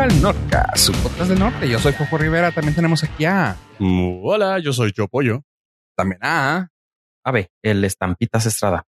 al 0.00 0.22
Norca, 0.22 0.72
su 0.76 0.92
podcast 0.92 1.28
del 1.30 1.38
norte. 1.38 1.68
Yo 1.68 1.78
soy 1.78 1.92
Fofo 1.92 2.16
Rivera. 2.18 2.52
También 2.52 2.74
tenemos 2.74 3.04
aquí 3.04 3.24
a. 3.24 3.56
Hola, 3.78 4.58
yo 4.58 4.72
soy 4.72 4.92
Yo 4.96 5.08
Pollo. 5.08 5.42
También 5.96 6.20
a. 6.22 6.68
A 7.24 7.30
ver, 7.32 7.50
el 7.62 7.84
Estampitas 7.84 8.46
Estrada. 8.46 8.86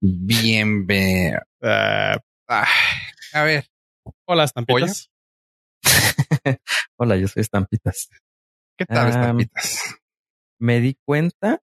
Bienvenido. 0.00 1.40
Eh, 1.62 2.16
a 2.48 3.42
ver. 3.42 3.66
hola, 4.26 4.44
estampitas. 4.44 5.10
Hola, 6.98 7.16
yo 7.16 7.26
soy 7.28 7.40
Estampitas. 7.40 8.08
¿Qué 8.78 8.86
tal, 8.86 9.04
Um, 9.06 9.10
estampitas? 9.10 9.96
Me 10.60 10.80
di 10.80 10.96
cuenta, 11.06 11.60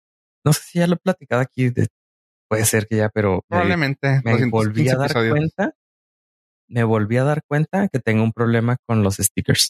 no 0.45 0.53
sé 0.53 0.61
si 0.63 0.79
ya 0.79 0.87
lo 0.87 0.93
he 0.95 0.97
platicado 0.97 1.41
aquí, 1.41 1.69
de- 1.69 1.87
puede 2.47 2.65
ser 2.65 2.87
que 2.87 2.97
ya, 2.97 3.09
pero 3.09 3.35
me, 3.35 3.41
Probablemente. 3.49 4.21
me 4.23 4.31
215 4.31 4.49
volví 4.51 4.89
a 4.89 4.95
dar 4.95 5.05
episodios. 5.11 5.31
cuenta, 5.37 5.75
me 6.73 6.83
volví 6.83 7.17
a 7.17 7.23
dar 7.23 7.43
cuenta 7.47 7.87
que 7.87 7.99
tengo 7.99 8.23
un 8.23 8.33
problema 8.33 8.77
con 8.87 9.03
los 9.03 9.17
stickers. 9.17 9.69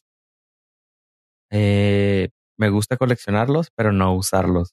Eh, 1.51 2.29
me 2.57 2.69
gusta 2.69 2.97
coleccionarlos, 2.97 3.69
pero 3.75 3.91
no 3.91 4.15
usarlos. 4.15 4.71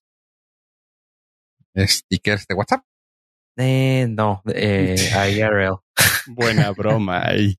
Stickers 1.76 2.46
de 2.46 2.54
WhatsApp. 2.54 2.84
Eh, 3.56 4.06
no, 4.08 4.42
eh, 4.54 4.94
IRL. 5.34 5.78
Buena 6.28 6.70
broma. 6.76 7.22
Ay, 7.24 7.56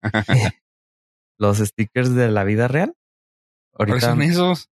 Los 1.37 1.57
stickers 1.57 2.15
de 2.15 2.29
la 2.29 2.43
vida 2.43 2.67
real. 2.67 2.93
¿Cuáles 3.73 4.03
Ahorita 4.03 4.09
son 4.11 4.21
esos? 4.21 4.67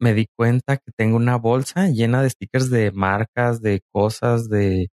me 0.00 0.14
di 0.14 0.26
cuenta 0.36 0.76
que 0.76 0.92
tengo 0.96 1.16
una 1.16 1.36
bolsa 1.36 1.88
llena 1.88 2.22
de 2.22 2.30
stickers 2.30 2.70
de 2.70 2.92
marcas, 2.92 3.60
de 3.60 3.80
cosas, 3.92 4.48
de, 4.48 4.90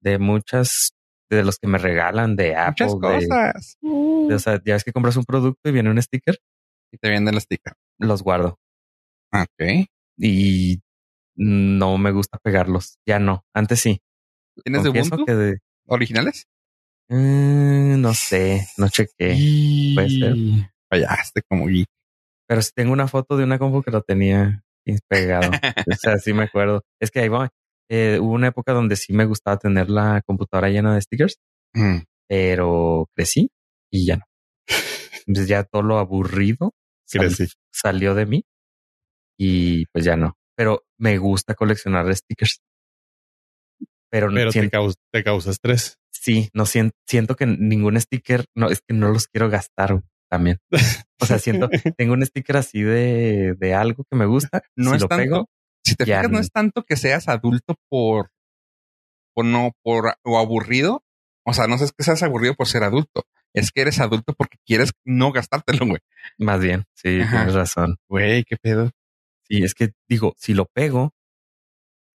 de 0.00 0.18
muchas, 0.18 0.92
de 1.36 1.44
los 1.44 1.58
que 1.58 1.68
me 1.68 1.78
regalan, 1.78 2.36
de 2.36 2.56
Apple, 2.56 2.86
Muchas 2.86 3.00
de- 3.22 3.26
cosas. 3.28 3.78
de- 3.82 4.34
o 4.34 4.38
sea, 4.38 4.60
ya 4.64 4.74
ves 4.74 4.84
que 4.84 4.92
compras 4.92 5.16
un 5.16 5.24
producto 5.24 5.68
y 5.68 5.72
viene 5.72 5.90
un 5.90 6.00
sticker, 6.02 6.38
Y 6.92 6.98
te 6.98 7.08
venden 7.10 7.34
el 7.34 7.40
sticker. 7.40 7.74
los 7.98 8.22
guardo 8.22 8.58
Ok. 9.32 9.86
y 10.18 10.80
no 11.36 11.96
me 11.98 12.10
gusta 12.12 12.38
pegarlos. 12.42 12.98
Ya 13.06 13.18
no, 13.18 13.44
antes 13.54 13.80
sí. 13.80 14.00
¿Tienes 14.64 14.82
de 14.82 14.88
Confieso 14.88 15.14
Ubuntu? 15.14 15.24
que 15.26 15.34
de, 15.34 15.58
¿Originales? 15.86 16.46
Mm, 17.08 18.00
no 18.00 18.14
sé, 18.14 18.66
no 18.76 18.88
chequé, 18.88 19.36
puede 19.94 20.10
ser. 20.10 20.34
Fallaste 20.90 21.42
como 21.48 21.66
geek. 21.66 21.88
pero 22.48 22.62
sí 22.62 22.70
tengo 22.74 22.92
una 22.92 23.06
foto 23.08 23.36
de 23.36 23.44
una 23.44 23.58
compu 23.58 23.82
que 23.82 23.90
lo 23.92 24.02
tenía 24.02 24.62
pegado. 25.08 25.50
o 25.88 25.94
sea, 25.96 26.18
sí 26.18 26.32
me 26.32 26.44
acuerdo. 26.44 26.82
Es 27.00 27.10
que 27.12 27.20
ahí 27.20 27.28
va. 27.28 27.48
Eh, 27.90 28.18
hubo 28.20 28.32
una 28.34 28.48
época 28.48 28.72
donde 28.72 28.94
sí 28.96 29.12
me 29.12 29.24
gustaba 29.24 29.58
tener 29.58 29.90
la 29.90 30.22
computadora 30.24 30.68
llena 30.70 30.94
de 30.94 31.00
stickers. 31.02 31.38
Mm. 31.74 31.98
pero 32.28 33.08
crecí 33.16 33.50
y 33.92 34.06
ya 34.06 34.16
no. 34.16 34.24
Entonces 35.26 35.48
ya 35.48 35.64
todo 35.64 35.82
lo 35.82 35.98
aburrido 35.98 36.72
sal- 37.04 37.34
salió 37.72 38.14
de 38.14 38.26
mí 38.26 38.44
y 39.38 39.86
pues 39.86 40.04
ya 40.04 40.16
no. 40.16 40.36
Pero 40.56 40.84
me 40.98 41.18
gusta 41.18 41.54
coleccionar 41.54 42.12
stickers. 42.14 42.60
Pero, 44.10 44.28
no 44.30 44.34
Pero 44.36 44.50
te 44.52 44.68
causa, 44.70 44.96
te 45.12 45.22
causa 45.24 45.50
estrés. 45.50 45.98
sí, 46.12 46.48
no 46.52 46.66
siento, 46.66 46.96
siento 47.08 47.36
que 47.36 47.46
ningún 47.46 48.00
sticker, 48.00 48.44
no, 48.56 48.68
es 48.68 48.80
que 48.86 48.94
no 48.94 49.08
los 49.10 49.26
quiero 49.28 49.48
gastar 49.48 50.02
también. 50.30 50.58
O 51.20 51.26
sea, 51.26 51.38
siento, 51.38 51.68
tengo 51.96 52.14
un 52.14 52.24
sticker 52.26 52.56
así 52.56 52.82
de, 52.82 53.54
de 53.58 53.74
algo 53.74 54.04
que 54.10 54.16
me 54.16 54.26
gusta. 54.26 54.62
No 54.76 54.90
si 54.90 54.96
es 54.96 55.02
lo 55.02 55.08
tanto- 55.08 55.22
pego, 55.24 55.46
Si 55.84 55.94
te 55.94 56.04
Ya 56.04 56.16
fijas, 56.18 56.30
no 56.30 56.38
no. 56.38 56.40
es 56.42 56.50
tanto 56.50 56.84
que 56.84 56.96
seas 56.96 57.28
adulto 57.28 57.74
por, 57.88 58.30
por 59.34 59.44
no, 59.44 59.72
por, 59.82 60.14
o 60.24 60.38
aburrido. 60.38 61.04
O 61.44 61.52
sea, 61.54 61.66
no 61.66 61.76
es 61.76 61.92
que 61.92 62.04
seas 62.04 62.22
aburrido 62.22 62.54
por 62.54 62.68
ser 62.68 62.82
adulto. 62.84 63.24
Es 63.54 63.72
que 63.72 63.80
eres 63.80 63.98
adulto 64.00 64.34
porque 64.34 64.58
quieres 64.64 64.92
no 65.04 65.32
gastártelo, 65.32 65.86
güey. 65.86 66.00
más 66.38 66.60
bien, 66.60 66.84
sí, 66.94 67.20
Ajá. 67.20 67.38
tienes 67.38 67.54
razón. 67.54 67.96
Güey, 68.08 68.44
qué 68.44 68.56
pedo. 68.56 68.90
Sí, 69.48 69.64
es 69.64 69.74
que 69.74 69.90
digo, 70.08 70.34
si 70.38 70.54
lo 70.54 70.66
pego, 70.66 71.12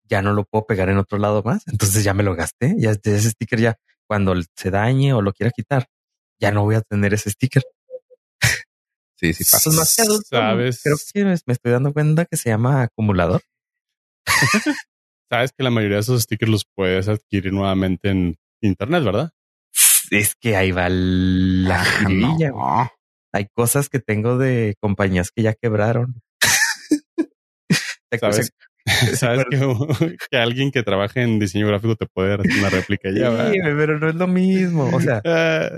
ya 0.05 0.21
no 0.21 0.34
lo 0.34 0.45
puedo 0.45 0.67
pegar 0.67 0.91
en 0.91 0.99
otro 0.99 1.17
lado 1.19 1.43
más. 1.43 1.62
Entonces 1.67 2.05
ya 2.05 2.12
me 2.12 2.22
lo 2.22 2.34
gasté. 2.34 2.75
Ya 2.77 2.91
ese 2.91 3.31
sticker 3.31 3.59
ya 3.61 3.77
cuando 4.06 4.34
se 4.56 4.71
dañe 4.71 5.15
o 5.15 5.22
lo 5.22 5.33
quiera 5.33 5.51
quitar, 5.51 5.87
ya 6.39 6.51
no 6.51 6.65
voy 6.65 6.75
a 6.75 6.83
tener 6.83 7.15
ese 7.15 7.31
sticker. 7.31 7.62
Sí, 9.17 9.33
sí 9.33 9.45
pasa. 9.45 9.71
Pues 9.71 9.77
más 9.77 9.97
que 9.97 10.03
adulto, 10.03 10.27
Sabes. 10.31 10.81
creo 10.83 10.97
que 11.15 11.25
me 11.25 11.53
estoy 11.55 11.72
dando 11.72 11.93
cuenta 11.93 12.25
que 12.27 12.37
se 12.37 12.51
llama 12.51 12.83
acumulador. 12.83 13.41
Sabes 15.31 15.53
que 15.56 15.62
la 15.65 15.71
mayoría 15.71 15.97
de 15.97 16.03
esos 16.03 16.22
stickers 16.22 16.50
los 16.50 16.66
puedes 16.77 17.09
adquirir 17.09 17.53
nuevamente 17.53 18.10
en 18.10 18.37
internet, 18.62 19.03
¿verdad? 19.05 19.31
Es 20.10 20.34
que 20.34 20.56
ahí 20.56 20.72
va 20.72 20.88
la 20.91 21.83
Ah, 21.83 22.09
no. 22.10 22.91
Hay 23.34 23.47
cosas 23.55 23.88
que 23.88 23.99
tengo 23.99 24.37
de 24.37 24.75
compañías 24.81 25.31
que 25.34 25.43
ya 25.43 25.55
quebraron. 25.55 26.21
Sabes, 28.21 28.53
sabes 29.19 29.44
que, 29.50 30.16
que 30.31 30.37
alguien 30.37 30.71
que 30.71 30.83
trabaje 30.83 31.22
en 31.22 31.39
diseño 31.39 31.66
gráfico 31.69 31.97
te 31.97 32.06
puede 32.06 32.31
dar 32.31 32.41
una 32.41 32.69
réplica 32.69 33.10
Sí, 33.10 33.21
ya. 33.21 33.31
güey, 33.31 33.59
pero 33.62 33.99
no 33.99 34.09
es 34.10 34.15
lo 34.16 34.27
mismo. 34.27 34.91
O 34.93 35.00
sea, 35.00 35.22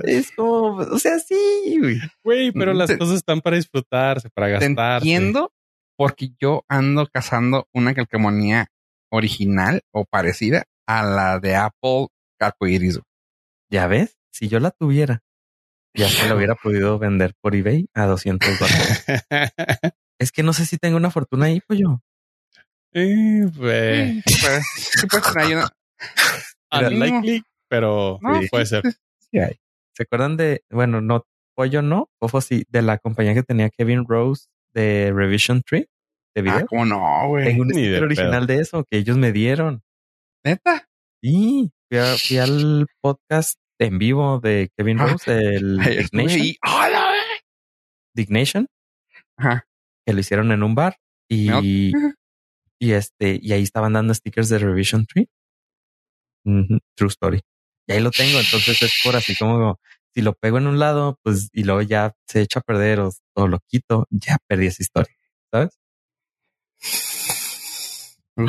es 0.02 0.32
como, 0.32 0.78
o 0.78 0.98
sea, 0.98 1.18
sí, 1.20 1.76
güey. 1.78 2.00
Güey, 2.24 2.50
pero 2.52 2.72
las 2.74 2.88
Te- 2.88 2.98
cosas 2.98 3.16
están 3.16 3.40
para 3.40 3.54
disfrutarse, 3.56 4.30
para 4.30 4.48
gastar. 4.48 4.96
entiendo 4.98 5.52
porque 5.96 6.30
yo 6.40 6.64
ando 6.68 7.06
cazando 7.06 7.68
una 7.72 7.94
calcamonía 7.94 8.68
original 9.10 9.82
o 9.92 10.04
parecida 10.04 10.64
a 10.86 11.02
la 11.04 11.38
de 11.40 11.56
Apple 11.56 12.08
Arcoiris. 12.40 13.00
Ya 13.70 13.86
ves, 13.86 14.16
si 14.30 14.48
yo 14.48 14.60
la 14.60 14.70
tuviera, 14.70 15.22
ya 15.94 16.08
se 16.08 16.28
la 16.28 16.34
hubiera 16.36 16.54
podido 16.56 16.98
vender 16.98 17.34
por 17.40 17.54
eBay 17.54 17.86
a 17.94 18.06
200 18.06 18.58
dólares. 18.58 19.04
Es 20.20 20.30
que 20.30 20.44
no 20.44 20.52
sé 20.52 20.64
si 20.64 20.78
tengo 20.78 20.96
una 20.96 21.10
fortuna 21.10 21.46
ahí, 21.46 21.60
pues 21.66 21.80
yo. 21.80 22.00
Eh. 22.92 24.22
Sí, 24.26 25.52
una- 25.54 25.70
Mira, 26.72 26.88
Unlikely, 26.88 27.42
pero 27.68 28.18
No, 28.22 28.40
sí, 28.40 28.48
puede 28.48 28.66
ser. 28.66 28.82
Sí 29.18 29.38
hay. 29.40 29.56
¿Se 29.96 30.04
acuerdan 30.04 30.36
de, 30.36 30.62
bueno, 30.70 31.00
no, 31.00 31.26
pollo 31.56 31.82
no, 31.82 32.08
Fofo 32.20 32.40
sí, 32.40 32.64
de 32.68 32.82
la 32.82 32.98
compañía 32.98 33.34
que 33.34 33.42
tenía 33.42 33.70
Kevin 33.70 34.04
Rose 34.06 34.46
de 34.74 35.12
Revision 35.14 35.62
Tree 35.62 35.86
de 36.34 36.42
video? 36.42 36.58
Ah, 36.58 36.66
¿cómo 36.68 36.84
no, 36.84 37.28
güey? 37.28 37.44
tengo 37.46 37.62
un 37.62 37.68
ni 37.68 37.82
de 37.82 37.88
sticker 37.88 38.02
original 38.04 38.46
de 38.46 38.56
eso 38.58 38.84
que 38.90 38.98
ellos 38.98 39.16
me 39.16 39.32
dieron. 39.32 39.82
¿Neta? 40.44 40.86
Sí, 41.22 41.70
fui, 41.88 41.98
a- 41.98 42.16
fui 42.18 42.38
al 42.38 42.86
podcast 43.00 43.58
en 43.80 43.98
vivo 43.98 44.40
de 44.40 44.70
Kevin 44.76 45.00
Ah, 45.00 45.06
Rose, 45.06 45.32
el 45.56 45.78
Dignation, 46.12 46.40
ahí. 46.40 46.56
¡Hola! 46.66 47.06
Dignation, 48.14 48.66
Ajá. 49.38 49.64
que 50.06 50.12
lo 50.12 50.20
hicieron 50.20 50.52
en 50.52 50.62
un 50.62 50.74
bar 50.74 50.96
y, 51.28 51.92
y 52.80 52.92
este, 52.92 53.38
y 53.42 53.52
ahí 53.52 53.62
estaban 53.62 53.94
dando 53.94 54.12
stickers 54.14 54.48
de 54.50 54.58
Revision 54.58 55.06
Tree. 55.06 55.28
True 56.44 57.08
story. 57.08 57.40
Y 57.88 57.92
ahí 57.92 58.00
lo 58.00 58.10
tengo, 58.10 58.38
entonces 58.38 58.80
es 58.82 59.00
por 59.04 59.16
así 59.16 59.34
como 59.36 59.78
si 60.14 60.22
lo 60.22 60.34
pego 60.34 60.58
en 60.58 60.66
un 60.66 60.78
lado, 60.78 61.18
pues 61.22 61.48
y 61.52 61.64
luego 61.64 61.82
ya 61.82 62.14
se 62.28 62.40
echa 62.40 62.60
a 62.60 62.62
perder 62.62 63.00
o, 63.00 63.10
o 63.34 63.48
lo 63.48 63.58
quito, 63.66 64.06
ya 64.10 64.38
perdí 64.46 64.66
esa 64.66 64.82
historia, 64.82 65.14
¿sabes? 65.52 65.78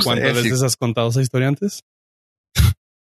¿Cuántas 0.03 0.37
sí. 0.37 0.43
veces 0.43 0.63
has 0.63 0.75
contado 0.77 1.09
esa 1.09 1.21
historia 1.21 1.47
antes? 1.47 1.81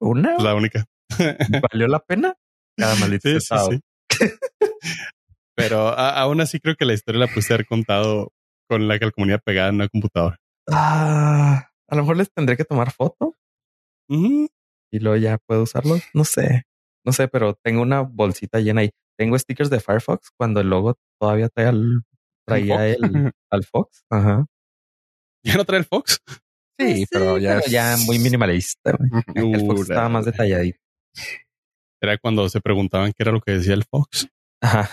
Una 0.00 0.36
La 0.38 0.54
única. 0.54 0.84
valió 1.72 1.86
la 1.88 2.00
pena 2.00 2.34
cada 2.76 2.96
maldito 2.96 3.28
Sí. 3.38 3.80
Pero 5.54 5.88
a- 5.88 6.19
aún 6.20 6.40
así 6.40 6.58
creo 6.60 6.74
que 6.76 6.84
la 6.86 6.94
historia 6.94 7.20
la 7.20 7.28
puse 7.32 7.52
haber 7.52 7.66
contado 7.66 8.32
con 8.69 8.88
la 8.88 8.98
calcomanía 8.98 9.38
pegada 9.38 9.69
en 9.69 9.74
una 9.76 9.88
computadora. 9.88 10.38
Ah, 10.70 11.69
a 11.88 11.94
lo 11.96 12.02
mejor 12.02 12.16
les 12.16 12.32
tendré 12.32 12.56
que 12.56 12.64
tomar 12.64 12.90
foto 12.92 13.36
Ujú. 14.08 14.48
y 14.90 14.98
luego 14.98 15.16
ya 15.19 15.38
puedo 15.38 15.62
usarlos. 15.62 16.02
No 16.14 16.24
sé, 16.24 16.64
no 17.04 17.12
sé, 17.12 17.28
pero 17.28 17.54
tengo 17.62 17.82
una 17.82 18.00
bolsita 18.00 18.60
llena 18.60 18.82
ahí. 18.82 18.90
Tengo 19.19 19.38
stickers 19.38 19.70
de 19.70 19.81
Firefox 19.81 20.31
cuando 20.37 20.60
el 20.60 20.69
logo 20.70 20.96
todavía 21.20 21.49
traía 21.49 21.70
el, 21.70 22.00
traía 22.46 22.87
¿El 22.88 22.96
Fox? 22.96 23.14
el, 23.14 23.32
al 23.50 23.64
Fox. 23.64 24.02
Ajá. 24.10 24.46
¿Ya 25.44 25.56
no 25.56 25.64
trae 25.64 25.81
el 25.81 25.84
Fox? 25.87 26.20
Sí, 26.81 27.04
pero 27.10 27.38
ya, 27.38 27.58
pero 27.58 27.70
ya 27.70 27.96
muy 28.06 28.19
minimalista. 28.19 28.93
El 29.34 29.60
Fox 29.66 29.81
Uh, 29.81 29.82
estaba 29.82 30.08
más 30.08 30.25
la- 30.26 30.32
detalladito. 30.32 30.78
Era 32.00 32.19
cuando 32.19 32.49
se 32.49 32.60
preguntaban 32.60 33.10
qué 33.12 33.22
era 33.22 33.31
lo 33.32 33.40
que 33.40 33.52
decía 33.52 33.75
el 33.75 33.84
Fox. 33.84 34.26
Ajá. 34.60 34.88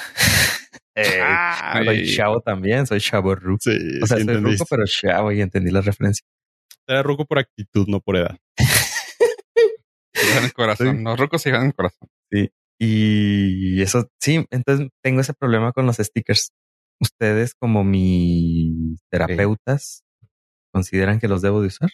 Eh, 0.96 1.22
Ay. 1.24 1.86
soy 1.86 2.16
chavo 2.16 2.42
también, 2.42 2.86
soy 2.86 3.00
chavo 3.00 3.34
ruco. 3.36 3.60
Sí, 3.62 3.72
O 4.02 4.06
sea, 4.06 4.18
sí 4.18 4.24
soy 4.26 4.34
entendiste. 4.36 4.64
ruco, 4.64 4.66
pero 4.70 4.84
chavo 4.86 5.32
y 5.32 5.42
entendí 5.42 5.72
la 5.72 5.82
referencia. 5.82 6.26
Era 6.88 7.02
ruco 7.04 7.26
por 7.26 7.40
actitud, 7.40 7.88
no 7.88 8.00
por 8.02 8.18
edad. 8.18 8.38
Llevan 10.28 10.44
el 10.46 10.54
corazón. 10.54 10.98
Sí. 10.98 11.04
Los 11.04 11.20
rucos 11.20 11.42
se 11.42 11.50
llevan 11.50 11.68
el 11.68 11.74
corazón. 11.74 12.10
Y 12.82 13.82
eso, 13.82 14.10
sí, 14.22 14.46
entonces 14.52 14.88
tengo 15.04 15.20
ese 15.22 15.34
problema 15.34 15.74
con 15.74 15.86
los 15.86 15.98
stickers. 15.98 16.54
Ustedes 17.02 17.54
como 17.56 17.84
mis 17.84 19.02
terapeutas 19.10 20.04
consideran 20.72 21.20
que 21.20 21.28
los 21.28 21.42
debo 21.42 21.62
de 21.62 21.68
usar. 21.68 21.90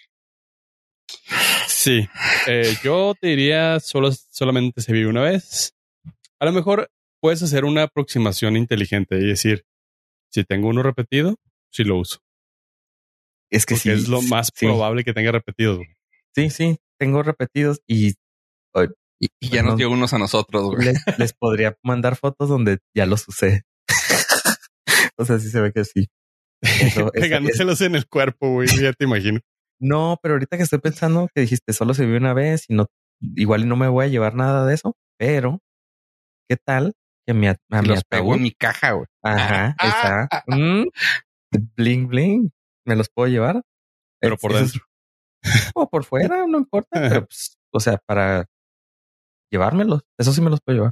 Sí. 1.68 2.08
Eh, 2.48 2.76
yo 2.84 3.14
te 3.20 3.28
diría 3.28 3.80
solo, 3.80 4.12
solamente 4.12 4.82
se 4.82 4.94
vive 4.94 5.10
una 5.10 5.22
vez. 5.22 5.74
A 6.40 6.46
lo 6.46 6.52
mejor 6.52 6.92
puedes 7.20 7.42
hacer 7.42 7.66
una 7.66 7.84
aproximación 7.84 8.58
inteligente 8.58 9.18
y 9.18 9.28
decir, 9.28 9.66
si 10.32 10.44
tengo 10.44 10.68
uno 10.68 10.84
repetido, 10.84 11.36
sí 11.72 11.84
lo 11.84 11.98
uso. 11.98 12.20
Es 13.50 13.66
que 13.66 13.76
sí. 13.76 13.90
es 13.90 14.08
lo 14.08 14.22
más 14.24 14.52
sí. 14.54 14.66
probable 14.66 15.04
que 15.04 15.14
tenga 15.14 15.32
repetidos. 15.32 15.78
güey. 15.78 15.90
Sí, 16.36 16.50
sí, 16.50 16.78
tengo 17.00 17.24
repetidos 17.24 17.82
y 17.88 18.14
Y, 19.20 19.30
y 19.40 19.50
ya 19.50 19.64
nos 19.64 19.78
dio 19.78 19.90
unos 19.90 20.14
a 20.14 20.18
nosotros, 20.18 20.66
güey. 20.76 20.86
les, 20.88 21.02
les 21.18 21.34
podría 21.34 21.78
mandar 21.84 22.16
fotos 22.18 22.50
donde 22.50 22.80
ya 22.96 23.06
los 23.06 23.26
usé. 23.30 23.64
o 25.18 25.26
sea, 25.26 25.40
sí 25.40 25.50
se 25.50 25.62
ve 25.62 25.72
que 25.72 25.86
sí. 25.86 26.08
Eso- 26.62 27.12
Pegándoselos 27.14 27.82
en 27.82 27.96
el 27.96 28.08
cuerpo, 28.08 28.50
güey. 28.52 28.68
Ya 28.68 28.94
te 28.94 29.06
imagino. 29.06 29.40
No, 29.80 30.18
pero 30.22 30.36
ahorita 30.36 30.58
que 30.58 30.64
estoy 30.64 30.80
pensando 30.80 31.28
que 31.34 31.42
dijiste 31.42 31.74
solo 31.74 31.94
se 31.94 32.06
vive 32.06 32.18
una 32.18 32.34
vez 32.34 32.66
y 32.70 32.74
no, 32.76 32.88
igual 33.36 33.68
no 33.68 33.76
me 33.76 33.88
voy 33.88 34.06
a 34.06 34.10
llevar 34.10 34.36
nada 34.36 34.66
de 34.66 34.74
eso, 34.74 34.96
pero 35.20 35.60
¿qué 36.50 36.58
tal 36.58 36.94
que 37.28 37.34
mi, 37.34 37.48
a, 37.48 37.58
a 37.72 37.82
mi 37.82 37.88
Los 37.90 38.04
pegó 38.04 38.24
ataúd? 38.34 38.36
en 38.38 38.44
mi 38.44 38.52
caja, 38.52 38.92
güey. 38.92 39.08
Ajá, 39.24 39.76
Ah, 39.80 40.28
está. 40.30 40.44
Mm, 40.48 40.86
bling, 41.76 42.08
bling. 42.08 42.52
¿Me 42.86 42.96
los 42.96 43.10
puedo 43.10 43.28
llevar? 43.30 43.62
Pero 44.22 44.36
Es- 44.36 44.42
por 44.42 44.54
dentro. 44.54 44.82
o 45.76 45.90
por 45.90 46.04
fuera, 46.04 46.46
no 46.48 46.58
importa. 46.60 46.90
Pero, 47.02 47.26
pues, 47.28 47.58
o 47.72 47.80
sea, 47.80 47.98
para 48.06 48.46
llevármelos, 49.52 50.02
eso 50.20 50.32
sí 50.34 50.42
me 50.42 50.50
los 50.50 50.60
puedo 50.62 50.78
llevar. 50.78 50.92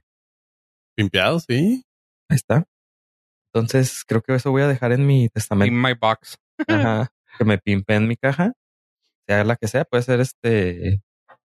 Pimpeados, 0.96 1.46
sí. 1.48 1.84
Ahí 2.30 2.36
está. 2.36 2.66
Entonces, 3.54 4.04
creo 4.08 4.22
que 4.22 4.36
eso 4.36 4.52
voy 4.52 4.62
a 4.64 4.68
dejar 4.68 4.92
en 4.92 5.06
mi 5.06 5.30
testamento. 5.30 5.74
In 5.74 5.82
my 5.82 5.94
box. 5.94 6.38
Ajá. 6.68 7.10
Que 7.38 7.46
me 7.46 7.58
pimpe 7.58 7.96
en 7.96 8.08
mi 8.08 8.16
caja, 8.16 8.54
sea 9.28 9.44
la 9.44 9.56
que 9.56 9.68
sea, 9.68 9.86
puede 9.86 10.04
ser 10.04 10.20
este 10.20 11.02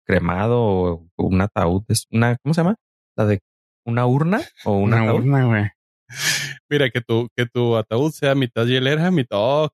cremado 0.08 0.60
o 0.64 1.08
un 1.18 1.42
ataúd. 1.42 1.84
Es 1.90 2.06
una, 2.12 2.36
¿cómo 2.38 2.54
se 2.56 2.62
llama? 2.62 2.76
La 3.16 3.26
de 3.26 3.42
una 3.86 4.08
urna 4.08 4.42
o 4.66 4.74
un 4.78 4.94
Una 4.94 5.04
ataúd. 5.04 5.20
urna, 5.20 5.46
güey. 5.46 5.70
Mira, 6.70 6.90
que 6.90 7.02
tu, 7.02 7.28
que 7.36 7.46
tu 7.46 7.76
ataúd 7.76 8.12
sea 8.12 8.34
mitad 8.34 8.66
hielera, 8.66 9.12
mitad. 9.12 9.70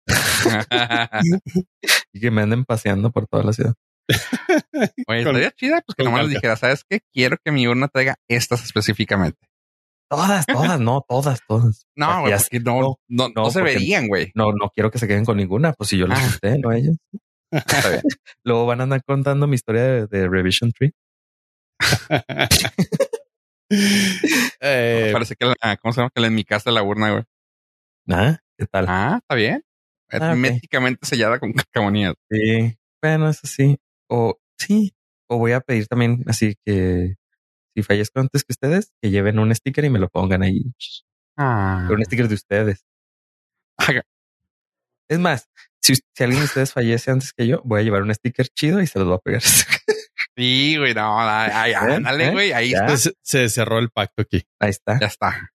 Y 2.14 2.20
que 2.20 2.32
me 2.32 2.42
anden 2.44 2.64
paseando 2.66 3.12
por 3.12 3.28
toda 3.28 3.44
la 3.44 3.54
ciudad. 3.54 3.74
Oye, 5.08 5.20
estaría 5.20 5.52
chida, 5.52 5.82
pues 5.86 5.96
que 5.96 6.04
nomás 6.04 6.24
les 6.24 6.32
dijera, 6.36 6.56
¿sabes 6.56 6.84
qué? 6.88 7.00
Quiero 7.14 7.38
que 7.44 7.52
mi 7.52 7.68
urna 7.68 7.88
traiga 7.88 8.16
estas 8.28 8.64
específicamente. 8.64 9.48
Todas, 10.10 10.46
todas, 10.46 10.80
no, 10.80 11.04
todas, 11.08 11.40
todas. 11.48 11.88
No, 11.96 12.22
güey, 12.22 12.34
porque 12.38 12.60
no, 12.60 12.82
no, 12.82 12.98
no, 13.08 13.30
no, 13.36 13.50
se 13.50 13.62
verían, 13.62 14.08
güey. 14.08 14.32
No, 14.36 14.52
no 14.52 14.70
quiero 14.70 14.92
que 14.92 15.00
se 15.00 15.08
queden 15.08 15.26
con 15.26 15.38
ninguna, 15.38 15.74
pues 15.74 15.90
si 15.90 15.98
yo 15.98 16.06
los 16.08 16.20
Ah. 16.20 16.28
usé, 16.28 16.60
no 16.60 16.72
ellos. 16.72 16.98
Luego 18.44 18.66
van 18.66 18.82
a 18.82 18.84
andar 18.84 19.04
contando 19.04 19.48
mi 19.48 19.56
historia 19.56 19.84
de, 19.84 20.08
de 20.08 20.28
Revision 20.28 20.72
Tree. 20.72 20.92
Eh, 24.60 25.10
Parece 25.14 25.36
que 25.36 25.46
la, 25.46 25.78
¿cómo 25.78 25.94
se 25.94 26.02
llama? 26.02 26.12
Que 26.14 26.22
la 26.22 26.28
en 26.28 26.36
mi 26.36 26.44
casa 26.44 26.70
la 26.72 26.84
urna, 26.84 27.12
güey. 27.12 27.24
Ah, 28.10 28.38
¿qué 28.58 28.66
tal? 28.68 28.86
Ah, 28.88 29.20
está 29.22 29.36
bien. 29.36 29.64
Ah. 30.22 30.32
Herméticamente 30.32 31.06
sellada 31.06 31.40
con 31.40 31.54
cacamonías. 31.54 32.14
Sí, 32.30 32.78
bueno, 33.02 33.30
eso 33.30 33.48
sí. 33.48 33.78
O 34.10 34.38
sí, 34.58 34.94
o 35.28 35.38
voy 35.38 35.52
a 35.54 35.62
pedir 35.62 35.88
también 35.88 36.24
así 36.28 36.56
que 36.66 37.16
si 37.76 37.84
fallezco 37.84 38.20
antes 38.20 38.44
que 38.44 38.54
ustedes, 38.54 38.92
que 39.02 39.10
lleven 39.10 39.40
un 39.40 39.54
sticker 39.56 39.86
y 39.86 39.90
me 39.90 40.00
lo 40.00 40.08
pongan 40.10 40.44
ahí. 40.44 40.62
Ah. 41.38 41.88
Un 41.90 42.04
sticker 42.06 42.28
de 42.28 42.36
ustedes. 42.36 42.86
Haga. 43.78 44.04
Es 45.10 45.20
más, 45.20 45.50
si, 45.82 45.96
si 45.96 46.24
alguien 46.24 46.40
de 46.42 46.46
ustedes 46.46 46.72
fallece 46.74 47.12
antes 47.12 47.34
que 47.34 47.48
yo, 47.48 47.62
voy 47.66 47.82
a 47.82 47.84
llevar 47.84 48.04
un 48.04 48.14
sticker 48.14 48.48
chido 48.50 48.82
y 48.82 48.88
se 48.88 49.00
los 49.00 49.08
voy 49.08 49.16
a 49.16 49.20
pegar. 49.20 49.42
Sí, 50.36 50.78
güey, 50.78 50.96
no, 50.96 51.20
ay, 51.20 51.74
¿Eh? 51.74 51.76
ándale, 51.76 52.30
¿Eh? 52.30 52.32
güey, 52.32 52.54
ahí 52.54 52.72
Ya. 52.72 52.80
está, 52.88 52.98
se, 52.98 53.14
se 53.22 53.50
cerró 53.50 53.78
el 53.78 53.92
pacto 53.92 54.24
aquí. 54.24 54.42
Ahí 54.60 54.72
está. 54.72 54.98
ya 55.00 55.06
está. 55.06 55.52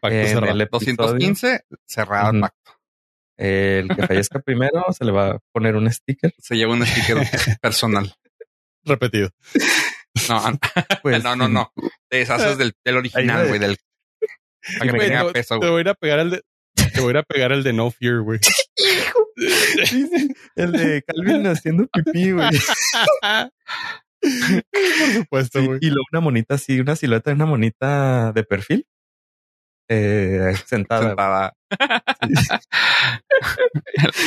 Pacto 0.00 0.16
En 0.16 0.26
cerrado. 0.26 0.52
el 0.52 0.60
episodio, 0.62 0.94
215, 0.96 1.60
cerrado 1.86 2.30
el 2.32 2.40
pacto. 2.40 2.72
El 3.36 3.88
que 3.88 4.06
fallezca 4.06 4.40
primero 4.40 4.84
se 4.96 5.04
le 5.04 5.12
va 5.12 5.30
a 5.32 5.38
poner 5.52 5.76
un 5.76 5.90
sticker. 5.92 6.32
Se 6.38 6.56
lleva 6.56 6.72
un 6.74 6.84
sticker 6.86 7.18
personal. 7.60 8.14
Repetido. 8.84 9.30
No, 10.28 10.42
Pues, 11.02 11.22
no, 11.24 11.36
no, 11.36 11.48
no. 11.48 11.72
Te 12.08 12.18
deshaces 12.18 12.56
del, 12.58 12.72
del 12.84 12.96
original, 12.96 13.48
güey, 13.48 13.58
del. 13.60 13.76
Para 14.78 14.92
que 14.92 14.98
me 14.98 15.04
tenga 15.04 15.26
te, 15.26 15.32
peso, 15.32 15.58
te 15.60 15.66
güey. 15.68 15.70
voy 15.70 15.78
a 15.78 15.80
ir 15.82 15.88
a 15.90 15.94
pegar 15.94 16.18
el 16.20 16.30
de. 16.30 16.42
Te 16.94 17.00
voy 17.00 17.08
a 17.08 17.10
ir 17.10 17.16
a 17.18 17.22
pegar 17.22 17.52
el 17.52 17.62
de 17.62 17.72
No 17.72 17.90
Fear, 17.90 18.20
güey. 18.22 18.38
El 20.56 20.72
de 20.72 21.02
Calvin 21.06 21.46
haciendo 21.46 21.86
pipí, 21.88 22.32
güey. 22.32 22.48
Por 24.20 25.12
supuesto, 25.14 25.60
Sí, 25.60 25.66
güey. 25.66 25.78
y 25.82 25.86
luego 25.90 26.04
una 26.12 26.20
monita 26.20 26.54
así, 26.54 26.80
una 26.80 26.96
silueta 26.96 27.30
de 27.30 27.34
una 27.36 27.46
monita 27.46 28.32
de 28.32 28.44
perfil. 28.44 28.86
Eh, 29.88 30.52
sentada. 30.66 31.08
Sentada. 31.08 31.52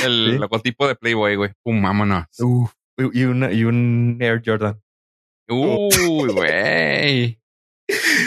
el 0.03 0.05
el 0.05 0.31
Sí. 0.33 0.37
logotipo 0.37 0.87
de 0.87 0.95
Playboy, 0.95 1.35
güey. 1.35 1.51
Pum, 1.63 1.81
vámonos. 1.81 2.25
Uf, 2.39 2.71
y, 3.13 3.23
una, 3.23 3.51
y 3.51 3.63
un 3.63 4.17
Air 4.19 4.41
Jordan. 4.45 4.79
Uy, 5.49 6.27
güey. 6.33 7.39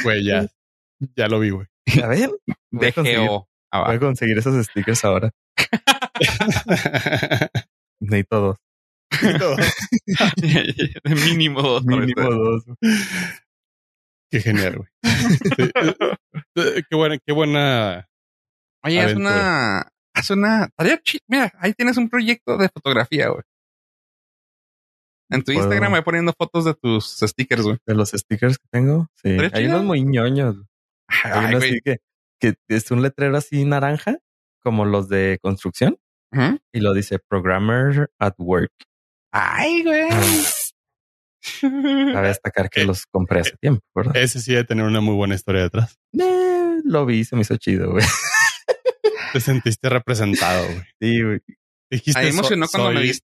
Güey, 0.02 0.24
ya. 0.24 0.46
Ya 1.16 1.28
lo 1.28 1.38
vi, 1.40 1.50
güey. 1.50 1.66
A 2.02 2.06
ver, 2.06 2.30
voy 2.70 2.86
a 2.88 2.92
conseguir, 2.92 3.20
DGO. 3.20 3.48
Ah, 3.72 3.86
voy 3.86 3.96
a 3.96 4.00
conseguir 4.00 4.38
esos 4.38 4.66
stickers 4.66 5.04
ahora. 5.04 5.30
Necesito 8.00 8.40
dos. 8.40 8.56
De 10.36 11.14
mínimo 11.26 11.62
dos. 11.62 11.84
Mínimo 11.84 12.22
dos. 12.30 12.64
Qué 14.32 14.40
genial, 14.40 14.76
güey. 14.78 14.88
Sí. 15.56 15.70
Eh, 16.54 16.82
Qué 16.90 16.96
buena, 16.96 17.16
qué 17.24 17.32
buena. 17.32 18.06
Oye, 18.84 18.98
es 18.98 19.04
Aventura. 19.04 19.30
una. 19.30 19.88
Haz 20.14 20.30
una. 20.30 20.68
Tarea 20.76 21.00
Mira, 21.28 21.50
ahí 21.58 21.72
tienes 21.72 21.96
un 21.96 22.08
proyecto 22.10 22.58
de 22.58 22.68
fotografía, 22.68 23.28
güey. 23.28 23.42
En 25.30 25.42
tu 25.42 25.52
Puedo- 25.52 25.60
Instagram 25.64 25.92
voy 25.92 26.02
poniendo 26.02 26.32
fotos 26.36 26.64
de 26.66 26.74
tus 26.74 27.06
stickers, 27.20 27.62
güey. 27.62 27.78
De 27.86 27.94
los 27.94 28.10
stickers 28.10 28.58
que 28.58 28.66
tengo. 28.70 29.06
Sí. 29.22 29.30
Hay 29.30 29.50
chido. 29.50 29.76
unos 29.76 29.84
muy 29.84 30.02
ñoños. 30.02 30.56
Hay 31.08 31.32
Ay, 31.32 31.38
unos 31.46 31.60
güey. 31.60 31.70
así 31.70 31.80
que, 31.82 31.96
que 32.40 32.54
es 32.68 32.90
un 32.90 33.00
letrero 33.02 33.36
así 33.38 33.64
naranja, 33.64 34.18
como 34.62 34.84
los 34.84 35.08
de 35.08 35.38
construcción, 35.42 35.96
y 36.72 36.80
lo 36.80 36.92
dice 36.92 37.18
Programmer 37.18 38.10
at 38.18 38.34
Work. 38.38 38.72
Ay, 39.32 39.82
güey. 39.84 40.08
Cabe 41.60 42.28
destacar 42.28 42.70
que 42.70 42.84
los 42.84 43.06
compré 43.06 43.40
hace 43.40 43.56
tiempo, 43.60 43.82
¿verdad? 43.94 44.16
Ese 44.16 44.40
sí 44.40 44.52
debe 44.52 44.64
tener 44.64 44.84
una 44.84 45.00
muy 45.00 45.14
buena 45.14 45.34
historia 45.34 45.62
detrás. 45.62 45.98
Eh, 46.18 46.76
lo 46.84 47.04
vi, 47.06 47.24
se 47.24 47.34
me 47.36 47.42
hizo 47.42 47.56
chido, 47.56 47.90
güey. 47.92 48.04
Te 49.32 49.40
sentiste 49.40 49.88
representado, 49.88 50.64
güey. 50.66 50.82
Sí, 51.00 51.22
güey. 51.22 51.40
Dijiste, 51.90 52.20
A 52.20 52.22
mí 52.22 52.28
me 52.28 52.32
"So- 52.32 52.38
emocionó 52.38 52.66
cuando 52.68 52.92
me 52.92 53.00
diste. 53.02 53.26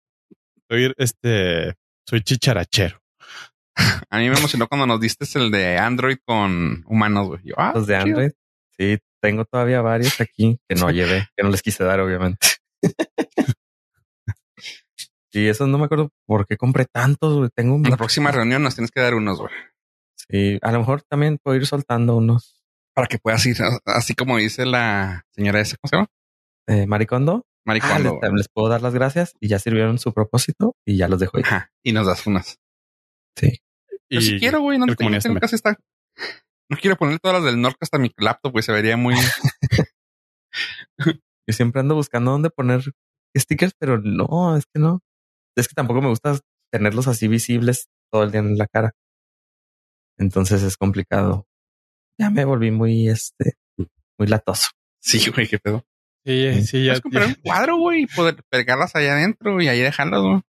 Soy, 0.69 0.93
este, 0.97 1.73
soy 2.07 2.21
chicharachero. 2.21 3.01
A 4.09 4.17
mí 4.19 4.29
me 4.29 4.37
emocionó 4.37 4.67
cuando 4.67 4.85
nos 4.87 4.99
diste 4.99 5.25
el 5.35 5.51
de 5.51 5.77
Android 5.77 6.17
con 6.25 6.83
humanos, 6.87 7.27
güey. 7.27 7.41
Yo, 7.43 7.55
ah, 7.57 7.71
Los 7.75 7.87
de 7.87 7.93
chido. 7.95 8.05
Android. 8.05 8.31
Sí, 8.77 8.97
tengo 9.21 9.45
todavía 9.45 9.81
varios 9.81 10.19
aquí 10.21 10.57
que 10.67 10.75
no 10.75 10.89
llevé, 10.91 11.27
que 11.35 11.43
no 11.43 11.49
les 11.49 11.61
quise 11.61 11.83
dar, 11.83 11.99
obviamente. 11.99 12.47
Y 15.31 15.47
esos 15.47 15.67
no 15.67 15.77
me 15.77 15.85
acuerdo 15.85 16.09
por 16.25 16.45
qué 16.45 16.57
compré 16.57 16.85
tantos, 16.85 17.37
güey. 17.37 17.49
Tengo 17.55 17.75
un... 17.75 17.85
En 17.85 17.91
la 17.91 17.97
próxima 17.97 18.31
reunión 18.31 18.63
nos 18.63 18.75
tienes 18.75 18.91
que 18.91 19.01
dar 19.01 19.13
unos, 19.13 19.39
güey. 19.39 19.51
Sí, 20.15 20.59
a 20.61 20.71
lo 20.71 20.79
mejor 20.79 21.03
también 21.03 21.37
puedo 21.41 21.57
ir 21.57 21.65
soltando 21.65 22.17
unos. 22.17 22.63
Para 22.93 23.07
que 23.07 23.19
puedas 23.19 23.45
ir, 23.45 23.57
así 23.85 24.15
como 24.15 24.37
dice 24.37 24.65
la 24.65 25.25
señora 25.31 25.61
esa, 25.61 25.77
¿cómo 25.77 25.89
se 25.89 25.95
llama? 25.95 26.07
Eh, 26.67 26.87
Maricondo. 26.87 27.45
Ah, 27.45 27.61
Maricondo. 27.65 28.03
les, 28.03 28.19
güey. 28.19 28.31
les 28.35 28.49
puedo 28.49 28.67
dar 28.69 28.81
las 28.81 28.93
gracias 28.93 29.35
y 29.39 29.47
ya 29.47 29.59
sirvieron 29.59 29.99
su 29.99 30.13
propósito 30.13 30.75
y 30.85 30.97
ya 30.97 31.07
los 31.07 31.19
dejo 31.19 31.37
ahí. 31.37 31.43
Ajá. 31.45 31.71
Y 31.83 31.93
nos 31.93 32.07
das 32.07 32.25
unas. 32.27 32.59
Sí. 33.35 33.61
Pero 34.09 34.21
si 34.21 34.39
quiero, 34.39 34.61
güey, 34.61 34.79
no 34.79 34.85
el 34.85 34.95
tengo, 34.95 35.17
tengo 35.19 35.39
casi 35.39 35.55
está. 35.55 35.77
No 36.69 36.77
quiero 36.77 36.97
poner 36.97 37.19
todas 37.19 37.41
las 37.41 37.51
del 37.51 37.61
Norca 37.61 37.77
hasta 37.81 37.97
mi 37.97 38.11
laptop, 38.17 38.51
güey. 38.51 38.63
Se 38.63 38.71
vería 38.71 38.97
muy. 38.97 39.15
Yo 40.97 41.53
siempre 41.53 41.81
ando 41.81 41.95
buscando 41.95 42.31
dónde 42.31 42.49
poner 42.49 42.81
stickers, 43.37 43.73
pero 43.77 43.99
no, 43.99 44.57
es 44.57 44.65
que 44.65 44.79
no. 44.79 45.01
Es 45.55 45.67
que 45.67 45.73
tampoco 45.75 46.01
me 46.01 46.09
gusta 46.09 46.37
tenerlos 46.71 47.07
así 47.07 47.27
visibles 47.27 47.87
todo 48.11 48.23
el 48.23 48.31
día 48.31 48.41
en 48.41 48.57
la 48.57 48.67
cara. 48.67 48.91
Entonces 50.17 50.61
es 50.63 50.77
complicado. 50.77 51.45
Ya 52.19 52.29
me 52.29 52.45
volví 52.45 52.71
muy, 52.71 53.07
este, 53.09 53.53
muy 54.17 54.27
latoso. 54.27 54.67
sí, 55.01 55.29
güey, 55.31 55.47
qué 55.47 55.59
pedo. 55.59 55.85
Sí, 56.25 56.63
sí, 56.65 56.83
ya. 56.85 56.91
Puedes 56.91 57.01
comprar 57.01 57.23
ya- 57.23 57.29
un 57.29 57.41
cuadro, 57.41 57.77
güey, 57.77 58.01
y 58.03 58.07
poder 58.07 58.43
pegarlas 58.49 58.95
allá 58.95 59.13
adentro 59.13 59.61
y 59.61 59.67
ahí 59.69 59.79
dejarlas, 59.79 60.21
güey. 60.21 60.41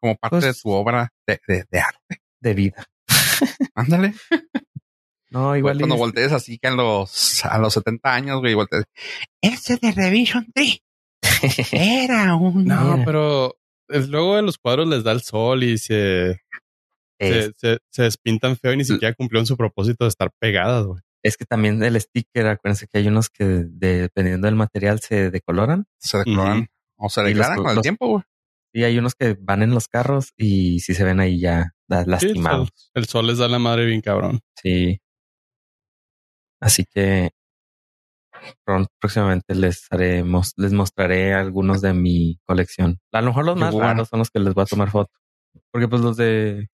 Como 0.00 0.16
parte 0.16 0.38
Pues- 0.40 0.44
de 0.56 0.60
tu 0.62 0.70
obra 0.70 1.10
de, 1.26 1.40
de, 1.46 1.64
de 1.70 1.78
arte. 1.80 2.22
De 2.40 2.54
vida. 2.54 2.84
Ándale. 3.74 4.14
No, 5.32 5.54
igual. 5.56 5.76
y- 5.76 5.78
Cuando 5.80 5.96
voltees 5.96 6.32
así 6.32 6.58
que 6.58 6.66
a 6.66 6.72
los, 6.72 7.44
a 7.44 7.56
los 7.58 7.72
70 7.74 8.12
años, 8.12 8.40
güey, 8.40 8.54
voltees. 8.54 8.82
Ese 9.40 9.76
de 9.76 9.92
Revision 9.92 10.50
3 10.52 10.80
era 11.72 12.34
un. 12.34 12.64
No, 12.64 13.02
pero 13.04 13.56
luego 13.88 14.38
en 14.38 14.46
los 14.46 14.58
cuadros 14.58 14.88
les 14.88 15.04
da 15.04 15.12
el 15.12 15.20
sol 15.22 15.62
y 15.64 15.78
se 15.78 16.40
se, 17.18 17.38
Es, 17.38 17.52
se, 17.58 17.78
se 17.90 18.02
despintan 18.04 18.56
feo 18.56 18.72
y 18.72 18.78
ni 18.78 18.84
siquiera 18.84 19.14
cumplieron 19.14 19.46
su 19.46 19.56
propósito 19.56 20.04
de 20.04 20.08
estar 20.08 20.30
pegadas, 20.38 20.86
güey. 20.86 21.02
es 21.22 21.36
que 21.36 21.44
también 21.44 21.82
el 21.82 22.00
sticker, 22.00 22.46
acuérdense 22.46 22.86
que 22.86 22.98
hay 22.98 23.08
unos 23.08 23.28
que 23.28 23.44
dependiendo 23.68 24.46
del 24.46 24.54
material 24.56 25.00
se 25.00 25.30
decoloran 25.30 25.84
Se 25.98 26.16
declaran 26.18 26.58
Ujú. 26.60 26.66
o 26.96 27.10
se 27.10 27.20
los- 27.20 27.28
declaran 27.28 27.58
con 27.58 27.68
el 27.68 27.74
los- 27.76 27.82
tiempo, 27.82 28.06
güey. 28.08 28.22
y 28.72 28.84
hay 28.84 28.96
unos 28.98 29.14
que 29.14 29.36
van 29.38 29.62
en 29.62 29.70
los 29.74 29.86
carros 29.88 30.32
y 30.36 30.80
si 30.80 30.94
se 30.94 31.04
ven 31.04 31.20
ahí 31.20 31.38
ya 31.40 31.72
la- 31.88 31.98
Sí, 31.98 32.04
el, 32.04 32.10
lastimados. 32.10 32.68
sol, 32.74 32.90
el 32.94 33.04
sol 33.06 33.26
les 33.26 33.36
da 33.38 33.48
la 33.48 33.58
madre 33.58 33.84
bien 33.84 34.00
cabrón. 34.00 34.40
Sí. 34.62 34.98
Así 36.60 36.84
que 36.84 37.30
próximamente 39.00 39.54
les 39.54 39.86
haremos, 39.90 40.52
les 40.56 40.72
mostraré 40.72 41.34
algunos 41.34 41.80
de 41.80 41.94
mi 41.94 42.38
colección. 42.46 42.98
A 43.12 43.20
lo 43.20 43.28
mejor 43.28 43.44
los 43.44 43.56
más 43.56 43.72
bueno. 43.72 43.88
raros 43.88 44.08
son 44.08 44.20
los 44.20 44.30
que 44.30 44.40
les 44.40 44.54
voy 44.54 44.62
a 44.62 44.66
tomar 44.66 44.90
foto. 44.90 45.12
Porque 45.72 45.88
pues 45.88 46.02
los 46.02 46.16
de 46.16 46.68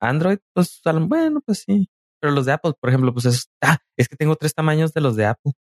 Android, 0.00 0.38
pues 0.54 0.80
bueno, 0.84 1.40
pues 1.44 1.64
sí. 1.66 1.88
Pero 2.20 2.32
los 2.32 2.46
de 2.46 2.52
Apple, 2.52 2.72
por 2.80 2.90
ejemplo, 2.90 3.12
pues 3.12 3.26
es, 3.26 3.50
ah, 3.62 3.78
es 3.96 4.08
que 4.08 4.16
tengo 4.16 4.36
tres 4.36 4.54
tamaños 4.54 4.92
de 4.92 5.00
los 5.00 5.16
de 5.16 5.26
Apple. 5.26 5.52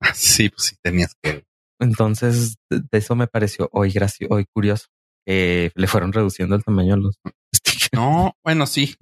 Sí, 0.14 0.48
pues 0.48 0.64
sí, 0.64 0.76
tenías 0.82 1.14
que. 1.22 1.44
Entonces, 1.80 2.56
de 2.68 2.98
eso 2.98 3.14
me 3.14 3.28
pareció 3.28 3.68
hoy 3.72 3.92
gracioso, 3.92 4.34
hoy 4.34 4.46
curioso. 4.52 4.86
que 5.24 5.70
le 5.74 5.86
fueron 5.86 6.12
reduciendo 6.12 6.56
el 6.56 6.64
tamaño 6.64 6.94
a 6.94 6.96
los 6.96 7.20
stickers. 7.54 7.90
No, 7.92 8.34
bueno, 8.44 8.66
sí. 8.66 8.96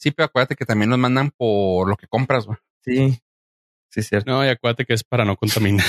Sí, 0.00 0.10
pero 0.12 0.26
acuérdate 0.26 0.54
que 0.54 0.64
también 0.64 0.90
los 0.90 0.98
mandan 0.98 1.30
por 1.36 1.88
lo 1.88 1.96
que 1.96 2.06
compras, 2.06 2.46
güey. 2.46 2.58
Sí, 2.84 3.18
sí, 3.94 4.00
es 4.00 4.08
cierto. 4.08 4.30
No, 4.30 4.44
y 4.44 4.48
acuérdate 4.48 4.84
que 4.84 4.94
es 4.94 5.04
para 5.04 5.24
no 5.24 5.36
contaminar. 5.36 5.86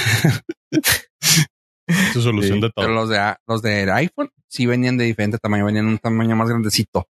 Su 2.14 2.22
solución 2.22 2.56
Sí, 2.58 2.62
de 2.62 2.70
todo. 2.72 2.86
Pero 2.86 2.94
los 2.94 3.10
de 3.10 3.36
los 3.48 3.62
de 3.62 3.92
iPhone 3.92 4.32
sí 4.48 4.66
venían 4.66 4.98
de 4.98 5.06
diferente 5.06 5.38
tamaño, 5.38 5.66
venían 5.66 5.86
un 5.88 5.98
tamaño 6.00 6.36
más 6.36 6.50
grandecito. 6.50 7.08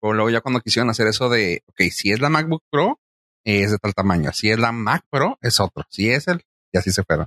Pero 0.00 0.14
luego 0.14 0.30
ya 0.30 0.40
cuando 0.40 0.60
quisieron 0.60 0.90
hacer 0.90 1.06
eso 1.06 1.28
de, 1.28 1.62
ok, 1.66 1.80
si 1.90 2.10
es 2.10 2.20
la 2.20 2.28
MacBook 2.28 2.62
Pro, 2.70 3.00
es 3.44 3.70
de 3.70 3.78
tal 3.78 3.94
tamaño. 3.94 4.32
Si 4.32 4.50
es 4.50 4.58
la 4.58 4.72
Mac 4.72 5.04
Pro, 5.10 5.38
es 5.40 5.60
otro. 5.60 5.84
Si 5.90 6.10
es 6.10 6.26
el, 6.28 6.42
y 6.72 6.78
así 6.78 6.90
se 6.90 7.02
fueron. 7.04 7.26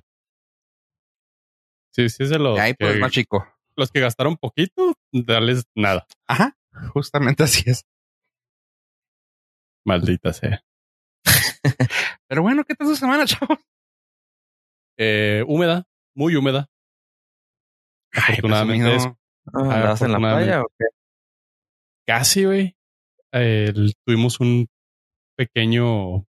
Sí, 1.91 2.10
sí 2.10 2.24
es 2.24 2.29
de 2.29 2.39
los, 2.39 2.58
Y 2.58 2.62
ahí 2.62 2.74
pues 2.74 2.93
que, 2.93 3.00
más 3.00 3.12
chico. 3.12 3.48
los 3.75 3.91
que 3.91 4.00
gastaron 4.00 4.38
poquito, 4.38 4.96
darles 5.12 5.65
nada. 5.75 6.05
Ajá, 6.27 6.58
justamente 6.93 7.43
así 7.43 7.63
es. 7.70 7.86
Maldita 9.86 10.34
sea. 10.34 10.63
Pero 12.27 12.42
bueno, 12.42 12.63
¿qué 12.63 12.75
tal 12.75 12.88
su 12.88 12.96
semana, 12.96 13.25
chavos? 13.25 13.58
Eh, 14.98 15.44
húmeda, 15.48 15.86
muy 16.15 16.36
húmeda. 16.36 16.68
Afortunadamente 18.13 18.86
Ay, 18.86 18.92
es- 18.96 19.03
presumido. 19.03 19.20
Ah, 19.48 19.60
¿Andabas 19.60 20.01
en 20.01 20.12
la 20.12 20.18
afortunadamente. 20.18 20.46
playa 20.46 20.62
o 20.62 20.68
qué? 20.77 20.86
Casi, 22.06 22.46
güey. 22.46 22.75
Eh, 23.34 23.74
tuvimos 24.06 24.39
un 24.39 24.68
pequeño 25.36 26.25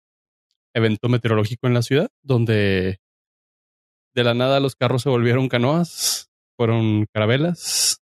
evento 0.75 1.09
meteorológico 1.09 1.67
en 1.67 1.75
la 1.75 1.83
ciudad 1.83 2.09
donde 2.23 3.01
de 4.15 4.25
la 4.25 4.35
nada 4.35 4.61
los 4.61 4.77
carros 4.77 5.03
se 5.03 5.09
volvieron 5.09 5.49
canoas, 5.49 6.31
fueron 6.57 7.07
carabelas 7.13 8.03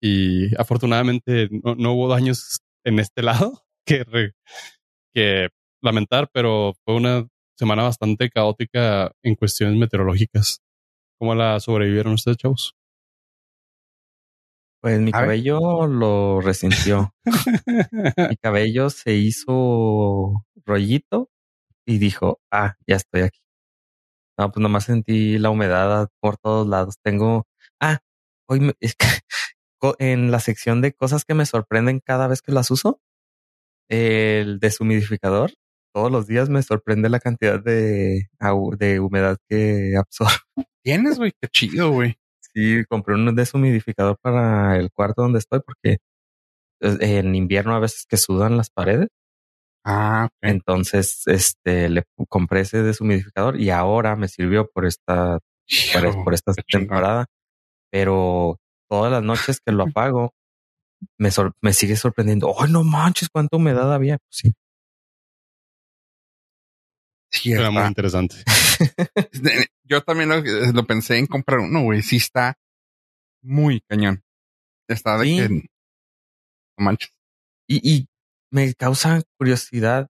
y 0.00 0.54
afortunadamente 0.58 1.48
no, 1.62 1.74
no 1.76 1.92
hubo 1.92 2.08
daños 2.08 2.60
en 2.84 2.98
este 2.98 3.22
lado 3.22 3.64
que, 3.86 4.04
re- 4.04 4.32
que 5.14 5.50
lamentar, 5.82 6.30
pero 6.32 6.74
fue 6.84 6.94
una 6.96 7.26
semana 7.58 7.84
bastante 7.84 8.30
caótica 8.30 9.12
en 9.22 9.34
cuestiones 9.36 9.76
meteorológicas. 9.78 10.60
¿Cómo 11.20 11.34
la 11.34 11.60
sobrevivieron 11.60 12.14
ustedes, 12.14 12.38
chavos? 12.38 12.74
Pues 14.82 14.98
mi 15.00 15.12
cabello 15.12 15.86
lo 15.86 16.40
resintió. 16.40 17.14
mi 18.30 18.36
cabello 18.36 18.90
se 18.90 19.14
hizo 19.14 20.44
rollito 20.66 21.30
y 21.86 21.98
dijo, 21.98 22.40
ah, 22.52 22.76
ya 22.86 22.96
estoy 22.96 23.22
aquí. 23.22 23.40
No, 24.38 24.50
pues 24.50 24.62
nomás 24.62 24.84
sentí 24.84 25.38
la 25.38 25.50
humedad 25.50 26.08
por 26.20 26.36
todos 26.38 26.66
lados. 26.68 26.96
Tengo, 27.02 27.46
ah, 27.80 27.98
hoy 28.48 28.60
me- 28.60 28.74
es 28.80 28.94
que 28.96 29.06
co- 29.80 29.96
en 29.98 30.30
la 30.30 30.40
sección 30.40 30.80
de 30.82 30.92
cosas 30.94 31.24
que 31.24 31.34
me 31.34 31.46
sorprenden 31.46 32.00
cada 32.00 32.28
vez 32.28 32.42
que 32.42 32.52
las 32.52 32.70
uso, 32.70 33.00
el 33.88 34.58
deshumidificador, 34.60 35.52
todos 35.92 36.10
los 36.10 36.26
días 36.26 36.48
me 36.48 36.62
sorprende 36.62 37.08
la 37.08 37.20
cantidad 37.20 37.62
de, 37.62 38.28
de 38.78 39.00
humedad 39.00 39.36
que 39.48 39.94
absorbe. 39.96 40.34
Tienes, 40.84 41.18
güey, 41.18 41.32
qué 41.40 41.48
chido, 41.48 41.90
güey. 41.90 42.16
Sí, 42.54 42.84
compré 42.88 43.14
un 43.14 43.34
deshumidificador 43.34 44.18
para 44.20 44.76
el 44.76 44.90
cuarto 44.92 45.22
donde 45.22 45.38
estoy 45.38 45.60
porque 45.64 45.98
eh, 46.80 47.18
en 47.18 47.34
invierno 47.34 47.74
a 47.74 47.80
veces 47.80 48.04
que 48.08 48.16
sudan 48.16 48.56
las 48.56 48.70
paredes. 48.70 49.08
Ah. 49.84 50.28
Entonces, 50.42 51.22
este, 51.26 51.88
le 51.88 52.04
compré 52.28 52.60
ese 52.60 52.82
deshumidificador 52.82 53.60
y 53.60 53.70
ahora 53.70 54.16
me 54.16 54.28
sirvió 54.28 54.68
por 54.72 54.86
esta, 54.86 55.38
por, 56.24 56.34
esta 56.34 56.52
temporada. 56.70 57.26
Pero 57.90 58.58
todas 58.88 59.12
las 59.12 59.22
noches 59.22 59.60
que 59.64 59.72
lo 59.72 59.84
apago, 59.88 60.32
me, 61.18 61.30
sor- 61.30 61.54
me 61.62 61.72
sigue 61.72 61.96
sorprendiendo. 61.96 62.48
¡Oh, 62.50 62.66
no 62.66 62.84
manches! 62.84 63.28
¿Cuánta 63.30 63.56
humedad 63.56 63.92
había? 63.92 64.18
Pues 64.18 64.36
sí. 64.42 64.52
Sí, 67.32 67.52
Era 67.52 67.70
muy 67.70 67.82
interesante. 67.82 68.36
Yo 69.84 70.02
también 70.02 70.28
lo, 70.28 70.40
lo 70.72 70.86
pensé 70.86 71.18
en 71.18 71.26
comprar 71.26 71.60
uno, 71.60 71.82
güey. 71.82 72.02
Sí 72.02 72.16
está 72.16 72.58
muy 73.42 73.80
cañón. 73.88 74.22
Está 74.88 75.18
de 75.18 75.24
Sí. 75.24 75.36
que 75.38 75.48
no 75.48 75.60
manches. 76.84 77.10
Y, 77.66 77.90
y 77.90 78.08
me 78.50 78.74
causa 78.74 79.22
curiosidad. 79.38 80.08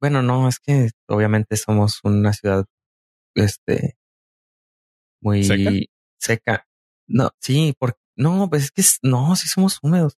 Bueno, 0.00 0.22
no, 0.22 0.48
es 0.48 0.58
que 0.58 0.90
obviamente 1.08 1.56
somos 1.56 2.00
una 2.04 2.32
ciudad, 2.32 2.64
este, 3.34 3.96
muy 5.20 5.44
¿Seca? 5.44 5.70
seca. 6.20 6.66
No, 7.08 7.30
sí, 7.40 7.74
porque, 7.78 7.98
no, 8.16 8.48
pues 8.48 8.64
es 8.64 8.70
que, 8.72 8.82
no, 9.08 9.34
sí 9.36 9.48
somos 9.48 9.78
húmedos. 9.82 10.14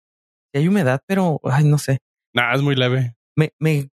Sí 0.52 0.61
hay 0.61 0.68
humedad, 0.68 1.00
pero, 1.06 1.40
ay, 1.44 1.64
no 1.64 1.78
sé. 1.78 2.00
Nada, 2.35 2.54
es 2.54 2.62
muy 2.62 2.76
leve. 2.76 3.14
Me, 3.37 3.52
me, 3.59 3.88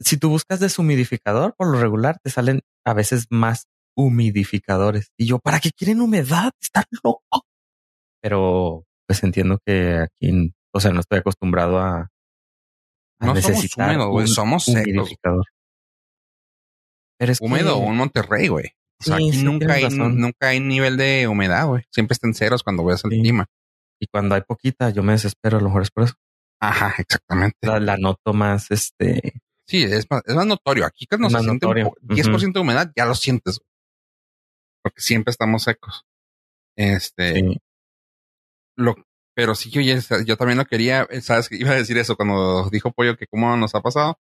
si 0.00 0.16
tú 0.16 0.28
buscas 0.30 0.60
deshumidificador, 0.60 1.54
por 1.56 1.68
lo 1.68 1.80
regular 1.80 2.18
te 2.22 2.30
salen 2.30 2.60
a 2.84 2.94
veces 2.94 3.26
más 3.30 3.66
humidificadores. 3.96 5.10
Y 5.16 5.26
yo, 5.26 5.38
¿para 5.38 5.60
qué 5.60 5.70
quieren 5.70 6.00
humedad? 6.00 6.52
Están 6.60 6.84
loco. 7.02 7.44
Pero, 8.20 8.84
pues 9.06 9.22
entiendo 9.22 9.58
que 9.64 9.96
aquí, 9.98 10.52
o 10.74 10.80
sea, 10.80 10.92
no 10.92 11.00
estoy 11.00 11.18
acostumbrado 11.20 11.78
a, 11.78 11.98
a 13.20 13.26
No 13.26 13.26
somos 13.28 13.34
necesitar 13.48 13.88
húmedos, 13.90 14.10
güey. 14.10 14.26
Somos 14.26 14.64
secos. 14.64 14.82
humidificador. 14.86 15.44
Pero 17.18 17.32
es 17.32 17.40
Húmedo 17.40 17.76
que, 17.76 17.82
o 17.82 17.86
un 17.88 17.96
Monterrey, 17.96 18.48
güey. 18.48 18.66
O 19.00 19.04
sea, 19.04 19.16
Sí, 19.16 19.28
aquí 19.28 19.38
sí, 19.38 19.44
nunca 19.44 19.72
hay, 19.74 19.88
nunca 19.88 20.48
hay 20.48 20.60
nivel 20.60 20.96
de 20.96 21.28
humedad, 21.28 21.66
güey. 21.66 21.84
Siempre 21.90 22.12
está 22.14 22.26
en 22.26 22.34
ceros 22.34 22.62
cuando 22.62 22.84
ves 22.84 23.04
el 23.04 23.10
Sí. 23.12 23.20
clima. 23.20 23.46
y 23.98 24.06
cuando 24.08 24.34
hay 24.34 24.42
poquita, 24.42 24.90
yo 24.90 25.02
me 25.02 25.12
desespero, 25.12 25.56
a 25.56 25.60
lo 25.60 25.68
mejor 25.68 25.80
es 25.80 25.90
por 25.90 26.04
eso. 26.04 26.14
Ajá, 26.60 26.94
exactamente. 26.98 27.56
La, 27.62 27.80
la 27.80 27.96
noto 27.96 28.34
más, 28.34 28.70
este, 28.70 29.40
Sí, 29.66 29.82
es 29.82 30.06
más, 30.10 30.22
es 30.26 30.34
más 30.34 30.46
notorio. 30.46 30.84
Aquí 30.86 31.06
que 31.06 31.18
no 31.18 31.26
Es 31.26 31.32
se 31.32 31.40
siente 31.40 31.66
un 31.66 31.70
notorio. 31.74 31.84
po- 31.90 31.96
10% 32.02 32.52
de 32.52 32.60
humedad, 32.60 32.92
ya 32.96 33.04
lo 33.06 33.14
sientes. 33.14 33.60
Porque 34.82 35.00
siempre 35.00 35.30
estamos 35.32 35.64
secos. 35.64 36.04
Este, 36.76 37.34
sí. 37.40 37.58
lo, 38.76 38.94
pero 39.34 39.54
sí, 39.54 39.70
yo, 39.70 39.80
ya- 39.80 39.98
yo 40.24 40.36
también 40.36 40.58
lo 40.58 40.66
quería, 40.66 41.06
eh, 41.10 41.20
sabes 41.20 41.48
que 41.48 41.56
iba 41.60 41.70
a 41.72 41.76
decir 41.76 41.98
eso 41.98 42.16
cuando 42.16 42.68
dijo 42.70 42.92
Pollo 42.92 43.16
que 43.16 43.26
cómo 43.26 43.56
nos 43.56 43.74
ha 43.74 43.80
pasado. 43.80 44.18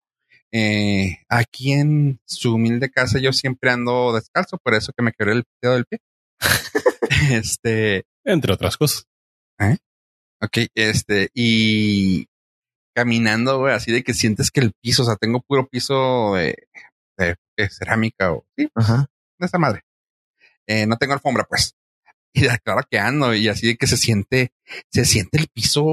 Eh, 0.52 1.18
aquí 1.28 1.72
en 1.72 2.20
su 2.26 2.54
humilde 2.54 2.88
casa 2.90 3.18
yo 3.18 3.32
siempre 3.32 3.70
ando 3.70 4.12
descalzo, 4.14 4.56
por 4.58 4.74
eso 4.74 4.92
que 4.96 5.02
me 5.02 5.12
quebré 5.12 5.32
el 5.32 5.44
dedo 5.60 5.74
del 5.74 5.84
pie. 5.86 5.98
este, 7.32 8.04
Entre 8.24 8.52
otras 8.52 8.76
cosas. 8.76 9.06
ok, 10.40 10.58
este, 10.74 11.28
y 11.34 12.26
caminando, 12.94 13.58
güey, 13.58 13.74
así 13.74 13.92
de 13.92 14.02
que 14.02 14.14
sientes 14.14 14.50
que 14.50 14.60
el 14.60 14.72
piso, 14.80 15.02
o 15.02 15.06
sea, 15.06 15.16
tengo 15.16 15.40
puro 15.40 15.66
piso 15.68 16.34
de, 16.34 16.68
de- 17.18 17.36
de 17.56 17.70
cerámica 17.70 18.32
o 18.32 18.44
sí, 18.56 18.68
Ajá. 18.74 19.06
de 19.38 19.46
esa 19.46 19.58
madre. 19.58 19.82
Eh, 20.66 20.86
no 20.86 20.96
tengo 20.96 21.12
alfombra, 21.14 21.44
pues. 21.44 21.74
Y 22.36 22.42
de 22.42 22.58
claro 22.64 22.80
que 22.90 22.98
ando, 22.98 23.32
y 23.34 23.46
así 23.48 23.66
de 23.68 23.76
que 23.76 23.86
se 23.86 23.96
siente, 23.96 24.52
se 24.90 25.04
siente 25.04 25.38
el 25.38 25.46
piso. 25.54 25.84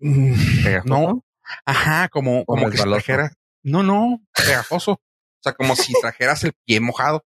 mm, 0.00 0.64
¿Pegajoso? 0.64 0.88
No, 0.88 1.24
ajá, 1.64 2.08
como, 2.10 2.44
como 2.44 2.68
que 2.70 2.76
trajera. 2.76 3.32
No, 3.64 3.82
no, 3.82 4.20
pegajoso. 4.36 4.92
o 4.92 5.00
sea, 5.42 5.54
como 5.54 5.74
si 5.76 5.92
trajeras 6.02 6.44
el 6.44 6.52
pie 6.66 6.80
mojado. 6.80 7.24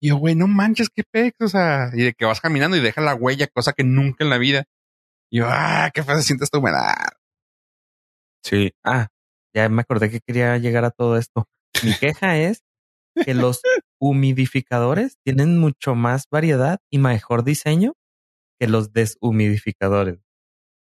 Y 0.00 0.08
yo, 0.08 0.16
güey, 0.16 0.34
no 0.34 0.46
manches, 0.46 0.88
qué 0.94 1.02
pex, 1.10 1.36
o 1.40 1.48
sea, 1.48 1.90
y 1.92 2.04
de 2.04 2.12
que 2.14 2.24
vas 2.24 2.40
caminando 2.40 2.76
y 2.76 2.80
deja 2.80 3.00
la 3.02 3.14
huella, 3.14 3.46
cosa 3.48 3.72
que 3.74 3.84
nunca 3.84 4.24
en 4.24 4.30
la 4.30 4.38
vida. 4.38 4.64
Y 5.30 5.38
yo, 5.40 5.46
ah, 5.48 5.90
qué 5.92 6.02
feo 6.02 6.16
se 6.16 6.22
siente 6.22 6.44
esta 6.44 6.58
humedad. 6.58 6.94
Sí. 8.46 8.72
Ah, 8.84 9.08
ya 9.54 9.68
me 9.68 9.82
acordé 9.82 10.08
que 10.08 10.20
quería 10.20 10.56
llegar 10.58 10.84
a 10.84 10.92
todo 10.92 11.16
esto. 11.16 11.48
Mi 11.82 11.94
queja 11.98 12.38
es 12.38 12.62
que 13.24 13.34
los 13.34 13.60
humidificadores 14.00 15.16
tienen 15.24 15.58
mucho 15.58 15.96
más 15.96 16.26
variedad 16.30 16.78
y 16.90 16.98
mejor 16.98 17.42
diseño 17.42 17.94
que 18.60 18.68
los 18.68 18.92
deshumidificadores. 18.92 20.20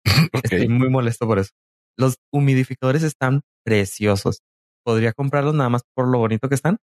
Estoy 0.44 0.68
muy 0.68 0.90
molesto 0.90 1.28
por 1.28 1.40
eso. 1.40 1.52
Los 1.98 2.18
humidificadores 2.32 3.04
están 3.04 3.42
preciosos. 3.64 4.42
Podría 4.84 5.14
comprarlos 5.14 5.56
nada 5.56 5.70
más 5.70 5.84
por 5.96 6.10
lo 6.10 6.20
bonito 6.20 6.50
que 6.50 6.56
están, 6.56 6.78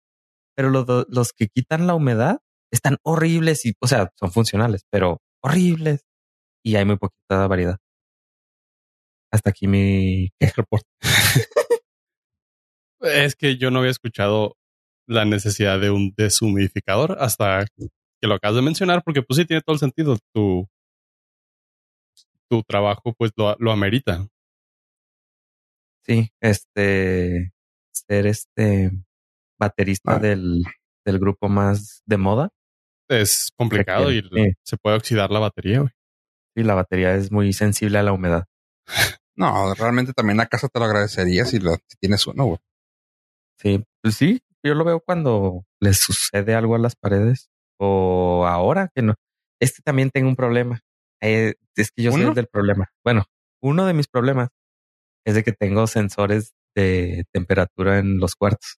pero 0.54 0.70
los, 0.70 0.86
los 1.08 1.32
que 1.32 1.48
quitan 1.48 1.88
la 1.88 1.94
humedad 1.94 2.38
están 2.72 2.98
horribles 3.02 3.66
y, 3.66 3.74
o 3.80 3.88
sea, 3.88 4.12
son 4.18 4.30
funcionales, 4.30 4.82
pero 4.88 5.18
horribles. 5.42 6.04
Y 6.64 6.76
hay 6.76 6.84
muy 6.84 6.96
poquita 6.96 7.48
variedad. 7.48 7.78
Hasta 9.32 9.50
aquí 9.50 9.66
mi 9.66 10.28
Report. 10.56 10.84
es 13.00 13.34
que 13.36 13.56
yo 13.56 13.70
no 13.70 13.78
había 13.80 13.90
escuchado 13.90 14.56
la 15.08 15.24
necesidad 15.24 15.80
de 15.80 15.90
un 15.90 16.12
deshumidificador 16.16 17.16
hasta 17.20 17.64
que 17.76 18.26
lo 18.28 18.34
acabas 18.34 18.56
de 18.56 18.62
mencionar, 18.62 19.02
porque 19.04 19.22
pues 19.22 19.38
sí 19.38 19.44
tiene 19.44 19.62
todo 19.62 19.74
el 19.74 19.80
sentido. 19.80 20.16
Tu, 20.34 20.68
tu 22.48 22.62
trabajo 22.62 23.14
pues 23.16 23.30
lo, 23.36 23.56
lo 23.58 23.72
amerita. 23.72 24.26
Sí, 26.04 26.30
este 26.40 27.52
ser 27.92 28.26
este 28.26 28.90
baterista 29.58 30.16
Ah. 30.16 30.18
del, 30.18 30.62
del 31.04 31.18
grupo 31.18 31.48
más 31.48 32.02
de 32.06 32.16
moda. 32.16 32.50
Es 33.08 33.50
complicado 33.56 34.12
y 34.12 34.22
sí. 34.22 34.52
se 34.64 34.76
puede 34.76 34.96
oxidar 34.96 35.30
la 35.30 35.40
batería. 35.40 35.80
güey. 35.80 35.90
Y 36.56 36.62
la 36.62 36.74
batería 36.74 37.14
es 37.14 37.30
muy 37.32 37.52
sensible 37.52 37.98
a 37.98 38.02
la 38.02 38.12
humedad. 38.12 38.44
No, 39.40 39.72
realmente 39.72 40.12
también 40.12 40.36
la 40.36 40.44
casa 40.44 40.68
te 40.68 40.78
lo 40.78 40.84
agradecería 40.84 41.46
si, 41.46 41.60
lo, 41.60 41.74
si 41.74 41.96
tienes 41.98 42.26
uno, 42.26 42.44
güey. 42.44 42.58
Sí, 43.58 43.82
pues 44.02 44.14
sí, 44.14 44.42
yo 44.62 44.74
lo 44.74 44.84
veo 44.84 45.00
cuando 45.00 45.64
le 45.80 45.94
sucede 45.94 46.54
algo 46.54 46.74
a 46.74 46.78
las 46.78 46.94
paredes 46.94 47.48
o 47.78 48.46
ahora 48.46 48.90
que 48.94 49.00
no. 49.00 49.14
Es 49.58 49.72
que 49.74 49.82
también 49.82 50.10
tengo 50.10 50.28
un 50.28 50.36
problema. 50.36 50.80
Eh, 51.22 51.54
es 51.74 51.90
que 51.90 52.02
yo 52.02 52.12
soy 52.12 52.20
¿Uno? 52.20 52.30
el 52.30 52.34
del 52.34 52.48
problema. 52.48 52.90
Bueno, 53.02 53.24
uno 53.62 53.86
de 53.86 53.94
mis 53.94 54.08
problemas 54.08 54.50
es 55.24 55.34
de 55.34 55.42
que 55.42 55.52
tengo 55.52 55.86
sensores 55.86 56.52
de 56.76 57.24
temperatura 57.32 57.98
en 57.98 58.18
los 58.18 58.34
cuartos. 58.34 58.76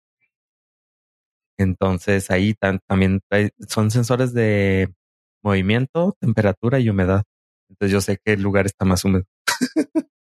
Entonces 1.59 2.31
ahí 2.31 2.55
también 2.55 3.21
son 3.69 3.91
sensores 3.91 4.33
de 4.33 4.95
movimiento, 5.43 6.17
temperatura 6.21 6.79
y 6.79 6.89
humedad. 6.89 7.25
Entonces 7.69 7.93
yo 7.93 8.01
sé 8.01 8.19
que 8.25 8.35
el 8.35 8.43
lugar 8.43 8.67
está 8.67 8.85
más 8.85 9.05
húmedo. 9.05 9.25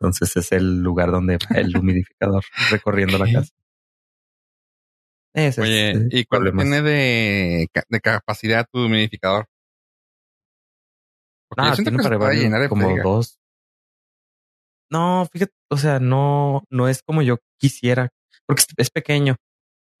Entonces 0.00 0.34
es 0.36 0.52
el 0.52 0.80
lugar 0.82 1.10
donde 1.10 1.36
va 1.38 1.56
el 1.56 1.76
humidificador 1.76 2.42
recorriendo 2.70 3.18
la 3.18 3.30
casa. 3.30 3.52
Ese 5.34 5.60
Oye, 5.62 5.90
es 5.90 5.96
el 5.96 6.08
¿y 6.10 6.24
cuánto 6.24 6.50
problema. 6.50 6.62
tiene 6.62 6.82
de, 6.82 7.68
de 7.88 8.00
capacidad 8.00 8.66
tu 8.72 8.86
humidificador? 8.86 9.46
Porque 11.48 11.64
yo 11.68 11.74
siento 11.76 11.90
tiene 11.90 12.02
que 12.10 12.18
para 12.18 12.34
llenar 12.34 12.60
de 12.62 12.68
como 12.68 12.88
dos. 13.02 13.38
No, 14.90 15.26
fíjate, 15.32 15.52
o 15.70 15.76
sea, 15.76 16.00
no, 16.00 16.64
no 16.68 16.88
es 16.88 17.02
como 17.02 17.22
yo 17.22 17.38
quisiera, 17.58 18.08
porque 18.46 18.64
es, 18.76 18.90
pequeño, 18.90 19.36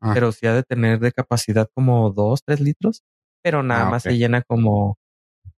Ah. 0.02 0.12
pero 0.14 0.32
sí 0.32 0.46
ha 0.46 0.54
de 0.54 0.62
tener 0.62 0.98
de 0.98 1.12
capacidad 1.12 1.68
como 1.74 2.10
dos, 2.10 2.42
tres 2.44 2.60
litros, 2.60 3.02
pero 3.42 3.62
nada 3.62 3.86
Ah, 3.86 3.90
más 3.90 4.02
se 4.04 4.16
llena 4.16 4.42
como, 4.42 4.96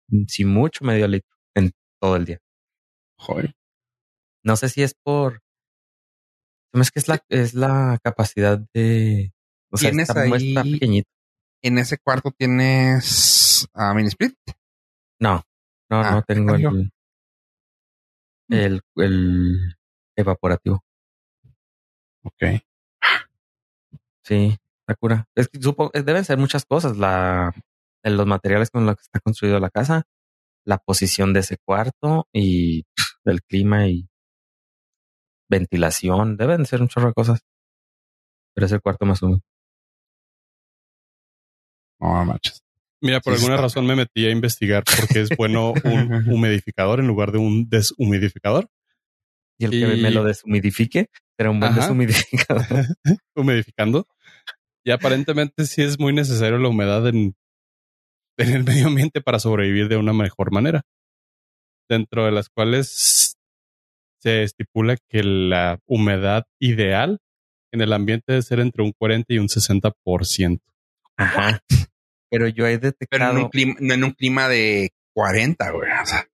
mm, 0.09 0.25
si 0.27 0.45
mucho, 0.47 0.85
medio 0.85 1.07
litro 1.07 1.37
en 1.55 1.73
todo 2.01 2.17
el 2.17 2.25
día. 2.25 2.39
Joder. 3.19 3.55
No 4.43 4.57
sé 4.57 4.69
si 4.69 4.83
es 4.83 4.95
por, 4.95 5.43
no 6.73 6.83
es 6.83 6.91
que 6.91 6.99
es 7.01 7.09
la, 7.09 7.23
es 7.29 7.55
la 7.55 7.99
capacidad 8.03 8.59
de, 8.75 9.33
o 9.71 9.77
sea, 9.77 9.91
¿Tienes 9.91 10.09
está, 10.09 10.23
ahí- 10.23 10.49
está 10.49 10.63
pequeñito. 10.63 11.09
¿En 11.63 11.79
ese 11.79 11.99
cuarto 11.99 12.31
tienes 12.31 13.69
a 13.75 13.93
mini 13.93 14.09
split? 14.09 14.35
No, 15.21 15.43
no, 15.91 16.01
Ah, 16.03 16.11
no 16.13 16.23
tengo 16.23 16.55
¿qué 16.57 16.63
el, 16.63 16.93
el, 18.49 18.81
el 18.97 19.77
evaporativo. 20.17 20.83
Ok. 22.25 22.63
Sí, 24.25 24.57
Sakura. 24.87 25.29
Es 25.35 25.49
que 25.49 25.61
supongo, 25.63 25.91
eh, 25.95 26.03
deben 26.03 26.25
ser 26.25 26.39
muchas 26.39 26.65
cosas. 26.65 26.97
La, 26.97 27.53
en 28.03 28.17
los 28.17 28.27
materiales 28.27 28.71
con 28.71 28.87
los 28.87 28.97
que 28.97 29.03
está 29.03 29.21
construido 29.21 29.59
la 29.61 29.71
casa, 29.71 30.05
la 30.65 30.79
posición 30.79 31.33
de 31.33 31.41
ese 31.41 31.59
cuarto 31.59 32.27
y 32.33 32.87
el 33.25 33.43
clima 33.43 33.87
y 33.89 34.09
ventilación. 35.51 36.37
Deben 36.39 36.65
ser 36.65 36.81
un 36.81 36.89
chorro 36.89 37.09
de 37.09 37.15
cosas. 37.15 37.41
Pero 38.55 38.67
es 38.67 38.73
el 38.73 38.81
cuarto 38.81 39.05
más 39.05 39.21
húmedo. 39.23 39.41
No 42.01 42.25
manches. 42.25 42.63
Mira, 43.03 43.21
por 43.21 43.33
Sí, 43.35 43.39
alguna 43.39 43.55
está- 43.55 43.63
razón 43.63 43.87
me 43.87 43.97
metí 43.97 44.27
a 44.27 44.31
investigar 44.31 44.85
por 44.85 45.09
qué 45.09 45.23
es 45.23 45.31
bueno 45.37 45.73
un 45.73 45.75
humidificador 46.35 47.01
en 47.01 47.07
lugar 47.07 47.33
de 47.33 47.39
un 47.39 47.69
deshumidificador. 47.69 48.69
Y 49.59 49.65
el 49.67 49.71
que 49.73 49.97
Y- 49.97 50.03
me 50.03 50.11
lo 50.11 50.25
deshumidifique, 50.25 51.09
pero 51.37 51.51
un 51.51 51.61
buen 51.61 51.73
Ajá. 51.73 51.81
deshumidificador. 51.83 52.65
humidificando. 53.37 54.07
Y 54.85 54.91
aparentemente 54.93 55.67
sí 55.67 55.83
es 55.83 55.99
muy 55.99 56.13
necesario 56.15 56.59
la 56.59 56.69
humedad 56.69 57.07
en, 57.09 57.35
en 58.39 58.49
el 58.55 58.65
medio 58.65 58.87
ambiente 58.87 59.21
para 59.21 59.39
sobrevivir 59.39 59.89
de 59.89 59.97
una 59.97 60.13
mejor 60.13 60.53
manera. 60.53 60.83
Dentro 61.89 62.25
de 62.25 62.33
las 62.33 62.49
cuales 62.49 63.30
se 64.21 64.43
estipula 64.43 64.97
que 65.09 65.23
la 65.23 65.79
humedad 65.87 66.45
ideal 66.61 67.19
en 67.73 67.81
el 67.81 67.93
ambiente 67.93 68.25
debe 68.33 68.43
ser 68.43 68.61
entre 68.61 68.83
un 68.83 68.93
40 68.93 69.33
y 69.35 69.39
un 69.39 69.49
60%. 69.49 70.61
Ajá. 71.17 71.61
Pero 72.31 72.49
yo 72.49 72.67
he 72.67 72.79
Pero 72.79 72.87
en 72.87 72.93
detectado. 72.99 73.39
un 73.45 73.49
clima, 73.49 73.75
no 73.81 73.95
en 73.95 74.05
un 74.05 74.13
clima 74.13 74.49
de 74.49 74.91
40, 75.15 75.71
güey. 75.73 75.91
O 76.03 76.07
sea, 76.07 76.27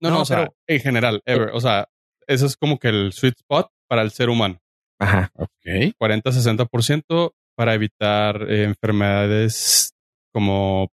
No, 0.00 0.10
no, 0.10 0.16
No, 0.16 0.22
o 0.22 0.24
sea, 0.24 0.36
pero- 0.38 0.54
en 0.66 0.80
general, 0.80 1.22
ever. 1.26 1.50
O 1.54 1.60
sea, 1.60 1.88
eso 2.26 2.46
es 2.46 2.56
como 2.56 2.78
que 2.78 2.88
el 2.88 3.12
sweet 3.12 3.34
spot 3.38 3.68
para 3.88 4.02
el 4.02 4.10
ser 4.10 4.28
humano. 4.30 4.58
Ajá. 4.98 5.30
ok. 5.34 5.94
40-60% 5.98 7.32
para 7.56 7.74
evitar 7.74 8.46
eh, 8.50 8.64
enfermedades 8.64 9.92
como 10.32 10.90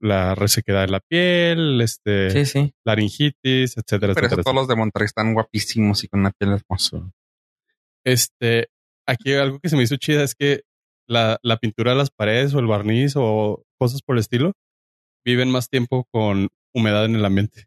la 0.00 0.34
resequedad 0.34 0.82
de 0.86 0.92
la 0.92 1.00
piel, 1.00 1.80
este, 1.80 2.30
Sí, 2.30 2.44
sí. 2.44 2.74
laringitis, 2.84 3.76
etcétera, 3.76 4.12
Pero 4.12 4.12
eso 4.12 4.20
etcétera. 4.26 4.42
todos 4.42 4.54
los 4.54 4.68
de 4.68 4.76
Monterrey 4.76 5.06
están 5.06 5.32
guapísimos 5.34 6.04
y 6.04 6.08
con 6.08 6.20
una 6.20 6.32
piel 6.32 6.52
hermosa. 6.52 7.10
Este, 8.04 8.68
aquí 9.06 9.32
algo 9.34 9.58
que 9.60 9.68
se 9.68 9.76
me 9.76 9.82
hizo 9.82 9.96
chida 9.96 10.22
es 10.22 10.34
que 10.34 10.62
la, 11.08 11.38
la 11.42 11.56
pintura 11.58 11.92
de 11.92 11.98
las 11.98 12.10
paredes 12.10 12.52
o 12.54 12.58
el 12.58 12.66
barniz 12.66 13.14
o 13.16 13.64
cosas 13.78 14.02
por 14.02 14.16
el 14.16 14.20
estilo 14.20 14.52
viven 15.24 15.50
más 15.50 15.68
tiempo 15.70 16.06
con 16.12 16.48
humedad 16.74 17.04
en 17.06 17.16
el 17.16 17.24
ambiente 17.24 17.66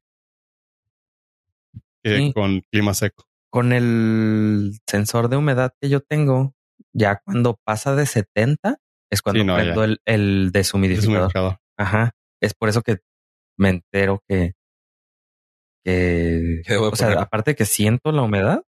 que 2.03 2.17
Sí. 2.17 2.33
con 2.33 2.61
clima 2.71 2.93
seco. 2.93 3.25
Con 3.51 3.73
el 3.73 4.77
sensor 4.87 5.29
de 5.29 5.37
humedad 5.37 5.73
que 5.81 5.89
yo 5.89 6.01
tengo, 6.01 6.53
ya 6.93 7.19
cuando 7.25 7.59
pasa 7.65 7.95
de 7.95 8.05
70 8.05 8.77
es 9.11 9.21
cuando 9.21 9.41
Sí, 9.41 9.45
no, 9.47 9.55
prendo 9.55 9.83
el, 9.83 9.99
el 10.05 10.51
deshumidificador. 10.53 11.27
Deshumidificador. 11.33 11.57
Ajá. 11.77 12.11
Es 12.41 12.53
por 12.53 12.69
eso 12.69 12.81
que 12.81 12.97
me 13.57 13.69
entero 13.69 14.23
que, 14.27 14.53
que, 15.85 16.61
¿Qué 16.65 16.73
debo 16.73 16.85
de 16.87 16.91
o 16.91 16.95
sea, 16.95 17.21
aparte 17.21 17.55
que 17.55 17.65
siento 17.65 18.11
la 18.11 18.21
humedad, 18.21 18.63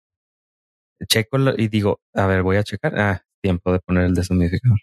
checo 1.07 1.38
lo- 1.38 1.55
y 1.57 1.67
digo, 1.67 1.99
a 2.13 2.25
ver, 2.27 2.43
voy 2.43 2.57
a 2.57 2.63
checar. 2.63 2.97
Ah, 2.99 3.23
tiempo 3.43 3.71
de 3.71 3.79
poner 3.79 4.03
el 4.05 4.13
deshumidificador. 4.13 4.79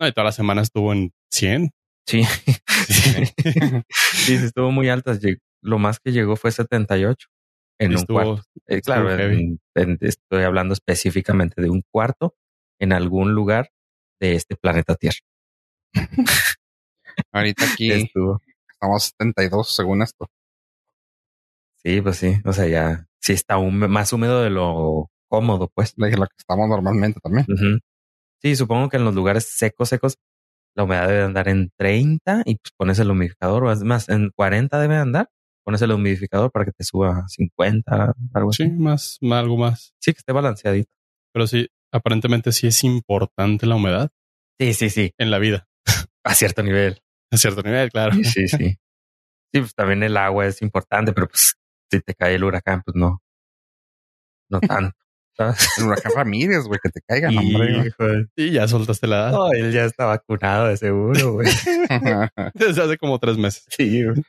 No, 0.00 0.06
y 0.08 0.12
toda 0.12 0.24
la 0.26 0.32
semana 0.32 0.62
estuvo 0.62 0.92
en 0.92 1.12
100. 1.32 1.70
Sí, 2.06 2.22
Sí. 2.88 3.28
sí, 4.14 4.34
estuvo 4.36 4.70
muy 4.70 4.88
alta. 4.88 5.12
Lo 5.62 5.78
más 5.78 5.98
que 6.00 6.12
llegó 6.12 6.36
fue 6.36 6.52
78 6.52 7.26
en 7.80 7.90
un 7.90 7.96
Estuvo- 7.96 8.22
cuarto. 8.22 8.42
Eh, 8.66 8.80
claro, 8.80 9.10
estuvo 9.10 9.26
en- 9.32 9.60
en- 9.74 9.98
estoy 10.00 10.42
hablando 10.44 10.72
específicamente 10.72 11.60
de 11.60 11.68
un 11.70 11.82
cuarto 11.92 12.34
en 12.80 12.92
algún 12.92 13.34
lugar 13.34 13.70
de 14.20 14.34
este 14.36 14.56
planeta 14.56 14.94
Tierra. 14.94 15.18
Ahorita 17.32 17.64
aquí 17.72 17.90
Estuvo. 17.92 18.40
estamos 18.70 19.04
72 19.18 19.74
según 19.74 20.02
esto. 20.02 20.28
Sí, 21.82 22.00
pues 22.00 22.16
sí. 22.16 22.34
O 22.44 22.52
sea, 22.52 22.66
ya 22.66 23.06
sí 23.20 23.32
está 23.32 23.56
húme- 23.58 23.88
más 23.88 24.12
húmedo 24.12 24.42
de 24.42 24.50
lo 24.50 25.10
cómodo, 25.28 25.70
pues. 25.74 25.94
Dije 25.96 26.16
lo 26.16 26.26
que 26.26 26.34
estamos 26.38 26.68
normalmente 26.68 27.20
también. 27.20 27.46
Sí, 28.42 28.56
supongo 28.56 28.88
que 28.88 28.96
en 28.98 29.04
los 29.04 29.14
lugares 29.14 29.48
secos, 29.56 29.88
secos, 29.88 30.16
la 30.76 30.84
humedad 30.84 31.08
debe 31.08 31.22
andar 31.24 31.48
en 31.48 31.70
30 31.76 32.42
y 32.44 32.56
pues 32.56 32.72
pones 32.76 32.98
el 33.00 33.10
humidificador, 33.10 33.64
o 33.64 33.72
es 33.72 33.82
más, 33.82 34.08
en 34.08 34.30
40 34.36 34.78
debe 34.80 34.96
andar, 34.96 35.28
pones 35.64 35.82
el 35.82 35.90
humidificador 35.92 36.52
para 36.52 36.64
que 36.64 36.72
te 36.72 36.84
suba 36.84 37.18
a 37.24 37.28
50, 37.28 38.14
algo 38.32 38.52
Sí, 38.52 38.64
así. 38.64 38.72
más, 38.72 39.18
más, 39.20 39.38
algo 39.40 39.56
más. 39.56 39.92
Sí, 40.00 40.12
que 40.12 40.18
esté 40.18 40.32
balanceadito. 40.32 40.90
Pero 41.32 41.46
sí, 41.48 41.68
aparentemente 41.92 42.52
sí 42.52 42.68
es 42.68 42.84
importante 42.84 43.66
la 43.66 43.74
humedad 43.76 44.10
Sí, 44.60 44.72
sí, 44.74 44.90
sí. 44.90 45.12
en 45.18 45.30
la 45.30 45.38
vida. 45.38 45.66
A 46.24 46.34
cierto 46.34 46.62
nivel. 46.62 47.00
A 47.30 47.36
cierto 47.36 47.62
nivel, 47.62 47.90
claro. 47.90 48.14
Sí, 48.14 48.24
sí, 48.24 48.48
sí. 48.48 48.78
Sí, 49.52 49.60
pues 49.60 49.74
también 49.74 50.02
el 50.02 50.16
agua 50.16 50.46
es 50.46 50.60
importante, 50.62 51.12
pero 51.12 51.28
pues 51.28 51.54
si 51.90 52.00
te 52.00 52.14
cae 52.14 52.34
el 52.34 52.44
huracán, 52.44 52.82
pues 52.84 52.94
no. 52.96 53.22
No 54.50 54.60
tanto. 54.60 54.96
¿sabes? 55.36 55.68
El 55.78 55.84
huracán 55.84 56.12
Ramírez, 56.16 56.64
güey, 56.64 56.80
que 56.82 56.88
te 56.90 57.00
caigan, 57.00 57.36
hombre. 57.38 57.74
güey. 57.76 57.86
Hijo 57.88 58.04
de- 58.04 58.26
Y 58.36 58.50
ya 58.52 58.66
soltaste 58.66 59.06
la 59.06 59.16
edad. 59.16 59.32
No, 59.32 59.52
él 59.52 59.72
ya 59.72 59.84
está 59.84 60.04
vacunado 60.06 60.66
de 60.68 60.76
seguro, 60.76 61.34
güey. 61.34 61.46
Desde 62.54 62.82
hace 62.82 62.98
como 62.98 63.18
tres 63.18 63.36
meses. 63.38 63.64
Sí, 63.68 64.04
güey. 64.04 64.22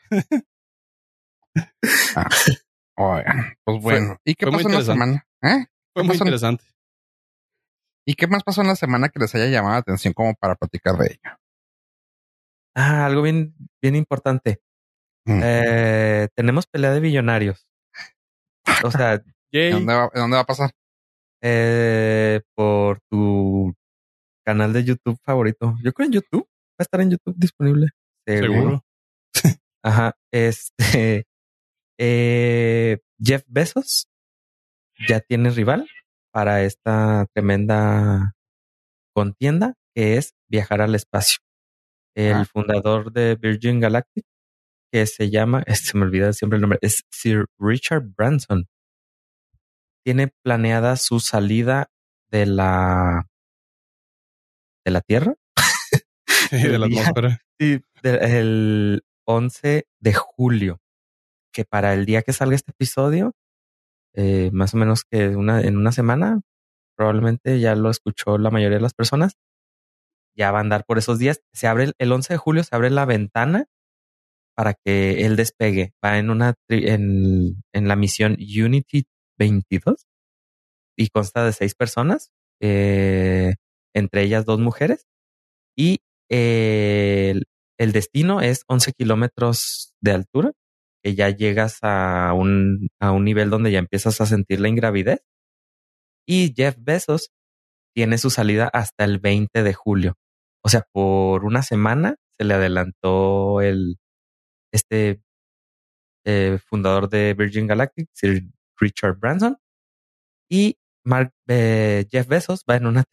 Oigan, 2.98 3.54
pues 3.64 3.82
bueno. 3.82 4.18
¿Y 4.26 4.36
qué 4.36 4.46
pasó 4.48 4.68
en 4.70 4.76
la 4.76 4.82
semana? 4.84 5.26
¿Eh? 5.42 5.66
Fue 5.94 6.04
¿Qué 6.04 6.08
muy 6.08 6.16
en- 6.16 6.22
interesante. 6.22 6.64
¿Y 8.06 8.14
qué 8.16 8.28
más 8.28 8.44
pasó 8.44 8.62
en 8.62 8.68
la 8.68 8.76
semana 8.76 9.10
que 9.10 9.20
les 9.20 9.34
haya 9.36 9.48
llamado 9.48 9.74
la 9.76 9.80
atención 9.80 10.14
como 10.14 10.34
para 10.36 10.56
platicar 10.56 10.98
de 10.98 11.08
ello? 11.08 11.38
Ah, 12.76 13.06
algo 13.06 13.22
bien, 13.22 13.56
bien 13.82 13.96
importante. 13.96 14.62
Mm. 15.26 15.42
Eh, 15.44 16.28
tenemos 16.36 16.68
pelea 16.68 16.92
de 16.92 17.00
billonarios. 17.00 17.68
O 18.84 18.92
sea. 18.92 19.22
¿Dónde 19.52 19.94
va, 19.94 20.10
¿Dónde 20.14 20.36
va 20.36 20.42
a 20.42 20.46
pasar? 20.46 20.72
eh, 21.42 22.42
por 22.56 23.00
tu 23.10 23.74
canal 24.46 24.74
de 24.74 24.84
YouTube 24.84 25.20
favorito. 25.24 25.76
Yo 25.84 25.94
creo 25.94 26.08
en 26.08 26.14
YouTube. 26.14 26.48
Va 26.48 26.80
a 26.80 26.84
estar 26.84 27.02
en 27.02 27.12
YouTube 27.12 27.36
disponible. 27.38 27.88
Seguro. 28.28 28.84
Ajá. 29.84 30.16
Este 30.32 31.26
eh, 32.00 33.00
Jeff 33.22 33.44
Bezos 33.48 34.08
ya 35.08 35.20
tiene 35.22 35.50
rival 35.50 35.88
para 36.32 36.64
esta 36.64 37.26
tremenda 37.34 38.34
contienda 39.14 39.76
que 39.96 40.18
es 40.18 40.34
viajar 40.50 40.82
al 40.82 40.96
espacio. 40.96 41.40
El 42.16 42.34
Ah. 42.34 42.46
fundador 42.46 43.12
de 43.14 43.36
Virgin 43.36 43.80
Galactic, 43.80 44.26
que 44.92 45.06
se 45.06 45.30
llama, 45.30 45.64
se 45.94 45.98
me 45.98 46.04
olvida 46.06 46.34
siempre 46.34 46.58
el 46.58 46.62
nombre, 46.62 46.80
es 46.82 47.04
Sir 47.12 47.46
Richard 47.60 48.04
Branson. 48.18 48.68
Tiene 50.06 50.32
planeada 50.44 50.96
su 50.98 51.20
salida 51.20 51.88
de 52.32 52.46
la 52.46 53.28
de 54.86 54.92
la 54.92 55.02
Tierra 55.02 55.36
de 56.52 56.78
la 56.80 56.86
atmósfera. 56.86 57.40
Sí, 57.62 57.82
de- 58.04 58.40
el 58.40 59.04
11 59.28 59.86
de 60.00 60.14
julio, 60.14 60.80
que 61.54 61.66
para 61.66 61.94
el 61.94 62.06
día 62.06 62.22
que 62.22 62.32
salga 62.32 62.56
este 62.56 62.72
episodio, 62.72 63.34
eh, 64.16 64.50
más 64.54 64.74
o 64.74 64.78
menos 64.78 65.04
que 65.04 65.36
una, 65.36 65.60
en 65.60 65.76
una 65.76 65.92
semana, 65.92 66.40
probablemente 66.98 67.60
ya 67.60 67.76
lo 67.76 67.90
escuchó 67.90 68.38
la 68.38 68.50
mayoría 68.50 68.78
de 68.78 68.82
las 68.84 68.94
personas, 68.94 69.34
ya 70.40 70.52
va 70.52 70.60
a 70.60 70.62
andar 70.62 70.86
por 70.86 70.98
esos 70.98 71.20
días. 71.20 71.42
Se 71.54 71.68
abre 71.68 71.84
el, 71.84 71.94
el 72.00 72.12
11 72.12 72.34
de 72.34 72.38
julio, 72.38 72.64
se 72.64 72.76
abre 72.76 72.90
la 72.90 73.06
ventana 73.06 73.66
para 74.56 74.74
que 74.74 75.26
él 75.26 75.36
despegue. 75.36 75.94
Va 76.04 76.18
en 76.18 76.30
una 76.30 76.56
en, 76.70 77.62
en 77.74 77.88
la 77.88 77.96
misión 77.96 78.38
Unity 78.40 79.06
22 79.38 80.08
y 80.98 81.10
consta 81.10 81.46
de 81.46 81.54
seis 81.54 81.76
personas, 81.76 82.32
eh, 82.62 83.56
entre 83.94 84.24
ellas 84.24 84.46
dos 84.46 84.60
mujeres. 84.60 85.06
Y 85.78 86.00
eh, 86.30 87.32
el, 87.32 87.46
el 87.78 87.92
destino 87.92 88.42
es 88.42 88.64
11 88.68 88.94
kilómetros 88.94 89.94
de 90.02 90.12
altura, 90.12 90.52
que 91.04 91.16
ya 91.16 91.30
llegas 91.30 91.80
a 91.82 92.34
un, 92.34 92.90
a 93.02 93.12
un 93.12 93.26
nivel 93.26 93.50
donde 93.50 93.72
ya 93.72 93.80
empiezas 93.80 94.22
a 94.22 94.26
sentir 94.26 94.60
la 94.62 94.70
ingravidez. 94.70 95.22
Y 96.28 96.54
Jeff 96.56 96.76
Bezos 96.80 97.32
tiene 97.96 98.18
su 98.18 98.30
salida 98.30 98.70
hasta 98.72 99.06
el 99.06 99.20
20 99.20 99.64
de 99.64 99.74
julio. 99.74 100.16
O 100.64 100.70
sea, 100.70 100.86
por 100.92 101.46
una 101.46 101.64
semana 101.64 102.16
se 102.38 102.46
le 102.46 102.54
adelantó 102.54 103.62
el 103.62 103.98
este 104.72 105.22
eh, 106.26 106.60
fundador 106.70 107.10
de 107.10 107.34
Virgin 107.34 107.68
Galactic, 107.68 108.10
Sir 108.14 108.44
Richard 108.80 109.18
Branson, 109.20 109.58
y 110.50 110.78
Mark, 111.06 111.34
eh, 111.48 112.06
Jeff 112.12 112.28
Bezos 112.28 112.64
va 112.70 112.76
en 112.76 112.86
una 112.88 113.04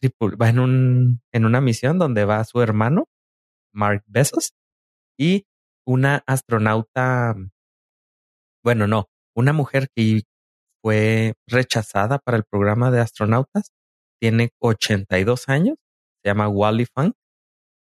va 0.41 0.49
en 0.49 0.59
un 0.59 1.21
en 1.31 1.45
una 1.45 1.61
misión 1.61 1.99
donde 1.99 2.25
va 2.25 2.43
su 2.43 2.61
hermano 2.61 3.07
Mark 3.73 4.03
Bezos 4.07 4.53
y 5.17 5.45
una 5.85 6.23
astronauta, 6.27 7.35
bueno, 8.63 8.87
no, 8.87 9.09
una 9.35 9.53
mujer 9.53 9.87
que 9.95 10.23
fue 10.81 11.35
rechazada 11.47 12.19
para 12.19 12.37
el 12.37 12.43
programa 12.43 12.91
de 12.91 12.99
astronautas, 12.99 13.71
tiene 14.19 14.51
82 14.59 15.49
años, 15.49 15.77
se 16.23 16.29
llama 16.29 16.49
Wally 16.49 16.85
Funk 16.85 17.15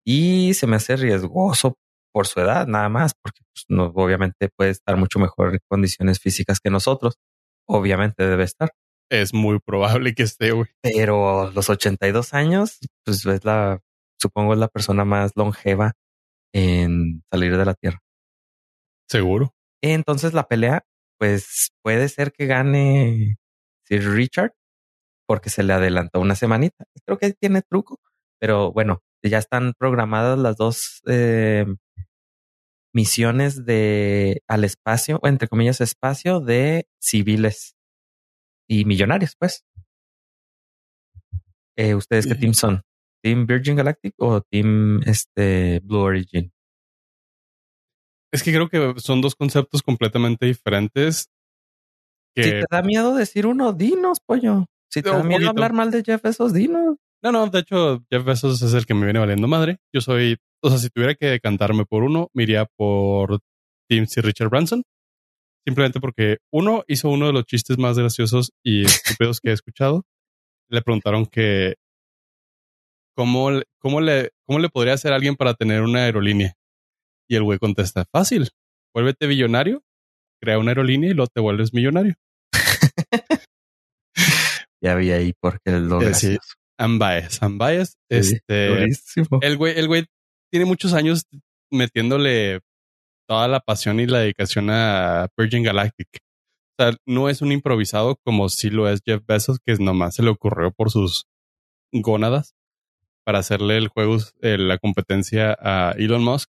y 0.05 0.53
se 0.53 0.67
me 0.67 0.75
hace 0.77 0.95
riesgoso 0.95 1.75
por 2.13 2.27
su 2.27 2.39
edad, 2.39 2.67
nada 2.67 2.89
más, 2.89 3.13
porque 3.21 3.41
pues, 3.53 3.65
no, 3.69 3.85
obviamente 3.95 4.49
puede 4.55 4.71
estar 4.71 4.97
mucho 4.97 5.19
mejor 5.19 5.53
en 5.53 5.59
condiciones 5.67 6.19
físicas 6.19 6.59
que 6.59 6.69
nosotros. 6.69 7.15
Obviamente 7.67 8.27
debe 8.27 8.43
estar, 8.43 8.71
Es 9.09 9.33
muy 9.33 9.59
probable 9.59 10.13
que 10.13 10.23
esté, 10.23 10.51
güey. 10.51 10.67
pero 10.81 11.51
los 11.51 11.69
82 11.69 12.33
años, 12.33 12.79
pues 13.05 13.25
es 13.25 13.45
la, 13.45 13.79
supongo 14.19 14.53
es 14.53 14.59
la 14.59 14.67
persona 14.67 15.05
más 15.05 15.31
longeva 15.35 15.93
en 16.53 17.23
salir 17.31 17.57
de 17.57 17.65
la 17.65 17.73
Tierra. 17.73 17.99
Seguro. 19.09 19.53
Entonces 19.81 20.33
la 20.33 20.47
pelea, 20.47 20.85
pues 21.19 21.69
puede 21.83 22.09
ser 22.09 22.31
que 22.31 22.45
gane 22.45 23.37
Sir 23.85 24.09
Richard 24.11 24.53
porque 25.27 25.49
se 25.49 25.63
le 25.63 25.73
adelantó 25.73 26.19
una 26.19 26.35
semanita. 26.35 26.85
Creo 27.05 27.17
que 27.17 27.33
tiene 27.33 27.61
truco, 27.61 27.99
pero 28.39 28.71
bueno, 28.71 29.01
ya 29.29 29.37
están 29.37 29.73
programadas 29.77 30.37
las 30.39 30.57
dos 30.57 31.01
eh, 31.07 31.65
misiones 32.93 33.65
de 33.65 34.41
al 34.47 34.63
espacio, 34.63 35.19
o 35.21 35.27
entre 35.27 35.47
comillas 35.47 35.81
espacio 35.81 36.39
de 36.39 36.87
civiles 36.99 37.75
y 38.67 38.85
millonarios, 38.85 39.35
pues. 39.37 39.63
Eh, 41.75 41.95
¿Ustedes 41.95 42.27
qué 42.27 42.35
team 42.35 42.53
son? 42.53 42.83
¿Team 43.23 43.47
Virgin 43.47 43.75
Galactic 43.75 44.13
o 44.19 44.41
Team 44.41 45.01
este, 45.05 45.79
Blue 45.79 45.99
Origin? 45.99 46.51
Es 48.31 48.43
que 48.43 48.51
creo 48.51 48.67
que 48.67 48.99
son 48.99 49.21
dos 49.21 49.35
conceptos 49.35 49.81
completamente 49.81 50.45
diferentes. 50.45 51.29
Que 52.35 52.43
Si 52.43 52.49
te 52.49 52.65
da 52.69 52.81
miedo 52.81 53.15
decir 53.15 53.45
uno, 53.45 53.73
dinos, 53.73 54.19
pollo. 54.19 54.65
Si 54.89 55.01
te 55.01 55.09
da 55.09 55.17
miedo 55.23 55.33
poquito. 55.33 55.49
hablar 55.51 55.73
mal 55.73 55.91
de 55.91 56.03
Jeff 56.03 56.21
Bezos, 56.21 56.53
dinos. 56.53 56.97
No, 57.23 57.31
no, 57.31 57.47
de 57.47 57.59
hecho, 57.59 58.03
Jeff 58.11 58.25
Bezos 58.25 58.61
es 58.61 58.73
el 58.73 58.85
que 58.85 58.93
me 58.93 59.05
viene 59.05 59.19
valiendo 59.19 59.47
madre. 59.47 59.77
Yo 59.93 60.01
soy, 60.01 60.37
o 60.61 60.69
sea, 60.69 60.77
si 60.77 60.89
tuviera 60.89 61.15
que 61.15 61.27
decantarme 61.27 61.85
por 61.85 62.03
uno, 62.03 62.29
me 62.33 62.43
iría 62.43 62.65
por 62.77 63.39
Tim 63.89 64.05
C. 64.07 64.21
Richard 64.21 64.49
Branson. 64.49 64.83
Simplemente 65.65 66.01
porque 66.01 66.37
uno 66.51 66.83
hizo 66.87 67.07
uno 67.09 67.27
de 67.27 67.33
los 67.33 67.45
chistes 67.45 67.77
más 67.77 67.97
graciosos 67.97 68.51
y 68.65 68.83
estúpidos 69.21 69.39
que 69.39 69.49
he 69.49 69.53
escuchado. 69.53 70.03
Le 70.69 70.81
preguntaron 70.81 71.25
que 71.25 71.75
cómo, 73.15 73.51
le- 73.51 73.63
cómo 73.79 74.01
le, 74.01 74.31
cómo 74.45 74.59
le 74.59 74.69
podría 74.69 74.93
hacer 74.95 75.13
a 75.13 75.15
alguien 75.15 75.35
para 75.35 75.53
tener 75.53 75.81
una 75.81 76.03
aerolínea. 76.03 76.53
Y 77.29 77.35
el 77.37 77.43
güey 77.43 77.57
contesta, 77.59 78.03
fácil, 78.11 78.49
vuélvete 78.93 79.27
billonario, 79.27 79.81
crea 80.41 80.59
una 80.59 80.71
aerolínea 80.71 81.11
y 81.11 81.13
luego 81.13 81.29
te 81.33 81.39
vuelves 81.41 81.73
millonario. 81.73 82.15
Ya 84.83 84.95
vi 84.95 85.11
ahí 85.11 85.33
porque 85.39 85.71
lo 85.79 86.01
Eh, 86.01 86.13
sí. 86.13 86.37
Biased. 86.87 87.87
Sí, 87.87 87.95
Este, 88.09 88.67
durísimo. 88.67 89.39
el 89.41 89.57
güey, 89.57 89.77
el 89.77 89.87
güey 89.87 90.05
tiene 90.51 90.65
muchos 90.65 90.93
años 90.93 91.25
metiéndole 91.71 92.61
toda 93.27 93.47
la 93.47 93.59
pasión 93.59 93.99
y 93.99 94.05
la 94.05 94.19
dedicación 94.19 94.69
a 94.69 95.27
Virgin 95.37 95.63
Galactic. 95.63 96.07
O 96.77 96.83
sea, 96.83 96.95
no 97.05 97.29
es 97.29 97.41
un 97.41 97.51
improvisado 97.51 98.17
como 98.23 98.49
si 98.49 98.69
lo 98.69 98.87
es 98.89 99.01
Jeff 99.05 99.21
Bezos, 99.27 99.59
que 99.65 99.75
nomás 99.75 100.15
se 100.15 100.23
le 100.23 100.29
ocurrió 100.29 100.71
por 100.71 100.91
sus 100.91 101.25
gónadas 101.91 102.55
para 103.25 103.39
hacerle 103.39 103.77
el 103.77 103.87
juego, 103.87 104.17
eh, 104.41 104.57
la 104.57 104.77
competencia 104.77 105.57
a 105.59 105.93
Elon 105.97 106.23
Musk. 106.23 106.49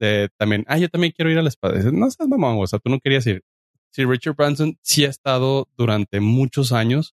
De 0.00 0.28
también, 0.38 0.64
ah, 0.66 0.78
yo 0.78 0.88
también 0.88 1.12
quiero 1.16 1.30
ir 1.30 1.38
al 1.38 1.46
espacio. 1.46 1.92
No 1.92 2.10
seas 2.10 2.28
mamón, 2.28 2.56
o 2.60 2.66
sea, 2.66 2.78
tú 2.80 2.90
no 2.90 2.98
querías 3.00 3.26
ir. 3.26 3.42
Sí, 3.90 4.04
Richard 4.04 4.34
Branson 4.34 4.76
sí 4.82 5.04
ha 5.04 5.08
estado 5.08 5.68
durante 5.76 6.18
muchos 6.20 6.72
años 6.72 7.14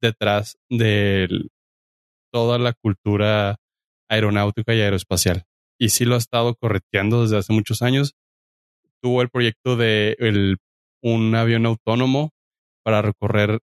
detrás 0.00 0.56
de 0.70 1.28
toda 2.36 2.58
la 2.58 2.74
cultura 2.74 3.56
aeronáutica 4.10 4.74
y 4.74 4.82
aeroespacial. 4.82 5.44
Y 5.80 5.88
sí 5.88 6.04
lo 6.04 6.16
ha 6.16 6.18
estado 6.18 6.54
correteando 6.54 7.22
desde 7.22 7.38
hace 7.38 7.54
muchos 7.54 7.80
años. 7.80 8.12
Tuvo 9.00 9.22
el 9.22 9.30
proyecto 9.30 9.74
de 9.74 10.16
el, 10.18 10.58
un 11.02 11.34
avión 11.34 11.64
autónomo 11.64 12.32
para 12.84 13.00
recorrer 13.00 13.60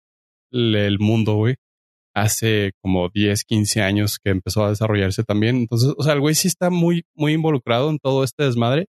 el, 0.51 0.99
mundo, 0.99 1.36
güey. 1.36 1.56
Hace 2.13 2.73
como 2.82 3.08
10, 3.08 3.45
15 3.45 3.84
años 3.84 4.19
que 4.21 4.32
empezó 4.32 4.65
a 4.65 4.69
desarrollarse 4.69 5.23
también. 5.23 5.56
Entonces, 5.56 5.93
o 5.97 6.03
sea, 6.03 6.12
el 6.12 6.19
güey 6.19 6.36
sí 6.36 6.49
está 6.49 6.69
muy, 6.69 7.06
muy 7.15 7.32
involucrado 7.32 7.89
en 7.89 7.99
todo 7.99 8.25
este 8.25 8.43
desmadre. 8.43 8.88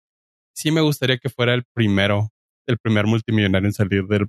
Sí 0.54 0.70
me 0.70 0.82
gustaría 0.82 1.18
que 1.18 1.30
fuera 1.30 1.56
el 1.56 1.64
primero, 1.74 2.30
el 2.68 2.78
primer 2.78 3.08
multimillonario 3.08 3.70
en 3.70 3.74
salir 3.74 4.04
del, 4.04 4.28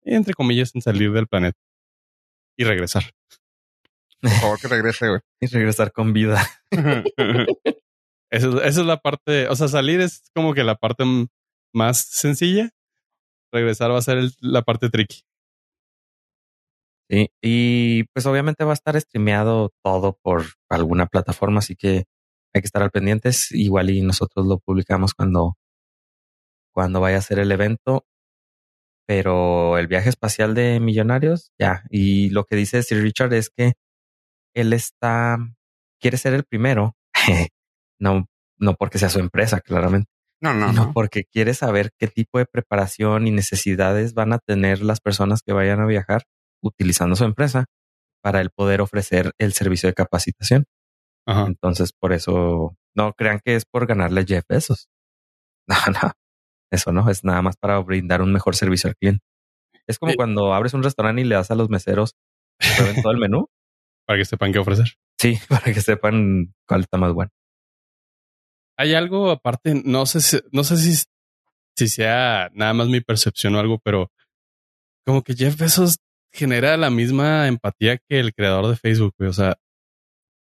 entre 0.00 0.32
comillas, 0.32 0.74
en 0.74 0.80
salir 0.80 1.12
del 1.12 1.26
planeta 1.26 1.58
y 2.56 2.64
regresar. 2.64 3.02
Por 4.22 4.30
favor, 4.40 4.60
que 4.60 4.68
regrese, 4.68 5.08
güey. 5.08 5.20
Y 5.40 5.46
regresar 5.48 5.92
con 5.92 6.12
vida. 6.12 6.42
Eso, 8.30 8.62
esa 8.62 8.80
es 8.80 8.86
la 8.86 8.98
parte, 8.98 9.48
o 9.48 9.56
sea, 9.56 9.68
salir 9.68 10.00
es 10.00 10.30
como 10.34 10.54
que 10.54 10.64
la 10.64 10.76
parte 10.76 11.04
más 11.74 11.98
sencilla. 12.10 12.70
Regresar 13.52 13.90
va 13.90 13.98
a 13.98 14.02
ser 14.02 14.18
el- 14.18 14.32
la 14.40 14.62
parte 14.62 14.88
tricky. 14.88 15.22
Sí. 17.10 17.28
Y 17.42 18.04
pues 18.14 18.24
obviamente 18.26 18.64
va 18.64 18.70
a 18.70 18.74
estar 18.74 18.98
streameado 18.98 19.70
todo 19.84 20.18
por 20.22 20.44
alguna 20.70 21.06
plataforma, 21.06 21.58
así 21.58 21.76
que 21.76 22.04
hay 22.54 22.62
que 22.62 22.66
estar 22.66 22.82
al 22.82 22.90
pendientes. 22.90 23.52
Igual 23.52 23.90
y 23.90 24.00
nosotros 24.00 24.46
lo 24.46 24.58
publicamos 24.60 25.12
cuando, 25.12 25.56
cuando 26.72 27.00
vaya 27.00 27.18
a 27.18 27.22
ser 27.22 27.38
el 27.38 27.52
evento. 27.52 28.06
pero 29.06 29.76
el 29.78 29.88
viaje 29.88 30.08
espacial 30.08 30.54
de 30.54 30.80
millonarios, 30.80 31.50
ya. 31.60 31.82
Y 31.90 32.30
lo 32.30 32.44
que 32.44 32.56
dice 32.56 32.82
Sir 32.82 33.02
Richard 33.02 33.34
es 33.34 33.50
que 33.50 33.74
él 34.54 34.72
está, 34.72 35.38
quiere 36.00 36.16
ser 36.16 36.34
el 36.34 36.44
primero, 36.44 36.96
no, 38.00 38.26
no 38.58 38.74
porque 38.74 38.98
sea 38.98 39.08
su 39.08 39.18
empresa, 39.20 39.60
claramente. 39.60 40.08
No, 40.40 40.52
no, 40.54 40.72
no, 40.72 40.92
porque 40.92 41.22
quiere 41.24 41.54
saber 41.54 41.90
qué 41.98 42.08
tipo 42.08 42.38
de 42.38 42.46
preparación 42.46 43.28
y 43.28 43.30
necesidades 43.30 44.12
van 44.12 44.32
a 44.32 44.38
tener 44.40 44.82
las 44.82 45.00
personas 45.00 45.40
que 45.42 45.52
vayan 45.52 45.80
a 45.80 45.86
viajar 45.86 46.24
utilizando 46.60 47.14
su 47.14 47.24
empresa 47.24 47.66
para 48.22 48.40
el 48.40 48.50
poder 48.50 48.80
ofrecer 48.80 49.32
el 49.38 49.52
servicio 49.52 49.88
de 49.88 49.94
capacitación. 49.94 50.64
Ajá. 51.28 51.44
Entonces, 51.46 51.92
por 51.92 52.12
eso 52.12 52.76
no 52.96 53.12
crean 53.12 53.38
que 53.44 53.54
es 53.54 53.64
por 53.64 53.86
ganarle 53.86 54.24
Jeff 54.26 54.44
Bezos. 54.48 54.88
No, 55.68 55.76
no, 55.92 56.12
eso 56.72 56.90
no 56.90 57.08
es 57.08 57.22
nada 57.22 57.40
más 57.40 57.56
para 57.56 57.78
brindar 57.78 58.20
un 58.20 58.32
mejor 58.32 58.56
servicio 58.56 58.88
al 58.88 58.96
cliente. 58.96 59.22
Es 59.86 59.98
como 60.00 60.10
Sí. 60.10 60.16
cuando 60.16 60.52
abres 60.52 60.74
un 60.74 60.82
restaurante 60.82 61.22
y 61.22 61.24
le 61.24 61.36
das 61.36 61.52
a 61.52 61.54
los 61.54 61.68
meseros 61.70 62.16
todo 63.02 63.12
el 63.12 63.18
menú. 63.18 63.46
Para 64.12 64.20
que 64.20 64.26
sepan 64.26 64.52
qué 64.52 64.58
ofrecer. 64.58 64.88
Sí, 65.18 65.38
para 65.48 65.72
que 65.72 65.80
sepan 65.80 66.52
cuál 66.68 66.82
está 66.82 66.98
más 66.98 67.14
bueno. 67.14 67.30
Hay 68.76 68.92
algo 68.92 69.30
aparte, 69.30 69.80
no 69.86 70.04
sé 70.04 70.20
si, 70.20 70.38
no 70.52 70.64
sé 70.64 70.76
si, 70.76 71.02
si 71.74 71.88
sea 71.88 72.50
nada 72.52 72.74
más 72.74 72.88
mi 72.88 73.00
percepción 73.00 73.54
o 73.54 73.58
algo, 73.58 73.78
pero 73.82 74.10
como 75.06 75.22
que 75.22 75.34
Jeff 75.34 75.56
Bezos 75.56 75.96
genera 76.30 76.76
la 76.76 76.90
misma 76.90 77.48
empatía 77.48 77.96
que 77.96 78.20
el 78.20 78.34
creador 78.34 78.68
de 78.68 78.76
Facebook, 78.76 79.14
güey. 79.18 79.30
O 79.30 79.32
sea, 79.32 79.56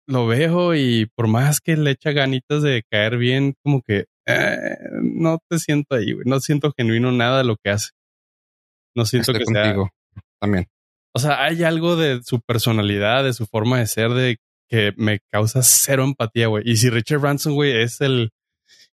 lo 0.09 0.27
veo 0.27 0.75
y 0.75 1.07
por 1.15 1.29
más 1.29 1.61
que 1.61 1.77
le 1.77 1.93
echa 1.93 2.11
ganitas 2.11 2.65
de 2.65 2.83
caer 2.91 3.19
bien, 3.19 3.55
como 3.63 3.81
que 3.81 4.07
eh, 4.27 4.77
no 5.05 5.39
te 5.49 5.61
siento 5.61 5.95
ahí, 5.95 6.15
güey. 6.15 6.25
No 6.27 6.41
siento 6.41 6.73
genuino 6.77 7.13
nada 7.13 7.39
de 7.39 7.45
lo 7.45 7.55
que 7.63 7.71
hace. 7.71 7.91
No 8.97 9.05
siento 9.05 9.31
Estoy 9.31 9.47
que 9.47 9.53
sea. 9.53 9.63
contigo 9.63 9.91
también. 10.41 10.67
O 11.15 11.19
sea, 11.19 11.45
hay 11.45 11.63
algo 11.63 11.97
de 11.97 12.23
su 12.23 12.41
personalidad, 12.41 13.25
de 13.25 13.35
su 13.35 13.47
forma 13.47 13.79
de 13.79 13.87
ser, 13.87 14.11
de 14.11 14.39
que 14.69 14.93
me 14.97 15.21
causa 15.31 15.63
cero 15.63 16.05
empatía, 16.05 16.47
güey. 16.47 16.65
Y 16.67 16.77
si 16.77 16.89
Richard 16.89 17.21
Branson, 17.21 17.55
güey, 17.55 17.83
es 17.83 18.01
el, 18.01 18.31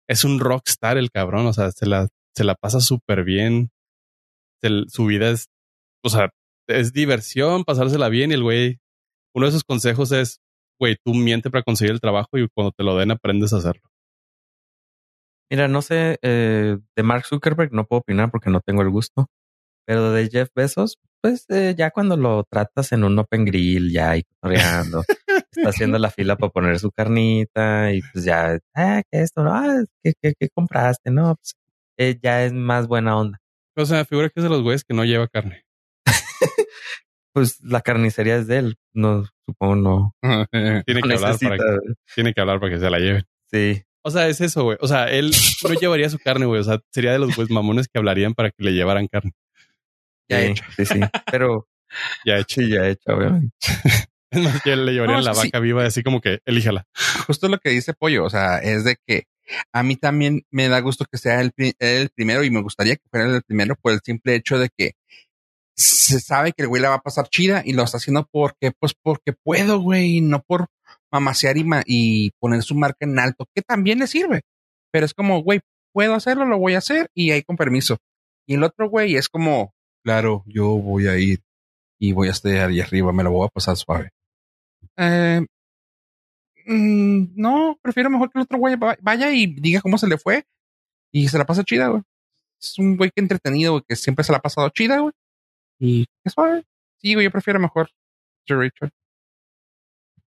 es 0.08 0.24
un 0.24 0.40
rockstar 0.40 0.98
el 0.98 1.12
cabrón, 1.12 1.46
o 1.46 1.54
sea, 1.54 1.72
se 1.72 1.86
la, 1.86 2.08
se 2.36 2.44
la 2.44 2.56
pasa 2.56 2.80
súper 2.80 3.24
bien. 3.24 3.70
Su 4.88 5.06
vida 5.06 5.30
es, 5.30 5.50
o 6.04 6.10
sea, 6.10 6.32
es 6.68 6.94
diversión, 6.94 7.64
pasársela 7.64 8.10
bien 8.10 8.32
y 8.32 8.34
el 8.34 8.44
güey, 8.44 8.80
uno 9.36 9.46
de 9.46 9.52
sus 9.52 9.64
consejos 9.64 10.12
es, 10.12 10.40
güey, 10.80 10.98
tú 11.04 11.14
miente 11.14 11.52
para 11.52 11.64
conseguir 11.64 11.94
el 11.94 12.02
trabajo 12.02 12.38
y 12.38 12.48
cuando 12.50 12.72
te 12.72 12.84
lo 12.84 12.98
den 12.98 13.12
aprendes 13.12 13.54
a 13.54 13.58
hacerlo. 13.58 13.84
Mira, 15.50 15.68
no 15.68 15.82
sé, 15.82 16.18
eh, 16.24 16.78
de 16.96 17.04
Mark 17.04 17.26
Zuckerberg 17.26 17.72
no 17.72 17.86
puedo 17.86 18.02
opinar 18.02 18.32
porque 18.32 18.50
no 18.50 18.60
tengo 18.62 18.82
el 18.82 18.90
gusto, 18.90 19.28
pero 19.86 20.12
de 20.12 20.30
Jeff 20.30 20.50
Bezos, 20.56 20.98
pues 21.22 21.46
eh, 21.50 21.76
ya 21.78 21.92
cuando 21.92 22.16
lo 22.18 22.44
tratas 22.44 22.92
en 22.92 23.04
un 23.04 23.18
open 23.20 23.46
grill, 23.46 23.92
ya 23.92 24.12
ahí 24.12 24.24
cotorreando, 24.24 25.04
está 25.28 25.70
haciendo 25.70 25.98
la 25.98 26.12
fila 26.12 26.36
para 26.36 26.52
poner 26.52 26.80
su 26.80 26.92
carnita 26.92 27.92
y 27.94 28.02
pues 28.14 28.26
ya, 28.26 28.60
ah, 28.76 29.02
¿qué 29.12 29.22
esto? 29.22 29.42
Ah, 29.42 29.84
¿qué, 30.04 30.14
qué, 30.22 30.34
qué 30.40 30.50
compraste? 30.50 31.12
No, 31.12 31.36
pues 31.36 31.56
eh, 31.98 32.20
ya 32.22 32.44
es 32.46 32.54
más 32.54 32.88
buena 32.88 33.18
onda. 33.18 33.40
O 33.76 33.86
sea, 33.86 34.06
figura 34.06 34.30
que 34.30 34.40
es 34.40 34.44
de 34.44 34.50
los 34.50 34.62
güeyes 34.64 34.84
que 34.84 34.96
no 34.96 35.06
lleva 35.06 35.28
carne. 35.28 35.64
Pues 37.34 37.62
la 37.62 37.82
carnicería 37.82 38.38
es 38.38 38.48
de 38.48 38.58
él, 38.58 38.78
no, 38.96 39.24
supongo 39.46 39.76
no. 39.76 40.16
Tiene 40.52 41.02
no 41.02 41.08
que 41.08 41.14
hablar 41.14 41.38
para 41.40 41.58
que, 41.58 41.64
tiene 42.16 42.34
que 42.34 42.42
hablar 42.42 42.60
para 42.60 42.74
que 42.74 42.80
se 42.80 42.90
la 42.90 42.98
lleven. 42.98 43.26
Sí, 43.52 43.84
O 44.04 44.10
sea, 44.10 44.28
es 44.28 44.42
eso, 44.42 44.64
güey. 44.64 44.78
O 44.82 44.88
sea, 44.88 45.06
él 45.12 45.30
no 45.64 45.74
llevaría 45.76 46.10
su 46.10 46.18
carne, 46.18 46.48
güey. 46.48 46.62
O 46.62 46.64
sea, 46.64 46.80
sería 46.92 47.12
de 47.12 47.20
los 47.20 47.36
güeyes 47.36 47.52
mamones 47.52 47.90
que 47.90 48.00
hablarían 48.00 48.34
para 48.34 48.50
que 48.50 48.64
le 48.64 48.72
llevaran 48.72 49.06
carne. 49.06 49.34
Ya 50.30 50.40
sí, 50.42 50.46
hecho. 50.48 50.64
sí, 50.76 50.86
sí, 50.86 51.00
pero 51.32 51.68
Ya 52.26 52.38
hecho. 52.38 52.62
sí, 52.62 52.70
ya 52.70 52.88
hecho, 52.88 53.14
obviamente. 53.16 53.56
Es 54.30 54.42
más, 54.44 54.62
que 54.62 54.76
le 54.76 54.92
llevarían 54.92 55.20
No, 55.20 55.24
la 55.26 55.34
sí. 55.34 55.48
vaca 55.48 55.60
viva, 55.62 55.86
así 55.86 56.04
como 56.04 56.20
que 56.20 56.40
elíjala. 56.46 56.86
Justo 57.28 57.48
lo 57.48 57.60
que 57.60 57.70
dice 57.70 57.94
Pollo, 57.94 58.26
o 58.26 58.30
sea, 58.30 58.58
es 58.58 58.84
de 58.84 58.98
que 59.08 59.24
a 59.72 59.84
mí 59.84 59.96
también 59.96 60.42
me 60.52 60.68
da 60.68 60.82
gusto 60.82 61.06
que 61.10 61.18
sea 61.18 61.40
el, 61.40 61.54
el 61.80 62.10
primero 62.14 62.44
y 62.44 62.52
me 62.52 62.62
gustaría 62.62 62.98
que 62.98 63.04
fuera 63.10 63.26
el 63.34 63.42
primero 63.44 63.76
por 63.82 63.94
el 63.94 64.02
simple 64.04 64.36
hecho 64.36 64.60
de 64.60 64.68
que 64.78 64.92
se 65.78 66.20
sabe 66.20 66.52
que 66.52 66.64
el 66.64 66.68
güey 66.68 66.82
la 66.82 66.90
va 66.90 66.96
a 66.96 67.02
pasar 67.02 67.30
chida 67.30 67.62
y 67.64 67.72
lo 67.74 67.84
está 67.84 67.98
haciendo 67.98 68.28
porque, 68.30 68.72
pues 68.78 68.94
porque 69.02 69.32
puedo, 69.32 69.80
güey, 69.80 70.20
no 70.20 70.42
por 70.42 70.68
mamasear 71.12 71.58
y, 71.58 71.64
ma- 71.64 71.84
y 71.86 72.32
poner 72.40 72.64
su 72.64 72.76
marca 72.76 73.06
en 73.06 73.18
alto, 73.20 73.46
que 73.56 73.62
también 73.62 74.00
le 74.00 74.08
sirve. 74.08 74.42
Pero 74.92 75.06
es 75.06 75.14
como, 75.14 75.42
güey, 75.42 75.62
puedo 75.94 76.16
hacerlo, 76.16 76.46
lo 76.46 76.58
voy 76.58 76.74
a 76.74 76.80
hacer 76.80 77.10
y 77.14 77.32
ahí 77.32 77.44
con 77.44 77.56
permiso. 77.56 77.98
Y 78.46 78.56
el 78.56 78.64
otro 78.64 78.90
güey 78.90 79.16
es 79.16 79.30
como, 79.30 79.72
claro, 80.08 80.42
yo 80.48 80.68
voy 80.78 81.06
a 81.08 81.18
ir 81.18 81.42
y 82.00 82.14
voy 82.14 82.30
a 82.30 82.32
estar 82.32 82.70
ahí 82.70 82.80
arriba, 82.80 83.12
me 83.12 83.24
lo 83.24 83.32
voy 83.32 83.46
a 83.46 83.50
pasar 83.50 83.76
suave. 83.76 84.12
Eh, 84.96 85.46
mm, 86.66 87.34
no, 87.36 87.78
prefiero 87.82 88.10
mejor 88.10 88.32
que 88.32 88.40
el 88.40 88.44
otro 88.44 88.58
güey 88.58 88.78
va- 88.78 88.98
vaya 89.02 89.34
y 89.34 89.48
diga 89.48 89.82
cómo 89.82 89.98
se 89.98 90.08
le 90.08 90.18
fue 90.18 90.46
y 91.12 91.28
se 91.28 91.38
la 91.38 91.46
pasa 91.46 91.66
chida, 91.66 91.90
güey. 91.90 92.04
Es 92.58 92.80
un 92.80 92.96
güey 92.96 93.12
que 93.14 93.20
entretenido, 93.22 93.74
güey, 93.74 93.84
que 93.86 93.98
siempre 93.98 94.24
se 94.24 94.32
la 94.32 94.38
ha 94.38 94.42
pasado 94.42 94.70
chida, 94.70 95.00
güey. 95.00 95.12
Y 95.78 96.06
qué 96.24 96.30
suave. 96.30 96.64
Sí, 97.02 97.14
güey, 97.14 97.26
yo 97.26 97.32
prefiero 97.32 97.60
mejor 97.60 97.90
Richard. 98.48 98.92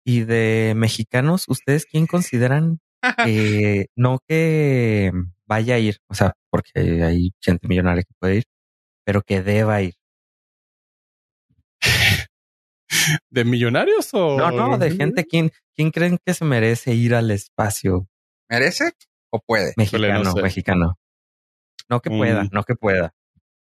Y 0.07 0.21
de 0.25 0.73
mexicanos, 0.75 1.45
¿ustedes 1.49 1.85
quién 1.85 2.07
consideran 2.07 2.81
que 3.27 3.89
no 3.95 4.21
que 4.27 5.12
vaya 5.45 5.75
a 5.75 5.79
ir? 5.79 5.99
O 6.09 6.15
sea, 6.15 6.33
porque 6.51 7.03
hay 7.05 7.33
gente 7.43 7.69
millonaria 7.69 8.05
que 8.05 8.15
puede 8.19 8.37
ir, 8.37 8.45
pero 9.07 9.23
que 9.23 9.42
deba 9.42 9.81
ir. 9.83 9.95
¿De 13.31 13.45
millonarios 13.45 14.12
o...? 14.14 14.37
No, 14.37 14.51
no, 14.51 14.79
de 14.79 14.90
gente. 14.90 15.25
¿Quién, 15.25 15.51
quién 15.75 15.90
creen 15.90 16.19
que 16.25 16.35
se 16.35 16.45
merece 16.45 16.95
ir 16.95 17.14
al 17.14 17.31
espacio 17.31 18.09
¿Merece 18.51 18.92
o 19.33 19.40
puede? 19.40 19.73
mexicano? 19.77 20.23
no 20.25 20.33
sé. 20.33 20.42
Mexicano. 20.42 20.95
No 21.88 22.01
que 22.01 22.11
pueda, 22.11 22.45
Mm. 22.45 22.49
no 22.53 22.64
que 22.64 22.75
pueda 22.75 23.12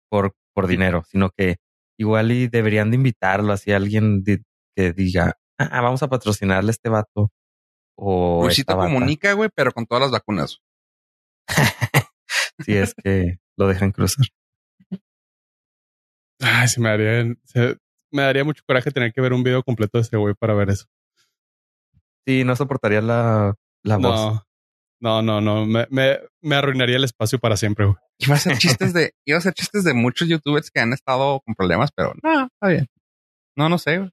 por, 0.09 0.33
por 0.53 0.67
dinero, 0.67 1.03
sino 1.09 1.29
que 1.31 1.57
igual 1.99 2.31
y 2.31 2.47
deberían 2.47 2.89
de 2.91 2.95
invitarlo 2.95 3.51
así 3.53 3.71
a 3.73 3.77
alguien 3.77 4.23
di- 4.23 4.41
que 4.75 4.93
diga, 4.93 5.33
ah, 5.59 5.81
vamos 5.81 6.03
a 6.03 6.07
patrocinarle 6.07 6.69
a 6.69 6.71
este 6.71 6.89
vato. 6.89 7.31
O 7.97 8.43
Luisito 8.43 8.71
esta 8.71 8.75
vaca", 8.75 8.91
comunica, 8.93 9.33
güey, 9.33 9.49
pero 9.53 9.71
con 9.71 9.85
todas 9.85 10.01
las 10.03 10.11
vacunas. 10.11 10.59
Si 12.65 12.75
es 12.77 12.93
que 12.93 13.37
lo 13.57 13.67
dejan 13.67 13.91
cruzar. 13.91 14.25
Ay, 16.43 16.67
se 16.67 16.79
me 16.81 16.89
daría... 16.89 17.35
se- 17.45 17.77
me 18.11 18.21
daría 18.21 18.43
mucho 18.43 18.61
coraje 18.67 18.91
tener 18.91 19.11
que 19.11 19.21
ver 19.21 19.33
un 19.33 19.41
video 19.43 19.63
completo 19.63 19.97
de 19.97 20.03
ese 20.03 20.17
güey 20.17 20.35
para 20.35 20.53
ver 20.53 20.69
eso. 20.69 20.85
Sí, 22.27 22.43
no 22.43 22.55
soportaría 22.55 23.01
la, 23.01 23.55
la 23.83 23.97
voz. 23.97 24.43
No, 25.01 25.21
no, 25.23 25.41
no. 25.41 25.65
Me, 25.65 25.87
me, 25.89 26.19
me 26.41 26.55
arruinaría 26.55 26.97
el 26.97 27.03
espacio 27.03 27.39
para 27.39 27.57
siempre, 27.57 27.85
güey. 27.85 27.97
Iba 28.19 28.35
a 28.35 28.37
hacer 28.37 28.57
chistes 28.59 28.93
de, 28.93 29.13
iba 29.25 29.37
a 29.37 29.39
hacer 29.39 29.53
chistes 29.53 29.83
de 29.83 29.93
muchos 29.95 30.27
youtubers 30.27 30.69
que 30.69 30.79
han 30.79 30.93
estado 30.93 31.41
con 31.43 31.55
problemas, 31.55 31.89
pero 31.95 32.13
no, 32.21 32.43
está 32.43 32.67
bien. 32.67 32.87
No, 33.57 33.67
no 33.67 33.77
sé, 33.79 33.97
güey. 33.97 34.11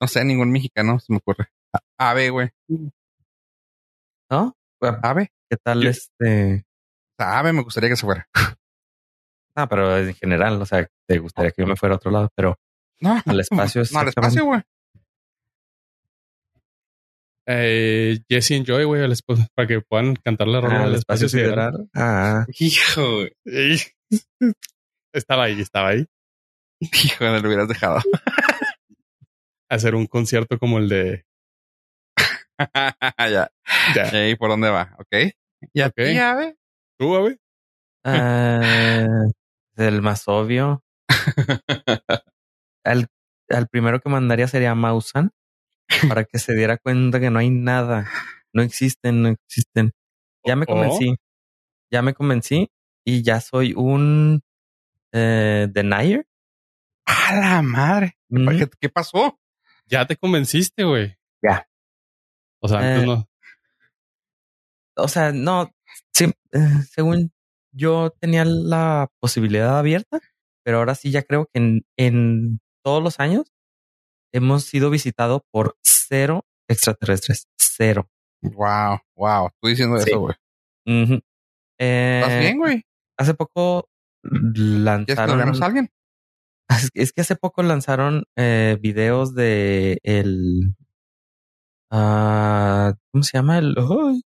No 0.00 0.06
sé, 0.06 0.24
ningún 0.24 0.52
mexicano 0.52 0.98
se 1.00 1.12
me 1.12 1.18
ocurre. 1.18 1.48
A- 1.74 2.10
Ave, 2.10 2.30
güey. 2.30 2.50
¿No? 4.30 4.54
Ave. 5.02 5.32
¿Qué 5.50 5.56
tal 5.56 5.82
Yo- 5.82 5.90
este? 5.90 6.64
O 7.18 7.22
sea, 7.22 7.38
Ave 7.40 7.52
me 7.52 7.62
gustaría 7.62 7.90
que 7.90 7.96
se 7.96 8.06
fuera. 8.06 8.26
Ah, 9.62 9.66
pero 9.68 9.96
en 9.98 10.14
general, 10.14 10.60
o 10.60 10.66
sea, 10.66 10.86
te 11.08 11.18
gustaría 11.18 11.50
que 11.50 11.62
yo 11.62 11.66
me 11.68 11.76
fuera 11.76 11.94
a 11.94 11.98
otro 11.98 12.10
lado, 12.10 12.28
pero 12.34 12.56
No, 13.00 13.20
al 13.24 13.40
espacio 13.40 13.82
no, 13.92 13.98
al 14.00 14.08
espacio, 14.08 14.44
güey. 14.44 14.60
Eh, 17.46 18.18
Jesse 18.28 18.52
and 18.52 18.66
Joy, 18.66 18.84
güey, 18.84 19.02
al 19.02 19.12
esposo, 19.12 19.42
para 19.54 19.66
que 19.66 19.80
puedan 19.80 20.14
cantar 20.16 20.46
la 20.48 20.60
rola 20.60 20.76
Ah, 20.76 20.80
del 20.84 20.88
al 20.90 20.94
espacio 20.96 21.28
sideral. 21.28 21.72
sideral. 21.72 21.90
Ah, 21.94 22.46
Hijo, 22.58 23.02
güey. 23.44 23.80
Estaba 25.12 25.44
ahí, 25.44 25.60
estaba 25.60 25.88
ahí. 25.88 26.06
Hijo, 26.80 27.24
me 27.24 27.40
lo 27.40 27.48
hubieras 27.48 27.68
dejado. 27.68 27.98
Hacer 29.68 29.94
un 29.96 30.06
concierto 30.06 30.58
como 30.58 30.78
el 30.78 30.88
de. 30.88 31.24
ya. 33.18 33.50
Ya. 33.96 34.10
¿Y 34.12 34.16
ahí 34.16 34.36
por 34.36 34.50
dónde 34.50 34.70
va? 34.70 34.94
¿Ok? 34.98 35.32
¿Y 35.72 35.80
a 35.80 35.88
Ok. 35.88 35.94
ti, 35.96 36.18
Ave? 36.18 36.56
¿Tú, 36.98 37.16
güey? 37.18 37.36
ah, 38.04 39.24
el 39.88 40.02
más 40.02 40.24
obvio. 40.26 40.82
Al, 42.84 43.08
al 43.48 43.68
primero 43.68 44.00
que 44.00 44.08
mandaría 44.08 44.48
sería 44.48 44.74
Mausan 44.74 45.32
para 46.08 46.24
que 46.24 46.38
se 46.38 46.54
diera 46.54 46.78
cuenta 46.78 47.20
que 47.20 47.30
no 47.30 47.38
hay 47.38 47.50
nada. 47.50 48.08
No 48.52 48.62
existen, 48.62 49.22
no 49.22 49.28
existen. 49.28 49.92
Ya 50.44 50.56
me 50.56 50.66
convencí. 50.66 51.16
Ya 51.92 52.02
me 52.02 52.14
convencí 52.14 52.70
y 53.04 53.22
ya 53.22 53.40
soy 53.40 53.74
un 53.76 54.42
eh, 55.12 55.68
denier. 55.70 56.26
¡A 57.06 57.34
la 57.36 57.62
madre! 57.62 58.16
Mm, 58.28 58.48
¿Qué, 58.58 58.70
qué 58.80 58.88
pasó? 58.88 59.38
Ya 59.86 60.06
te 60.06 60.16
convenciste, 60.16 60.84
güey. 60.84 61.16
Ya. 61.42 61.66
O 62.60 62.68
sea, 62.68 62.98
Eh, 63.02 63.06
no. 63.06 63.26
O 64.96 65.08
sea, 65.08 65.32
no, 65.32 65.72
sí, 66.12 66.26
eh, 66.52 66.82
según 66.90 67.32
yo 67.72 68.10
tenía 68.20 68.44
la 68.44 69.08
posibilidad 69.20 69.78
abierta, 69.78 70.20
pero 70.64 70.78
ahora 70.78 70.94
sí 70.94 71.10
ya 71.10 71.22
creo 71.22 71.46
que 71.46 71.58
en, 71.60 71.82
en 71.98 72.60
todos 72.84 73.02
los 73.02 73.20
años 73.20 73.52
hemos 74.32 74.64
sido 74.64 74.90
visitados 74.90 75.42
por 75.52 75.76
cero 75.82 76.44
extraterrestres. 76.68 77.46
Cero. 77.58 78.08
Wow, 78.42 78.98
wow. 79.16 79.50
Tú 79.60 79.68
diciendo 79.68 79.98
Sí. 79.98 80.10
eso, 80.10 80.20
güey. 80.20 80.34
Ujú. 80.86 81.14
¿Estás 81.78 82.32
Eh, 82.32 82.38
bien, 82.40 82.58
güey? 82.58 82.82
Hace 83.18 83.34
poco 83.34 83.88
¿Quieres 84.22 84.52
que 84.54 84.60
lanzaron. 84.80 85.36
veamos 85.38 85.62
a 85.62 85.66
alguien? 85.66 85.88
Es 86.94 87.12
que 87.12 87.22
hace 87.22 87.36
poco 87.36 87.62
lanzaron 87.62 88.24
eh, 88.36 88.78
videos 88.80 89.34
de 89.34 89.98
el. 90.02 90.74
ah, 91.90 92.92
¿Cómo 93.12 93.22
se 93.24 93.38
llama? 93.38 93.58
El. 93.58 93.74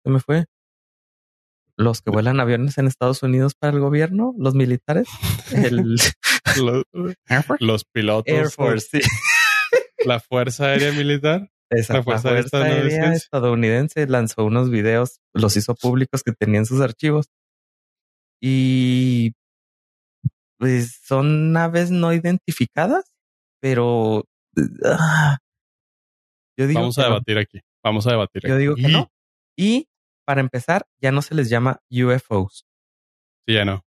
se 0.03 0.09
me 0.09 0.19
fue. 0.19 0.45
Los 1.77 2.01
que 2.01 2.09
vuelan 2.09 2.39
aviones 2.39 2.77
en 2.77 2.87
Estados 2.87 3.21
Unidos 3.23 3.53
para 3.53 3.73
el 3.73 3.79
gobierno, 3.79 4.33
los 4.37 4.55
militares. 4.55 5.07
El 5.51 5.97
Los, 7.59 7.83
pilotos. 7.85 8.33
Air 8.33 8.49
Force, 8.49 8.87
sí. 8.91 8.99
La 10.05 10.19
Fuerza 10.19 10.67
Aérea 10.67 10.91
Militar. 10.93 11.49
Esa, 11.69 11.93
La 11.93 11.99
la 11.99 12.03
Fuerza 12.03 12.29
Aérea 12.29 12.75
Aérea 12.83 13.13
Estadounidense. 13.13 14.07
lanzó 14.07 14.45
unos 14.45 14.69
videos, 14.69 15.19
los 15.33 15.57
hizo 15.57 15.75
públicos 15.75 16.21
que 16.23 16.31
tenían 16.31 16.65
sus 16.65 16.79
archivos. 16.79 17.27
Y 18.41 19.33
pues 20.57 21.01
son 21.03 21.51
naves 21.51 21.91
no 21.91 22.13
identificadas, 22.13 23.03
pero 23.59 24.25
ah, 24.85 25.37
yo 26.57 26.67
digo 26.67 26.79
Vamos 26.81 26.97
a 26.99 27.01
no. 27.03 27.07
debatir 27.09 27.37
aquí. 27.37 27.59
Vamos 27.83 28.07
a 28.07 28.11
debatir 28.11 28.43
Yo 28.47 28.53
aquí. 28.53 28.61
digo 28.61 28.75
que 28.75 28.87
no. 28.87 29.09
Y 29.57 29.87
para 30.25 30.41
empezar, 30.41 30.87
ya 31.01 31.11
no 31.11 31.21
se 31.21 31.35
les 31.35 31.49
llama 31.49 31.81
UFOs, 31.89 32.65
Sí, 33.47 33.53
ya 33.53 33.63
no. 33.65 33.85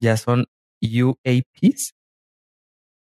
ya 0.00 0.16
son 0.16 0.46
UAPs. 0.82 1.94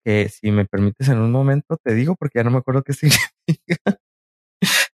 Que 0.05 0.29
si 0.29 0.51
me 0.53 0.65
permites 0.65 1.09
en 1.09 1.19
un 1.19 1.31
momento 1.33 1.77
te 1.83 1.93
digo 1.95 2.15
porque 2.17 2.39
ya 2.39 2.45
no 2.45 2.51
me 2.51 2.59
acuerdo 2.59 2.83
qué 2.83 2.93
significa. 2.95 3.99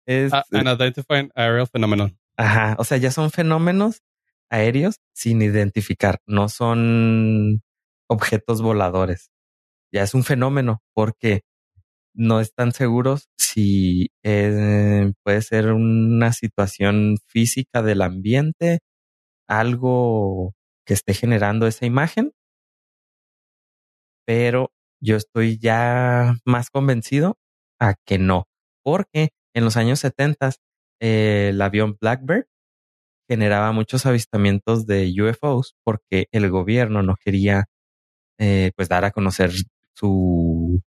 Es, 0.06 0.32
Ah, 0.32 0.44
an 0.52 0.66
Identifying 0.68 1.30
Aerial 1.34 1.66
Phenomenon. 1.68 2.18
ajá, 2.36 2.76
o 2.78 2.84
sea, 2.84 2.98
ya 2.98 3.10
son 3.10 3.30
fenómenos 3.30 4.02
aéreos 4.50 4.96
sin 5.14 5.42
identificar, 5.42 6.20
no 6.26 6.48
son 6.48 7.62
objetos 8.08 8.62
voladores. 8.62 9.30
Ya 9.92 10.02
es 10.02 10.14
un 10.14 10.24
fenómeno 10.24 10.82
porque 10.94 11.42
no 12.14 12.40
están 12.40 12.72
seguros 12.72 13.28
si 13.38 14.10
eh, 14.24 15.12
puede 15.24 15.42
ser 15.42 15.72
una 15.72 16.32
situación 16.32 17.18
física 17.26 17.82
del 17.82 18.02
ambiente, 18.02 18.80
algo 19.48 20.54
que 20.86 20.94
esté 20.94 21.14
generando 21.14 21.66
esa 21.66 21.86
imagen, 21.86 22.32
pero 24.26 24.72
yo 25.00 25.16
estoy 25.16 25.58
ya 25.58 26.34
más 26.44 26.70
convencido 26.70 27.38
a 27.80 27.94
que 28.06 28.18
no, 28.18 28.46
porque 28.84 29.30
en 29.54 29.64
los 29.64 29.76
años 29.76 30.00
70 30.00 30.52
eh, 31.00 31.50
el 31.50 31.60
avión 31.60 31.96
Blackbird 32.00 32.46
generaba 33.28 33.72
muchos 33.72 34.06
avistamientos 34.06 34.86
de 34.86 35.12
UFOs 35.20 35.74
porque 35.84 36.26
el 36.32 36.50
gobierno 36.50 37.02
no 37.02 37.16
quería 37.16 37.66
eh, 38.38 38.72
pues 38.76 38.88
dar 38.88 39.04
a 39.04 39.12
conocer 39.12 39.52
su, 39.94 40.82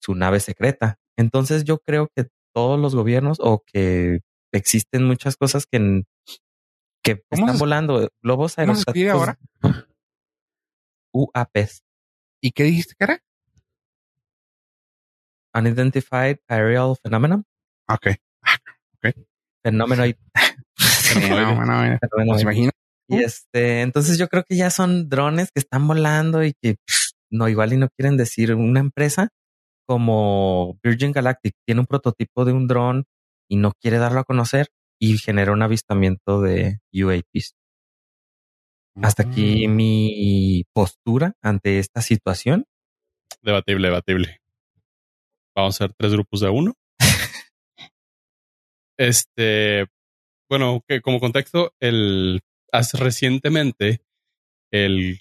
su 0.00 0.14
nave 0.14 0.40
secreta. 0.40 0.98
Entonces 1.16 1.64
yo 1.64 1.78
creo 1.78 2.08
que 2.14 2.28
todos 2.54 2.78
los 2.78 2.94
gobiernos 2.94 3.38
o 3.40 3.62
que 3.66 4.20
existen 4.52 5.04
muchas 5.04 5.36
cosas 5.36 5.66
que, 5.66 6.04
que 7.04 7.22
¿Cómo 7.30 7.42
están 7.46 7.56
se- 7.56 7.60
volando, 7.60 8.08
globos 8.22 8.54
¿Cómo 8.56 8.74
se 8.74 8.80
escribe 8.82 9.10
ahora? 9.10 9.38
UAPs, 11.12 11.82
¿Y 12.42 12.52
qué 12.52 12.62
dijiste 12.64 12.94
que 12.98 13.04
era? 13.04 13.22
Unidentified 15.54 16.38
Aerial 16.48 16.94
Phenomenon, 17.02 17.44
Ok. 17.90 18.08
Fenomenoid. 19.64 20.14
Fenomenoide. 20.76 21.48
No, 21.50 21.56
bueno, 21.56 21.76
bueno. 21.78 21.98
Fenomenoid. 22.00 22.44
Pues. 22.44 23.20
Y 23.20 23.24
este, 23.24 23.80
entonces 23.82 24.18
yo 24.18 24.28
creo 24.28 24.44
que 24.44 24.56
ya 24.56 24.70
son 24.70 25.08
drones 25.08 25.50
que 25.50 25.60
están 25.60 25.86
volando 25.88 26.44
y 26.44 26.52
que 26.62 26.74
pff, 26.74 27.12
no, 27.30 27.48
igual 27.48 27.72
y 27.72 27.76
no 27.78 27.88
quieren 27.96 28.16
decir 28.18 28.54
una 28.54 28.80
empresa 28.80 29.28
como 29.88 30.78
Virgin 30.82 31.12
Galactic 31.12 31.54
tiene 31.66 31.80
un 31.80 31.86
prototipo 31.86 32.44
de 32.44 32.52
un 32.52 32.66
dron 32.68 33.04
y 33.50 33.56
no 33.56 33.72
quiere 33.80 33.96
darlo 33.96 34.20
a 34.20 34.24
conocer 34.24 34.66
y 35.00 35.16
genera 35.16 35.52
un 35.52 35.62
avistamiento 35.62 36.42
de 36.42 36.80
UAPs. 36.92 37.54
Hasta 39.00 39.22
aquí 39.22 39.66
Mm. 39.66 39.76
mi 39.76 40.64
postura 40.74 41.34
ante 41.42 41.78
esta 41.78 42.02
situación. 42.02 42.66
Debatible, 43.42 43.88
debatible. 43.88 44.40
Vamos 45.56 45.80
a 45.80 45.84
hacer 45.84 45.94
tres 45.96 46.12
grupos 46.12 46.40
de 46.40 46.50
uno. 46.50 46.74
este, 48.98 49.86
bueno, 50.50 50.82
que 50.86 51.00
como 51.00 51.20
contexto, 51.20 51.72
el 51.80 52.40
hace 52.72 52.98
recientemente 52.98 54.02
el 54.70 55.18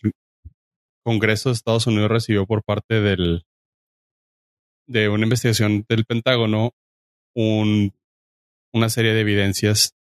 Congreso 1.05 1.49
de 1.49 1.53
Estados 1.53 1.87
Unidos 1.87 2.11
recibió 2.11 2.45
por 2.45 2.63
parte 2.63 2.99
del 2.99 3.43
de 4.87 5.09
una 5.09 5.23
investigación 5.23 5.85
del 5.89 6.05
Pentágono 6.05 6.71
un, 7.35 7.93
una 8.73 8.89
serie 8.89 9.13
de 9.13 9.21
evidencias 9.21 9.93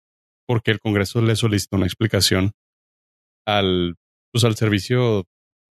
porque 0.49 0.71
el 0.71 0.81
Congreso 0.81 1.21
le 1.21 1.37
solicitó 1.37 1.77
una 1.77 1.87
explicación 1.87 2.53
al 3.47 3.97
pues 4.33 4.45
al 4.45 4.57
Servicio 4.57 5.25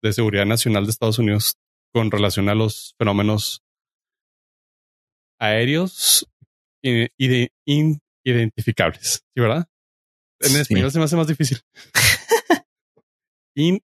de 0.02 0.12
Seguridad 0.12 0.46
Nacional 0.46 0.84
de 0.84 0.90
Estados 0.90 1.18
Unidos 1.18 1.56
con 1.92 2.10
relación 2.10 2.48
a 2.48 2.54
los 2.54 2.94
fenómenos 2.98 3.62
aéreos 5.40 6.26
i- 6.82 7.08
ide- 7.18 7.52
inidentificables, 7.66 9.22
¿sí 9.34 9.40
verdad? 9.40 9.66
En 10.40 10.50
Sí. 10.50 10.58
español 10.60 10.90
se 10.90 10.98
me 10.98 11.04
hace 11.04 11.16
más 11.16 11.26
difícil. 11.26 11.58
In, 13.56 13.80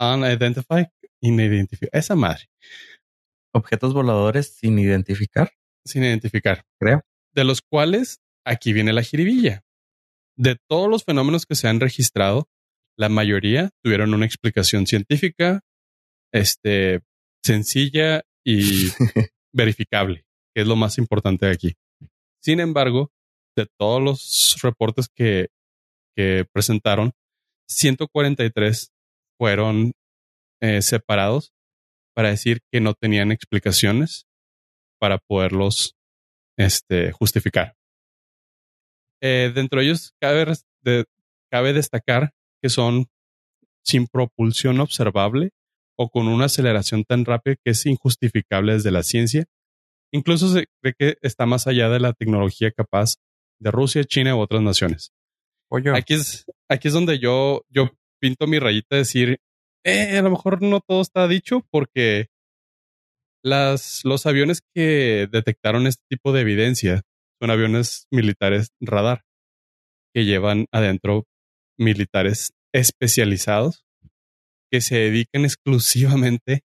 unidentified, 0.00 0.86
inidentified. 1.20 1.88
Esa 1.92 2.16
madre, 2.16 2.48
Objetos 3.54 3.92
voladores 3.92 4.54
sin 4.54 4.78
identificar, 4.78 5.52
sin 5.84 6.04
identificar. 6.04 6.64
creo. 6.78 7.02
De 7.34 7.44
los 7.44 7.60
cuales 7.62 8.20
aquí 8.44 8.72
viene 8.72 8.92
la 8.92 9.02
jiribilla. 9.02 9.62
De 10.36 10.56
todos 10.68 10.88
los 10.88 11.04
fenómenos 11.04 11.46
que 11.46 11.54
se 11.54 11.68
han 11.68 11.80
registrado, 11.80 12.48
la 12.96 13.08
mayoría 13.08 13.70
tuvieron 13.82 14.14
una 14.14 14.26
explicación 14.26 14.86
científica, 14.86 15.60
este, 16.32 17.00
sencilla 17.44 18.22
y 18.44 18.88
verificable, 19.52 20.24
que 20.54 20.62
es 20.62 20.66
lo 20.66 20.76
más 20.76 20.98
importante 20.98 21.46
de 21.46 21.52
aquí. 21.52 21.74
Sin 22.42 22.60
embargo, 22.60 23.12
de 23.56 23.66
todos 23.78 24.02
los 24.02 24.56
reportes 24.62 25.08
que, 25.14 25.48
que 26.16 26.46
presentaron, 26.52 27.12
143 27.68 28.92
fueron 29.38 29.92
eh, 30.60 30.82
separados 30.82 31.52
para 32.14 32.28
decir 32.30 32.60
que 32.70 32.80
no 32.80 32.94
tenían 32.94 33.32
explicaciones 33.32 34.26
para 35.00 35.18
poderlos 35.18 35.94
este, 36.58 37.12
justificar. 37.12 37.74
Eh, 39.22 39.52
dentro 39.54 39.80
de 39.80 39.86
ellos 39.86 40.12
cabe, 40.20 40.44
de- 40.82 41.04
cabe 41.50 41.72
destacar 41.72 42.32
que 42.62 42.68
son 42.68 43.06
sin 43.84 44.06
propulsión 44.06 44.80
observable 44.80 45.50
o 45.98 46.08
con 46.08 46.28
una 46.28 46.46
aceleración 46.46 47.04
tan 47.04 47.24
rápida 47.24 47.56
que 47.56 47.70
es 47.72 47.86
injustificable 47.86 48.74
desde 48.74 48.90
la 48.90 49.02
ciencia. 49.02 49.44
Incluso 50.12 50.48
se 50.48 50.66
cree 50.82 50.94
que 50.98 51.18
está 51.22 51.46
más 51.46 51.66
allá 51.66 51.88
de 51.88 52.00
la 52.00 52.12
tecnología 52.12 52.70
capaz 52.70 53.16
de 53.60 53.70
Rusia, 53.70 54.04
China 54.04 54.36
u 54.36 54.40
otras 54.40 54.62
naciones. 54.62 55.10
Aquí 55.94 56.14
es, 56.14 56.44
aquí 56.68 56.88
es 56.88 56.94
donde 56.94 57.18
yo, 57.18 57.64
yo 57.70 57.90
pinto 58.20 58.46
mi 58.46 58.58
rayita 58.58 58.96
de 58.96 58.98
decir, 59.02 59.38
eh, 59.84 60.18
a 60.18 60.22
lo 60.22 60.30
mejor 60.30 60.62
no 60.62 60.80
todo 60.80 61.00
está 61.00 61.26
dicho 61.28 61.66
porque 61.70 62.28
las, 63.44 64.04
los 64.04 64.26
aviones 64.26 64.60
que 64.74 65.28
detectaron 65.30 65.86
este 65.86 66.04
tipo 66.08 66.32
de 66.32 66.42
evidencia 66.42 67.02
son 67.40 67.50
aviones 67.50 68.06
militares 68.10 68.68
radar 68.80 69.24
que 70.14 70.24
llevan 70.24 70.66
adentro 70.70 71.24
militares 71.78 72.52
especializados 72.72 73.84
que 74.70 74.80
se 74.80 74.96
dedican 74.96 75.44
exclusivamente 75.44 76.62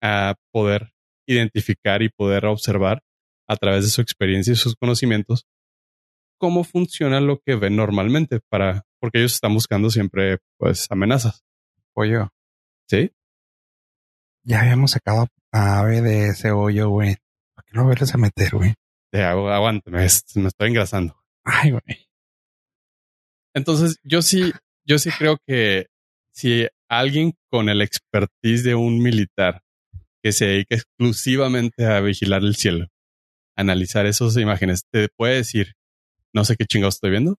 a 0.00 0.36
poder 0.52 0.92
identificar 1.26 2.02
y 2.02 2.08
poder 2.08 2.46
observar 2.46 3.02
a 3.48 3.56
través 3.56 3.84
de 3.84 3.90
su 3.90 4.00
experiencia 4.00 4.52
y 4.52 4.56
sus 4.56 4.76
conocimientos 4.76 5.44
cómo 6.38 6.64
funciona 6.64 7.20
lo 7.20 7.38
que 7.38 7.56
ven 7.56 7.76
normalmente 7.76 8.40
para 8.48 8.84
porque 9.00 9.18
ellos 9.18 9.34
están 9.34 9.54
buscando 9.54 9.90
siempre 9.90 10.38
pues 10.58 10.86
amenazas, 10.90 11.42
Pollo. 11.94 12.30
¿Sí? 12.90 13.12
Ya 14.44 14.62
habíamos 14.62 14.90
sacado 14.92 15.28
a 15.52 15.78
Ave 15.78 16.00
de 16.00 16.28
ese 16.30 16.50
hoyo, 16.50 16.88
güey. 16.88 17.16
¿Por 17.54 17.64
qué 17.64 17.70
no 17.74 17.84
vuelves 17.84 18.12
a 18.14 18.18
meter, 18.18 18.50
güey? 18.52 18.74
Agu- 19.12 19.48
aguántame, 19.52 19.98
me 19.98 20.04
estoy 20.48 20.68
engrasando. 20.68 21.16
Ay, 21.44 21.70
güey. 21.70 22.08
Entonces, 23.54 23.98
yo 24.02 24.22
sí, 24.22 24.52
yo 24.84 24.98
sí 24.98 25.10
creo 25.16 25.36
que 25.46 25.86
si 26.34 26.66
alguien 26.88 27.32
con 27.50 27.68
el 27.68 27.80
expertise 27.82 28.64
de 28.64 28.74
un 28.74 29.00
militar 29.02 29.62
que 30.22 30.32
se 30.32 30.46
dedica 30.46 30.74
exclusivamente 30.76 31.86
a 31.86 32.00
vigilar 32.00 32.42
el 32.42 32.56
cielo, 32.56 32.86
analizar 33.56 34.06
esas 34.06 34.36
imágenes, 34.36 34.82
te 34.92 35.08
puede 35.16 35.36
decir, 35.36 35.74
no 36.34 36.44
sé 36.44 36.56
qué 36.56 36.64
chingados 36.66 36.96
estoy 36.96 37.10
viendo, 37.10 37.36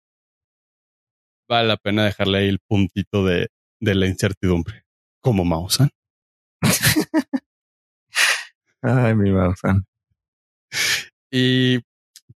vale 1.50 1.68
la 1.68 1.78
pena 1.78 2.06
dejarle 2.06 2.40
ahí 2.40 2.48
el 2.50 2.60
puntito 2.68 3.26
de, 3.26 3.48
de 3.82 3.96
la 3.96 4.08
incertidumbre, 4.08 4.81
como 5.22 5.46
Mausan. 5.46 5.90
Ay, 8.82 9.16
mi 9.16 9.32
Mausan. 9.32 9.86
¿Y 11.32 11.80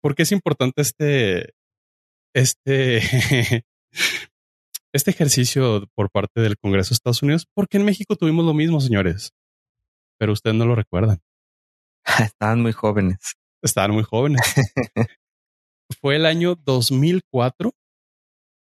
por 0.00 0.14
qué 0.14 0.22
es 0.22 0.32
importante 0.32 0.82
este, 0.82 1.54
este, 2.34 3.00
este 4.92 5.10
ejercicio 5.10 5.86
por 5.94 6.10
parte 6.10 6.40
del 6.40 6.56
Congreso 6.56 6.90
de 6.90 6.94
Estados 6.94 7.22
Unidos? 7.22 7.46
Porque 7.54 7.76
en 7.76 7.84
México 7.84 8.16
tuvimos 8.16 8.44
lo 8.44 8.54
mismo, 8.54 8.80
señores, 8.80 9.32
pero 10.18 10.32
ustedes 10.32 10.56
no 10.56 10.64
lo 10.64 10.74
recuerdan. 10.74 11.18
Estaban 12.20 12.62
muy 12.62 12.72
jóvenes. 12.72 13.18
Estaban 13.62 13.90
muy 13.90 14.04
jóvenes. 14.04 14.40
Fue 16.00 16.16
el 16.16 16.26
año 16.26 16.56
2004 16.56 17.72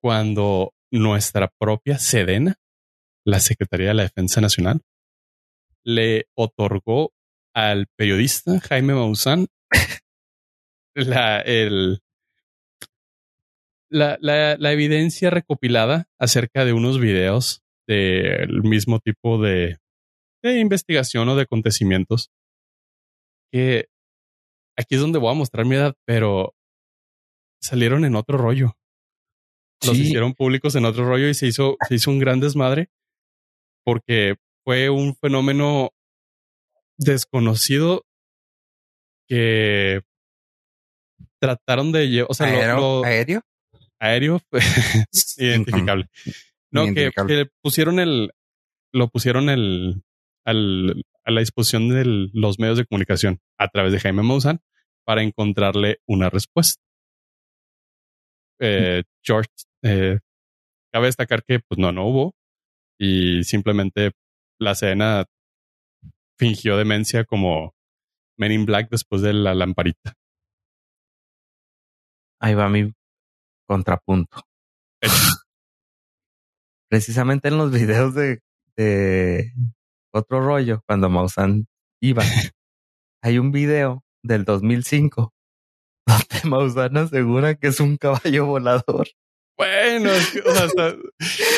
cuando 0.02 0.72
nuestra 0.90 1.50
propia 1.58 1.98
Sedena, 1.98 2.56
la 3.30 3.40
Secretaría 3.40 3.88
de 3.88 3.94
la 3.94 4.02
Defensa 4.02 4.40
Nacional, 4.40 4.82
le 5.84 6.26
otorgó 6.34 7.12
al 7.54 7.86
periodista 7.96 8.60
Jaime 8.60 8.94
Maussan 8.94 9.46
la, 10.94 11.40
el, 11.40 12.00
la, 13.90 14.18
la, 14.20 14.56
la, 14.58 14.72
evidencia 14.72 15.30
recopilada 15.30 16.06
acerca 16.18 16.64
de 16.64 16.72
unos 16.72 17.00
videos 17.00 17.62
del 17.88 18.62
mismo 18.62 19.00
tipo 19.00 19.40
de, 19.42 19.78
de 20.42 20.60
investigación 20.60 21.28
o 21.28 21.36
de 21.36 21.42
acontecimientos 21.42 22.30
que 23.52 23.88
aquí 24.78 24.94
es 24.94 25.00
donde 25.00 25.18
voy 25.18 25.32
a 25.32 25.34
mostrar 25.38 25.66
mi 25.66 25.74
edad, 25.74 25.94
pero 26.06 26.54
salieron 27.60 28.04
en 28.04 28.14
otro 28.14 28.38
rollo. 28.38 28.76
Los 29.84 29.96
Sí. 29.96 30.02
hicieron 30.02 30.34
públicos 30.34 30.74
en 30.76 30.84
otro 30.84 31.04
rollo 31.04 31.28
y 31.28 31.34
se 31.34 31.46
hizo, 31.46 31.76
se 31.88 31.94
hizo 31.96 32.10
un 32.10 32.18
gran 32.18 32.38
desmadre 32.38 32.90
porque 33.84 34.36
fue 34.64 34.90
un 34.90 35.14
fenómeno 35.16 35.90
desconocido 36.98 38.04
que 39.28 40.02
trataron 41.40 41.92
de 41.92 42.08
llevar, 42.08 42.26
o 42.30 42.34
sea, 42.34 42.46
lo- 42.50 42.58
¿Aéreo? 42.60 42.76
lo- 42.76 43.04
¿Aéreo? 43.04 43.40
aéreo 44.00 44.40
identificable. 45.38 46.06
No, 46.72 46.84
que 46.94 47.10
pusieron 47.62 47.98
el, 48.00 48.30
lo 48.92 49.08
pusieron 49.08 49.48
el, 49.50 50.02
al, 50.44 51.04
a 51.24 51.30
la 51.30 51.40
disposición 51.40 51.88
de 51.88 52.04
los 52.32 52.58
medios 52.58 52.78
de 52.78 52.86
comunicación 52.86 53.40
a 53.58 53.68
través 53.68 53.92
de 53.92 54.00
Jaime 54.00 54.22
Maussan 54.22 54.60
para 55.04 55.22
encontrarle 55.22 55.98
una 56.06 56.30
respuesta. 56.30 56.82
Eh, 58.60 59.02
George, 59.24 59.48
eh, 59.82 60.18
cabe 60.92 61.06
destacar 61.06 61.42
que 61.44 61.60
pues 61.60 61.78
no, 61.78 61.92
no 61.92 62.06
hubo 62.06 62.34
y 63.00 63.44
simplemente 63.44 64.12
la 64.60 64.72
escena 64.72 65.24
fingió 66.38 66.76
demencia 66.76 67.24
como 67.24 67.72
Men 68.38 68.52
in 68.52 68.66
Black 68.66 68.90
después 68.90 69.22
de 69.22 69.32
la 69.32 69.54
lamparita. 69.54 70.14
Ahí 72.42 72.54
va 72.54 72.68
mi 72.68 72.92
contrapunto. 73.68 74.42
Precisamente 76.90 77.48
en 77.48 77.58
los 77.58 77.70
videos 77.70 78.14
de, 78.14 78.40
de 78.76 79.52
otro 80.12 80.40
rollo, 80.40 80.82
cuando 80.86 81.08
Maussan 81.08 81.66
iba, 82.02 82.22
hay 83.22 83.38
un 83.38 83.52
video 83.52 84.02
del 84.24 84.44
2005 84.44 85.32
donde 86.06 86.48
Maussan 86.48 86.96
asegura 86.96 87.54
que 87.54 87.68
es 87.68 87.80
un 87.80 87.96
caballo 87.96 88.46
volador. 88.46 89.08
Bueno, 89.56 90.10
es 90.10 90.30
que, 90.32 90.40
o 90.40 90.52
sea, 90.54 90.64
hasta- 90.64 90.96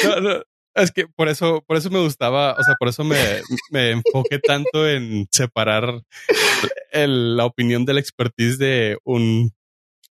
no, 0.04 0.20
no, 0.20 0.42
es 0.74 0.90
que 0.92 1.06
por 1.08 1.28
eso, 1.28 1.62
por 1.66 1.76
eso 1.76 1.90
me 1.90 2.00
gustaba, 2.00 2.54
o 2.58 2.62
sea, 2.62 2.74
por 2.78 2.88
eso 2.88 3.04
me, 3.04 3.16
me 3.70 3.90
enfoqué 3.92 4.38
tanto 4.38 4.88
en 4.88 5.26
separar 5.30 6.02
la 6.92 7.44
opinión 7.44 7.84
del 7.84 7.98
expertise 7.98 8.58
de 8.58 8.98
un 9.04 9.52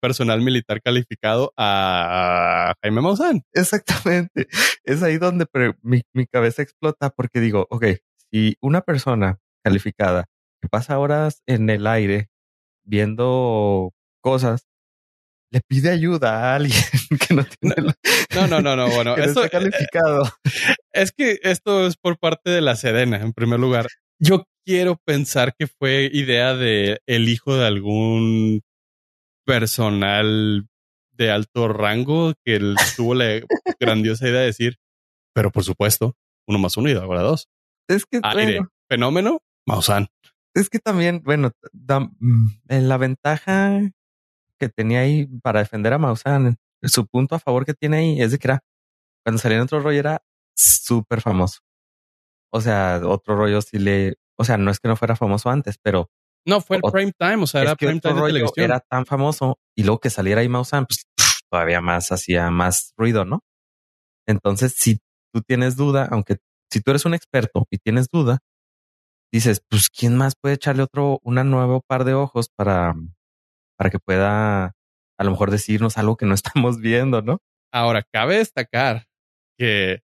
personal 0.00 0.42
militar 0.42 0.82
calificado 0.82 1.52
a 1.56 2.74
Jaime 2.82 3.00
Maussan. 3.00 3.42
Exactamente. 3.52 4.48
Es 4.84 5.02
ahí 5.02 5.16
donde 5.16 5.46
mi, 5.82 6.02
mi 6.12 6.26
cabeza 6.26 6.62
explota 6.62 7.10
porque 7.10 7.40
digo, 7.40 7.66
ok, 7.70 7.86
si 8.30 8.56
una 8.60 8.82
persona 8.82 9.38
calificada 9.62 10.26
que 10.60 10.68
pasa 10.68 10.98
horas 10.98 11.42
en 11.46 11.70
el 11.70 11.86
aire 11.86 12.28
viendo 12.84 13.92
cosas, 14.20 14.66
le 15.54 15.60
pide 15.66 15.90
ayuda 15.90 16.52
a 16.52 16.56
alguien 16.56 16.82
que 17.28 17.34
no 17.34 17.44
tiene 17.44 17.76
la- 17.80 17.94
No, 18.34 18.46
no, 18.48 18.60
no, 18.60 18.76
no, 18.76 18.88
bueno, 18.90 19.14
que 19.14 19.20
no 19.22 19.26
esto, 19.28 19.44
está 19.44 19.58
calificado. 19.58 20.24
Es 20.92 21.10
que 21.12 21.38
esto 21.42 21.86
es 21.86 21.96
por 21.96 22.18
parte 22.18 22.50
de 22.50 22.60
la 22.60 22.76
Sedena, 22.76 23.16
en 23.20 23.32
primer 23.32 23.58
lugar. 23.58 23.86
Yo 24.20 24.44
quiero 24.64 24.96
pensar 25.04 25.54
que 25.58 25.66
fue 25.66 26.08
idea 26.12 26.54
de 26.54 27.00
el 27.06 27.28
hijo 27.28 27.56
de 27.56 27.66
algún 27.66 28.60
personal 29.46 30.66
de 31.12 31.30
alto 31.30 31.68
rango 31.68 32.34
que 32.44 32.56
él 32.56 32.76
tuvo 32.96 33.14
la 33.14 33.40
grandiosa 33.80 34.28
idea 34.28 34.40
de 34.40 34.46
decir, 34.46 34.76
pero 35.34 35.50
por 35.50 35.64
supuesto, 35.64 36.16
uno 36.48 36.58
más 36.58 36.76
uno 36.76 36.88
y 36.90 36.94
ahora 36.94 37.22
dos. 37.22 37.48
Es 37.88 38.04
que, 38.06 38.20
Aire, 38.22 38.44
bueno, 38.58 38.68
fenómeno, 38.88 39.40
Maussan. 39.66 40.06
es 40.54 40.68
que 40.70 40.78
también, 40.78 41.22
bueno, 41.24 41.52
da- 41.72 42.00
mm, 42.18 42.46
en 42.68 42.88
la 42.88 42.96
ventaja 42.96 43.80
que 44.66 44.72
tenía 44.72 45.00
ahí 45.00 45.26
para 45.42 45.60
defender 45.60 45.92
a 45.92 45.98
Maussan, 45.98 46.56
su 46.82 47.06
punto 47.06 47.34
a 47.34 47.38
favor 47.38 47.64
que 47.64 47.74
tiene 47.74 47.96
ahí 47.98 48.20
es 48.22 48.30
de 48.32 48.38
que 48.38 48.48
era, 48.48 48.60
cuando 49.24 49.40
salía 49.40 49.56
en 49.58 49.64
otro 49.64 49.80
rollo 49.80 49.98
era 49.98 50.22
súper 50.56 51.20
famoso. 51.20 51.60
O 52.52 52.60
sea, 52.60 53.00
otro 53.04 53.36
rollo 53.36 53.60
sí 53.62 53.78
le, 53.78 54.16
o 54.38 54.44
sea, 54.44 54.56
no 54.58 54.70
es 54.70 54.78
que 54.80 54.88
no 54.88 54.96
fuera 54.96 55.16
famoso 55.16 55.50
antes, 55.50 55.76
pero 55.82 56.08
No, 56.46 56.60
fue 56.60 56.76
el 56.76 56.82
O- 56.84 56.90
prime 56.92 57.12
time, 57.18 57.42
o 57.42 57.46
sea, 57.46 57.62
era 57.62 57.74
prime 57.76 58.00
time 58.00 58.14
de 58.14 58.26
televisión. 58.26 58.64
era 58.64 58.80
tan 58.80 59.06
famoso 59.06 59.58
y 59.76 59.82
luego 59.84 59.98
que 60.00 60.10
saliera 60.10 60.40
ahí 60.42 60.48
Maussan, 60.48 60.86
pues 60.86 61.04
todavía 61.50 61.80
más 61.80 62.12
hacía 62.12 62.50
más 62.50 62.92
ruido, 62.96 63.24
¿no? 63.24 63.40
Entonces, 64.26 64.74
si 64.76 64.98
tú 65.32 65.42
tienes 65.42 65.76
duda, 65.76 66.08
aunque 66.10 66.36
si 66.70 66.80
tú 66.80 66.90
eres 66.90 67.04
un 67.04 67.14
experto 67.14 67.66
y 67.70 67.78
tienes 67.78 68.08
duda, 68.10 68.38
dices, 69.32 69.62
pues 69.68 69.88
quién 69.88 70.16
más 70.16 70.34
puede 70.40 70.54
echarle 70.54 70.82
otro, 70.82 71.18
una 71.22 71.44
nuevo 71.44 71.80
par 71.80 72.04
de 72.04 72.14
ojos 72.14 72.48
para, 72.54 72.94
para 73.76 73.90
que 73.90 73.98
pueda 73.98 74.72
a 75.18 75.24
lo 75.24 75.30
mejor 75.30 75.50
decirnos 75.50 75.96
algo 75.98 76.16
que 76.16 76.26
no 76.26 76.34
estamos 76.34 76.80
viendo, 76.80 77.22
¿no? 77.22 77.38
Ahora, 77.72 78.02
cabe 78.12 78.38
destacar 78.38 79.06
que 79.58 80.00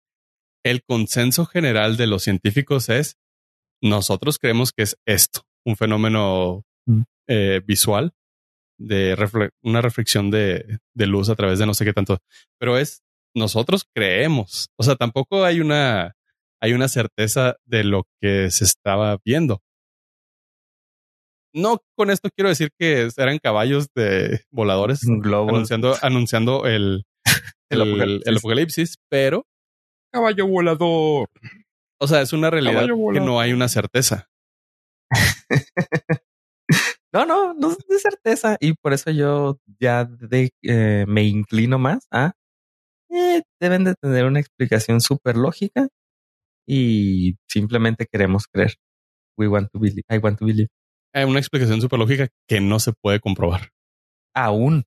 el 0.65 0.83
consenso 0.83 1.45
general 1.45 1.97
de 1.97 2.07
los 2.07 2.23
científicos 2.23 2.89
es, 2.89 3.15
nosotros 3.81 4.37
creemos 4.39 4.71
que 4.71 4.83
es 4.83 4.97
esto, 5.07 5.41
un 5.65 5.75
fenómeno 5.77 6.63
Mm. 6.87 7.01
eh, 7.27 7.61
visual 7.65 8.11
de 8.79 9.15
refle- 9.15 9.51
una 9.63 9.81
reflexión 9.81 10.31
de, 10.31 10.79
de 10.95 11.05
luz 11.05 11.29
a 11.29 11.35
través 11.35 11.59
de 11.59 11.65
no 11.67 11.73
sé 11.75 11.85
qué 11.85 11.93
tanto, 11.93 12.17
pero 12.59 12.77
es, 12.79 13.03
nosotros 13.35 13.85
creemos, 13.93 14.69
o 14.79 14.83
sea, 14.83 14.95
tampoco 14.95 15.43
hay 15.45 15.59
una, 15.59 16.13
hay 16.61 16.73
una 16.73 16.87
certeza 16.87 17.57
de 17.65 17.83
lo 17.83 18.05
que 18.19 18.49
se 18.49 18.63
estaba 18.63 19.17
viendo. 19.23 19.61
No 21.53 21.79
con 21.95 22.09
esto 22.09 22.29
quiero 22.35 22.49
decir 22.49 22.69
que 22.77 23.09
eran 23.17 23.39
caballos 23.39 23.87
de 23.95 24.41
voladores 24.51 25.01
anunciando, 25.07 25.95
anunciando 26.01 26.65
el, 26.65 27.05
El 27.69 27.81
el, 27.81 27.87
apocalipsis. 27.89 28.27
el 28.27 28.37
apocalipsis, 28.37 28.95
pero, 29.09 29.45
Caballo 30.11 30.47
volador. 30.47 31.29
o 31.99 32.07
sea, 32.07 32.21
es 32.21 32.33
una 32.33 32.49
realidad 32.49 32.87
que 33.13 33.19
no 33.19 33.39
hay 33.39 33.53
una 33.53 33.67
certeza. 33.67 34.27
No, 37.11 37.25
no, 37.25 37.55
no 37.55 37.71
es 37.71 37.77
de 37.87 37.97
certeza. 37.99 38.57
Y 38.59 38.73
por 38.73 38.93
eso 38.93 39.09
yo 39.09 39.57
ya 39.79 40.05
de, 40.05 40.51
eh, 40.61 41.05
me 41.07 41.23
inclino 41.23 41.79
más 41.79 42.07
a 42.11 42.33
eh, 43.09 43.41
deben 43.59 43.83
de 43.83 43.95
tener 43.95 44.25
una 44.25 44.39
explicación 44.39 45.01
súper 45.01 45.35
lógica 45.35 45.87
y 46.67 47.37
simplemente 47.47 48.05
queremos 48.05 48.45
creer. 48.47 48.75
We 49.37 49.47
want 49.47 49.71
to 49.71 49.79
believe. 49.79 50.03
I 50.09 50.19
want 50.19 50.37
to 50.39 50.45
believe. 50.45 50.69
Hay 51.13 51.23
una 51.25 51.39
explicación 51.39 51.81
súper 51.81 51.99
lógica 51.99 52.27
que 52.47 52.59
no 52.61 52.79
se 52.79 52.93
puede 52.93 53.19
comprobar. 53.19 53.69
Aún. 54.35 54.85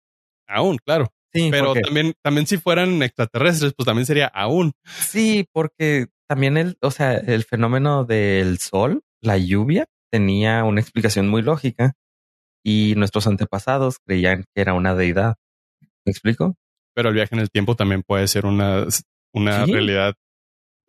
Aún, 0.49 0.79
claro. 0.85 1.09
Sí, 1.35 1.49
Pero 1.51 1.67
porque, 1.69 1.81
también, 1.83 2.13
también 2.23 2.47
si 2.47 2.59
fueran 2.59 3.03
extraterrestres, 3.03 3.73
pues 3.77 3.87
también 3.87 4.07
sería 4.07 4.27
aún. 4.27 4.73
sí, 4.85 5.47
porque 5.53 6.07
también 6.29 6.57
el, 6.57 6.77
o 6.81 6.91
sea, 6.91 7.15
el 7.15 7.45
fenómeno 7.45 8.05
del 8.05 8.59
sol, 8.59 9.03
la 9.23 9.39
lluvia, 9.39 9.87
tenía 10.11 10.65
una 10.65 10.81
explicación 10.81 11.29
muy 11.29 11.43
lógica 11.43 11.95
y 12.65 12.95
nuestros 12.97 13.27
antepasados 13.27 13.97
creían 14.07 14.45
que 14.55 14.61
era 14.63 14.75
una 14.75 14.95
deidad. 14.95 15.37
¿Me 16.05 16.11
explico? 16.11 16.55
Pero 16.95 17.09
el 17.09 17.15
viaje 17.15 17.35
en 17.35 17.41
el 17.41 17.51
tiempo 17.51 17.77
también 17.77 18.03
puede 18.03 18.29
ser 18.29 18.45
una, 18.47 18.87
una 19.35 19.65
Sí. 19.65 19.73
realidad 19.73 20.15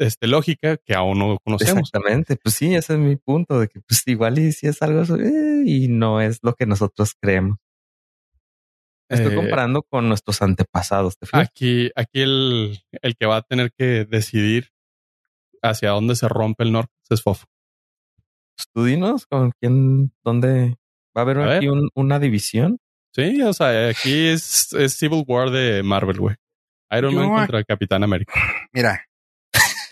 este, 0.03 0.27
lógica 0.27 0.77
que 0.77 0.93
aún 0.95 1.19
no 1.19 1.37
conocemos. 1.43 1.89
Exactamente, 1.89 2.35
pues 2.35 2.55
sí, 2.55 2.73
ese 2.75 2.93
es 2.93 2.99
mi 2.99 3.15
punto, 3.15 3.59
de 3.59 3.67
que 3.67 3.79
pues 3.81 4.03
igual 4.07 4.37
y 4.39 4.51
si 4.51 4.67
es 4.67 4.81
algo 4.81 5.01
eh, 5.17 5.63
y 5.65 5.87
no 5.87 6.21
es 6.21 6.39
lo 6.43 6.53
que 6.53 6.65
nosotros 6.65 7.13
creemos. 7.19 7.57
Estoy 9.09 9.33
Eh, 9.33 9.35
comparando 9.35 9.83
con 9.83 10.07
nuestros 10.07 10.41
antepasados. 10.41 11.17
¿te 11.17 11.25
fijas? 11.25 11.47
Aquí, 11.47 11.91
aquí 11.95 12.21
el, 12.21 12.79
el 13.01 13.15
que 13.15 13.25
va 13.25 13.37
a 13.37 13.41
tener 13.41 13.71
que 13.77 14.05
decidir 14.05 14.69
hacia 15.61 15.89
dónde 15.91 16.15
se 16.15 16.27
rompe 16.27 16.63
el 16.63 16.71
norte 16.71 16.91
es 17.09 17.21
Fofo. 17.21 17.45
Pues 18.55 18.67
tú 18.73 18.83
dinos 18.85 19.25
con 19.27 19.51
quién, 19.59 20.13
dónde 20.23 20.77
va 21.15 21.21
a 21.21 21.23
haber 21.23 21.37
A 21.39 21.57
aquí 21.57 21.67
un- 21.67 21.89
una 21.95 22.19
división. 22.19 22.79
Sí, 23.15 23.41
o 23.43 23.53
sea, 23.53 23.89
aquí 23.89 24.27
es, 24.27 24.73
es 24.73 24.97
Civil 24.97 25.23
War 25.27 25.51
de 25.51 25.83
Marvel, 25.83 26.19
güey. 26.19 26.35
Iron 26.91 27.13
Man 27.15 27.25
Yo- 27.29 27.33
contra 27.35 27.63
Capitán 27.63 28.03
América. 28.03 28.33
Mira, 28.71 29.05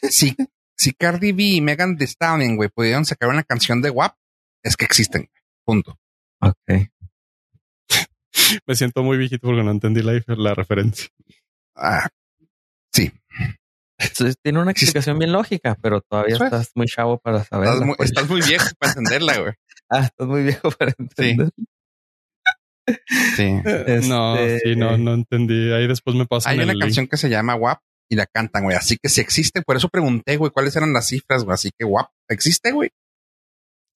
si, 0.01 0.35
si 0.77 0.93
Cardi 0.93 1.31
B 1.31 1.43
y 1.43 1.61
Megan 1.61 1.97
Thee 1.97 2.07
Stallion, 2.07 2.55
güey, 2.55 2.69
pudieron 2.69 3.05
sacar 3.05 3.29
una 3.29 3.43
canción 3.43 3.81
de 3.81 3.89
WAP, 3.89 4.15
es 4.63 4.75
que 4.77 4.85
existen. 4.85 5.29
Punto. 5.65 5.97
Ok. 6.41 6.89
Me 8.67 8.75
siento 8.75 9.03
muy 9.03 9.17
viejito 9.17 9.47
porque 9.47 9.63
no 9.63 9.71
entendí 9.71 10.01
la, 10.01 10.21
la 10.27 10.53
referencia. 10.53 11.07
Ah, 11.75 12.07
sí, 12.93 13.11
Entonces, 13.97 14.35
tiene 14.41 14.59
una 14.59 14.71
explicación 14.71 15.19
bien 15.19 15.31
lógica, 15.31 15.77
pero 15.81 16.01
todavía 16.01 16.35
es. 16.35 16.41
estás 16.41 16.71
muy 16.75 16.87
chavo 16.87 17.17
para 17.19 17.43
saberla. 17.43 17.73
estás 17.73 17.85
muy, 17.87 17.95
pues. 17.95 18.09
estás 18.09 18.29
muy 18.29 18.41
viejo 18.41 18.65
para 18.79 18.91
entenderla, 18.93 19.37
güey. 19.39 19.53
Ah, 19.93 20.05
estás 20.05 20.25
muy 20.25 20.43
viejo 20.43 20.71
para 20.71 20.93
entender. 20.97 21.49
Sí. 23.37 23.51
No, 24.09 24.35
Este- 24.37 24.59
sí, 24.71 24.75
no, 24.75 24.97
no 24.97 25.13
entendí. 25.13 25.71
Ahí 25.71 25.87
después 25.87 26.15
me 26.15 26.25
pasan 26.25 26.53
Hay 26.53 26.57
el 26.59 26.63
una 26.65 26.73
link. 26.73 26.81
canción 26.83 27.07
que 27.07 27.15
se 27.17 27.29
llama 27.29 27.55
WAP 27.55 27.79
y 28.11 28.15
la 28.15 28.25
cantan, 28.25 28.63
güey. 28.65 28.75
Así 28.75 28.97
que 29.01 29.07
si 29.07 29.21
existe, 29.21 29.61
por 29.61 29.77
eso 29.77 29.87
pregunté, 29.87 30.35
güey, 30.35 30.51
cuáles 30.51 30.75
eran 30.75 30.91
las 30.91 31.07
cifras, 31.07 31.45
güey. 31.45 31.53
Así 31.53 31.69
que 31.77 31.85
WAP 31.85 32.09
existe, 32.29 32.73
güey. 32.73 32.89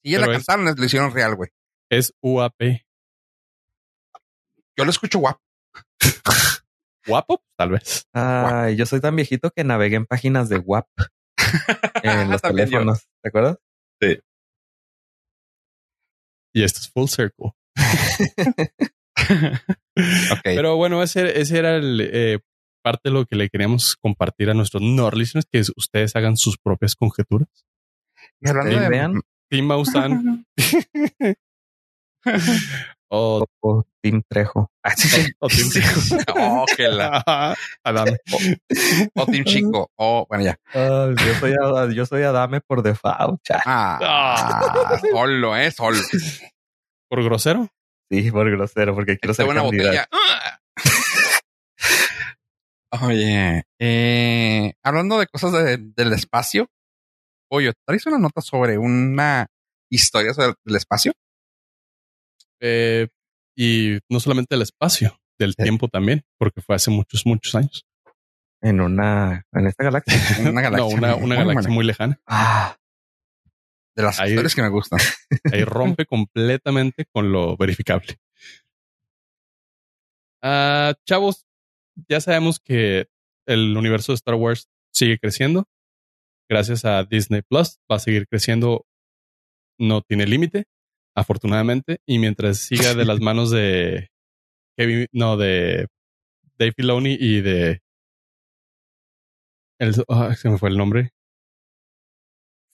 Y 0.04 0.14
ya 0.14 0.20
la 0.20 0.28
es- 0.28 0.46
cantaron, 0.46 0.74
lo 0.76 0.86
hicieron 0.86 1.14
real, 1.14 1.36
güey. 1.36 1.50
Es 1.92 2.14
UAP. 2.24 2.56
Yo 4.78 4.86
lo 4.86 4.90
escucho 4.90 5.20
WAP. 5.20 5.38
Guapo, 7.08 7.44
tal 7.58 7.72
vez. 7.72 8.08
Ay, 8.14 8.76
yo 8.78 8.86
soy 8.86 9.00
tan 9.02 9.16
viejito 9.16 9.52
que 9.52 9.64
navegué 9.64 9.98
en 9.98 10.06
páginas 10.06 10.50
de 10.50 10.58
WAP 10.58 10.88
en 12.04 12.32
los 12.32 12.42
yo. 12.42 12.50
teléfonos. 12.50 13.06
¿Te 13.22 13.30
acuerdas? 13.30 13.58
Y 16.54 16.64
esto 16.64 16.80
es 16.80 16.90
full 16.90 17.08
circle. 17.08 17.52
Pero 20.44 20.78
bueno, 20.78 21.04
ese, 21.04 21.40
ese 21.40 21.58
era 21.60 21.76
el 21.76 22.02
eh, 22.02 22.40
parte 22.86 23.10
de 23.10 23.12
lo 23.14 23.26
que 23.26 23.36
le 23.36 23.50
queríamos 23.50 23.96
compartir 24.00 24.52
a 24.52 24.54
nuestros 24.54 24.84
Nord 24.84 25.16
listeners, 25.18 25.48
que 25.52 25.58
es 25.60 25.72
ustedes 25.76 26.16
hagan 26.16 26.38
sus 26.38 26.58
propias 26.60 26.96
conjeturas. 26.96 27.50
Y 28.40 28.48
hablando 28.50 28.80
de- 28.80 28.90
vean. 28.90 29.22
Team 29.50 29.66
Mausan 29.66 30.46
o, 33.10 33.46
O 33.62 33.84
Team 34.04 34.22
Trejo. 34.28 34.70
Ah, 34.84 34.96
sí. 34.96 35.32
o 35.40 35.48
Team 35.48 35.70
oh, 36.36 36.66
que 36.76 36.88
la. 36.88 37.56
Adame. 37.84 38.18
O 39.16 39.26
Team 39.26 39.44
Chico. 39.46 39.90
O, 39.96 40.26
bueno, 40.30 40.44
ya. 40.44 40.60
Yo, 40.74 41.34
soy, 41.40 41.54
Ad- 41.54 41.92
yo 41.92 42.06
soy 42.06 42.24
Adame 42.24 42.62
por 42.62 42.82
default. 42.84 43.42
cha. 43.44 43.62
Ah, 43.66 45.00
solo, 45.12 45.56
eh, 45.56 45.72
solo. 45.72 45.98
Por 47.10 47.24
grosero. 47.24 47.68
Sí, 48.12 48.30
por 48.32 48.50
grosero, 48.52 48.94
porque 48.94 49.18
quiero 49.18 49.34
ser 49.34 49.46
una 49.48 49.62
candidato. 49.64 49.88
botella. 49.90 50.08
Oye, 53.04 53.64
eh, 53.80 54.74
hablando 54.84 55.20
de 55.20 55.28
cosas 55.28 55.52
de- 55.54 55.78
del 55.78 56.14
espacio, 56.14 56.70
oye, 57.52 57.74
¿traes 57.86 58.06
una 58.06 58.18
nota 58.18 58.42
sobre 58.42 58.78
una 58.78 59.48
historia 59.90 60.34
sobre 60.34 60.54
el 60.66 60.76
espacio? 60.76 61.14
Eh, 62.60 63.08
y 63.58 64.00
no 64.10 64.20
solamente 64.20 64.56
del 64.56 64.62
espacio, 64.64 65.18
del 65.40 65.56
tiempo 65.56 65.88
también, 65.88 66.24
porque 66.38 66.62
fue 66.62 66.76
hace 66.76 66.92
muchos, 66.92 67.26
muchos 67.26 67.56
años. 67.56 67.86
En 68.62 68.82
una, 68.82 69.46
en 69.52 69.68
esta 69.68 69.84
galaxia. 69.84 70.14
Una 70.52 70.62
galaxia. 70.62 71.00
no, 71.00 71.18
una, 71.18 71.36
galaxia 71.36 71.70
muy 71.72 71.86
lejana. 71.86 72.20
Ah, 72.26 72.78
De 73.96 74.04
las 74.04 74.20
Ahí- 74.20 74.30
historias 74.32 74.56
que 74.56 74.62
me 74.62 74.70
gustan. 74.70 75.00
Ahí 75.54 75.64
rompe 75.64 76.06
completamente 76.06 77.06
con 77.14 77.32
lo 77.32 77.56
verificable. 77.58 78.18
Ah, 80.42 80.94
chavos, 81.06 81.46
ya 82.10 82.22
sabemos 82.22 82.60
que 82.60 83.08
el 83.48 83.76
universo 83.78 84.12
de 84.12 84.16
Star 84.16 84.36
Wars 84.36 84.68
sigue 84.94 85.18
creciendo. 85.20 85.68
Gracias 86.50 86.86
a 86.86 87.04
Disney 87.04 87.42
Plus 87.42 87.80
va 87.92 87.98
a 87.98 88.00
seguir 88.00 88.28
creciendo. 88.28 88.86
No 89.80 90.02
tiene 90.02 90.26
límite, 90.26 90.66
afortunadamente. 91.16 92.00
Y 92.06 92.20
mientras 92.20 92.60
siga 92.60 92.94
de 92.94 93.06
las 93.06 93.20
manos 93.22 93.52
de 93.52 94.10
Kevin, 94.78 95.08
no, 95.12 95.38
de 95.38 95.88
Dave 96.58 96.74
Filoni 96.74 97.18
y 97.20 97.42
de. 97.42 97.82
El, 99.80 99.94
ah, 100.08 100.34
se 100.36 100.50
me 100.50 100.58
fue 100.58 100.70
el 100.70 100.78
nombre. 100.78 101.12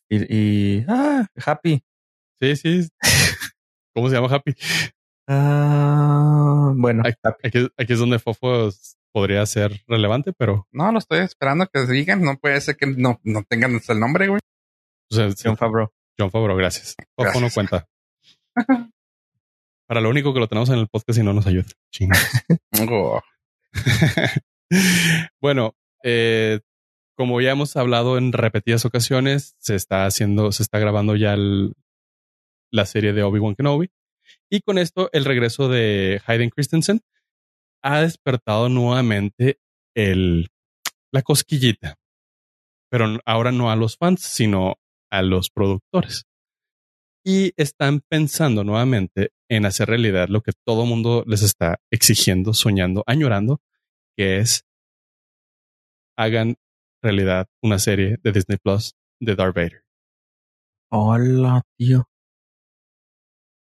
y, 0.10 0.36
y 0.36 0.86
ah, 0.88 1.28
Happy. 1.46 1.84
Sí, 2.40 2.56
sí. 2.56 2.90
¿Cómo 3.94 4.10
se 4.10 4.16
llama 4.16 4.34
Happy? 4.34 4.54
Ah, 5.28 6.74
bueno. 6.76 7.04
Aquí, 7.44 7.68
aquí 7.78 7.94
es 7.94 8.00
donde 8.00 8.20
Fofo 8.20 8.70
podría 9.12 9.46
ser 9.46 9.82
relevante, 9.88 10.34
pero 10.34 10.68
No, 10.72 10.92
lo 10.92 11.00
estoy 11.00 11.20
esperando 11.20 11.68
que 11.68 11.86
digan. 11.86 12.22
No 12.22 12.38
puede 12.38 12.60
ser 12.62 12.78
que 12.78 12.88
no, 12.88 13.20
no 13.24 13.44
tengan 13.44 13.76
hasta 13.76 13.94
el 13.94 14.00
nombre, 14.00 14.28
güey. 14.28 14.40
o 15.12 15.16
sea, 15.16 15.30
John 15.42 15.58
Favreau. 15.58 15.90
John 16.18 16.32
Favreau, 16.32 16.58
gracias. 16.58 16.96
Fofo 17.16 17.40
no 17.42 17.50
cuenta. 17.50 17.88
Para 19.88 20.02
lo 20.02 20.10
único 20.10 20.34
que 20.34 20.40
lo 20.40 20.48
tenemos 20.48 20.70
en 20.70 20.80
el 20.80 20.88
podcast 20.88 21.20
y 21.20 21.24
no 21.24 21.34
nos 21.34 21.48
ayuda. 21.48 21.66
Oh, 22.90 23.22
bueno, 25.42 25.76
eh, 26.04 26.60
como 27.18 27.42
ya 27.42 27.52
hemos 27.52 27.76
hablado 27.76 28.18
en 28.18 28.32
repetidas 28.32 28.86
ocasiones, 28.86 29.56
se 29.60 29.76
está 29.76 30.06
haciendo, 30.06 30.52
se 30.52 30.64
está 30.64 30.80
grabando 30.80 31.16
ya 31.16 31.34
el- 31.34 31.74
la 32.72 32.86
serie 32.86 33.12
de 33.14 33.24
Obi-Wan 33.24 33.56
Kenobi. 33.56 33.90
Y 34.50 34.62
con 34.62 34.78
esto, 34.78 35.10
el 35.12 35.26
regreso 35.26 35.68
de 35.68 36.22
Hayden 36.26 36.50
Christensen 36.52 37.02
ha 37.84 38.02
despertado 38.02 38.70
nuevamente 38.70 39.60
el, 39.96 40.50
la 41.12 41.22
cosquillita. 41.22 41.96
Pero 42.90 43.20
ahora 43.26 43.52
no 43.52 43.72
a 43.72 43.76
los 43.76 43.98
fans, 43.98 44.22
sino 44.22 44.76
a 45.12 45.22
los 45.22 45.50
productores. 45.50 46.26
Y 47.26 47.54
están 47.56 48.02
pensando 48.02 48.64
nuevamente 48.64 49.32
en 49.50 49.66
hacer 49.66 49.90
realidad 49.90 50.28
lo 50.30 50.42
que 50.42 50.52
todo 50.66 50.86
mundo 50.86 51.24
les 51.28 51.44
está 51.44 51.80
exigiendo, 51.92 52.54
soñando, 52.54 53.04
añorando, 53.06 53.62
que 54.18 54.40
es 54.40 54.66
hagan 56.18 56.56
realidad 57.04 57.48
una 57.64 57.80
serie 57.80 58.18
de 58.24 58.32
Disney 58.32 58.58
Plus 58.58 58.96
de 59.20 59.36
Darth 59.36 59.56
Vader. 59.56 59.84
Hola, 60.92 61.62
tío. 61.78 62.06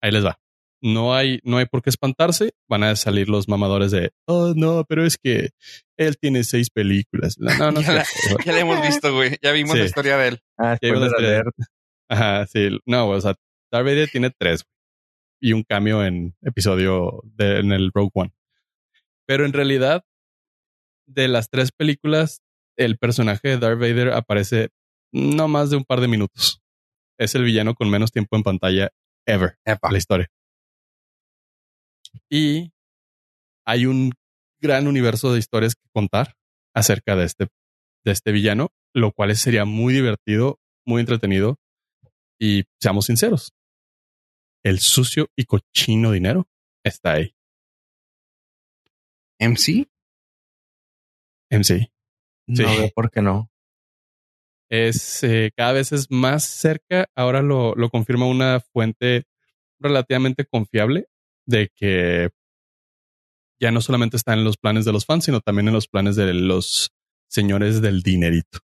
Ahí 0.01 0.11
les 0.11 0.25
va. 0.25 0.40
No 0.83 1.13
hay, 1.15 1.39
no 1.43 1.57
hay 1.57 1.65
por 1.67 1.81
qué 1.83 1.89
espantarse. 1.91 2.53
Van 2.67 2.83
a 2.83 2.95
salir 2.95 3.29
los 3.29 3.47
mamadores 3.47 3.91
de, 3.91 4.11
oh, 4.27 4.53
no, 4.55 4.83
pero 4.87 5.05
es 5.05 5.17
que 5.17 5.51
él 5.97 6.17
tiene 6.19 6.43
seis 6.43 6.69
películas. 6.71 7.37
No, 7.37 7.55
no, 7.57 7.71
no. 7.71 7.81
Ya 7.81 7.93
la- 7.93 8.05
ya 8.45 8.53
la 8.53 8.59
hemos 8.59 8.81
visto, 8.87 9.13
güey. 9.13 9.37
Ya 9.43 9.51
vimos 9.51 9.73
Sí. 9.73 9.79
la 9.79 9.85
historia 9.85 10.17
de 10.17 10.27
él. 10.29 10.39
Ah, 10.57 10.77
Ya 10.81 10.87
iba 10.87 10.97
a 10.97 11.09
spoiler 11.09 11.11
decir- 11.11 11.25
alert. 11.35 11.55
Ajá, 12.09 12.47
sí. 12.47 12.79
No, 12.85 13.09
o 13.09 13.21
sea, 13.21 13.35
Darth 13.71 13.85
Vader 13.85 14.09
tiene 14.09 14.31
tres 14.37 14.65
y 15.39 15.53
un 15.53 15.63
cambio 15.63 16.03
en 16.05 16.35
episodio 16.41 17.21
de, 17.25 17.59
en 17.59 17.71
el 17.71 17.91
Rogue 17.93 18.11
One. 18.13 18.33
Pero 19.27 19.45
en 19.45 19.53
realidad, 19.53 20.03
de 21.07 21.27
las 21.27 21.49
tres 21.49 21.71
películas, 21.71 22.41
el 22.77 22.97
personaje 22.97 23.47
de 23.49 23.57
Darth 23.57 23.79
Vader 23.79 24.09
aparece 24.13 24.69
no 25.13 25.47
más 25.47 25.69
de 25.69 25.77
un 25.77 25.83
par 25.85 26.01
de 26.01 26.07
minutos. 26.07 26.61
Es 27.19 27.35
el 27.35 27.43
villano 27.43 27.75
con 27.75 27.89
menos 27.89 28.11
tiempo 28.11 28.35
en 28.35 28.43
pantalla 28.43 28.89
ever 29.27 29.57
Epa. 29.65 29.91
la 29.91 29.97
historia. 29.97 30.27
Y 32.29 32.71
hay 33.65 33.85
un 33.85 34.11
gran 34.61 34.87
universo 34.87 35.33
de 35.33 35.39
historias 35.39 35.75
que 35.75 35.89
contar 35.93 36.35
acerca 36.73 37.15
de 37.15 37.25
este, 37.25 37.47
de 38.05 38.11
este 38.11 38.31
villano, 38.31 38.69
lo 38.93 39.11
cual 39.11 39.35
sería 39.35 39.65
muy 39.65 39.93
divertido, 39.93 40.59
muy 40.85 41.01
entretenido. 41.01 41.57
Y 42.39 42.63
seamos 42.79 43.05
sinceros, 43.05 43.53
el 44.63 44.79
sucio 44.79 45.27
y 45.35 45.45
cochino 45.45 46.11
dinero 46.11 46.47
está 46.83 47.13
ahí. 47.13 47.35
MC. 49.39 49.87
MC. 51.51 51.91
Sí. 52.47 52.63
No 52.63 52.77
veo 52.77 52.89
por 52.93 53.11
qué 53.11 53.21
no. 53.21 53.49
es 54.69 55.23
eh, 55.23 55.51
cada 55.55 55.73
vez 55.73 55.91
es 55.91 56.09
más 56.09 56.43
cerca. 56.45 57.07
Ahora 57.15 57.41
lo, 57.41 57.75
lo 57.75 57.89
confirma 57.89 58.27
una 58.27 58.59
fuente 58.59 59.25
relativamente 59.79 60.45
confiable 60.45 61.07
de 61.45 61.69
que 61.75 62.29
ya 63.61 63.71
no 63.71 63.81
solamente 63.81 64.17
está 64.17 64.33
en 64.33 64.43
los 64.43 64.57
planes 64.57 64.85
de 64.85 64.91
los 64.91 65.05
fans, 65.05 65.25
sino 65.25 65.39
también 65.39 65.67
en 65.67 65.73
los 65.73 65.87
planes 65.87 66.15
de 66.15 66.33
los 66.33 66.91
señores 67.29 67.81
del 67.81 68.01
dinerito. 68.01 68.59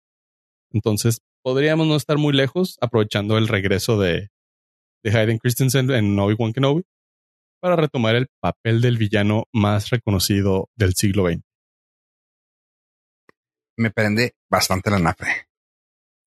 Entonces 0.72 1.20
podríamos 1.44 1.86
no 1.88 1.96
estar 1.96 2.18
muy 2.18 2.34
lejos 2.34 2.78
aprovechando 2.82 3.38
el 3.38 3.48
regreso 3.48 4.00
de, 4.00 4.30
de 5.04 5.18
Hayden 5.18 5.38
Christensen 5.38 5.92
en 5.92 6.18
Obi-Wan 6.18 6.54
Kenobi 6.54 6.84
para 7.62 7.76
retomar 7.76 8.16
el 8.16 8.28
papel 8.40 8.82
del 8.82 8.98
villano 8.98 9.46
más 9.54 9.90
reconocido 9.90 10.70
del 10.76 10.94
siglo 10.96 11.28
XX. 11.28 11.42
Me 13.78 13.92
prende 13.92 14.34
bastante 14.50 14.90
la 14.90 15.00
nafre. 15.00 15.48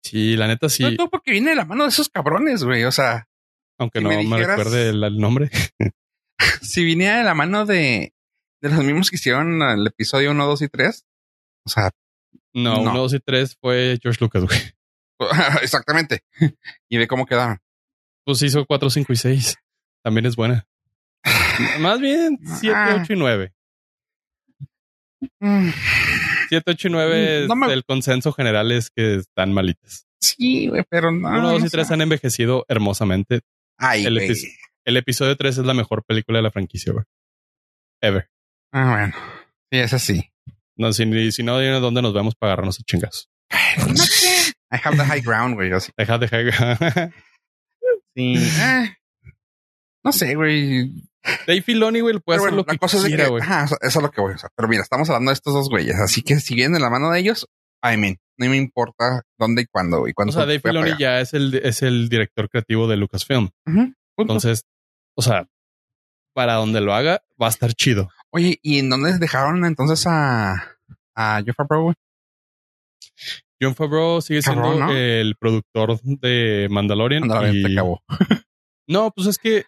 Sí, 0.02 0.36
la 0.36 0.46
neta 0.46 0.68
sí. 0.68 0.82
No, 0.82 0.90
no, 0.90 1.10
porque 1.10 1.32
viene 1.32 1.50
de 1.50 1.56
la 1.56 1.64
mano 1.64 1.84
de 1.84 1.90
esos 1.90 2.08
cabrones, 2.08 2.62
güey. 2.64 2.84
O 2.84 2.92
sea, 2.92 3.26
aunque 3.78 4.00
si 4.00 4.04
no 4.04 4.22
me 4.22 4.46
recuerde 4.46 4.90
el, 4.90 5.02
el 5.02 5.18
nombre. 5.18 5.50
si 6.62 6.84
viniera 6.84 7.18
de 7.18 7.24
la 7.24 7.34
mano 7.34 7.66
de, 7.66 8.12
de 8.62 8.68
los 8.70 8.84
mismos 8.84 9.10
que 9.10 9.16
hicieron 9.16 9.60
el 9.62 9.86
episodio 9.86 10.30
1, 10.32 10.46
2 10.46 10.62
y 10.62 10.68
3, 10.68 11.04
o 11.66 11.70
sea, 11.70 11.90
No, 12.54 12.74
No. 12.76 12.80
uno, 12.82 12.94
dos 12.98 13.14
y 13.14 13.20
tres 13.20 13.56
fue 13.60 13.98
George 14.02 14.18
Lucas, 14.22 14.44
güey. 14.44 14.58
exactamente. 15.62 16.22
Y 16.88 16.96
ve 16.98 17.06
cómo 17.06 17.26
quedaron. 17.26 17.58
Pues 18.24 18.42
hizo 18.42 18.64
cuatro, 18.66 18.90
cinco 18.90 19.12
y 19.12 19.16
seis. 19.16 19.56
También 20.02 20.26
es 20.26 20.34
buena. 20.36 20.66
Más 21.80 22.00
bien 22.00 22.38
siete, 22.58 22.76
Ah. 22.76 22.98
ocho 23.02 23.12
y 23.12 23.16
nueve. 23.16 23.52
Mm, 25.40 25.68
Siete, 26.48 26.70
ocho 26.70 26.88
y 26.88 26.90
nueve, 26.90 27.46
No 27.48 27.56
me- 27.56 27.72
el 27.72 27.84
consenso 27.84 28.32
general 28.32 28.72
es 28.72 28.90
que 28.90 29.16
están 29.16 29.52
malitas. 29.52 30.06
Sí, 30.20 30.68
güey, 30.68 30.84
pero 30.88 31.10
no. 31.12 31.28
Uno, 31.28 31.50
dos 31.52 31.60
no 31.60 31.66
y 31.66 31.70
tres 31.70 31.88
sé. 31.88 31.94
han 31.94 32.00
envejecido 32.00 32.64
hermosamente. 32.68 33.40
Ay, 33.78 34.04
el 34.06 34.14
güey. 34.14 34.28
El 34.88 34.96
episodio 34.96 35.36
tres 35.36 35.58
es 35.58 35.66
la 35.66 35.74
mejor 35.74 36.02
película 36.02 36.38
de 36.38 36.44
la 36.44 36.50
franquicia, 36.50 36.94
güey. 36.94 37.04
Ever. 38.00 38.30
Ah, 38.72 38.90
bueno. 38.90 39.14
Sí, 39.70 39.78
es 39.80 39.92
así. 39.92 40.30
No, 40.78 40.94
si, 40.94 41.30
si 41.30 41.42
no, 41.42 41.58
dime 41.58 41.78
dónde 41.78 42.00
nos 42.00 42.14
vemos 42.14 42.34
para 42.34 42.52
agarrarnos 42.52 42.80
a 42.80 42.82
chingazos. 42.84 43.28
I 44.72 44.80
have 44.82 44.96
the 44.96 45.04
high 45.04 45.20
ground, 45.20 45.56
güey. 45.56 45.70
Así. 45.72 45.92
Deja, 45.94 46.16
deja. 46.16 47.10
Sí. 48.16 48.34
Eh, 48.38 48.96
no 50.02 50.10
sé, 50.10 50.34
güey. 50.34 50.90
Dave 51.46 51.60
Filoni, 51.60 52.00
güey, 52.00 52.18
puede 52.20 52.38
hacer 52.38 52.48
bueno, 52.52 52.62
lo 52.62 52.64
la 52.66 52.72
que 52.72 52.78
cosa 52.78 52.96
es 52.96 53.02
de 53.02 53.08
quiera, 53.10 53.28
que, 53.28 53.42
ajá, 53.42 53.64
eso 53.64 53.76
eso 53.82 53.98
es 53.98 54.02
lo 54.02 54.10
que 54.10 54.22
voy 54.22 54.32
a 54.32 54.36
usar. 54.36 54.50
Pero 54.56 54.68
mira, 54.68 54.82
estamos 54.82 55.10
hablando 55.10 55.32
de 55.32 55.34
estos 55.34 55.52
dos 55.52 55.68
güeyes, 55.68 55.96
así 55.96 56.22
que 56.22 56.40
si 56.40 56.54
vienen 56.54 56.72
de 56.72 56.80
la 56.80 56.88
mano 56.88 57.10
de 57.10 57.20
ellos, 57.20 57.46
I 57.84 57.98
mean, 57.98 58.16
no 58.38 58.48
me 58.48 58.56
importa 58.56 59.22
dónde 59.38 59.62
y 59.62 59.66
cuándo 59.66 60.08
y 60.08 60.12
O 60.12 60.14
cuándo. 60.14 60.32
sea, 60.32 60.46
Dave 60.46 60.60
Filoni 60.60 60.92
ya 60.98 61.20
es 61.20 61.34
el, 61.34 61.54
es 61.56 61.82
el 61.82 62.08
director 62.08 62.48
creativo 62.48 62.88
de 62.88 62.96
Lucasfilm. 62.96 63.50
Punto. 63.66 63.94
Entonces, 64.16 64.64
o 65.18 65.22
sea, 65.22 65.48
para 66.32 66.54
donde 66.54 66.80
lo 66.80 66.94
haga, 66.94 67.22
va 67.40 67.46
a 67.46 67.50
estar 67.50 67.72
chido. 67.74 68.08
Oye, 68.30 68.60
¿y 68.62 68.78
en 68.78 68.88
dónde 68.88 69.18
dejaron 69.18 69.64
entonces 69.64 70.06
a, 70.06 70.76
a 71.16 71.42
Joe 71.44 71.52
Favreau? 71.54 71.92
John 73.60 73.74
Favreau 73.74 74.20
sigue 74.22 74.42
siendo 74.42 74.92
el 74.92 75.34
productor 75.36 76.00
de 76.02 76.68
Mandalorian. 76.70 77.24
Ándale, 77.24 77.52
y- 77.58 77.62
te 77.64 77.72
acabó. 77.72 78.02
No, 78.90 79.10
pues 79.10 79.26
es 79.26 79.36
que 79.36 79.64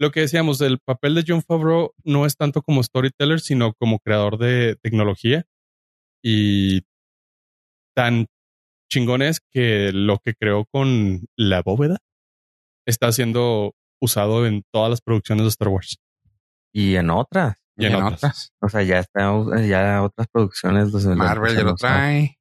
lo 0.00 0.10
que 0.10 0.18
decíamos, 0.20 0.60
el 0.60 0.80
papel 0.80 1.14
de 1.14 1.24
John 1.24 1.44
Favreau 1.44 1.92
no 2.02 2.26
es 2.26 2.36
tanto 2.36 2.60
como 2.60 2.82
storyteller, 2.82 3.38
sino 3.38 3.72
como 3.74 4.00
creador 4.00 4.36
de 4.38 4.74
tecnología. 4.82 5.44
Y 6.24 6.80
tan 7.94 8.26
chingón 8.90 9.22
es 9.22 9.38
que 9.52 9.92
lo 9.92 10.18
que 10.18 10.34
creó 10.34 10.64
con 10.64 11.26
la 11.36 11.62
bóveda 11.62 11.98
está 12.84 13.12
siendo 13.12 13.74
usado 14.00 14.46
en 14.46 14.62
todas 14.72 14.90
las 14.90 15.00
producciones 15.00 15.44
de 15.44 15.48
Star 15.48 15.68
Wars. 15.68 15.98
Y 16.72 16.96
en 16.96 17.10
otras. 17.10 17.56
Y 17.76 17.86
en 17.86 17.92
En 17.92 18.02
otras. 18.02 18.14
otras. 18.24 18.50
O 18.60 18.68
sea, 18.68 18.82
ya 18.82 18.98
está, 19.00 19.32
ya 19.66 20.02
otras 20.02 20.28
producciones. 20.32 20.92
los- 20.92 21.04
los 21.04 21.16
Marvel 21.16 21.56
ya 21.56 21.62
lo 21.62 21.74
trae. 21.74 22.38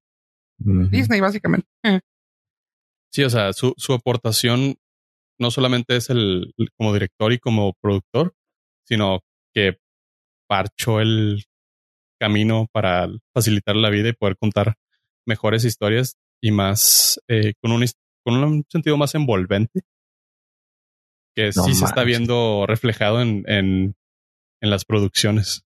Disney, 0.57 1.19
básicamente. 1.21 1.67
Eh, 1.83 1.99
Sí, 3.11 3.23
o 3.23 3.29
sea, 3.29 3.53
su, 3.53 3.73
su 3.77 3.93
aportación 3.93 4.75
no 5.39 5.49
solamente 5.51 5.95
es 5.95 6.09
el 6.09 6.53
como 6.77 6.93
director 6.93 7.31
y 7.31 7.39
como 7.39 7.73
productor, 7.81 8.33
sino 8.85 9.21
que 9.53 9.77
parchó 10.49 10.99
el 10.99 11.45
camino 12.19 12.67
para 12.73 13.07
facilitar 13.33 13.75
la 13.77 13.89
vida 13.89 14.09
y 14.09 14.13
poder 14.13 14.35
contar 14.37 14.75
mejores 15.25 15.63
historias 15.63 16.17
y 16.41 16.51
más 16.51 17.19
eh, 17.29 17.53
con 17.61 17.71
un 17.71 17.85
con 18.25 18.35
un 18.43 18.65
sentido 18.69 18.97
más 18.97 19.15
envolvente 19.15 19.81
que 21.35 21.51
No 21.55 21.63
sí 21.63 21.75
se 21.75 21.85
está 21.85 22.03
viendo 22.03 22.65
reflejado 22.67 23.21
en, 23.21 23.43
en, 23.47 23.95
en 24.61 24.69
las 24.69 24.85
producciones. 24.85 25.65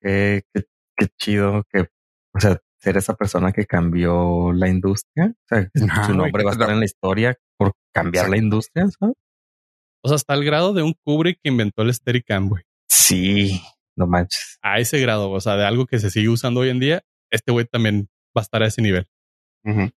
Qué, 0.00 0.42
qué, 0.52 0.64
qué 0.96 1.08
chido 1.18 1.64
que, 1.70 1.88
o 2.34 2.40
sea, 2.40 2.58
ser 2.80 2.96
esa 2.96 3.14
persona 3.14 3.52
que 3.52 3.66
cambió 3.66 4.52
la 4.52 4.68
industria. 4.68 5.32
O 5.32 5.46
sea, 5.48 5.70
Ajá, 5.88 6.06
su 6.06 6.14
nombre 6.14 6.42
va 6.42 6.50
a 6.50 6.54
estar 6.54 6.70
en 6.70 6.80
la 6.80 6.84
historia 6.84 7.36
por 7.56 7.72
cambiar 7.94 8.28
la 8.28 8.38
industria, 8.38 8.88
¿sabes? 8.88 9.14
O 10.04 10.08
sea, 10.08 10.16
hasta 10.16 10.34
el 10.34 10.44
grado 10.44 10.72
de 10.72 10.82
un 10.82 10.94
Kubrick 11.04 11.38
que 11.42 11.50
inventó 11.50 11.82
el 11.82 11.94
Steadicam, 11.94 12.48
güey. 12.48 12.64
Sí, 12.88 13.62
no 13.96 14.08
manches. 14.08 14.58
A 14.62 14.80
ese 14.80 14.98
grado, 14.98 15.30
o 15.30 15.40
sea, 15.40 15.56
de 15.56 15.64
algo 15.64 15.86
que 15.86 16.00
se 16.00 16.10
sigue 16.10 16.28
usando 16.28 16.60
hoy 16.60 16.70
en 16.70 16.80
día, 16.80 17.02
este 17.30 17.52
güey 17.52 17.66
también 17.66 18.08
va 18.36 18.40
a 18.40 18.42
estar 18.42 18.62
a 18.62 18.66
ese 18.66 18.82
nivel. 18.82 19.06
Y 19.64 19.92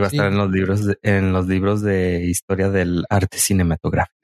va 0.00 0.06
a 0.06 0.10
Sí. 0.10 0.16
estar 0.16 0.30
en 0.32 0.38
los 0.38 0.50
libros 0.50 0.84
de, 0.86 0.98
en 1.02 1.32
los 1.32 1.46
libros 1.46 1.82
de 1.82 2.24
historia 2.24 2.68
del 2.70 3.04
arte 3.10 3.38
cinematográfico. 3.38 4.16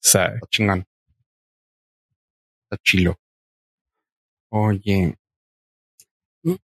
Sea, 0.00 0.26
está 0.34 0.46
chingón. 0.50 0.86
Está 2.64 2.82
chilo. 2.82 3.18
Oye. 4.50 5.16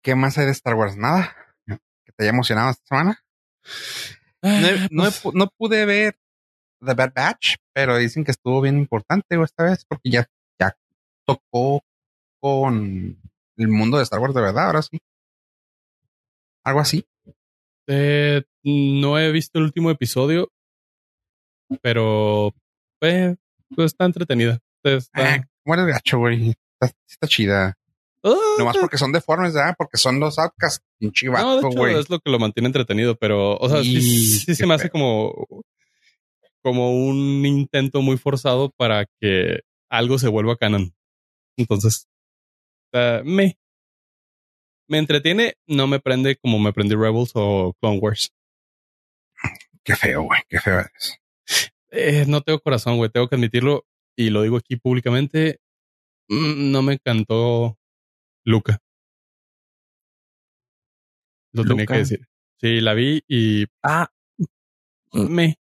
¿Qué 0.02 0.16
más 0.16 0.38
hay 0.38 0.46
de 0.46 0.52
Star 0.52 0.74
Wars? 0.76 0.98
¿Nada? 0.98 1.36
¿Que 1.68 2.12
te 2.16 2.24
haya 2.24 2.32
emocionado 2.32 2.72
esta 2.72 2.86
semana? 2.88 3.24
No, 4.42 4.50
he- 4.68 4.88
no, 4.90 5.04
pues, 5.04 5.24
pu- 5.24 5.34
no 5.34 5.48
pude 5.58 5.86
ver 5.86 6.18
The 6.84 6.94
Bad 6.94 7.14
Batch, 7.14 7.56
pero 7.74 7.98
dicen 7.98 8.24
que 8.24 8.32
estuvo 8.32 8.62
bien 8.62 8.78
importante 8.78 9.42
esta 9.44 9.64
vez 9.66 9.86
porque 9.86 10.10
ya, 10.10 10.28
ya 10.60 10.76
tocó 11.28 11.84
con 12.42 13.22
el 13.58 13.68
mundo 13.68 13.98
de 13.98 14.04
Star 14.04 14.20
Wars 14.22 14.34
de 14.34 14.42
verdad, 14.42 14.68
ahora 14.68 14.82
sí. 14.82 15.00
Algo 16.64 16.80
así. 16.80 17.06
Eh, 17.92 18.44
no 18.64 19.18
he 19.18 19.32
visto 19.32 19.58
el 19.58 19.66
último 19.66 19.90
episodio, 19.90 20.52
pero 21.82 22.54
eh, 23.02 23.36
pues 23.76 23.88
está 23.88 24.06
entretenida. 24.06 24.60
Está, 24.84 25.10
Ah, 25.14 25.44
¿Cómo 25.64 25.74
eres 25.76 25.88
gacho, 25.96 26.20
güey? 26.20 26.50
Está, 26.80 26.96
está 27.08 27.28
chida. 27.28 27.76
Ah, 28.24 28.34
Nomás 28.58 28.78
porque 28.78 28.98
son 28.98 29.12
deformes, 29.12 29.54
¿verdad? 29.54 29.76
Porque 29.78 29.98
son 29.98 30.20
los 30.20 30.38
outcasts. 30.40 30.84
Pinche 31.00 31.28
no, 31.28 31.38
de 31.38 31.44
vato, 31.44 31.68
hecho, 31.70 31.78
güey. 31.78 31.98
es 32.00 32.10
lo 32.10 32.20
que 32.20 32.30
lo 32.32 32.40
mantiene 32.40 32.68
entretenido, 32.68 33.16
pero, 33.16 33.58
o 33.58 33.70
sea, 33.70 33.82
sí, 33.82 33.98
Y- 33.98 34.02
sí 34.02 34.46
qué 34.48 34.56
se 34.56 34.66
me 34.68 34.74
hace 34.76 34.90
como, 34.90 35.34
como 36.62 36.92
un 37.08 37.46
intento 37.46 38.02
muy 38.02 38.18
forzado 38.18 38.72
para 38.78 39.06
que 39.20 39.62
algo 39.90 40.20
se 40.20 40.28
vuelva 40.28 40.58
canon. 40.58 40.94
Entonces, 41.58 42.08
ah, 42.94 43.22
me, 43.24 43.58
me 44.90 44.98
entretiene, 44.98 45.56
no 45.68 45.88
me 45.88 46.00
prende 46.00 46.36
como 46.38 46.60
me 46.60 46.74
prende 46.74 46.96
Rebels 46.96 47.32
o 47.36 47.74
Clone 47.80 48.00
Wars. 48.00 48.34
Qué 49.84 49.96
feo, 49.96 50.24
güey. 50.24 50.42
Qué 50.50 50.60
feo 50.60 50.80
es. 50.82 51.20
Eh, 51.92 52.26
no 52.28 52.42
tengo 52.42 52.60
corazón, 52.60 52.98
güey, 52.98 53.10
tengo 53.10 53.28
que 53.28 53.36
admitirlo 53.36 53.86
y 54.16 54.30
lo 54.30 54.42
digo 54.44 54.58
aquí 54.58 54.76
públicamente. 54.76 55.60
Mm, 56.28 56.72
No 56.72 56.82
me 56.84 56.94
encantó 56.94 57.78
Luca. 58.46 58.80
Lo 61.54 61.64
tenía 61.64 61.84
Luca. 61.84 61.94
que 61.94 62.00
decir. 62.00 62.28
Sí, 62.62 62.82
la 62.82 62.94
vi 62.94 63.24
y 63.28 63.66
Ah, 63.82 64.10
me. 65.14 65.56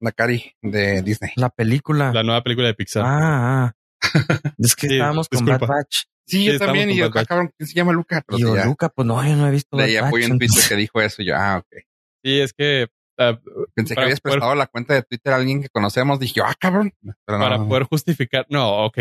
La 0.00 0.12
Cari 0.12 0.52
de 0.62 1.02
Disney. 1.02 1.32
la 1.36 1.48
película. 1.50 2.12
La 2.12 2.22
nueva 2.22 2.42
película 2.42 2.66
de 2.68 2.74
Pixar. 2.74 3.02
Ah, 3.06 3.64
ah. 3.66 3.76
Es 4.58 4.76
que 4.76 4.88
Sí, 4.88 4.94
estábamos 4.94 5.28
con 5.28 5.44
disculpa. 5.44 5.66
Bad 5.66 5.76
Batch. 5.78 6.04
Sí, 6.26 6.38
Sí, 6.38 6.44
yo 6.52 6.58
también. 6.58 6.90
Y 6.90 6.96
yo, 6.96 7.06
ah, 7.14 7.24
cabrón, 7.24 7.52
¿quién 7.56 7.66
se 7.68 7.74
llama 7.74 7.92
Luca? 7.92 8.22
Pero 8.26 8.38
Y 8.38 8.42
yo, 8.42 8.56
ya, 8.56 8.64
Luca, 8.64 8.88
pues 8.88 9.06
no, 9.06 9.24
yo 9.26 9.36
no 9.36 9.46
he 9.46 9.50
visto 9.50 9.76
Batch. 9.76 9.96
apoyo 9.96 10.26
un 10.26 10.38
Twitter 10.38 10.64
que 10.68 10.74
dijo 10.76 11.00
eso. 11.00 11.22
Yo, 11.22 11.34
ah, 11.36 11.58
ok. 11.58 11.78
Sí, 12.24 12.40
es 12.40 12.52
que 12.52 12.88
ah, 13.18 13.38
Pensé 13.74 13.94
que 13.94 14.00
habías 14.02 14.20
poder- 14.20 14.34
prestado 14.38 14.54
la 14.56 14.66
cuenta 14.66 14.94
de 14.94 15.02
Twitter 15.02 15.32
a 15.32 15.36
alguien 15.36 15.62
que 15.62 15.68
conocemos. 15.68 16.18
Dije, 16.18 16.40
ah, 16.44 16.54
cabrón. 16.58 16.92
Pero 17.00 17.38
para 17.38 17.58
no. 17.58 17.68
poder 17.68 17.84
justificar. 17.84 18.46
No, 18.50 18.86
ok. 18.86 18.98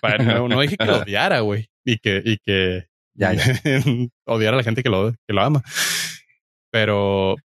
Para- 0.00 0.18
no, 0.24 0.48
no 0.48 0.60
dije 0.60 0.76
que 0.76 0.84
lo 0.84 0.96
odiara, 1.02 1.40
güey. 1.40 1.68
Y 1.84 1.98
que, 1.98 2.22
y 2.24 2.38
que 2.38 2.88
Ya, 3.14 3.32
ya. 3.34 3.44
odiar 4.26 4.54
a 4.54 4.56
la 4.56 4.62
gente 4.64 4.82
que 4.82 4.88
lo, 4.88 5.12
que 5.12 5.34
lo 5.34 5.42
ama. 5.42 5.62
Pero 6.72 7.36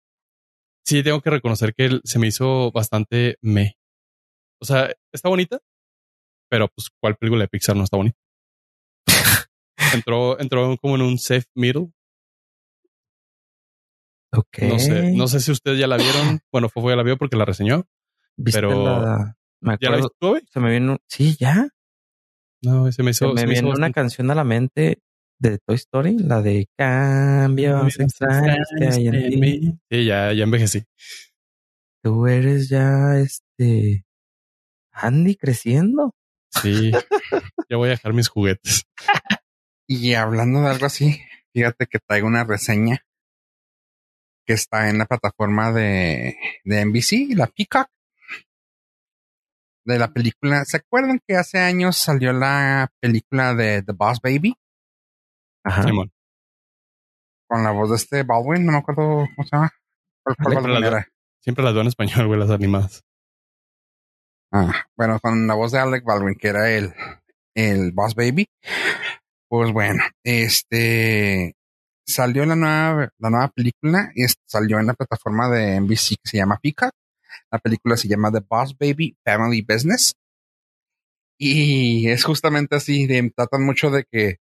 sí 0.86 1.04
tengo 1.04 1.22
que 1.22 1.30
reconocer 1.30 1.74
que 1.74 1.86
él 1.86 2.02
se 2.04 2.20
me 2.20 2.28
hizo 2.28 2.72
bastante 2.72 3.38
me. 3.42 3.76
O 4.62 4.66
sea, 4.66 4.92
está 5.14 5.30
bonita, 5.30 5.60
pero 6.50 6.68
pues 6.70 6.90
cuál 7.02 7.16
película 7.16 7.44
de 7.44 7.48
Pixar 7.48 7.76
no 7.76 7.84
está 7.84 7.98
bonita. 7.98 8.18
Entró, 9.94 10.40
entró 10.40 10.78
como 10.78 10.96
en 10.96 11.02
un 11.02 11.18
safe 11.18 11.46
middle. 11.56 11.92
Ok. 14.34 14.60
No 14.62 14.80
sé, 14.80 15.12
no 15.14 15.28
sé 15.28 15.40
si 15.42 15.52
ustedes 15.52 15.80
ya 15.80 15.88
la 15.88 15.98
vieron. 15.98 16.40
Bueno, 16.52 16.70
Fofo 16.70 16.90
ya 16.90 16.96
la 16.96 17.04
vio 17.04 17.18
porque 17.18 17.36
la 17.38 17.46
reseñó. 17.46 17.86
¿Viste 18.38 18.60
pero- 18.62 18.84
la- 18.86 19.36
Me 19.62 19.78
¿Ya 19.82 19.90
la 19.90 19.98
acuerdo, 19.98 20.34
viste 20.34 20.46
tú, 20.48 20.52
se 20.54 20.60
me 20.60 20.72
vino, 20.72 20.98
sí, 21.08 21.36
ya. 21.40 21.68
No, 22.64 22.92
se 22.92 23.04
me 23.04 23.12
hizo. 23.12 23.28
Se 23.30 23.34
me 23.34 23.42
se 23.42 23.48
me 23.48 23.54
hizo 23.54 23.62
viene 23.62 23.68
una 23.68 23.70
bastante- 23.88 23.94
canción 23.94 24.32
a 24.32 24.36
la 24.36 24.44
mente 24.44 25.02
de 25.40 25.58
Toy 25.60 25.76
Story, 25.76 26.18
la 26.20 26.42
de 26.42 26.68
cambios 26.78 28.00
extraños 28.00 28.68
que 28.78 28.88
hay 28.88 29.08
en 29.08 29.42
ti. 29.42 29.80
Sí, 29.90 30.06
ya, 30.06 30.32
ya 30.34 30.44
envejecí. 30.44 30.84
Tú 32.04 32.26
eres 32.28 32.70
ya 32.70 33.18
este 33.20 34.06
Andy 34.92 35.36
creciendo. 35.36 36.14
Sí, 36.52 36.92
ya 37.70 37.78
voy 37.78 37.88
a 37.88 37.92
dejar 37.92 38.14
mis 38.14 38.28
juguetes. 38.30 38.84
Y 39.88 40.14
hablando 40.14 40.62
de 40.62 40.70
algo 40.70 40.86
así, 40.86 41.22
fíjate 41.54 41.88
que 41.88 42.00
traigo 42.00 42.28
una 42.28 42.44
reseña 42.44 43.06
que 44.46 44.54
está 44.54 44.90
en 44.90 44.98
la 44.98 45.06
plataforma 45.06 45.72
de, 45.72 46.38
de 46.64 46.86
NBC, 46.86 47.36
la 47.38 47.48
Peacock, 47.48 47.88
de 49.86 49.98
la 50.00 50.12
película. 50.12 50.64
¿Se 50.66 50.78
acuerdan 50.78 51.20
que 51.28 51.36
hace 51.36 51.60
años 51.60 51.98
salió 51.98 52.34
la 52.34 52.92
película 53.00 53.54
de 53.54 53.82
The 53.84 53.94
Boss 53.94 54.20
Baby? 54.22 54.56
Ajá. 55.64 55.84
Simón. 55.84 56.12
Con 57.48 57.64
la 57.64 57.72
voz 57.72 57.90
de 57.90 57.96
este 57.98 58.24
Baldwin, 58.24 58.66
no 58.66 58.72
me 58.74 58.78
acuerdo 58.80 59.28
cómo 59.36 59.48
se 59.48 59.56
llama. 59.56 59.72
¿Cuál- 60.24 60.36
cuál 60.38 60.54
Siempre 60.64 60.80
la, 60.92 61.08
siempre 61.42 61.64
las 61.66 61.74
veo 61.74 61.82
en 61.82 61.88
español, 61.88 62.28
güey, 62.28 62.40
las 62.40 62.50
animadas. 62.50 63.04
Ah, 64.52 64.86
bueno, 64.98 65.20
con 65.20 65.48
la 65.48 65.54
voz 65.54 65.72
de 65.72 65.80
Alec 65.80 66.04
Baldwin, 66.04 66.36
que 66.36 66.50
era 66.50 66.70
el, 66.70 66.94
el 67.56 67.92
Boss 67.94 68.16
Baby. 68.16 68.48
Pues 69.48 69.72
bueno, 69.72 70.04
este 70.24 71.56
salió 72.06 72.46
la 72.46 72.56
nueva, 72.56 73.10
la 73.18 73.30
nueva 73.30 73.48
película 73.50 74.12
y 74.16 74.26
salió 74.46 74.80
en 74.80 74.88
la 74.88 74.94
plataforma 74.94 75.50
de 75.50 75.80
NBC 75.80 76.16
que 76.22 76.30
se 76.30 76.38
llama 76.38 76.60
Peacock. 76.62 76.92
La 77.50 77.60
película 77.60 77.96
se 77.96 78.08
llama 78.08 78.32
The 78.32 78.42
Boss 78.48 78.76
Baby 78.78 79.16
Family 79.24 79.66
Business. 79.68 80.14
Y 81.38 82.10
es 82.10 82.24
justamente 82.24 82.76
así, 82.76 83.08
de, 83.08 83.32
tratan 83.36 83.66
mucho 83.66 83.90
de 83.90 84.06
que 84.12 84.38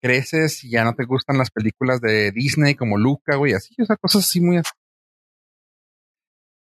creces 0.00 0.62
y 0.64 0.70
ya 0.70 0.84
no 0.84 0.94
te 0.94 1.04
gustan 1.04 1.38
las 1.38 1.50
películas 1.50 2.00
de 2.00 2.30
Disney 2.32 2.74
como 2.74 2.96
Luca, 2.96 3.36
güey, 3.36 3.54
así, 3.54 3.74
o 3.80 3.84
sea, 3.84 3.96
cosas 3.96 4.24
así 4.24 4.40
muy... 4.40 4.60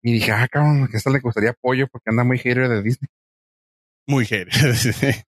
Y 0.08 0.14
dije, 0.14 0.32
ah, 0.32 0.48
cabrón, 0.48 0.88
que 0.88 0.96
esta 0.96 1.10
le 1.10 1.20
gustaría 1.20 1.50
apoyo 1.50 1.90
porque 1.92 2.10
anda 2.10 2.24
muy 2.24 2.38
hater 2.38 2.70
de 2.70 2.82
Disney. 2.82 3.10
Muy 4.08 4.26
heavy. 4.26 4.52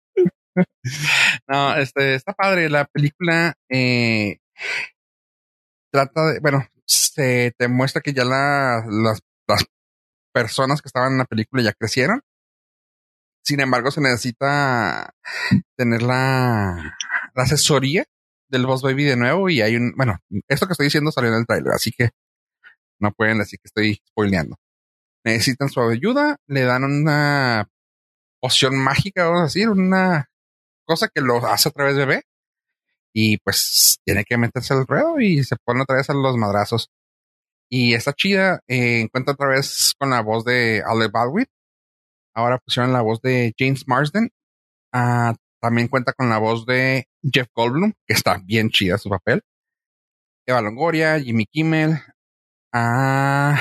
No, 1.48 1.76
este, 1.76 2.16
está 2.16 2.34
padre. 2.34 2.70
La 2.70 2.86
película 2.86 3.54
eh, 3.70 4.40
trata 5.92 6.32
de, 6.32 6.40
bueno, 6.40 6.66
se 6.86 7.54
te 7.58 7.68
muestra 7.68 8.02
que 8.02 8.14
ya 8.14 8.24
la, 8.24 8.86
las, 8.90 9.20
las 9.48 9.66
personas 10.34 10.82
que 10.82 10.88
estaban 10.88 11.12
en 11.14 11.18
la 11.20 11.26
película 11.26 11.62
ya 11.62 11.74
crecieron. 11.74 12.22
Sin 13.44 13.60
embargo, 13.60 13.92
se 13.92 14.00
necesita 14.00 15.14
tener 15.78 16.02
la, 16.02 16.98
la 17.36 17.44
asesoría 17.44 18.06
del 18.50 18.66
Boss 18.66 18.82
Baby 18.82 19.04
de 19.04 19.18
nuevo 19.18 19.50
y 19.50 19.62
hay 19.62 19.76
un, 19.76 19.94
bueno, 19.98 20.20
esto 20.48 20.68
que 20.68 20.74
estoy 20.74 20.86
diciendo 20.86 21.12
salió 21.12 21.32
en 21.32 21.40
el 21.40 21.46
tráiler, 21.46 21.74
así 21.74 21.92
que 21.92 22.12
no 23.00 23.12
pueden 23.12 23.40
decir 23.40 23.60
que 23.60 23.68
estoy 23.68 24.02
spoileando. 24.08 24.58
Necesitan 25.30 25.70
su 25.70 25.80
ayuda, 25.82 26.38
le 26.48 26.62
dan 26.64 26.84
una 26.84 27.70
poción 28.42 28.78
mágica, 28.78 29.26
vamos 29.26 29.42
a 29.42 29.44
decir, 29.44 29.70
una 29.70 30.26
cosa 30.86 31.08
que 31.08 31.22
lo 31.22 31.38
hace 31.46 31.70
otra 31.70 31.86
vez 31.86 31.96
bebé 31.96 32.24
y 33.14 33.38
pues 33.38 34.00
tiene 34.04 34.24
que 34.24 34.38
meterse 34.38 34.74
al 34.74 34.88
ruedo 34.88 35.20
y 35.20 35.44
se 35.44 35.56
pone 35.64 35.82
otra 35.84 35.98
vez 35.98 36.10
a 36.10 36.14
los 36.14 36.36
madrazos. 36.36 36.90
Y 37.70 37.94
está 37.94 38.14
chida, 38.14 38.62
eh, 38.68 39.02
encuentra 39.02 39.34
otra 39.34 39.50
vez 39.50 39.94
con 40.00 40.10
la 40.10 40.22
voz 40.22 40.44
de 40.46 40.82
Alec 40.86 41.12
Baldwin. 41.12 41.46
Ahora 42.34 42.58
pusieron 42.58 42.92
la 42.92 43.02
voz 43.02 43.22
de 43.22 43.54
James 43.58 43.88
Marsden. 43.88 44.32
Ah, 44.92 45.36
también 45.62 45.88
cuenta 45.88 46.14
con 46.14 46.30
la 46.30 46.40
voz 46.40 46.66
de 46.66 47.08
Jeff 47.22 47.48
Goldblum, 47.54 47.94
que 48.08 48.14
está 48.14 48.40
bien 48.44 48.70
chida 48.72 48.98
su 48.98 49.10
papel. 49.10 49.44
Eva 50.48 50.62
Longoria, 50.62 51.20
Jimmy 51.20 51.46
Kimmel, 51.46 52.02
ah, 52.74 53.60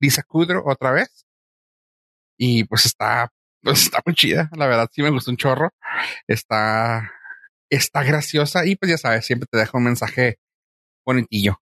Lisa 0.00 0.22
Kudrow 0.22 0.68
otra 0.68 0.92
vez. 0.92 1.26
Y 2.38 2.64
pues 2.64 2.86
está, 2.86 3.30
pues 3.62 3.82
está 3.82 4.00
muy 4.04 4.14
chida. 4.14 4.50
La 4.56 4.66
verdad 4.66 4.88
sí 4.92 5.02
me 5.02 5.10
gustó 5.10 5.30
un 5.30 5.36
chorro. 5.36 5.70
Está, 6.26 7.10
está 7.70 8.02
graciosa 8.02 8.66
y 8.66 8.76
pues 8.76 8.90
ya 8.90 8.98
sabes, 8.98 9.26
siempre 9.26 9.48
te 9.50 9.58
deja 9.58 9.76
un 9.76 9.84
mensaje 9.84 10.38
bonitillo. 11.04 11.60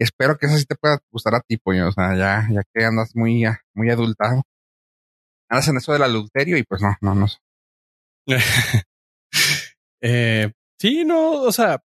Espero 0.00 0.38
que 0.38 0.46
eso 0.46 0.56
sí 0.56 0.64
te 0.64 0.76
pueda 0.76 0.98
gustar 1.10 1.34
a 1.34 1.40
ti, 1.40 1.56
pollo. 1.56 1.88
O 1.88 1.92
sea, 1.92 2.16
ya, 2.16 2.48
ya 2.50 2.62
que 2.72 2.84
andas 2.84 3.14
muy, 3.14 3.44
muy 3.74 3.90
adultado. 3.90 4.42
Andas 5.48 5.68
en 5.68 5.76
eso 5.78 5.92
del 5.92 6.02
adulterio 6.02 6.56
y 6.58 6.62
pues 6.62 6.82
no, 6.82 6.96
no, 7.00 7.14
no. 7.14 7.26
eh, 10.02 10.52
sí, 10.78 11.04
no, 11.04 11.42
o 11.42 11.52
sea, 11.52 11.82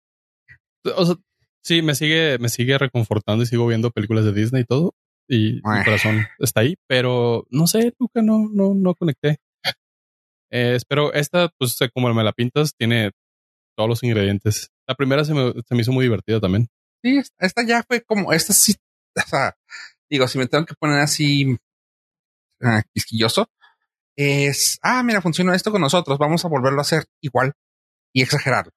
o 0.96 1.04
sea, 1.04 1.16
sí, 1.62 1.82
me 1.82 1.94
sigue, 1.94 2.38
me 2.38 2.48
sigue 2.48 2.78
reconfortando 2.78 3.42
y 3.44 3.46
sigo 3.46 3.66
viendo 3.66 3.90
películas 3.90 4.24
de 4.24 4.32
Disney 4.32 4.62
y 4.62 4.64
todo. 4.66 4.94
Y 5.32 5.60
mi 5.78 5.84
corazón 5.84 6.26
está 6.40 6.60
ahí, 6.60 6.76
pero 6.88 7.46
no 7.50 7.66
sé, 7.68 7.94
Luca, 8.00 8.20
no, 8.20 8.48
no, 8.52 8.74
no 8.74 8.94
conecté. 8.96 9.38
Eh, 10.50 10.74
espero 10.74 11.12
esta, 11.12 11.48
pues 11.56 11.78
como 11.94 12.12
me 12.12 12.24
la 12.24 12.32
pintas, 12.32 12.74
tiene 12.76 13.12
todos 13.76 13.88
los 13.88 14.02
ingredientes. 14.02 14.70
La 14.88 14.96
primera 14.96 15.24
se 15.24 15.32
me, 15.32 15.52
se 15.64 15.74
me 15.76 15.82
hizo 15.82 15.92
muy 15.92 16.04
divertida 16.04 16.40
también. 16.40 16.66
Sí, 17.04 17.22
esta- 17.38 17.64
ya 17.64 17.84
fue 17.86 18.02
como, 18.02 18.32
esta 18.32 18.52
sí, 18.52 18.74
o 19.16 19.20
sea, 19.28 19.56
digo, 20.10 20.26
si 20.26 20.38
me 20.38 20.48
tengo 20.48 20.66
que 20.66 20.74
poner 20.74 20.98
así 21.00 21.56
ah, 22.62 22.82
quisquilloso, 22.92 23.48
es, 24.16 24.78
ah, 24.82 25.02
mira, 25.02 25.22
funcionó 25.22 25.54
esto 25.54 25.70
con 25.70 25.80
nosotros, 25.80 26.18
vamos 26.18 26.44
a 26.44 26.48
volverlo 26.48 26.80
a 26.80 26.82
hacer 26.82 27.04
igual 27.22 27.52
y 28.12 28.22
exagerarlo. 28.22 28.72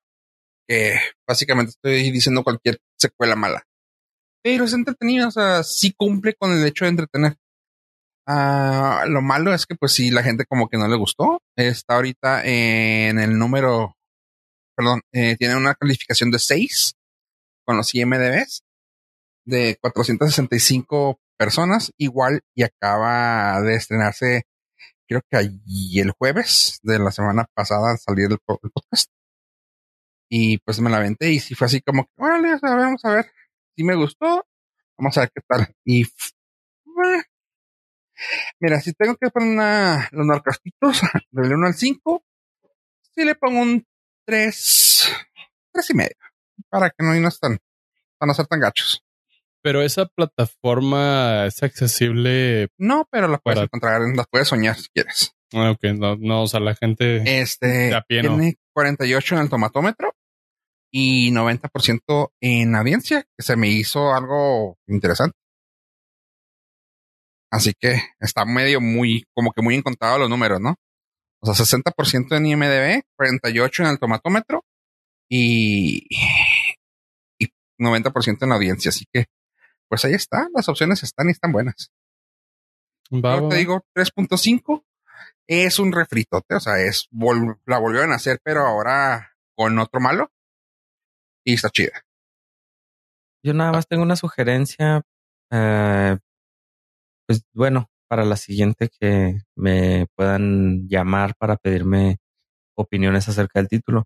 Que 0.68 0.96
básicamente 1.28 1.72
estoy 1.72 2.12
diciendo 2.12 2.44
cualquier 2.44 2.78
secuela 2.98 3.36
mala. 3.36 3.64
Pero 4.44 4.66
es 4.66 4.74
entretenido, 4.74 5.28
o 5.30 5.32
sea, 5.32 5.64
sí 5.64 5.94
cumple 5.94 6.34
con 6.36 6.52
el 6.52 6.66
hecho 6.66 6.86
de 6.86 6.90
entretener. 6.90 7.38
Ah, 8.28 9.04
lo 9.08 9.22
malo 9.22 9.54
es 9.54 9.66
que, 9.66 9.76
pues, 9.76 9.94
sí, 9.94 10.12
la 10.12 10.24
gente 10.24 10.46
como 10.46 10.70
que 10.70 10.78
no 10.78 10.88
le 10.88 10.98
gustó. 10.98 11.42
Está 11.58 11.96
ahorita 11.96 12.44
en 12.46 13.20
el 13.20 13.38
número, 13.38 13.96
perdón, 14.76 15.02
eh, 15.14 15.36
tiene 15.38 15.56
una 15.56 15.76
calificación 15.76 16.32
de 16.32 16.40
6 16.40 16.94
con 17.66 17.78
los 17.78 17.94
IMDBs 17.96 18.64
de 19.46 19.78
465 19.82 21.20
personas, 21.38 21.92
igual 21.98 22.42
y 22.56 22.64
acaba 22.64 23.62
de 23.62 23.76
estrenarse, 23.76 24.44
creo 25.08 25.22
que 25.30 25.38
allí 25.38 26.00
el 26.00 26.12
jueves 26.12 26.80
de 26.84 27.00
la 27.00 27.12
semana 27.12 27.46
pasada 27.54 27.92
al 27.92 28.00
salir 28.00 28.32
el, 28.32 28.40
po- 28.46 28.60
el 28.64 28.72
podcast. 28.72 29.10
Y 30.30 30.58
pues 30.60 30.80
me 30.80 30.90
la 30.90 30.98
aventé 30.98 31.32
y 31.32 31.40
sí 31.40 31.56
fue 31.56 31.68
así 31.68 31.82
como 31.82 32.08
órale, 32.18 32.54
o 32.56 32.60
sea, 32.60 32.76
vamos 32.76 33.04
a 33.06 33.12
ver 33.16 33.32
si 33.76 33.84
me 33.84 33.96
gustó, 33.96 34.46
vamos 34.98 35.18
a 35.18 35.22
ver 35.22 35.32
qué 35.34 35.42
tal. 35.48 35.68
Y 35.86 36.04
eh. 36.04 37.24
mira, 38.60 38.80
si 38.80 38.94
tengo 38.94 39.16
que 39.16 39.30
poner 39.30 39.50
una, 39.50 40.10
los 40.12 40.26
narcastitos 40.26 41.02
del 41.32 41.54
1 41.54 41.68
al 41.68 41.74
5, 41.74 42.24
sí 43.16 43.26
le 43.26 43.36
pongo 43.36 43.62
un 43.62 43.86
3, 44.26 45.10
3 45.72 45.90
y 45.90 45.94
medio, 45.94 46.18
para 46.70 46.90
que 46.90 47.04
no, 47.04 47.14
no 47.14 47.28
están, 47.28 47.60
para 48.18 48.28
no 48.28 48.34
ser 48.34 48.48
tan 48.48 48.60
gachos. 48.60 49.04
Pero 49.62 49.82
esa 49.82 50.06
plataforma 50.08 51.46
es 51.46 51.64
accesible. 51.64 52.68
No, 52.78 53.08
pero 53.10 53.30
la 53.30 53.38
puedes 53.38 53.58
Para- 53.60 53.66
encontrar, 53.66 54.02
la 54.14 54.26
puedes 54.26 54.50
soñar 54.50 54.76
si 54.76 54.90
quieres. 54.90 55.34
Ah, 55.54 55.72
ok, 55.72 55.84
no, 55.96 56.18
no, 56.18 56.44
o 56.44 56.48
sea, 56.48 56.60
la 56.60 56.76
gente. 56.76 57.40
Este 57.40 57.92
pie, 58.08 58.24
¿no? 58.24 58.36
tiene 58.36 58.58
48 58.74 59.36
en 59.36 59.42
el 59.42 59.50
tomatómetro 59.50 60.14
y 60.96 61.32
90% 61.32 62.34
en 62.40 62.76
audiencia, 62.76 63.24
que 63.36 63.44
se 63.44 63.56
me 63.56 63.68
hizo 63.68 64.14
algo 64.14 64.78
interesante. 64.88 65.36
Así 67.52 67.74
que 67.80 67.96
está 68.20 68.46
medio 68.46 68.82
muy, 68.82 69.26
como 69.34 69.52
que 69.52 69.62
muy 69.62 69.76
encontrado 69.76 70.18
los 70.20 70.30
números, 70.30 70.60
¿no? 70.60 70.76
O 71.42 71.54
sea, 71.54 71.66
60% 71.66 72.36
en 72.38 72.46
IMDB, 72.46 73.04
48 73.16 73.84
en 73.84 73.90
el 73.90 74.00
tomatómetro 74.00 74.64
y, 75.30 76.06
y 77.40 77.48
90% 77.80 78.44
en 78.44 78.52
audiencia. 78.52 78.90
Así 78.90 79.06
que, 79.12 79.26
pues 79.90 80.06
ahí 80.06 80.14
está, 80.14 80.48
las 80.56 80.68
opciones 80.70 81.04
están 81.04 81.28
y 81.28 81.32
están 81.32 81.52
buenas. 81.52 81.92
Va, 83.12 83.36
Yo 83.38 83.44
va, 83.44 83.50
te 83.50 83.56
digo 83.58 83.86
3.5 83.96 84.84
es 85.48 85.78
un 85.80 85.92
refritote, 85.92 86.56
o 86.56 86.60
sea, 86.60 86.80
es 86.80 87.08
vol- 87.12 87.60
la 87.66 87.78
volvieron 87.78 88.12
a 88.14 88.16
hacer, 88.16 88.40
pero 88.44 88.62
ahora 88.66 89.36
con 89.56 89.78
otro 89.78 90.00
malo 90.00 90.32
y 91.46 91.54
está 91.54 91.70
chida. 91.70 92.04
Yo 93.46 93.54
nada 93.54 93.72
más 93.72 93.88
tengo 93.88 94.04
una 94.04 94.16
sugerencia. 94.16 95.02
eh, 95.52 96.18
pues 97.28 97.44
bueno, 97.54 97.90
para 98.10 98.26
la 98.26 98.36
siguiente 98.38 98.90
que 98.90 99.40
me 99.56 100.08
puedan 100.16 100.88
llamar 100.88 101.36
para 101.38 101.58
pedirme 101.58 102.18
opiniones 102.78 103.30
acerca 103.30 103.60
del 103.60 103.70
título. 103.70 104.06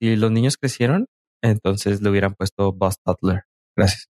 Si 0.00 0.16
los 0.16 0.30
niños 0.32 0.56
crecieron, 0.56 1.06
entonces 1.42 2.02
le 2.02 2.10
hubieran 2.10 2.34
puesto 2.34 2.72
Buzz 2.72 2.96
Toddler. 3.04 3.44
Gracias. 3.76 4.08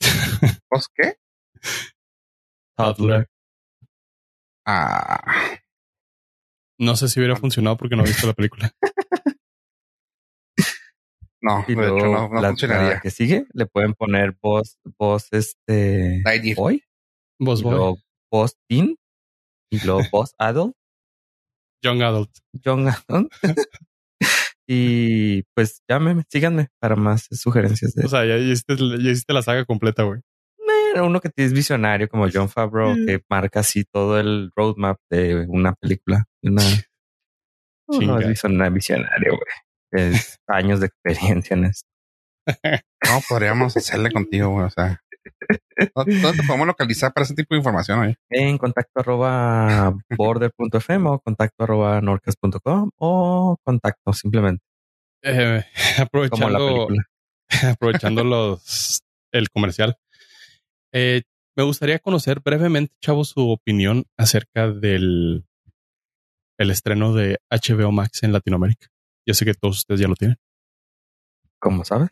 ¿Pues 0.68 0.86
qué? 0.94 1.14
Toddler. 2.76 3.26
Ah, 4.66 5.58
No 6.78 6.96
sé 6.96 7.08
si 7.08 7.20
hubiera 7.20 7.36
funcionado 7.36 7.76
porque 7.76 7.96
no 7.96 8.04
he 8.04 8.06
visto 8.08 8.26
la 8.26 8.34
película. 8.34 8.70
No, 11.40 11.64
Y 11.68 11.74
de 11.74 11.82
hecho 11.84 11.90
luego 11.98 12.12
no, 12.12 12.28
no 12.30 12.40
la, 12.40 12.48
funcionaría. 12.48 12.88
la 12.94 13.00
que 13.00 13.10
sigue 13.10 13.46
le 13.52 13.66
pueden 13.66 13.94
poner 13.94 14.36
voz, 14.42 14.76
voz 14.98 15.28
este 15.32 16.20
Lightyear. 16.24 16.56
boy, 16.56 16.82
Vos 17.40 17.60
y 17.60 17.62
boy, 17.64 17.72
luego 17.74 17.96
voz 18.30 18.56
teen, 18.68 18.96
y 19.70 19.84
luego 19.84 20.00
voz 20.12 20.34
adult, 20.38 20.74
Young 21.84 22.02
Adult. 22.02 22.30
young 22.64 22.88
adult. 22.88 23.32
y 24.66 25.42
pues 25.54 25.82
llámenme, 25.88 26.24
síganme 26.30 26.68
para 26.80 26.96
más 26.96 27.26
sugerencias 27.30 27.94
de 27.94 28.04
O 28.04 28.08
sea, 28.08 28.24
ya 28.26 28.36
hiciste, 28.36 28.76
ya 28.76 29.10
hiciste 29.10 29.32
la 29.32 29.42
saga 29.42 29.64
completa, 29.64 30.02
güey. 30.02 30.20
Era 30.92 31.04
uno 31.04 31.20
que 31.20 31.30
es 31.36 31.52
visionario 31.52 32.08
como 32.08 32.26
John 32.32 32.48
Favreau, 32.48 32.94
Mm. 32.96 33.06
que 33.06 33.20
marca 33.30 33.60
así 33.60 33.84
todo 33.84 34.18
el 34.18 34.50
roadmap 34.56 34.98
de 35.10 35.46
una 35.48 35.74
película. 35.74 36.24
Una, 36.42 36.62
no, 37.88 38.00
no 38.00 38.18
es 38.18 38.72
visionario, 38.72 39.30
güey. 39.32 39.42
Es 39.92 40.38
años 40.46 40.80
de 40.80 40.86
experiencia 40.86 41.54
en 41.56 41.64
esto. 41.66 41.88
No, 42.46 43.20
podríamos 43.28 43.76
hacerle 43.76 44.10
contigo, 44.10 44.50
güey. 44.50 44.66
O 44.66 44.70
sea, 44.70 45.00
¿dónde 45.94 46.32
te 46.38 46.46
podemos 46.46 46.66
localizar 46.66 47.12
para 47.12 47.24
ese 47.24 47.34
tipo 47.34 47.54
de 47.54 47.58
información? 47.58 47.98
güey? 47.98 48.16
En 48.30 48.58
contacto 48.58 49.00
arroba 49.00 49.94
border.fm 50.16 51.08
o 51.08 51.20
contacto 51.20 51.64
arroba 51.64 52.00
norcas.com 52.00 52.90
o 52.96 53.56
contacto 53.62 54.12
simplemente 54.12 54.64
Eh, 55.22 55.64
aprovechando, 55.98 56.58
película. 56.58 57.04
aprovechando 57.72 58.24
los, 58.24 59.00
el 59.32 59.48
comercial. 59.50 59.96
Eh, 60.92 61.22
me 61.56 61.64
gustaría 61.64 61.98
conocer 61.98 62.40
brevemente, 62.40 62.94
chavos, 63.02 63.30
su 63.30 63.50
opinión 63.50 64.04
acerca 64.16 64.70
del 64.70 65.44
el 66.58 66.70
estreno 66.70 67.14
de 67.14 67.38
HBO 67.50 67.92
Max 67.92 68.22
en 68.22 68.32
Latinoamérica. 68.32 68.88
Yo 69.28 69.34
sé 69.34 69.44
que 69.44 69.52
todos 69.52 69.76
ustedes 69.76 70.00
ya 70.00 70.08
lo 70.08 70.14
tienen, 70.14 70.38
¿Cómo 71.60 71.84
sabes? 71.84 72.08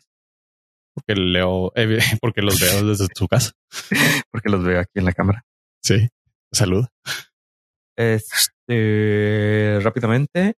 porque 0.93 1.15
leo, 1.15 1.71
eh, 1.75 1.97
porque 2.21 2.43
los 2.43 2.59
veo 2.59 2.85
desde 2.85 3.07
su 3.15 3.27
casa. 3.27 3.51
Porque 4.31 4.49
los 4.49 4.63
veo 4.63 4.79
aquí 4.79 4.93
en 4.95 5.05
la 5.05 5.13
cámara. 5.13 5.43
Sí. 5.83 6.09
Salud. 6.51 6.85
Este, 7.95 9.79
rápidamente 9.81 10.55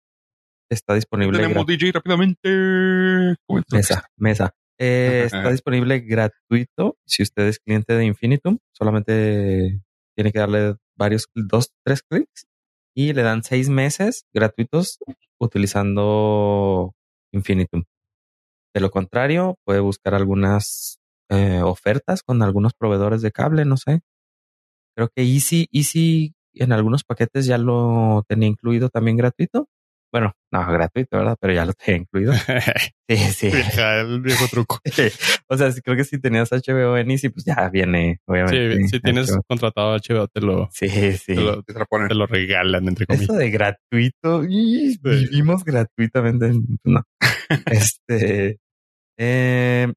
está 0.70 0.96
disponible. 0.96 1.40
Tenemos 1.40 1.66
DJ 1.66 1.92
rápidamente. 1.92 3.36
Mesa, 3.72 4.06
mesa. 4.18 4.54
Eh, 4.78 5.24
está 5.26 5.52
disponible 5.52 6.00
gratuito. 6.00 6.98
Si 7.06 7.24
usted 7.24 7.48
es 7.48 7.60
cliente 7.60 7.94
de 7.94 8.06
Infinitum, 8.06 8.60
solamente 8.74 9.82
tiene 10.16 10.32
que 10.32 10.40
darle 10.40 10.76
varios, 10.98 11.28
dos, 11.36 11.72
tres 11.86 12.02
clics 12.02 12.49
y 13.00 13.14
le 13.14 13.24
dan 13.24 13.44
seis 13.44 13.70
meses 13.70 14.26
gratuitos 14.34 15.00
utilizando 15.40 16.92
Infinitum. 17.32 17.86
De 18.74 18.82
lo 18.82 18.92
contrario, 18.92 19.56
puede 19.64 19.80
buscar 19.80 20.16
algunas 20.16 21.00
eh, 21.30 21.62
ofertas 21.64 22.24
con 22.24 22.42
algunos 22.44 22.74
proveedores 22.74 23.22
de 23.22 23.32
cable, 23.32 23.64
no 23.64 23.78
sé. 23.78 24.02
Creo 24.98 25.08
que 25.16 25.24
Easy, 25.24 25.70
Easy 25.72 26.34
en 26.54 26.74
algunos 26.74 27.06
paquetes 27.06 27.46
ya 27.46 27.58
lo 27.58 28.26
tenía 28.28 28.50
incluido 28.50 28.90
también 28.90 29.16
gratuito. 29.16 29.70
Bueno, 30.12 30.34
no 30.52 30.66
gratuito, 30.72 31.18
¿verdad? 31.18 31.38
Pero 31.40 31.54
ya 31.54 31.66
lo 31.66 31.74
tenía 31.74 32.02
incluido. 32.02 32.34
Sí, 33.10 33.18
sí. 33.18 33.48
Vieja, 33.50 34.02
el 34.02 34.22
viejo 34.22 34.46
truco. 34.52 34.80
o 35.50 35.58
sea, 35.58 35.72
sí, 35.72 35.82
creo 35.82 35.98
que 35.98 36.04
si 36.04 36.20
tenías 36.22 36.52
HBO 36.52 36.96
en 36.96 37.10
Easy, 37.10 37.30
pues 37.30 37.44
ya 37.44 37.68
viene, 37.70 38.20
obviamente. 38.28 38.84
Sí, 38.84 38.88
si 38.88 39.00
tienes 39.00 39.32
HBO. 39.32 39.42
contratado 39.48 39.96
HBO, 39.98 40.28
te 40.28 40.42
lo, 40.42 40.70
Sí, 40.72 40.88
sí. 41.14 41.34
te 41.34 41.42
lo, 41.42 41.64
Te 41.64 41.74
la 41.74 41.86
ponen. 41.86 42.08
te 42.08 42.14
lo 42.14 42.28
regalan, 42.28 42.88
entre 42.88 43.08
comillas. 43.08 43.24
Eso 43.30 43.34
de 43.34 43.50
gratuito, 43.50 44.44
¡ih! 44.48 45.00
vivimos 45.02 45.64
gratuitamente. 45.66 46.52
No. 46.84 47.02
este. 47.66 48.60
eh, 49.18 49.92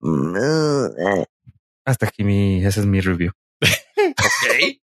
mm, 0.00 0.36
hasta 1.84 2.06
aquí 2.06 2.24
mi, 2.24 2.64
ese 2.64 2.80
es 2.80 2.86
mi 2.86 3.00
review. 3.00 3.32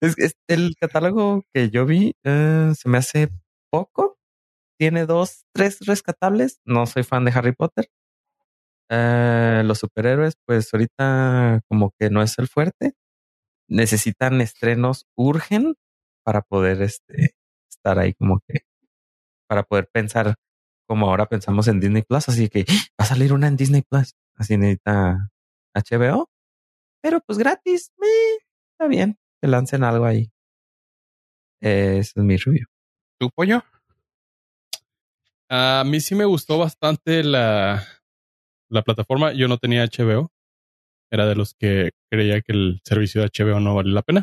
Es 0.00 0.16
que 0.16 0.24
es- 0.24 0.36
el 0.48 0.74
catálogo 0.80 1.42
que 1.52 1.70
yo 1.70 1.86
vi 1.86 2.14
eh, 2.24 2.72
se 2.76 2.88
me 2.88 2.98
hace 2.98 3.28
poco. 3.70 4.18
Tiene 4.78 5.06
dos, 5.06 5.44
tres 5.54 5.80
rescatables. 5.86 6.60
No 6.66 6.86
soy 6.86 7.04
fan 7.04 7.24
de 7.26 7.32
Harry 7.32 7.52
Potter. 7.52 7.90
Eh, 8.90 9.62
los 9.64 9.78
superhéroes, 9.78 10.34
pues 10.46 10.72
ahorita 10.74 11.60
como 11.68 11.92
que 11.98 12.10
no 12.10 12.22
es 12.22 12.38
el 12.38 12.48
fuerte. 12.48 12.94
Necesitan 13.68 14.40
estrenos, 14.42 15.06
urgen 15.16 15.76
para 16.24 16.42
poder 16.42 16.82
este, 16.82 17.34
estar 17.70 17.98
ahí 17.98 18.14
como 18.14 18.40
que, 18.48 18.62
para 19.48 19.64
poder 19.64 19.88
pensar 19.92 20.36
como 20.88 21.08
ahora 21.08 21.26
pensamos 21.28 21.68
en 21.68 21.80
Disney 21.80 22.02
Plus. 22.02 22.28
Así 22.28 22.48
que 22.48 22.66
¡ah! 22.68 22.74
va 23.00 23.04
a 23.04 23.06
salir 23.06 23.32
una 23.34 23.48
en 23.48 23.56
Disney 23.56 23.82
Plus. 23.82 24.14
Así 24.36 24.56
necesita 24.58 25.30
HBO, 25.74 26.30
pero 27.02 27.20
pues 27.20 27.38
gratis. 27.38 27.92
está 28.72 28.88
bien 28.88 29.18
que 29.40 29.48
lancen 29.48 29.84
algo 29.84 30.04
ahí. 30.04 30.30
Es 31.60 32.16
mi 32.16 32.36
review. 32.36 32.66
¿Tu 33.18 33.30
pollo? 33.30 33.62
A 35.48 35.82
mí 35.84 36.00
sí 36.00 36.14
me 36.14 36.24
gustó 36.24 36.58
bastante 36.58 37.22
la, 37.22 37.84
la 38.70 38.82
plataforma. 38.82 39.32
Yo 39.32 39.48
no 39.48 39.58
tenía 39.58 39.84
HBO. 39.84 40.30
Era 41.10 41.26
de 41.26 41.34
los 41.34 41.54
que 41.54 41.90
creía 42.10 42.40
que 42.40 42.52
el 42.52 42.80
servicio 42.84 43.20
de 43.20 43.28
HBO 43.28 43.60
no 43.60 43.74
valía 43.74 43.94
la 43.94 44.02
pena. 44.02 44.22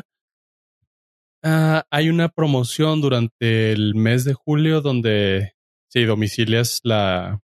Ah, 1.42 1.84
hay 1.90 2.08
una 2.08 2.28
promoción 2.28 3.00
durante 3.00 3.72
el 3.72 3.94
mes 3.94 4.24
de 4.24 4.34
julio 4.34 4.80
donde 4.80 5.52
si 5.88 6.04
domicilias 6.04 6.80
la, 6.82 7.40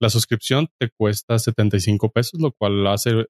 la 0.00 0.10
suscripción 0.10 0.68
te 0.78 0.90
cuesta 0.90 1.38
75 1.38 2.10
pesos, 2.10 2.40
lo 2.40 2.52
cual 2.52 2.86
hace, 2.86 3.26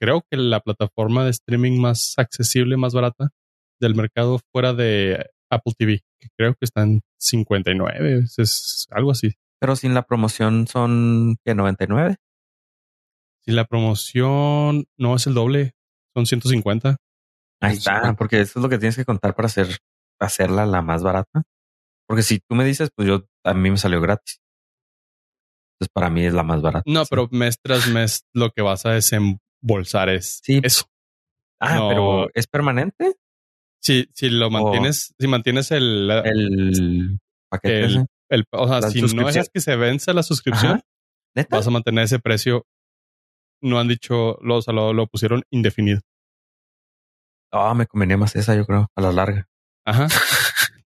creo 0.00 0.22
que 0.30 0.36
la 0.36 0.60
plataforma 0.60 1.24
de 1.24 1.30
streaming 1.30 1.80
más 1.80 2.14
accesible, 2.18 2.76
más 2.76 2.94
barata 2.94 3.30
del 3.80 3.94
mercado 3.94 4.40
fuera 4.52 4.72
de 4.72 5.26
Apple 5.50 5.74
TV, 5.78 6.00
que 6.20 6.28
creo 6.36 6.52
que 6.54 6.64
está 6.64 6.82
en 6.82 7.02
59, 7.18 8.18
es- 8.24 8.38
es 8.38 8.86
algo 8.90 9.10
así. 9.10 9.34
Pero 9.60 9.76
sin 9.76 9.94
la 9.94 10.02
promoción 10.02 10.66
son 10.66 11.36
que 11.44 11.54
99. 11.54 12.16
Si 13.44 13.52
la 13.52 13.64
promoción 13.64 14.86
no 14.98 15.14
es 15.16 15.26
el 15.26 15.34
doble, 15.34 15.72
son 16.14 16.26
150. 16.26 16.96
Ahí 17.60 17.76
está, 17.76 18.14
porque 18.16 18.40
eso 18.40 18.58
es 18.58 18.62
lo 18.62 18.68
que 18.68 18.78
tienes 18.78 18.96
que 18.96 19.04
contar 19.04 19.34
para 19.34 19.46
hacer, 19.46 19.78
hacerla 20.20 20.66
la 20.66 20.82
más 20.82 21.02
barata. 21.02 21.42
Porque 22.08 22.22
si 22.22 22.38
tú 22.40 22.54
me 22.54 22.64
dices, 22.64 22.90
pues 22.94 23.08
yo 23.08 23.24
a 23.44 23.54
mí 23.54 23.70
me 23.70 23.76
salió 23.78 24.00
gratis. 24.00 24.40
Entonces 25.78 25.92
para 25.92 26.10
mí 26.10 26.24
es 26.24 26.34
la 26.34 26.42
más 26.42 26.60
barata. 26.62 26.82
No, 26.86 27.04
pero 27.08 27.28
mes 27.30 27.58
tras 27.62 27.88
mes 27.88 28.22
lo 28.34 28.50
que 28.50 28.62
vas 28.62 28.84
a 28.86 28.90
desembolsar 29.66 30.08
es 30.10 30.40
Sí. 30.42 30.60
eso. 30.62 30.84
Ah, 31.60 31.76
no. 31.76 31.88
pero 31.88 32.30
es 32.34 32.46
permanente 32.46 33.14
Si, 33.82 34.08
si 34.14 34.28
lo 34.28 34.50
mantienes, 34.50 35.14
si 35.18 35.26
mantienes 35.28 35.70
el, 35.70 36.10
el 36.10 37.18
paquete. 37.50 37.84
El- 37.84 38.06
el- 38.30 38.44
o 38.50 38.66
sea, 38.68 38.90
si 38.90 39.00
no 39.02 39.26
dejas 39.26 39.48
que 39.52 39.60
se 39.60 39.76
vence 39.76 40.12
la 40.12 40.22
suscripción, 40.22 40.82
vas 41.50 41.66
a 41.66 41.70
mantener 41.70 42.04
ese 42.04 42.18
precio. 42.18 42.66
No 43.62 43.78
han 43.78 43.88
dicho, 43.88 44.36
lo, 44.42 44.56
o 44.56 44.62
sea, 44.62 44.74
lo, 44.74 44.92
lo 44.92 45.06
pusieron 45.06 45.44
indefinido. 45.50 46.00
Ah, 47.52 47.74
me 47.74 47.86
convenía 47.86 48.16
más 48.18 48.34
esa, 48.36 48.54
yo 48.56 48.66
creo, 48.66 48.88
a 48.96 49.00
la 49.00 49.12
larga. 49.12 49.46
Ajá. 49.86 50.08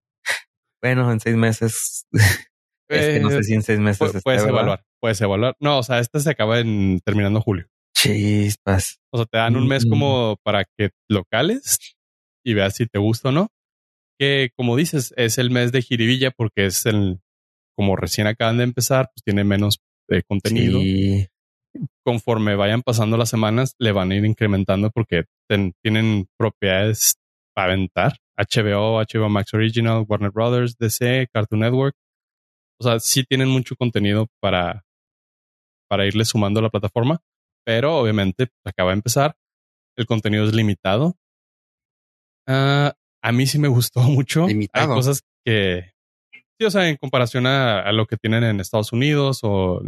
Bueno, 0.82 1.12
en 1.12 1.20
seis 1.20 1.36
meses. 1.36 2.06
es 2.12 3.06
que 3.06 3.20
no 3.20 3.28
Eh, 3.30 3.32
sé 3.34 3.42
si 3.44 3.52
en 3.54 3.62
seis 3.62 3.78
meses. 3.78 4.14
pu- 4.14 4.22
puedes 4.22 4.42
evaluar, 4.44 4.82
puedes 4.98 5.20
evaluar. 5.20 5.54
No, 5.60 5.78
o 5.78 5.82
sea, 5.82 5.98
este 5.98 6.20
se 6.20 6.30
acaba 6.30 6.58
en 6.58 7.00
terminando 7.04 7.42
julio. 7.42 7.66
Chispas. 7.94 8.98
O 9.12 9.18
sea, 9.18 9.26
te 9.26 9.38
dan 9.38 9.56
un 9.56 9.66
mes 9.68 9.84
Mm. 9.86 9.90
como 9.90 10.36
para 10.44 10.64
que 10.76 10.90
lo 11.08 11.24
cales 11.30 11.78
y 12.44 12.54
veas 12.54 12.74
si 12.76 12.86
te 12.86 12.98
gusta 12.98 13.28
o 13.30 13.32
no. 13.32 13.48
Que 14.18 14.50
como 14.56 14.76
dices, 14.76 15.12
es 15.16 15.38
el 15.38 15.50
mes 15.50 15.72
de 15.72 15.82
jiribilla 15.82 16.30
porque 16.30 16.66
es 16.66 16.86
el, 16.86 17.20
como 17.76 17.96
recién 17.96 18.26
acaban 18.26 18.58
de 18.58 18.64
empezar, 18.64 19.10
pues 19.14 19.22
tiene 19.24 19.44
menos 19.44 19.78
eh, 20.10 20.22
contenido. 20.28 20.80
Sí. 20.80 21.26
Conforme 22.04 22.56
vayan 22.56 22.82
pasando 22.82 23.16
las 23.16 23.28
semanas, 23.30 23.74
le 23.78 23.92
van 23.92 24.10
a 24.10 24.16
ir 24.16 24.24
incrementando 24.24 24.90
porque 24.90 25.24
ten- 25.48 25.72
tienen 25.82 26.26
propiedades 26.38 27.14
para 27.54 27.72
aventar. 27.72 28.16
HBO, 28.36 28.98
HBO 29.00 29.28
Max 29.28 29.54
Original, 29.54 30.04
Warner 30.08 30.30
Brothers, 30.30 30.76
DC, 30.78 31.28
Cartoon 31.32 31.60
Network. 31.60 31.94
O 32.80 32.84
sea, 32.84 32.98
sí 32.98 33.22
tienen 33.24 33.48
mucho 33.48 33.76
contenido 33.76 34.26
para, 34.40 34.82
para 35.88 36.06
irle 36.06 36.24
sumando 36.24 36.60
a 36.60 36.62
la 36.64 36.70
plataforma, 36.70 37.20
pero 37.64 37.98
obviamente 37.98 38.48
acaba 38.64 38.90
de 38.90 38.96
empezar. 38.96 39.36
El 39.96 40.06
contenido 40.06 40.44
es 40.44 40.54
limitado. 40.54 41.16
Ah, 42.46 42.94
a 43.22 43.32
mí 43.32 43.46
sí 43.46 43.58
me 43.58 43.68
gustó 43.68 44.00
mucho. 44.02 44.46
Limitado. 44.46 44.92
Hay 44.92 44.96
cosas 44.96 45.22
que, 45.44 45.92
sí, 46.58 46.64
o 46.64 46.70
sea, 46.70 46.88
en 46.88 46.96
comparación 46.96 47.46
a, 47.46 47.80
a 47.80 47.92
lo 47.92 48.06
que 48.06 48.16
tienen 48.16 48.44
en 48.44 48.60
Estados 48.60 48.92
Unidos 48.92 49.40
o 49.42 49.82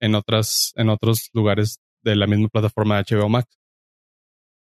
en 0.00 0.14
otras, 0.14 0.72
en 0.76 0.88
otros 0.88 1.30
lugares 1.32 1.78
de 2.02 2.16
la 2.16 2.26
misma 2.26 2.48
plataforma 2.48 3.02
de 3.02 3.16
HBO 3.16 3.28
Max. 3.28 3.58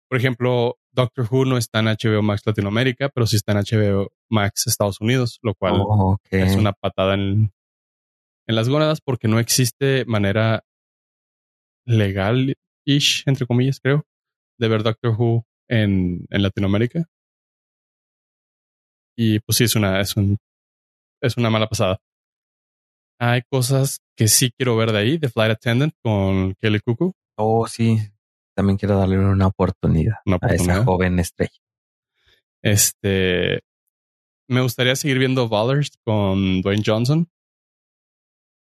Por 0.09 0.19
ejemplo, 0.19 0.79
Doctor 0.93 1.29
Who 1.31 1.45
no 1.45 1.59
está 1.59 1.81
en 1.81 1.87
HBO 1.87 2.23
Max 2.23 2.43
Latinoamérica, 2.47 3.11
pero 3.11 3.27
sí 3.27 3.37
está 3.37 3.53
en 3.53 3.59
HBO 3.59 4.11
Max 4.31 4.67
Estados 4.67 5.01
Unidos, 5.01 5.39
lo 5.43 5.55
cual 5.55 5.75
Oh, 5.77 6.17
es 6.31 6.57
una 6.57 6.73
patada 6.73 7.15
en, 7.15 7.53
en 8.47 8.55
las 8.57 8.69
gónadas 8.69 9.01
porque 9.03 9.29
no 9.29 9.39
existe 9.39 10.05
manera 10.07 10.65
legal-ish, 11.89 13.25
entre 13.27 13.47
comillas, 13.47 13.81
creo, 13.81 14.05
de 14.59 14.69
ver 14.69 14.83
Doctor 14.83 15.15
Who 15.19 15.45
en, 15.69 16.27
en 16.31 16.43
Latinoamérica. 16.43 17.05
Y 19.17 19.41
pues 19.41 19.57
sí, 19.59 19.65
es 19.65 19.75
una, 19.75 20.01
es 20.01 20.17
un, 20.17 20.37
es 21.23 21.37
una 21.37 21.51
mala 21.51 21.67
pasada. 21.69 21.99
Hay 23.21 23.43
cosas 23.51 23.99
que 24.17 24.29
sí 24.29 24.53
quiero 24.57 24.77
ver 24.77 24.93
de 24.93 24.99
ahí, 24.99 25.19
de 25.19 25.29
Flight 25.29 25.53
Attendant 25.53 25.93
con 26.05 26.55
Kelly 26.61 26.79
Cuckoo. 26.81 27.15
Oh, 27.37 27.67
sí. 27.67 27.99
También 28.57 28.77
quiero 28.77 28.99
darle 28.99 29.19
una 29.19 29.49
oportunidad, 29.49 30.17
Una 30.27 30.37
a 30.37 30.47
esa 30.47 30.55
oportunidad. 30.55 30.85
joven 30.85 31.19
estrella. 31.19 31.59
Este, 32.63 33.61
me 34.49 34.61
gustaría 34.63 34.97
seguir 34.97 35.19
viendo 35.19 35.49
Ballers 35.49 35.91
con 36.05 36.61
Dwayne 36.63 36.83
Johnson. 36.85 37.29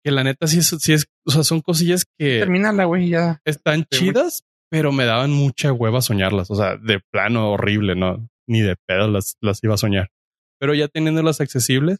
Que 0.04 0.10
la 0.10 0.24
neta 0.24 0.46
sí 0.46 0.58
es, 0.58 0.68
sí 0.78 0.92
es, 0.92 1.06
o 1.26 1.30
sea, 1.30 1.44
son 1.44 1.60
cosillas 1.60 2.04
que 2.18 2.38
Termínala, 2.38 2.84
güey, 2.84 3.10
ya. 3.10 3.40
están 3.44 3.86
Sí, 3.90 3.98
chidas, 3.98 4.44
pero 4.70 4.92
me 4.92 5.04
daban 5.04 5.30
mucha 5.30 5.72
hueva 5.72 6.00
soñarlas. 6.00 6.50
O 6.50 6.54
sea, 6.54 6.76
de 6.76 7.00
plano 7.12 7.52
horrible, 7.52 7.96
no, 7.96 8.28
ni 8.46 8.60
de 8.60 8.76
pedo 8.86 9.08
las, 9.08 9.36
las 9.40 9.62
iba 9.62 9.74
a 9.74 9.78
soñar. 9.78 10.10
Pero 10.58 10.74
ya 10.74 10.88
teniéndolas 10.88 11.40
accesibles, 11.40 11.98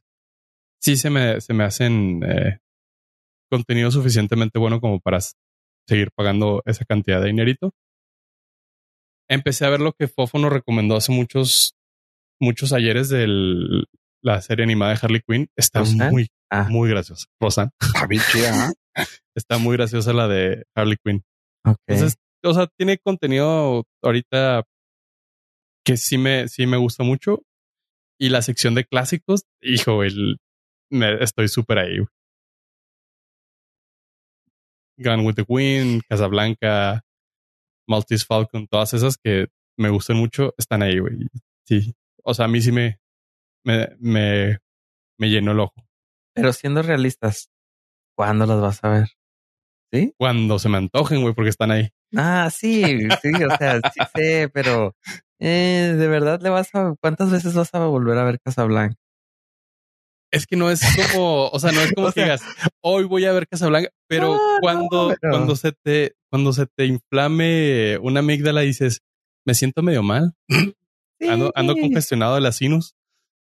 sí 0.81 0.97
se 0.97 1.11
me, 1.11 1.41
se 1.41 1.53
me 1.53 1.65
hacen 1.65 2.23
eh, 2.25 2.59
contenido 3.51 3.91
suficientemente 3.91 4.59
bueno 4.59 4.81
como 4.81 5.01
para 5.01 5.19
seguir 5.87 6.11
pagando 6.15 6.63
esa 6.67 6.85
cantidad 6.85 7.21
de 7.21 7.29
dinerito. 7.29 7.73
Empecé 9.29 9.65
a 9.65 9.71
ver 9.71 9.81
lo 9.81 9.93
que 9.93 10.09
Fofo 10.09 10.39
nos 10.39 10.53
recomendó 10.53 10.97
hace 10.97 11.13
muchos, 11.13 11.75
muchos 12.41 12.73
ayeres 12.73 13.09
de 13.11 13.27
la 14.23 14.41
serie 14.41 14.65
animada 14.65 14.93
de 14.93 14.99
Harley 15.03 15.23
Quinn. 15.27 15.49
Está 15.57 15.83
muy, 15.85 16.29
Ah, 16.51 16.67
muy 16.69 16.91
graciosa. 16.91 17.27
Rosan. 17.41 17.71
Está 17.81 18.07
bien 18.07 18.23
chida, 18.31 18.51
¿ah? 18.53 18.73
Está 19.37 19.59
muy 19.59 19.77
graciosa 19.77 20.13
la 20.13 20.27
de 20.27 20.65
Harley 20.75 20.97
Quinn. 21.03 21.23
Entonces, 21.65 22.17
o 22.43 22.55
sea, 22.55 22.67
tiene 22.77 22.99
contenido 22.99 23.85
ahorita 24.03 24.65
que 25.85 25.97
sí 25.97 26.19
me, 26.19 26.49
sí 26.49 26.67
me 26.67 26.77
gusta 26.77 27.05
mucho. 27.05 27.43
Y 28.19 28.29
la 28.29 28.43
sección 28.43 28.75
de 28.75 28.85
clásicos, 28.85 29.45
hijo, 29.63 30.03
el, 30.03 30.39
me, 30.91 31.23
estoy 31.23 31.49
súper 31.49 31.79
ahí. 31.79 31.99
güey. 31.99 32.09
Gone 34.99 35.25
with 35.25 35.37
the 35.37 35.45
Wind, 35.49 36.03
Casablanca, 36.09 37.03
Maltese 37.89 38.27
Falcon, 38.27 38.67
todas 38.67 38.93
esas 38.93 39.17
que 39.17 39.47
me 39.79 39.89
gustan 39.89 40.17
mucho, 40.17 40.55
están 40.59 40.83
ahí, 40.83 40.99
güey. 40.99 41.15
Sí. 41.67 41.95
O 42.23 42.35
sea, 42.35 42.45
a 42.45 42.49
mí 42.49 42.61
sí 42.61 42.71
me, 42.73 42.99
me, 43.65 43.89
me, 43.99 44.59
me 45.19 45.31
llenó 45.31 45.53
el 45.53 45.61
ojo. 45.61 45.75
Pero 46.35 46.53
siendo 46.53 46.83
realistas, 46.83 47.51
¿cuándo 48.17 48.47
las 48.47 48.61
vas 48.61 48.85
a 48.85 48.89
ver? 48.91 49.09
¿Sí? 49.93 50.15
Cuando 50.19 50.59
se 50.59 50.69
me 50.69 50.79
antojen, 50.79 51.23
güey, 51.23 51.35
porque 51.35 51.51
están 51.51 51.71
ahí. 51.73 51.91
Ah, 52.17 52.49
sí, 52.51 52.83
sí, 53.23 53.45
o 53.45 53.57
sea, 53.57 53.81
sí 53.93 54.01
sé, 54.15 54.49
pero 54.53 54.95
eh, 55.41 55.95
de 55.99 56.09
verdad 56.09 56.41
le 56.41 56.51
vas 56.51 56.73
a, 56.75 56.95
¿cuántas 57.01 57.31
veces 57.31 57.55
vas 57.55 57.75
a 57.75 57.85
volver 57.87 58.19
a 58.19 58.25
ver 58.25 58.41
Casablanca? 58.41 58.97
Es 60.33 60.47
que 60.47 60.55
no 60.57 60.71
es 60.71 60.81
como, 61.13 61.49
o 61.49 61.59
sea, 61.59 61.73
no 61.73 61.81
es 61.81 61.93
como 61.95 62.07
O 62.09 62.11
que 62.13 62.21
sea- 62.21 62.25
digas, 62.25 62.43
hoy 62.83 63.05
voy 63.05 63.25
a 63.25 63.33
ver 63.33 63.49
Casablanca, 63.49 63.91
pero 64.09 64.29
No, 64.29 64.55
no, 64.55 64.61
cuando, 64.61 65.15
pero- 65.21 65.33
cuando 65.33 65.57
se 65.57 65.73
te, 65.73 66.15
cuando 66.31 66.53
se 66.53 66.67
te 66.67 66.87
inflame 66.87 67.99
una 67.99 68.21
amígdala 68.21 68.63
y 68.63 68.69
dices, 68.69 69.03
me 69.45 69.55
siento 69.55 69.83
medio 69.83 70.03
mal, 70.05 70.35
ando, 71.29 71.51
ando 71.57 71.75
congestionado 71.77 72.37
de 72.37 72.41
la 72.43 72.53
sinus, 72.53 72.95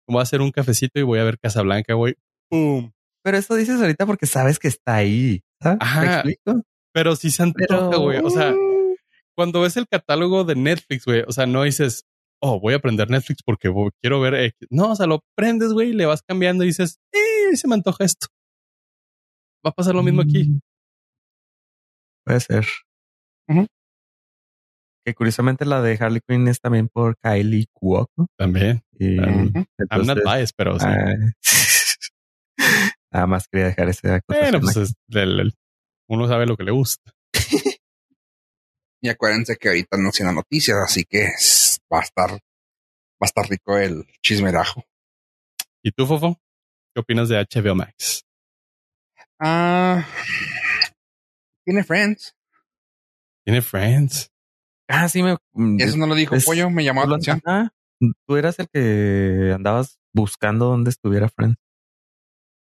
voy 0.08 0.20
a 0.20 0.22
hacer 0.22 0.40
un 0.40 0.50
cafecito 0.50 0.98
y 0.98 1.02
voy 1.02 1.18
a 1.18 1.24
ver 1.24 1.38
Casablanca, 1.38 1.92
güey. 1.94 2.14
¡Pum! 2.50 2.90
Pero 3.24 3.36
eso 3.36 3.54
dices 3.56 3.80
ahorita 3.80 4.06
porque 4.06 4.26
sabes 4.26 4.58
que 4.58 4.68
está 4.68 4.96
ahí. 4.96 5.40
¿sabes? 5.60 5.78
¿Me 5.80 5.84
Ajá. 5.84 6.14
explico? 6.14 6.62
Pero 6.92 7.16
sí 7.16 7.30
se 7.30 7.42
antoja, 7.42 7.66
Pero, 7.90 8.00
güey. 8.00 8.18
O 8.24 8.30
sea, 8.30 8.52
mm, 8.52 8.94
cuando 9.36 9.60
ves 9.60 9.76
el 9.76 9.86
catálogo 9.88 10.44
de 10.44 10.54
Netflix, 10.56 11.04
güey, 11.04 11.22
o 11.26 11.32
sea, 11.32 11.46
no 11.46 11.62
dices, 11.64 12.04
oh, 12.42 12.58
voy 12.60 12.74
a 12.74 12.76
aprender 12.78 13.10
Netflix 13.10 13.42
porque 13.44 13.72
quiero 14.00 14.20
ver 14.20 14.34
X. 14.34 14.68
No, 14.70 14.92
o 14.92 14.96
sea, 14.96 15.06
lo 15.06 15.20
prendes, 15.36 15.72
güey, 15.72 15.92
le 15.92 16.06
vas 16.06 16.22
cambiando 16.26 16.64
y 16.64 16.68
dices, 16.68 16.98
eh, 17.12 17.56
se 17.56 17.68
me 17.68 17.74
antoja 17.74 18.04
esto. 18.04 18.28
Va 19.66 19.70
a 19.70 19.74
pasar 19.74 19.94
lo 19.94 20.02
mismo 20.02 20.22
aquí. 20.22 20.44
mm, 20.48 20.58
Puede 22.24 22.40
ser. 22.40 22.66
Que 25.04 25.14
curiosamente 25.14 25.64
la 25.64 25.80
de 25.80 25.96
Harley 25.98 26.20
Quinn 26.26 26.48
es 26.48 26.60
también 26.60 26.88
por 26.88 27.16
Kylie 27.18 27.66
Cuoco. 27.72 28.26
También. 28.36 28.82
Y 28.98 29.18
Ujú. 29.18 29.28
I'm 29.28 29.52
not 29.54 29.66
entonces, 29.78 30.22
biased, 30.24 30.54
pero 30.56 30.78
sí. 30.78 30.86
ah, 30.86 31.14
nada 33.12 33.26
más 33.26 33.48
quería 33.48 33.66
dejar 33.68 33.88
ese 33.88 34.20
Bueno, 34.26 34.60
pues 34.60 34.76
es 34.76 34.94
el- 35.10 35.54
uno 36.08 36.26
sabe 36.28 36.46
lo 36.46 36.56
que 36.56 36.64
le 36.64 36.72
gusta. 36.72 37.12
Y 39.00 39.08
acuérdense 39.08 39.56
que 39.56 39.68
ahorita 39.68 39.96
no 39.96 40.10
tiene 40.10 40.32
noticias, 40.32 40.76
así 40.84 41.04
que 41.04 41.28
va 41.92 42.00
a 42.00 42.02
estar, 42.02 42.32
va 42.32 42.38
a 43.20 43.24
estar 43.26 43.48
rico 43.48 43.78
el 43.78 44.04
chismerajo. 44.22 44.82
¿Y 45.84 45.92
tú, 45.92 46.04
Fofo? 46.04 46.36
¿Qué 46.92 47.00
opinas 47.00 47.28
de 47.28 47.36
HBO 47.38 47.76
Max? 47.76 48.24
Ah, 49.38 50.04
tiene 51.64 51.84
Friends. 51.84 52.34
¿Tiene 53.46 53.62
Friends? 53.62 54.32
Ah, 54.88 55.08
sí, 55.08 55.22
me. 55.22 55.36
mm, 55.52 55.80
Eso 55.80 55.96
no 55.96 56.06
lo 56.08 56.16
dijo 56.16 56.34
es- 56.34 56.44
Pollo, 56.44 56.68
me 56.68 56.82
llamó 56.82 57.02
la 57.02 57.06
lo- 57.06 57.14
atención. 57.14 57.40
ajá, 57.44 57.72
tú 58.26 58.36
eras 58.36 58.58
el 58.58 58.68
que 58.68 59.52
andabas 59.54 60.00
buscando 60.12 60.66
dónde 60.66 60.90
estuviera 60.90 61.28
Friends. 61.28 61.56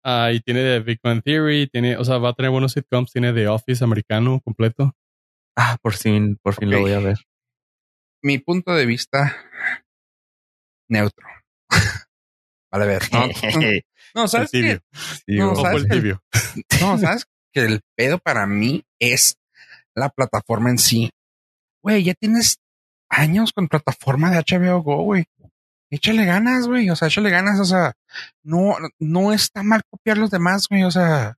Ah, 0.08 0.30
y 0.32 0.38
tiene 0.38 0.60
The 0.60 0.78
Big 0.80 1.00
Bang 1.02 1.20
Theory, 1.20 1.66
tiene, 1.66 1.96
o 1.96 2.04
sea, 2.04 2.18
va 2.18 2.28
a 2.28 2.32
tener 2.32 2.52
buenos 2.52 2.70
sitcoms, 2.70 3.10
tiene 3.10 3.32
The 3.32 3.48
Office 3.48 3.82
americano 3.82 4.40
completo. 4.40 4.94
Ah, 5.56 5.78
por 5.82 5.94
fin, 5.94 6.38
por 6.40 6.54
fin 6.54 6.70
lo 6.70 6.78
voy 6.78 6.92
a 6.92 7.00
ver. 7.00 7.18
Mi 8.22 8.38
punto 8.38 8.72
de 8.72 8.86
vista 8.86 9.36
neutro. 10.88 11.26
vale, 12.70 12.86
ver. 12.86 13.02
No, 13.12 13.26
no, 14.14 14.28
¿sabes 14.28 14.50
qué? 14.52 14.80
No, 15.26 15.56
¿sabes 15.56 15.88
tibio. 15.88 16.22
No, 16.80 16.98
¿sabes? 16.98 17.26
que 17.52 17.60
el 17.64 17.80
pedo 17.96 18.18
para 18.18 18.46
mí 18.46 18.84
es 19.00 19.38
la 19.96 20.10
plataforma 20.10 20.70
en 20.70 20.78
sí. 20.78 21.10
Güey, 21.82 22.04
ya 22.04 22.14
tienes 22.14 22.60
años 23.08 23.52
con 23.52 23.66
plataforma 23.66 24.30
de 24.30 24.38
HBO 24.38 24.82
Go, 24.82 25.02
güey. 25.02 25.24
Échale 25.90 26.24
ganas, 26.24 26.66
güey. 26.66 26.90
O 26.90 26.96
sea, 26.96 27.08
échale 27.08 27.30
ganas. 27.30 27.60
O 27.60 27.64
sea, 27.64 27.92
no, 28.42 28.76
no 28.98 29.32
está 29.32 29.62
mal 29.62 29.82
copiar 29.88 30.18
los 30.18 30.30
demás, 30.30 30.66
güey. 30.68 30.84
O 30.84 30.90
sea, 30.90 31.36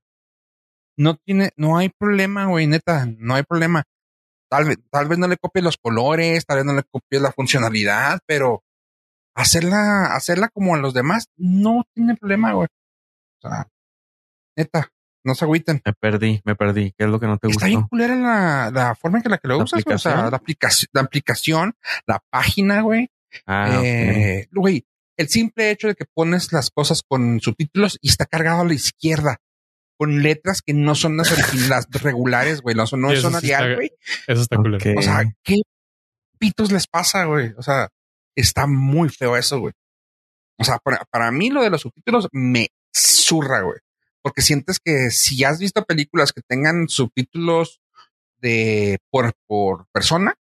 no 0.97 1.15
tiene, 1.15 1.51
no 1.55 1.77
hay 1.77 1.89
problema, 1.89 2.45
güey. 2.45 2.67
Neta, 2.67 3.05
no 3.17 3.35
hay 3.35 3.43
problema. 3.43 3.83
Tal 4.49 4.65
vez, 4.65 4.77
tal 4.89 5.07
vez 5.07 5.19
no 5.19 5.27
le 5.27 5.37
copies 5.37 5.63
los 5.63 5.77
colores, 5.77 6.45
tal 6.45 6.57
vez 6.57 6.65
no 6.65 6.73
le 6.73 6.83
copies 6.83 7.21
la 7.21 7.31
funcionalidad, 7.31 8.19
pero 8.25 8.63
hacerla, 9.35 10.07
hacerla 10.15 10.49
como 10.49 10.73
a 10.73 10.79
los 10.79 10.93
demás, 10.93 11.27
no 11.37 11.83
tiene 11.93 12.15
problema, 12.15 12.53
güey. 12.53 12.67
O 13.41 13.47
sea, 13.47 13.67
neta, 14.57 14.89
no 15.23 15.35
se 15.35 15.45
agüiten. 15.45 15.81
Me 15.85 15.93
perdí, 15.93 16.41
me 16.43 16.55
perdí. 16.55 16.93
¿Qué 16.97 17.05
es 17.05 17.09
lo 17.09 17.19
que 17.19 17.27
no 17.27 17.37
te 17.37 17.47
Está 17.47 17.67
bien 17.67 17.83
culera 17.83 18.15
la, 18.15 18.71
la 18.71 18.95
forma 18.95 19.19
en 19.19 19.23
que 19.23 19.29
la 19.29 19.37
que 19.37 19.47
lo 19.47 19.57
¿La 19.57 19.63
usas, 19.63 19.83
güey. 19.83 19.95
o 19.95 19.99
sea, 19.99 20.27
aplicación? 20.27 20.31
la 20.31 20.37
aplicación, 20.37 20.89
la 20.93 21.01
aplicación, 21.01 21.73
la 22.07 22.19
página, 22.31 22.81
güey. 22.81 23.09
Ah. 23.45 23.81
Eh, 23.83 24.47
güey, 24.51 24.85
el 25.17 25.29
simple 25.29 25.71
hecho 25.71 25.87
de 25.87 25.95
que 25.95 26.05
pones 26.05 26.53
las 26.53 26.69
cosas 26.69 27.03
con 27.07 27.39
subtítulos 27.39 27.97
y 28.01 28.09
está 28.09 28.25
cargado 28.25 28.61
a 28.61 28.65
la 28.65 28.73
izquierda, 28.73 29.37
con 29.97 30.23
letras 30.23 30.61
que 30.61 30.73
no 30.73 30.95
son 30.95 31.17
las 31.17 31.89
regulares, 32.01 32.61
güey, 32.61 32.75
no 32.75 32.87
son, 32.87 33.01
no 33.01 33.13
son 33.17 33.39
sí 33.41 33.51
güey. 33.75 33.91
Eso 34.27 34.41
está. 34.41 34.57
Ok. 34.57 34.97
O 34.97 35.01
sea, 35.01 35.23
¿qué 35.43 35.55
pitos 36.37 36.71
les 36.71 36.87
pasa, 36.87 37.25
güey? 37.25 37.53
O 37.57 37.61
sea, 37.61 37.89
está 38.33 38.65
muy 38.65 39.09
feo 39.09 39.35
eso, 39.35 39.59
güey. 39.59 39.73
O 40.57 40.63
sea, 40.63 40.77
para, 40.77 41.03
para 41.11 41.31
mí 41.31 41.49
lo 41.49 41.63
de 41.63 41.69
los 41.69 41.81
subtítulos 41.81 42.29
me 42.31 42.69
zurra, 42.93 43.61
güey. 43.61 43.79
Porque 44.21 44.41
sientes 44.41 44.79
que 44.79 45.09
si 45.11 45.43
has 45.43 45.59
visto 45.59 45.83
películas 45.83 46.31
que 46.31 46.41
tengan 46.41 46.87
subtítulos 46.87 47.81
de 48.41 48.99
por, 49.09 49.33
por 49.47 49.87
persona, 49.91 50.35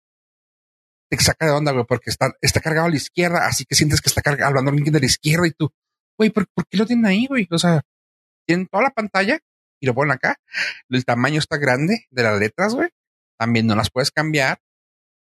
te 1.10 1.18
saca 1.24 1.46
de 1.46 1.52
onda, 1.52 1.72
güey, 1.72 1.86
porque 1.86 2.10
está, 2.10 2.34
está 2.42 2.60
cargado 2.60 2.88
a 2.88 2.90
la 2.90 2.98
izquierda, 2.98 3.48
así 3.48 3.66
que 3.66 3.76
sientes 3.76 4.02
que 4.02 4.10
está 4.10 4.22
hablando 4.46 4.72
alguien 4.72 4.92
de 4.94 5.00
la 5.00 5.06
izquierda 5.06 5.48
y 5.48 5.52
tú, 5.52 5.72
güey, 6.18 6.30
¿por, 6.30 6.48
por 6.48 6.68
qué 6.68 6.78
lo 6.78 6.86
tienen 6.86 7.06
ahí, 7.06 7.28
güey? 7.28 7.48
O 7.52 7.58
sea, 7.58 7.82
tienen 8.46 8.68
toda 8.68 8.84
la 8.84 8.92
pantalla 8.92 9.40
y 9.80 9.86
lo 9.86 9.94
ponen 9.94 10.14
acá. 10.14 10.40
El 10.90 11.06
tamaño 11.06 11.40
está 11.40 11.58
grande 11.58 12.06
de 12.10 12.24
las 12.24 12.40
letras, 12.40 12.74
güey. 12.74 12.90
También 13.38 13.68
no 13.68 13.76
las 13.76 13.90
puedes 13.92 14.12
cambiar. 14.12 14.60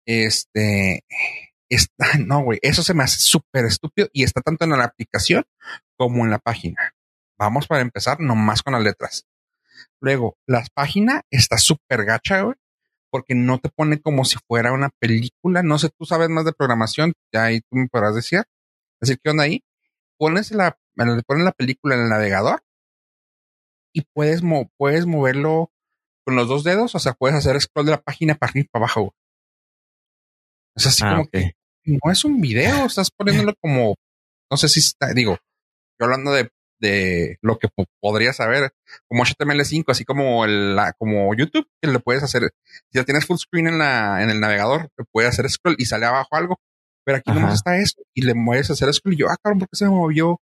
Este, 0.06 1.06
está, 1.70 2.18
no, 2.26 2.44
güey, 2.44 2.60
eso 2.62 2.84
se 2.84 2.94
me 2.94 3.04
hace 3.04 3.20
súper 3.20 3.66
estúpido 3.66 4.10
y 4.14 4.24
está 4.24 4.42
tanto 4.42 4.66
en 4.66 4.72
la 4.72 4.84
aplicación 4.84 5.46
como 5.98 6.26
en 6.26 6.32
la 6.32 6.40
página. 6.40 6.94
Vamos 7.38 7.68
para 7.68 7.82
empezar 7.82 8.20
nomás 8.20 8.62
con 8.62 8.74
las 8.74 8.84
letras. 8.84 9.26
Luego, 10.00 10.38
la 10.48 10.64
página 10.74 11.24
está 11.32 11.58
súper 11.58 12.06
gacha, 12.06 12.42
güey, 12.42 12.56
porque 13.12 13.36
no 13.36 13.60
te 13.60 13.70
pone 13.70 14.02
como 14.02 14.26
si 14.26 14.38
fuera 14.48 14.72
una 14.72 14.90
película. 14.90 15.62
No 15.62 15.78
sé, 15.78 15.90
tú 15.90 16.06
sabes 16.06 16.30
más 16.30 16.46
de 16.46 16.54
programación, 16.54 17.14
ya 17.34 17.46
ahí 17.46 17.60
tú 17.62 17.76
me 17.76 17.88
podrás 17.88 18.16
decir. 18.16 18.44
Decir 19.00 19.20
qué 19.24 19.30
onda 19.30 19.44
ahí. 19.44 19.64
Pones 20.18 20.52
la, 20.52 20.78
pones 20.96 21.44
la 21.44 21.52
película 21.52 21.96
en 21.96 22.02
el 22.02 22.10
navegador 22.10 22.64
y 23.94 24.02
puedes, 24.14 24.42
puedes 24.78 25.06
moverlo 25.06 25.72
con 26.26 26.36
los 26.36 26.48
dos 26.48 26.64
dedos, 26.64 26.96
o 26.96 27.00
sea, 27.00 27.14
puedes 27.14 27.36
hacer 27.36 27.60
scroll 27.60 27.86
de 27.86 27.92
la 27.92 28.02
página 28.02 28.36
para 28.36 28.52
arriba 28.52 28.66
y 28.66 28.70
para 28.70 28.86
abajo. 28.86 29.16
Es 30.76 30.86
así 30.86 31.04
ah, 31.06 31.16
como 31.16 31.28
que 31.28 31.54
no 31.86 32.12
es 32.12 32.24
un 32.24 32.40
video, 32.40 32.86
estás 32.86 33.12
poniéndolo 33.12 33.54
como, 33.60 33.96
no 34.50 34.58
sé 34.58 34.70
si 34.70 34.80
está, 34.80 35.14
digo, 35.14 35.38
yo 36.00 36.06
hablando 36.06 36.32
de, 36.32 36.50
de 36.82 37.38
lo 37.42 37.60
que 37.60 37.70
podrías 38.02 38.36
saber, 38.36 38.74
como 39.08 39.24
HTML5, 39.24 39.86
así 39.88 40.04
como 40.04 40.44
el, 40.44 40.76
la, 40.76 40.94
como 40.94 41.34
YouTube, 41.36 41.68
que 41.80 41.90
le 41.90 42.00
puedes 42.00 42.24
hacer, 42.24 42.52
si 42.66 43.00
ya 43.00 43.06
tienes 43.06 43.26
full 43.26 43.38
screen 43.38 43.68
en 43.68 43.78
la, 43.78 44.24
en 44.24 44.30
el 44.30 44.40
navegador, 44.40 44.90
te 44.98 45.06
puede 45.12 45.28
hacer 45.28 45.50
scroll 45.50 45.76
y 45.78 45.86
sale 45.86 46.08
abajo 46.08 46.36
algo, 46.36 46.60
pero 47.06 47.20
aquí 47.20 47.32
no 47.32 47.54
está 47.54 47.78
eso, 47.78 48.02
y 48.14 48.24
le 48.24 48.34
mueves 48.34 48.70
a 48.70 48.74
hacer 48.74 48.94
scroll 48.94 49.14
y 49.14 49.18
yo, 49.18 49.28
ah, 49.30 49.38
cabrón, 49.42 49.60
¿por 49.60 49.70
qué 49.70 49.78
se 49.78 49.86
me 49.86 49.92
movió 49.92 50.42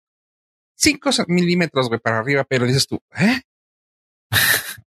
5 0.77 1.11
milímetros, 1.29 1.89
güey, 1.89 2.01
para 2.01 2.19
arriba? 2.19 2.45
Pero 2.49 2.67
dices 2.67 2.87
tú, 2.87 2.99
¿eh? 3.17 3.43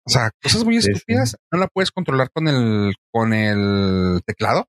O 0.05 0.09
sea, 0.09 0.31
cosas 0.41 0.63
muy 0.65 0.77
estúpidas, 0.77 1.37
no 1.51 1.59
la 1.59 1.67
puedes 1.67 1.91
controlar 1.91 2.29
con 2.31 2.47
el, 2.47 2.93
con 3.11 3.33
el 3.33 4.21
teclado, 4.25 4.67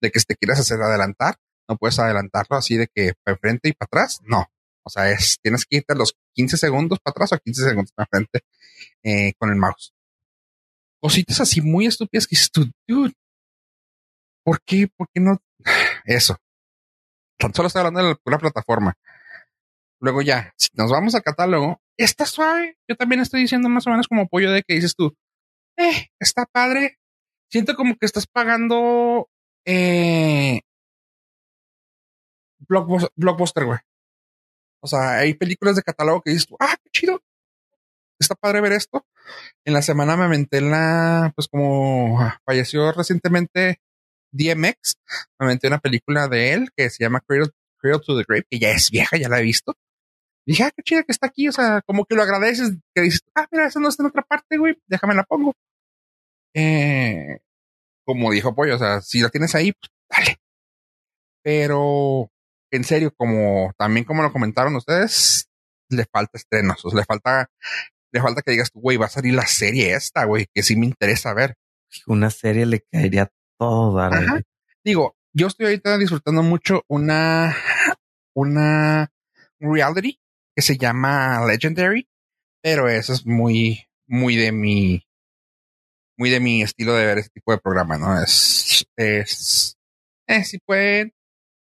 de 0.00 0.10
que 0.10 0.20
te 0.20 0.36
quieras 0.36 0.60
hacer 0.60 0.80
adelantar, 0.80 1.36
no 1.68 1.76
puedes 1.76 1.98
adelantarlo 1.98 2.56
así 2.56 2.76
de 2.76 2.86
que 2.86 3.14
para 3.24 3.36
enfrente 3.36 3.70
y 3.70 3.72
para 3.72 3.86
atrás, 3.86 4.20
no. 4.24 4.46
O 4.90 4.92
sea, 4.92 5.08
es, 5.08 5.38
tienes 5.40 5.64
que 5.64 5.76
irte 5.76 5.94
los 5.94 6.14
15 6.34 6.56
segundos 6.56 6.98
para 6.98 7.12
atrás 7.12 7.32
o 7.32 7.38
15 7.38 7.62
segundos 7.62 7.92
para 7.92 8.08
frente 8.10 8.40
eh, 9.04 9.34
con 9.38 9.50
el 9.50 9.56
mouse. 9.56 9.94
Cositas 11.00 11.40
así 11.40 11.60
muy 11.60 11.86
estúpidas 11.86 12.26
que 12.26 12.34
dices 12.34 12.50
tú, 12.50 12.68
dude, 12.88 13.12
¿por 14.44 14.60
qué? 14.62 14.88
¿Por 14.88 15.08
qué 15.14 15.20
no? 15.20 15.38
Eso. 16.04 16.36
Tan 17.38 17.54
solo 17.54 17.68
estoy 17.68 17.80
hablando 17.80 18.02
de 18.02 18.16
la 18.24 18.38
plataforma. 18.38 18.94
Luego 20.00 20.22
ya, 20.22 20.52
si 20.56 20.68
nos 20.74 20.90
vamos 20.90 21.14
al 21.14 21.22
catálogo, 21.22 21.80
está 21.96 22.26
suave. 22.26 22.76
Yo 22.88 22.96
también 22.96 23.20
estoy 23.20 23.42
diciendo 23.42 23.68
más 23.68 23.86
o 23.86 23.90
menos 23.90 24.08
como 24.08 24.26
pollo 24.26 24.50
de 24.50 24.62
que 24.62 24.74
dices 24.74 24.96
tú, 24.96 25.14
eh, 25.76 26.08
está 26.18 26.46
padre. 26.46 26.98
Siento 27.48 27.76
como 27.76 27.96
que 27.96 28.06
estás 28.06 28.26
pagando 28.26 29.28
eh, 29.64 30.62
blockbuster, 32.58 33.64
güey. 33.64 33.78
O 34.80 34.86
sea, 34.86 35.18
hay 35.18 35.34
películas 35.34 35.76
de 35.76 35.82
catálogo 35.82 36.22
que 36.22 36.30
dices 36.30 36.46
ah, 36.58 36.76
qué 36.82 36.90
chido. 36.90 37.22
Está 38.18 38.34
padre 38.34 38.60
ver 38.60 38.72
esto. 38.72 39.06
En 39.64 39.72
la 39.74 39.82
semana 39.82 40.16
me 40.16 40.24
aventé 40.24 40.60
la, 40.60 41.32
pues 41.34 41.48
como 41.48 42.20
ah, 42.20 42.38
falleció 42.44 42.92
recientemente 42.92 43.80
DMX, 44.32 44.96
me 45.38 45.46
aventé 45.46 45.66
una 45.66 45.78
película 45.78 46.28
de 46.28 46.52
él 46.52 46.70
que 46.76 46.90
se 46.90 47.02
llama 47.02 47.20
Cradle, 47.20 47.50
to 47.82 48.16
the 48.16 48.24
Grave, 48.26 48.46
que 48.48 48.58
ya 48.58 48.70
es 48.70 48.90
vieja, 48.90 49.16
ya 49.16 49.28
la 49.28 49.40
he 49.40 49.42
visto. 49.42 49.74
dije, 50.46 50.64
ah, 50.64 50.70
qué 50.74 50.82
chida 50.82 51.02
que 51.02 51.12
está 51.12 51.26
aquí. 51.26 51.48
O 51.48 51.52
sea, 51.52 51.82
como 51.82 52.04
que 52.04 52.14
lo 52.14 52.22
agradeces, 52.22 52.72
que 52.94 53.02
dices, 53.02 53.22
ah, 53.34 53.46
mira, 53.50 53.66
eso 53.66 53.80
no 53.80 53.88
está 53.88 54.02
en 54.02 54.08
otra 54.08 54.22
parte, 54.22 54.58
güey, 54.58 54.76
déjame 54.86 55.14
la 55.14 55.24
pongo. 55.24 55.54
Eh, 56.54 57.38
como 58.04 58.30
dijo 58.32 58.54
Pollo, 58.54 58.76
o 58.76 58.78
sea, 58.78 59.00
si 59.00 59.20
la 59.20 59.30
tienes 59.30 59.54
ahí, 59.54 59.72
pues 59.72 59.90
dale. 60.10 60.38
Pero, 61.42 62.30
en 62.70 62.84
serio, 62.84 63.12
como 63.16 63.72
también 63.76 64.04
como 64.04 64.22
lo 64.22 64.32
comentaron 64.32 64.76
ustedes, 64.76 65.48
le 65.88 66.04
falta 66.04 66.38
estrenos, 66.38 66.84
o 66.84 66.90
sea, 66.90 67.00
le 67.00 67.04
falta, 67.04 67.50
le 68.12 68.20
falta 68.20 68.42
que 68.42 68.52
digas, 68.52 68.70
güey, 68.72 68.96
va 68.96 69.06
a 69.06 69.10
salir 69.10 69.34
la 69.34 69.46
serie 69.46 69.94
esta, 69.94 70.24
güey, 70.24 70.46
que 70.54 70.62
sí 70.62 70.76
me 70.76 70.86
interesa 70.86 71.34
ver. 71.34 71.56
Una 72.06 72.30
serie 72.30 72.66
le 72.66 72.80
caería 72.80 73.30
todo, 73.58 74.00
Digo, 74.84 75.16
yo 75.32 75.48
estoy 75.48 75.66
ahorita 75.66 75.98
disfrutando 75.98 76.42
mucho 76.42 76.84
una, 76.88 77.56
una 78.34 79.12
reality 79.58 80.18
que 80.54 80.62
se 80.62 80.78
llama 80.78 81.44
Legendary, 81.46 82.08
pero 82.62 82.88
eso 82.88 83.12
es 83.12 83.26
muy, 83.26 83.86
muy 84.06 84.36
de 84.36 84.52
mi, 84.52 85.06
muy 86.16 86.30
de 86.30 86.40
mi 86.40 86.62
estilo 86.62 86.94
de 86.94 87.06
ver 87.06 87.18
ese 87.18 87.30
tipo 87.30 87.52
de 87.52 87.58
programa, 87.58 87.98
¿no? 87.98 88.22
Es, 88.22 88.86
es, 88.96 89.78
eh, 90.26 90.44
si 90.44 90.58
pueden, 90.58 91.12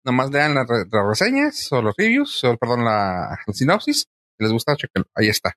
nomás 0.04 0.32
lean 0.32 0.56
las, 0.56 0.68
reseñas 1.08 1.72
o 1.72 1.82
los 1.82 1.96
reviews, 1.98 2.44
o 2.44 2.58
perdón, 2.58 2.86
la, 2.86 3.38
sinopsis, 3.52 4.00
si 4.00 4.44
les 4.44 4.52
gusta, 4.52 4.76
chequen, 4.76 5.06
ahí 5.16 5.28
está. 5.28 5.54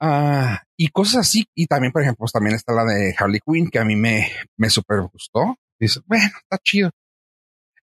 Ah, 0.00 0.62
y 0.76 0.88
cosas 0.88 1.26
así, 1.26 1.46
y 1.54 1.66
también, 1.66 1.92
por 1.92 2.02
ejemplo, 2.02 2.20
pues, 2.20 2.32
también 2.32 2.54
está 2.54 2.72
la 2.72 2.84
de 2.84 3.14
Harley 3.18 3.40
Quinn, 3.40 3.70
que 3.70 3.78
a 3.78 3.84
mí 3.84 3.96
me, 3.96 4.30
me 4.56 4.70
super 4.70 5.00
gustó. 5.02 5.56
Dice, 5.78 6.00
bueno, 6.06 6.30
está 6.36 6.58
chido. 6.62 6.90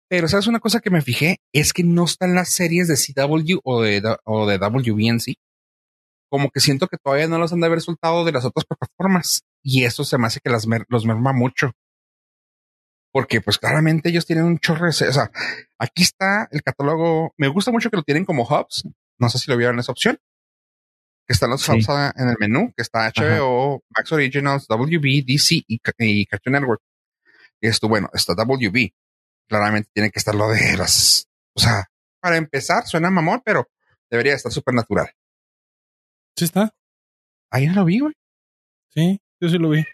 Pero, 0.09 0.29
¿sabes 0.29 0.47
una 0.47 0.61
cosa 0.61 0.81
que 0.81 0.91
me 0.91 1.03
fijé? 1.03 1.39
Es 1.53 1.73
que 1.73 1.83
no 1.83 2.05
están 2.05 2.35
las 2.35 2.51
series 2.51 2.89
de 2.89 2.97
CW 2.97 3.59
o 3.65 3.83
de, 3.83 4.17
o 4.25 4.47
de 4.47 4.59
WBNC. 4.59 5.35
Como 6.31 6.51
que 6.51 6.61
siento 6.61 6.89
que 6.89 6.99
todavía 6.99 7.27
no 7.27 7.39
los 7.39 7.53
han 7.53 7.61
de 7.61 7.67
haber 7.67 7.81
soltado 7.81 8.25
de 8.25 8.33
las 8.33 8.45
otras 8.45 8.65
plataformas. 8.65 9.43
Y 9.63 9.85
eso 9.85 10.05
se 10.05 10.19
me 10.19 10.27
hace 10.27 10.41
que 10.41 10.51
las 10.51 10.67
los 10.89 11.07
merma 11.07 11.33
mucho. 11.33 11.73
Porque, 13.15 13.41
pues, 13.41 13.59
claramente 13.59 14.09
ellos 14.09 14.27
tienen 14.27 14.45
un 14.45 14.59
chorro 14.59 14.87
de... 14.87 14.89
O 14.89 15.13
sea, 15.13 15.31
aquí 15.79 16.03
está 16.03 16.49
el 16.51 16.63
catálogo. 16.63 17.33
Me 17.39 17.47
gusta 17.47 17.71
mucho 17.71 17.89
que 17.89 17.97
lo 17.97 18.03
tienen 18.03 18.25
como 18.25 18.43
hubs. 18.43 18.89
No 19.19 19.29
sé 19.29 19.39
si 19.39 19.49
lo 19.51 19.57
vieron 19.57 19.79
esa 19.79 19.93
opción. 19.93 20.19
Que 21.25 21.33
están 21.33 21.51
los 21.51 21.67
hubs 21.69 21.89
en 22.17 22.29
el 22.29 22.37
menú, 22.41 22.73
que 22.77 22.83
está 22.83 23.11
HBO, 23.11 23.85
Max 23.97 24.11
Originals, 24.11 24.67
WB, 24.69 25.25
DC 25.25 25.55
y, 25.55 25.81
y 25.99 26.27
Cartoon 26.27 26.53
Network. 26.55 26.83
Esto, 27.61 27.89
bueno, 27.89 28.11
está 28.13 28.35
WB 28.35 28.93
claramente 29.49 29.91
tiene 29.93 30.11
que 30.11 30.19
estar 30.19 30.35
lo 30.35 30.49
de 30.49 30.77
las, 30.77 31.29
o 31.55 31.61
sea, 31.61 31.91
para 32.21 32.37
empezar 32.37 32.87
suena 32.87 33.11
mamón, 33.11 33.43
pero 33.45 33.69
debería 34.11 34.35
estar 34.35 34.53
súper 34.53 34.75
natural. 34.75 35.11
Sí 36.37 36.47
está. 36.47 36.75
Ahí 37.51 37.67
no 37.67 37.75
lo 37.75 37.85
vi, 37.85 38.01
güey. 38.01 38.15
Sí, 38.91 39.21
yo 39.41 39.49
sí 39.49 39.59
lo 39.59 39.71
vi. 39.71 39.85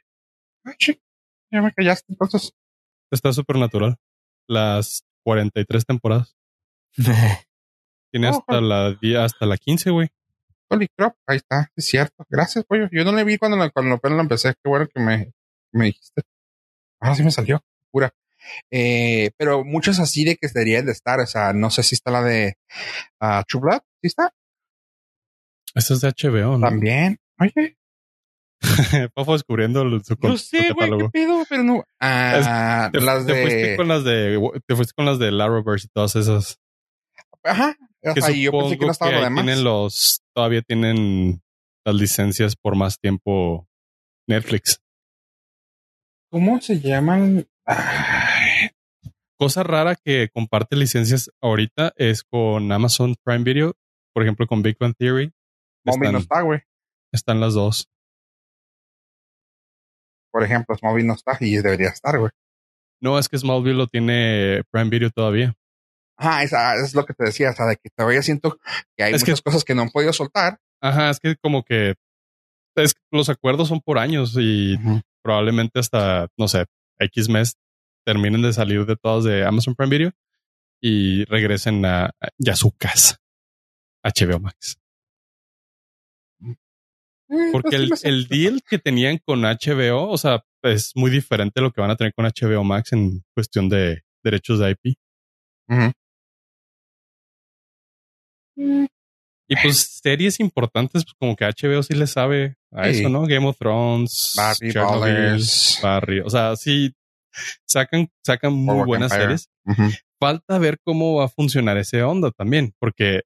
Ay, 0.65 1.01
ya 1.51 1.63
me 1.63 1.73
callaste 1.73 2.07
entonces. 2.13 2.53
Está 3.11 3.33
súper 3.33 3.57
natural. 3.57 3.97
Las 4.49 5.05
43 5.25 5.85
temporadas. 5.85 6.37
Tiene 8.13 8.29
hasta 8.29 8.61
la 8.61 8.97
hasta 9.19 9.47
la 9.47 9.57
15, 9.57 9.91
güey. 9.91 10.09
Holy 10.69 10.89
crap, 10.97 11.17
ahí 11.27 11.39
está, 11.39 11.71
es 11.75 11.87
cierto. 11.87 12.25
Gracias, 12.29 12.65
pollo. 12.65 12.89
Yo 12.93 13.05
no 13.05 13.13
le 13.13 13.25
vi 13.25 13.39
cuando, 13.39 13.57
cuando 13.73 13.97
apenas 13.97 14.17
lo 14.17 14.23
empecé. 14.23 14.55
Qué 14.63 14.69
bueno 14.69 14.87
que 14.87 15.01
me, 15.01 15.33
me 15.73 15.87
dijiste. 15.87 16.23
Ahora 17.01 17.17
sí 17.17 17.23
me 17.25 17.31
salió, 17.31 17.65
pura. 17.91 18.13
Eh, 18.71 19.33
pero 19.37 19.65
muchas 19.65 19.99
así 19.99 20.25
de 20.25 20.37
que 20.37 20.49
deberían 20.49 20.87
de 20.87 20.93
estar. 20.93 21.19
O 21.21 21.27
sea, 21.27 21.53
no 21.53 21.71
sé 21.71 21.83
si 21.83 21.95
está 21.97 22.11
la 22.11 22.23
de 22.23 22.57
uh, 23.21 23.43
True 23.49 23.63
Blood. 23.63 23.81
¿Sí 24.01 24.07
está? 24.07 24.33
Esa 25.75 25.95
es 25.95 26.01
de 26.01 26.09
HBO, 26.09 26.59
¿no? 26.59 26.69
También. 26.69 27.19
Oye. 27.39 27.77
Pafo 29.15 29.33
descubriendo 29.33 29.83
su, 30.01 30.17
Yo 30.21 30.37
sé, 30.37 30.73
güey, 30.73 30.91
qué 30.99 31.09
pedo, 31.11 31.45
pero 31.49 31.63
no. 31.63 31.85
Ah, 31.99 32.91
te, 32.93 33.01
las 33.01 33.27
te 33.27 33.33
de... 33.33 33.43
fuiste 33.43 33.77
con 33.77 33.89
las 33.89 34.05
de, 34.05 34.63
te 34.67 34.77
fuiste 34.77 34.93
con 34.95 35.07
las 35.07 35.19
de 35.19 35.33
Larroverse 35.33 35.87
y 35.87 35.91
todas 35.91 36.17
esas. 36.17 36.59
Ajá. 37.43 37.77
O 38.03 38.15
sea, 38.15 38.31
yo 38.31 38.53
pensé 38.53 38.79
que 38.79 38.87
no 38.87 38.93
estaba 38.93 39.13
lo 39.13 39.23
demás. 39.23 39.45
Tienen 39.45 39.65
los, 39.65 40.23
todavía 40.35 40.63
tienen 40.63 41.43
las 41.85 41.95
licencias 41.95 42.57
por 42.57 42.77
más 42.77 42.99
tiempo 42.99 43.67
Netflix. 44.27 44.81
¿Cómo 46.31 46.61
se 46.61 46.81
llaman? 46.81 47.49
Cosa 49.39 49.63
rara 49.63 49.97
que 49.97 50.29
comparte 50.33 50.77
licencias 50.77 51.31
ahorita 51.41 51.93
es 51.97 52.25
con 52.25 52.71
Amazon 52.71 53.17
Prime 53.25 53.45
Video, 53.45 53.75
por 54.13 54.23
ejemplo 54.23 54.47
con 54.47 54.63
Big 54.63 54.77
Bang 54.79 54.95
Theory. 54.97 55.33
No 55.85 56.19
está, 56.19 56.43
güey. 56.43 56.61
Están 57.13 57.41
las 57.41 57.55
dos. 57.55 57.89
Por 60.31 60.45
ejemplo, 60.45 60.77
Smallville 60.77 61.07
no 61.07 61.15
está 61.15 61.37
y 61.41 61.57
debería 61.57 61.89
estar, 61.89 62.19
güey. 62.19 62.31
No, 63.01 63.19
es 63.19 63.29
que 63.29 63.39
Smallville 63.39 63.77
lo 63.77 63.87
tiene 63.87 64.63
Prime 64.71 64.91
Video 64.91 65.11
todavía. 65.11 65.55
Ajá, 66.17 66.43
esa, 66.43 66.75
es 66.77 66.95
lo 66.95 67.07
que 67.07 67.15
te 67.15 67.25
decía, 67.25 67.51
o 67.51 67.55
sea, 67.55 67.67
de 67.67 67.77
que 67.77 67.89
todavía 67.97 68.23
siento 68.23 68.59
que 68.97 69.05
hay 69.05 69.13
muchas 69.13 69.41
cosas 69.41 69.65
que 69.65 69.75
no 69.75 69.83
han 69.83 69.91
podido 69.91 70.13
soltar. 70.13 70.59
Ajá, 70.83 71.11
es 71.11 71.19
que 71.19 71.37
como 71.37 71.63
que 71.65 71.95
es, 72.77 72.95
los 73.11 73.29
acuerdos 73.29 73.69
son 73.69 73.81
por 73.81 73.99
años 73.99 74.37
y 74.39 74.79
probablemente 75.23 75.81
hasta, 75.81 76.29
no 76.37 76.49
sé, 76.49 76.67
X 76.99 77.29
mes 77.29 77.57
terminen 78.05 78.43
de 78.43 78.53
salir 78.53 78.87
de 78.87 78.97
todos 78.97 79.25
de 79.25 79.45
Amazon 79.45 79.75
Prime 79.75 79.91
Video 79.91 80.13
y 80.81 81.25
regresen 81.25 81.85
a, 81.85 82.11
ya 82.39 82.57
su 82.57 82.73
casa, 82.73 83.19
HBO 84.03 84.41
Max. 84.41 84.80
Mm, 87.31 87.53
Porque 87.53 87.79
pues 87.89 88.05
el, 88.05 88.13
el, 88.13 88.29
deal 88.29 88.61
que 88.69 88.79
tenían 88.79 89.19
con 89.25 89.43
HBO, 89.43 90.11
o 90.11 90.19
sea, 90.19 90.43
es 90.63 90.91
muy 90.97 91.13
diferente 91.13 91.61
a 91.61 91.63
lo 91.63 91.71
que 91.71 91.81
van 91.81 91.91
a 91.91 91.97
tener 91.97 92.13
con 92.13 92.27
HBO 92.27 92.65
Max 92.65 92.93
en 92.93 93.23
cuestión 93.35 93.69
de 93.69 94.03
derechos 94.23 94.59
de 94.59 94.71
IP. 94.71 94.97
Y 98.57 99.57
pues 99.63 100.01
series 100.03 100.41
importantes, 100.41 101.05
pues 101.05 101.15
como 101.19 101.37
que 101.37 101.45
HBO 101.45 101.83
sí 101.83 101.95
le 101.95 102.07
sabe 102.09 102.57
a 102.73 102.89
eso, 102.89 103.09
¿no? 103.09 103.23
Game 103.27 103.47
of 103.47 103.57
Thrones, 103.59 104.35
Barry, 104.37 104.73
Barry. 105.83 106.21
O 106.21 106.31
sea, 106.31 106.57
sí 106.57 106.93
sacan, 107.65 108.09
sacan 108.25 108.53
muy 108.53 108.85
buenas 108.85 109.13
series. 109.13 109.49
Falta 110.19 110.59
ver 110.59 110.79
cómo 110.85 111.17
va 111.17 111.27
a 111.27 111.29
funcionar 111.29 111.79
ese 111.79 112.03
onda 112.03 112.33
también, 112.33 112.75
porque 112.79 113.23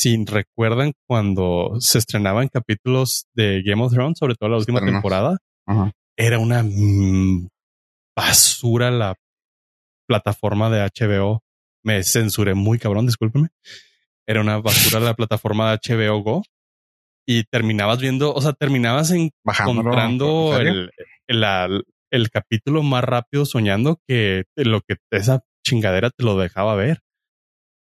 si 0.00 0.24
recuerdan 0.24 0.92
cuando 1.08 1.76
se 1.80 1.98
estrenaban 1.98 2.46
capítulos 2.48 3.26
de 3.34 3.62
Game 3.64 3.82
of 3.82 3.92
Thrones, 3.92 4.16
sobre 4.18 4.36
todo 4.36 4.48
la 4.50 4.58
última 4.58 4.78
Estrenos. 4.78 4.98
temporada, 5.02 5.38
Ajá. 5.66 5.90
era 6.16 6.38
una 6.38 6.62
mm, 6.62 7.48
basura 8.16 8.92
la 8.92 9.16
plataforma 10.08 10.70
de 10.70 10.82
HBO. 10.82 11.40
Me 11.84 12.04
censuré 12.04 12.54
muy 12.54 12.78
cabrón, 12.78 13.06
discúlpeme. 13.06 13.48
Era 14.26 14.40
una 14.40 14.58
basura 14.58 15.00
la 15.00 15.14
plataforma 15.16 15.70
de 15.72 15.78
HBO 15.82 16.22
Go. 16.22 16.42
Y 17.26 17.44
terminabas 17.44 17.98
viendo, 18.00 18.32
o 18.32 18.40
sea, 18.40 18.52
terminabas 18.52 19.10
encontrando 19.10 20.56
el, 20.58 20.90
el, 21.26 21.40
la- 21.40 21.68
el 22.10 22.30
capítulo 22.30 22.82
más 22.82 23.04
rápido 23.04 23.44
soñando 23.44 23.98
que 24.06 24.44
lo 24.56 24.80
que 24.80 24.96
esa 25.10 25.42
chingadera 25.62 26.08
te 26.10 26.24
lo 26.24 26.38
dejaba 26.38 26.74
ver. 26.74 27.00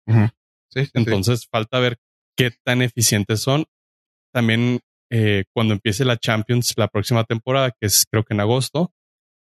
Ujú. 0.06 0.28
Sí, 0.72 0.80
sí, 0.84 0.86
sí. 0.86 0.90
Entonces 0.94 1.46
falta 1.50 1.78
ver 1.80 1.98
qué 2.36 2.50
tan 2.64 2.82
eficientes 2.82 3.40
son. 3.42 3.64
También 4.32 4.80
eh, 5.10 5.44
cuando 5.54 5.74
empiece 5.74 6.04
la 6.04 6.16
Champions 6.16 6.72
la 6.76 6.88
próxima 6.88 7.24
temporada, 7.24 7.70
que 7.70 7.86
es 7.86 8.06
creo 8.10 8.24
que 8.24 8.34
en 8.34 8.40
agosto, 8.40 8.92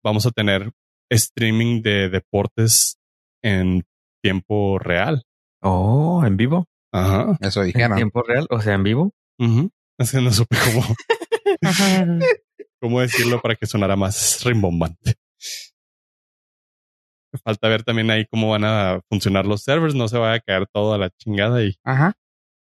vamos 0.03 0.25
a 0.25 0.31
tener 0.31 0.71
streaming 1.09 1.81
de 1.81 2.09
deportes 2.09 2.97
en 3.43 3.83
tiempo 4.21 4.79
real. 4.79 5.23
Oh, 5.61 6.23
en 6.25 6.35
vivo. 6.37 6.65
Ajá. 6.91 7.37
Eso 7.41 7.61
En 7.61 7.67
dijeron. 7.67 7.95
tiempo 7.95 8.21
real. 8.23 8.47
O 8.49 8.59
sea, 8.61 8.73
en 8.73 8.83
vivo. 8.83 9.11
Es 9.97 10.11
que 10.11 10.21
no 10.21 10.31
supe 10.31 10.57
cómo, 10.65 10.83
cómo 12.81 13.01
decirlo 13.01 13.41
para 13.41 13.55
que 13.55 13.65
sonara 13.65 13.95
más 13.95 14.43
rimbombante. 14.43 15.15
Falta 17.45 17.67
ver 17.67 17.83
también 17.83 18.09
ahí 18.11 18.25
cómo 18.25 18.49
van 18.49 18.63
a 18.63 19.01
funcionar 19.09 19.45
los 19.45 19.63
servers. 19.63 19.95
No 19.95 20.07
se 20.07 20.17
vaya 20.17 20.35
a 20.35 20.39
caer 20.39 20.67
todo 20.71 20.93
a 20.93 20.97
la 20.97 21.09
chingada 21.09 21.63
y 21.63 21.75
Ajá. 21.83 22.13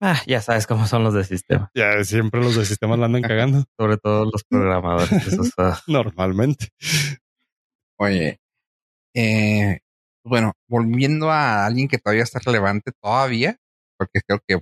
Ah, 0.00 0.20
ya 0.26 0.42
sabes 0.42 0.66
cómo 0.66 0.86
son 0.86 1.04
los 1.04 1.14
de 1.14 1.24
sistema. 1.24 1.70
ya 1.74 2.02
siempre 2.04 2.42
los 2.42 2.56
de 2.56 2.64
sistemas 2.66 2.98
la 2.98 3.06
andan 3.06 3.22
cagando 3.22 3.64
Sobre 3.78 3.96
todo 3.96 4.24
los 4.30 4.44
programadores. 4.44 5.12
Esos, 5.12 5.52
ah, 5.58 5.80
normalmente. 5.86 6.68
Oye, 7.98 8.40
eh, 9.14 9.78
bueno, 10.24 10.52
volviendo 10.68 11.30
a 11.30 11.64
alguien 11.66 11.88
que 11.88 11.98
todavía 11.98 12.24
está 12.24 12.40
relevante 12.44 12.90
todavía, 13.00 13.56
porque 13.96 14.20
creo 14.26 14.40
que 14.46 14.58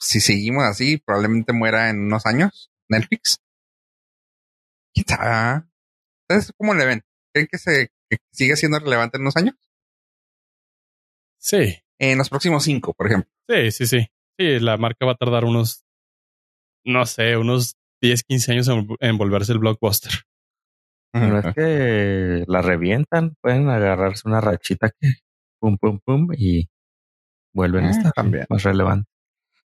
si 0.00 0.20
seguimos 0.20 0.64
así, 0.64 0.98
probablemente 0.98 1.52
muera 1.52 1.88
en 1.90 2.00
unos 2.06 2.26
años, 2.26 2.70
Netflix. 2.90 3.38
¿Quién 4.94 5.06
sabe? 5.08 5.22
ah? 5.30 5.68
¿Ustedes 6.28 6.52
cómo 6.58 6.74
le 6.74 6.84
ven? 6.86 7.02
¿Creen 7.32 7.48
que 7.50 7.58
se 7.58 7.88
que 8.18 8.24
sigue 8.32 8.56
siendo 8.56 8.78
relevante 8.78 9.16
en 9.16 9.22
unos 9.22 9.36
años? 9.36 9.54
Sí, 11.38 11.76
En 11.98 12.18
los 12.18 12.28
próximos 12.28 12.64
cinco, 12.64 12.94
por 12.94 13.06
ejemplo. 13.08 13.30
sí, 13.48 13.70
sí, 13.72 13.86
sí. 13.86 14.06
Sí, 14.38 14.60
la 14.60 14.76
marca 14.76 15.04
va 15.04 15.12
a 15.12 15.16
tardar 15.16 15.44
unos, 15.44 15.84
no 16.84 17.04
sé, 17.06 17.36
unos 17.36 17.74
10, 18.00 18.22
15 18.24 18.52
años 18.52 18.68
en, 18.68 18.88
en 19.00 19.18
volverse 19.18 19.52
el 19.52 19.58
blockbuster. 19.58 20.12
no 21.12 21.38
es 21.38 21.54
que 21.54 22.44
la 22.46 22.62
revientan. 22.62 23.34
Pueden 23.40 23.68
agarrarse 23.68 24.26
una 24.28 24.40
rachita 24.40 24.90
que 24.98 25.08
pum, 25.60 25.76
pum, 25.78 26.00
pum 26.04 26.28
y 26.36 26.68
vuelven 27.54 27.84
a 27.84 27.88
Ah, 27.88 27.90
estar 27.90 28.12
también. 28.12 28.46
más 28.48 28.62
relevantes. 28.62 29.12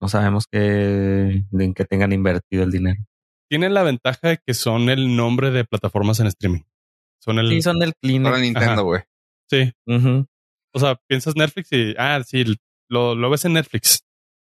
No 0.00 0.08
sabemos 0.08 0.46
que, 0.50 1.44
en 1.52 1.74
qué 1.74 1.84
tengan 1.84 2.12
invertido 2.12 2.62
el 2.64 2.70
dinero. 2.70 3.00
Tienen 3.48 3.74
la 3.74 3.82
ventaja 3.82 4.28
de 4.28 4.38
que 4.46 4.54
son 4.54 4.88
el 4.90 5.16
nombre 5.16 5.50
de 5.50 5.64
plataformas 5.64 6.20
en 6.20 6.26
streaming. 6.28 6.62
Son 7.20 7.38
el, 7.38 7.48
Sí, 7.48 7.62
son 7.62 7.78
del 7.78 7.94
clean. 8.00 8.22
Para 8.22 8.38
Nintendo, 8.38 8.84
güey. 8.84 9.02
sí. 9.50 9.72
O 10.72 10.78
sea, 10.78 10.94
piensas 11.08 11.34
Netflix 11.34 11.72
y, 11.72 11.94
ah, 11.98 12.22
sí, 12.24 12.44
lo, 12.88 13.14
lo 13.16 13.28
ves 13.30 13.44
en 13.44 13.54
Netflix. 13.54 14.04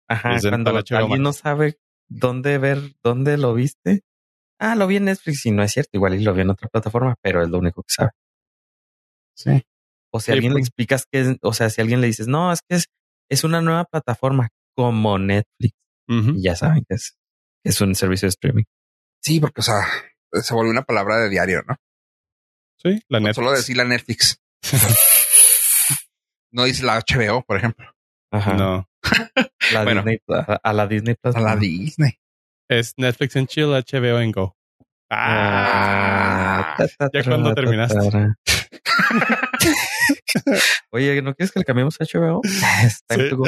Ajá, 0.09 0.35
Es 0.35 0.43
en 0.43 0.49
cuando 0.51 0.71
alguien 0.91 1.21
no 1.21 1.31
sabe 1.33 1.77
dónde 2.09 2.57
ver, 2.57 2.79
dónde 3.03 3.37
lo 3.37 3.53
viste. 3.53 4.01
Ah, 4.59 4.75
lo 4.75 4.85
vi 4.87 4.97
en 4.97 5.05
Netflix 5.05 5.45
y 5.45 5.51
no 5.51 5.63
es 5.63 5.71
cierto. 5.71 5.91
Igual 5.93 6.15
y 6.15 6.23
lo 6.23 6.33
vi 6.33 6.41
en 6.41 6.49
otra 6.49 6.67
plataforma, 6.67 7.15
pero 7.21 7.41
es 7.41 7.49
lo 7.49 7.57
único 7.59 7.83
que 7.83 7.93
sabe. 7.93 8.11
Sí. 9.35 9.61
O 10.11 10.19
si 10.19 10.25
Sí, 10.25 10.31
alguien 10.33 10.51
le 10.53 10.55
pues. 10.59 10.67
explicas 10.67 11.05
que 11.09 11.21
es, 11.21 11.37
o 11.41 11.53
sea, 11.53 11.69
si 11.69 11.79
a 11.79 11.83
alguien 11.83 12.01
le 12.01 12.07
dices, 12.07 12.27
no, 12.27 12.51
es 12.51 12.59
que 12.67 12.75
es, 12.75 12.85
es 13.29 13.43
una 13.45 13.61
nueva 13.61 13.85
plataforma 13.85 14.49
como 14.75 15.17
Netflix 15.19 15.73
y 16.07 16.41
ya 16.41 16.55
saben 16.55 16.83
que 16.89 16.95
es, 16.95 17.15
que 17.63 17.69
es 17.69 17.79
un 17.81 17.93
servicio 17.95 18.25
de 18.25 18.31
streaming. 18.31 18.63
Sí, 19.21 19.39
porque, 19.39 19.61
o 19.61 19.63
sea, 19.63 19.85
se 20.33 20.53
volvió 20.55 20.71
una 20.71 20.81
palabra 20.81 21.17
de 21.19 21.29
diario, 21.29 21.61
¿no? 21.67 21.75
Sí, 22.81 23.01
la 23.09 23.19
Netflix. 23.19 23.35
Solo 23.35 23.51
decir 23.51 23.77
la 23.77 23.83
Netflix. 23.83 24.41
no 26.51 26.63
dice 26.63 26.83
la 26.83 26.99
HBO, 26.99 27.43
por 27.43 27.57
ejemplo. 27.57 27.91
Ajá. 28.31 28.53
No, 28.53 28.87
La 29.73 29.83
Bueno. 29.83 30.01
Disney, 30.03 30.19
a, 30.29 30.59
a 30.63 30.73
la 30.73 30.87
Disney 30.87 31.15
Plus. 31.15 31.35
A 31.35 31.39
la 31.39 31.55
no. 31.55 31.61
Disney. 31.61 32.19
es 32.69 32.93
Netflix 32.97 33.35
en 33.35 33.47
chill, 33.47 33.67
HBO 33.67 34.19
en 34.19 34.31
Go. 34.31 34.55
Ah, 35.11 36.59
Ah, 36.61 36.75
ta, 36.77 36.87
ta, 36.97 37.09
ya 37.13 37.23
cuando 37.23 37.49
ta, 37.49 37.55
terminaste. 37.55 37.97
ta. 38.11 38.35
Oye, 40.91 41.21
¿no 41.21 41.33
quieres 41.33 41.51
que 41.51 41.59
le 41.59 41.65
cambiemos 41.65 41.97
a 41.99 42.03
HBO? 42.05 42.41
Es 42.83 43.03
go. 43.35 43.45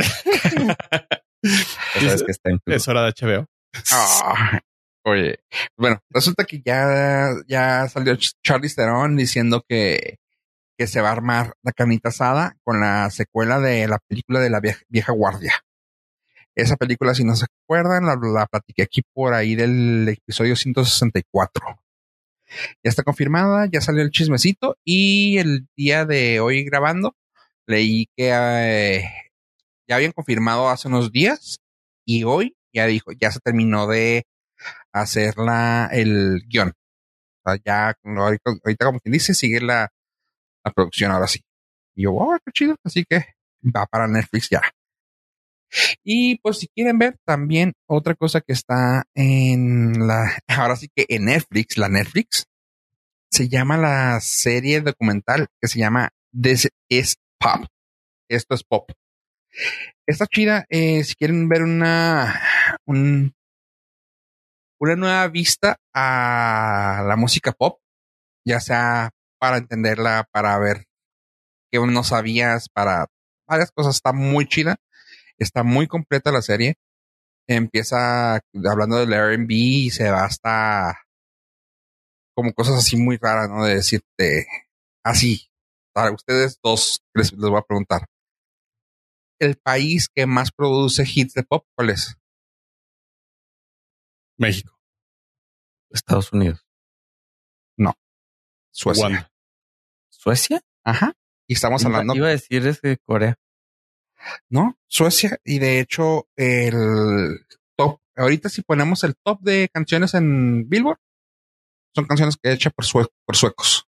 Hora 2.87 3.03
de 3.05 3.13
HBO. 3.13 3.45
Ah, 3.91 4.59
oye, 5.03 5.39
bueno, 5.77 5.99
resulta 6.09 6.45
que 6.45 6.61
ya, 6.63 7.31
ya 7.47 7.87
salió 7.89 8.13
Ch- 8.13 8.33
Charlize 8.43 8.75
Theron 8.75 9.17
diciendo 9.17 9.63
que, 9.67 10.17
que 10.77 10.87
se 10.87 11.01
va 11.01 11.09
a 11.09 11.13
armar 11.13 11.53
la 11.63 11.71
carnita 11.71 12.09
asada 12.09 12.57
con 12.63 12.79
la 12.79 13.09
secuela 13.11 13.59
de 13.59 13.87
la 13.87 13.99
película 14.07 14.39
de 14.39 14.49
la 14.49 14.59
vieja, 14.59 14.81
vieja 14.89 15.11
guardia. 15.13 15.53
Esa 16.55 16.75
película, 16.75 17.13
si 17.15 17.23
no 17.23 17.35
se 17.35 17.45
acuerdan, 17.45 18.05
la, 18.05 18.15
la 18.21 18.45
platiqué 18.45 18.83
aquí 18.83 19.01
por 19.13 19.33
ahí 19.33 19.55
del 19.55 20.07
episodio 20.09 20.55
164. 20.55 21.79
Ya 22.83 22.89
está 22.89 23.03
confirmada, 23.03 23.67
ya 23.71 23.79
salió 23.79 24.01
el 24.03 24.11
chismecito 24.11 24.77
y 24.83 25.37
el 25.37 25.67
día 25.77 26.05
de 26.05 26.39
hoy 26.41 26.63
grabando 26.65 27.15
leí 27.65 28.07
que 28.17 28.31
eh, 28.33 29.05
ya 29.87 29.95
habían 29.95 30.11
confirmado 30.11 30.69
hace 30.69 30.89
unos 30.89 31.11
días 31.13 31.59
y 32.05 32.25
hoy 32.25 32.57
ya 32.73 32.85
dijo, 32.87 33.11
ya 33.13 33.31
se 33.31 33.39
terminó 33.39 33.87
de 33.87 34.23
hacer 34.93 35.37
la, 35.37 35.89
el 35.91 36.41
guion. 36.47 36.73
O 37.45 37.55
ya 37.65 37.95
ahorita, 38.03 38.51
ahorita 38.63 38.85
como 38.85 38.99
quien 38.99 39.13
dice, 39.13 39.33
sigue 39.33 39.61
la, 39.61 39.89
la 40.63 40.71
producción 40.71 41.11
ahora 41.11 41.27
sí. 41.27 41.41
Y 41.95 42.03
yo, 42.03 42.11
wow, 42.11 42.37
qué 42.45 42.51
chido. 42.51 42.75
Así 42.83 43.03
que 43.05 43.25
va 43.63 43.85
para 43.85 44.07
Netflix 44.07 44.49
ya. 44.49 44.61
Y 46.03 46.37
pues 46.39 46.59
si 46.59 46.67
quieren 46.67 46.99
ver 46.99 47.17
también 47.25 47.73
otra 47.87 48.15
cosa 48.15 48.41
que 48.41 48.53
está 48.53 49.03
en 49.15 50.07
la, 50.07 50.37
ahora 50.47 50.75
sí 50.75 50.89
que 50.93 51.05
en 51.09 51.25
Netflix, 51.25 51.77
la 51.77 51.89
Netflix, 51.89 52.45
se 53.31 53.47
llama 53.47 53.77
la 53.77 54.19
serie 54.19 54.81
documental 54.81 55.47
que 55.61 55.67
se 55.67 55.79
llama 55.79 56.09
This 56.39 56.69
is 56.89 57.15
Pop. 57.39 57.65
Esto 58.29 58.55
es 58.55 58.63
pop. 58.63 58.89
Está 60.05 60.25
chida. 60.27 60.65
eh, 60.69 61.03
si 61.03 61.15
quieren 61.15 61.49
ver 61.49 61.63
una, 61.63 62.41
un, 62.85 63.33
una 64.81 64.95
nueva 64.95 65.27
vista 65.27 65.77
a 65.93 67.03
la 67.07 67.15
música 67.15 67.51
pop, 67.51 67.79
ya 68.43 68.59
sea 68.59 69.11
para 69.39 69.57
entenderla, 69.57 70.27
para 70.31 70.57
ver 70.57 70.85
qué 71.71 71.79
no 71.79 72.03
sabías, 72.03 72.67
para 72.67 73.05
varias 73.47 73.71
cosas. 73.71 73.95
Está 73.95 74.11
muy 74.11 74.47
chida. 74.47 74.77
Está 75.37 75.63
muy 75.63 75.87
completa 75.87 76.31
la 76.31 76.41
serie. 76.41 76.75
Empieza 77.47 78.35
hablando 78.69 78.97
del 78.97 79.13
R&B 79.13 79.53
y 79.53 79.89
se 79.91 80.09
va 80.09 80.25
hasta 80.25 80.99
como 82.35 82.51
cosas 82.53 82.77
así 82.77 82.97
muy 82.97 83.17
raras, 83.17 83.49
¿no? 83.49 83.65
De 83.65 83.75
decirte 83.75 84.47
así. 85.03 85.47
Para 85.93 86.11
ustedes 86.11 86.57
dos 86.63 87.03
les, 87.13 87.31
les 87.33 87.49
voy 87.49 87.59
a 87.59 87.63
preguntar. 87.63 88.07
El 89.39 89.57
país 89.57 90.09
que 90.09 90.25
más 90.25 90.51
produce 90.51 91.03
hits 91.05 91.33
de 91.33 91.43
pop, 91.43 91.65
¿cuál 91.75 91.91
es? 91.91 92.15
México. 94.41 94.77
Estados 95.91 96.31
Unidos. 96.33 96.65
Suecia. 98.73 99.03
Wanda. 99.03 99.31
¿Suecia? 100.09 100.61
Ajá. 100.85 101.13
Y 101.45 101.53
estamos 101.55 101.83
hablando, 101.83 102.15
Iba 102.15 102.27
a 102.27 102.31
decir 102.31 102.65
es 102.65 102.81
de 102.81 102.97
Corea. 102.97 103.35
¿no? 104.49 104.79
Suecia. 104.87 105.37
Y 105.43 105.59
de 105.59 105.81
hecho, 105.81 106.29
el 106.37 107.45
top, 107.75 107.99
ahorita 108.15 108.47
si 108.47 108.61
ponemos 108.61 109.03
el 109.03 109.15
top 109.25 109.41
de 109.41 109.67
canciones 109.73 110.13
en 110.13 110.69
Billboard, 110.69 110.99
son 111.93 112.05
canciones 112.05 112.37
que 112.41 112.53
hechas 112.53 112.71
por, 112.73 112.85
sue- 112.85 113.09
por 113.25 113.35
suecos. 113.35 113.85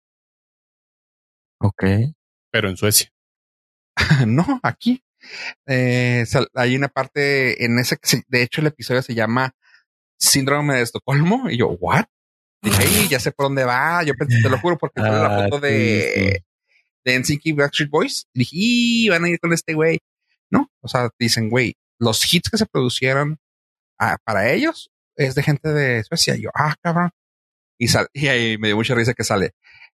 Ok. 1.62 1.84
Pero 2.52 2.70
en 2.70 2.76
Suecia. 2.76 3.10
no, 4.28 4.60
aquí. 4.64 5.02
Eh, 5.66 6.26
hay 6.56 6.76
una 6.76 6.90
parte 6.90 7.64
en 7.64 7.80
ese 7.80 7.98
de 8.28 8.42
hecho 8.44 8.60
el 8.60 8.68
episodio 8.68 9.02
se 9.02 9.16
llama 9.16 9.56
Síndrome 10.24 10.76
de 10.76 10.82
Estocolmo. 10.82 11.50
Y 11.50 11.58
yo, 11.58 11.70
¿what? 11.80 12.06
Dije, 12.62 12.84
"Ey, 12.84 13.08
ya 13.10 13.20
sé 13.20 13.32
por 13.32 13.48
dónde 13.48 13.66
va. 13.66 14.04
Yo 14.04 14.14
pensé, 14.16 14.42
te 14.42 14.50
lo 14.50 14.58
juro, 14.60 14.78
porque 14.78 15.02
sale 15.02 15.18
la 15.18 15.38
Ah, 15.38 15.44
foto 15.44 15.60
de, 15.60 16.44
de 17.06 17.40
y 17.44 17.52
Backstreet 17.52 17.90
Boys. 17.90 18.26
Y 18.34 18.40
dije, 18.40 18.52
y 18.56 19.10
van 19.10 19.26
a 19.26 19.30
ir 19.30 19.40
con 19.40 19.52
este 19.52 19.74
güey. 19.74 20.00
No, 20.50 20.70
o 20.82 20.88
sea, 20.88 21.10
dicen, 21.20 21.50
güey, 21.50 21.76
los 22.00 22.34
hits 22.34 22.50
que 22.50 22.58
se 22.58 22.66
producieron 22.66 23.38
ah, 24.00 24.18
para 24.24 24.52
ellos 24.52 24.92
es 25.18 25.36
de 25.36 25.44
gente 25.44 25.70
de 25.74 26.04
Suecia. 26.04 26.36
Y 26.36 26.44
yo, 26.44 26.50
ah, 26.56 26.76
cabrón. 26.82 27.10
Y, 27.78 27.88
sal, 27.90 28.08
y 28.14 28.28
ahí 28.28 28.58
me 28.58 28.70
dio 28.70 28.78
mucha 28.78 28.96
risa 28.96 29.14
que 29.14 29.24
sale. 29.24 29.52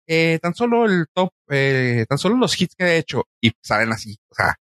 Eh, 0.08 0.40
tan 0.42 0.54
solo 0.54 0.86
el 0.86 1.06
top, 1.14 1.32
eh, 1.50 2.06
tan 2.08 2.18
solo 2.18 2.38
los 2.38 2.60
hits 2.60 2.76
que 2.76 2.86
he 2.86 2.98
hecho 2.98 3.26
y 3.42 3.52
salen 3.62 3.92
así. 3.92 4.18
O 4.30 4.36
sea, 4.36 4.56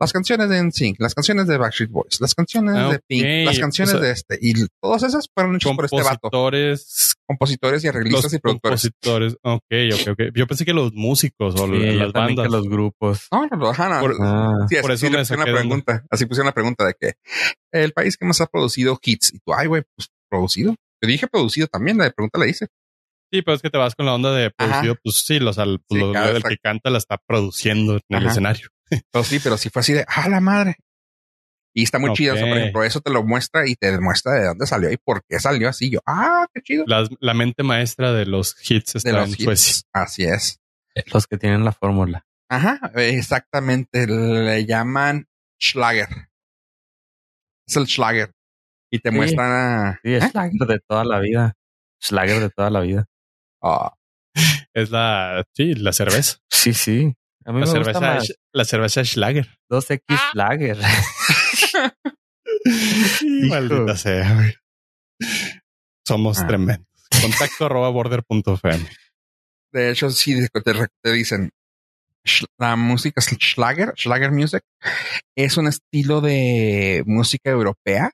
las 0.00 0.12
canciones 0.12 0.48
de 0.48 0.62
NSYNC, 0.62 0.96
las 1.00 1.14
canciones 1.14 1.46
de 1.48 1.56
Backstreet 1.58 1.90
Boys, 1.90 2.20
las 2.20 2.34
canciones 2.34 2.74
Ah, 2.76 2.88
de 2.90 3.00
Pink, 3.06 3.46
las 3.46 3.58
canciones 3.58 3.94
O 3.94 3.98
sea, 3.98 4.06
de 4.06 4.12
este. 4.12 4.38
Y 4.40 4.54
todas 4.80 5.02
esas 5.02 5.26
fueron 5.34 5.56
hechas 5.56 5.74
por 5.74 5.84
este 5.84 5.96
vato. 6.02 6.30
Compositores, 6.30 7.14
Compositores 7.26 7.84
y 7.84 7.88
arreglistas 7.88 8.24
los 8.24 8.32
y 8.34 8.38
productores. 8.38 8.90
compositores. 9.00 9.36
Ok, 9.42 9.62
ok, 9.92 10.12
ok. 10.12 10.34
Yo 10.34 10.46
pensé 10.46 10.64
que 10.64 10.72
los 10.72 10.92
músicos 10.94 11.60
o 11.60 11.66
Sí, 11.66 11.72
las 11.96 12.12
bandas. 12.12 12.46
que 12.46 12.52
los 12.52 12.68
grupos. 12.68 13.26
No, 13.32 13.46
no, 13.46 13.56
no, 13.56 13.68
ajá, 13.70 13.88
no. 13.88 14.00
Por- 14.00 14.16
Ah, 14.20 14.54
Sí, 14.68 14.76
Por 14.80 14.92
así 14.92 15.06
eso 15.06 15.12
le 15.12 15.18
me 15.18 15.24
pusieron 15.24 15.44
pregunta. 15.54 16.04
Así 16.10 16.26
pusieron 16.26 16.46
la 16.46 16.54
pregunta 16.54 16.86
de 16.86 16.94
que 16.98 17.12
el 17.72 17.92
país 17.92 18.16
que 18.16 18.24
más 18.24 18.40
ha 18.40 18.46
producido 18.46 18.98
hits. 19.02 19.34
Y 19.34 19.38
tú, 19.40 19.52
ay, 19.54 19.66
güey, 19.66 19.82
pues 19.96 20.08
producido. 20.30 20.74
Yo 21.02 21.08
dije 21.08 21.26
producido 21.28 21.66
también. 21.66 21.98
La 21.98 22.10
pregunta 22.10 22.38
la 22.38 22.46
hice. 22.46 22.66
Sí, 23.30 23.42
pero 23.42 23.56
es 23.56 23.60
que 23.62 23.68
te 23.68 23.76
vas 23.76 23.94
con 23.94 24.06
la 24.06 24.14
onda 24.14 24.32
de 24.34 24.50
producido, 24.50 24.92
Ajá. 24.94 25.00
pues 25.04 25.22
sí, 25.26 25.38
los, 25.38 25.58
al, 25.58 25.80
Sí, 25.90 25.98
el 26.00 26.42
que 26.42 26.56
canta 26.56 26.88
la 26.88 26.96
está 26.96 27.18
produciendo 27.26 27.96
en 28.08 28.16
el 28.16 28.26
escenario. 28.26 28.68
Pero 29.12 29.24
sí, 29.24 29.38
pero 29.42 29.56
sí 29.58 29.70
fue 29.70 29.80
así 29.80 29.92
de, 29.92 30.04
ah, 30.08 30.28
la 30.28 30.40
madre. 30.40 30.76
Y 31.74 31.84
está 31.84 31.98
muy 31.98 32.12
chido. 32.14 32.34
O 32.34 32.36
sea, 32.36 32.46
por 32.48 32.58
ejemplo, 32.58 32.82
eso 32.82 33.00
te 33.00 33.10
lo 33.12 33.22
muestra 33.22 33.68
y 33.68 33.74
te 33.76 33.92
demuestra 33.92 34.32
de 34.32 34.46
dónde 34.46 34.66
salió 34.66 34.90
y 34.90 34.96
por 34.96 35.22
qué 35.28 35.38
salió 35.38 35.68
así. 35.68 35.90
Yo, 35.90 36.00
ah, 36.06 36.46
qué 36.52 36.60
chido. 36.62 36.84
La 36.86 37.34
mente 37.34 37.62
maestra 37.62 38.12
de 38.12 38.26
los 38.26 38.56
hits 38.68 38.94
De 38.94 38.98
está 38.98 39.12
los 39.12 39.28
en 39.28 39.34
hits. 39.34 39.44
Suecia. 39.44 39.82
Así 39.92 40.24
es. 40.24 40.58
los 41.12 41.26
que 41.26 41.36
tienen 41.38 41.64
la 41.64 41.72
fórmula. 41.72 42.26
Ajá, 42.48 42.80
exactamente. 42.96 44.06
Le 44.08 44.64
llaman 44.66 45.26
Schlager. 45.62 46.08
Es 47.66 47.76
el 47.76 47.86
Schlager. 47.86 48.32
Y 48.90 49.00
te 49.00 49.10
Sí. 49.10 49.16
muestran 49.16 49.52
a... 49.52 50.00
Sí, 50.02 50.14
es 50.14 50.24
¿Eh? 50.24 50.28
Schlager 50.30 50.66
de 50.66 50.80
toda 50.88 51.04
la 51.04 51.20
vida. 51.20 51.54
Schlager 52.02 52.40
de 52.40 52.50
toda 52.50 52.70
la 52.70 52.80
vida. 52.80 53.06
Ah, 53.62 53.92
Es 54.72 54.90
la, 54.90 55.44
sí, 55.54 55.74
la 55.74 55.92
cerveza. 55.92 56.38
Sí, 56.50 56.72
sí. 56.72 57.14
A 57.48 57.52
mí 57.52 57.60
La 57.60 57.66
me 57.66 57.72
gusta 57.78 57.84
cerveza, 57.84 58.00
más 58.00 58.24
Sch- 58.28 58.34
la 58.52 58.64
cerveza 58.64 59.04
Schlager. 59.04 59.48
2X 59.70 60.02
Schlager. 60.32 60.76
Maldita 63.50 63.96
sea, 63.96 64.34
güey. 64.34 64.54
Somos 66.06 66.38
Ah. 66.40 66.46
tremendos. 66.46 66.86
Contacto 67.22 67.66
arroba 67.66 67.88
border.fm. 67.90 68.86
de 69.72 69.90
hecho, 69.90 70.10
sí, 70.10 70.34
te, 71.02 71.12
dicen, 71.12 71.50
la 72.58 72.76
música 72.76 73.20
Schlager, 73.20 73.92
Schlager 73.96 74.30
Music, 74.32 74.62
es 75.36 75.56
un 75.56 75.66
estilo 75.68 76.20
de 76.20 77.02
música 77.06 77.50
europea 77.50 78.10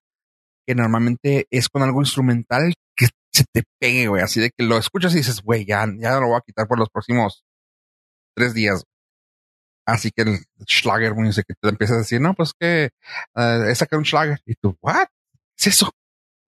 que 0.66 0.74
normalmente 0.74 1.46
es 1.50 1.68
con 1.68 1.82
algo 1.82 2.00
instrumental 2.00 2.72
que 2.96 3.06
se 3.32 3.44
te 3.52 3.62
pegue, 3.80 4.06
güey, 4.08 4.22
así 4.22 4.40
de 4.40 4.50
que 4.56 4.64
lo 4.64 4.78
escuchas 4.78 5.12
y 5.14 5.18
dices, 5.18 5.42
güey, 5.42 5.64
ya, 5.66 5.84
ya 5.98 6.12
no 6.12 6.20
lo 6.22 6.26
voy 6.28 6.38
a 6.38 6.44
quitar 6.46 6.66
por 6.66 6.78
los 6.78 6.88
próximos 6.90 7.42
tres 8.36 8.54
días. 8.54 8.84
Así 9.86 10.10
que 10.10 10.22
el 10.22 10.38
Schlager 10.66 11.14
Music 11.14 11.46
te 11.60 11.68
empieza 11.68 11.94
a 11.94 11.98
decir, 11.98 12.20
no, 12.20 12.34
pues 12.34 12.52
que 12.58 12.90
eh, 13.36 13.64
es 13.68 13.78
sacar 13.78 13.98
un 13.98 14.04
Schlager. 14.04 14.38
Y 14.46 14.54
tú, 14.54 14.76
¿what? 14.80 15.06
¿Qué 15.56 15.68
es 15.70 15.74
eso? 15.76 15.90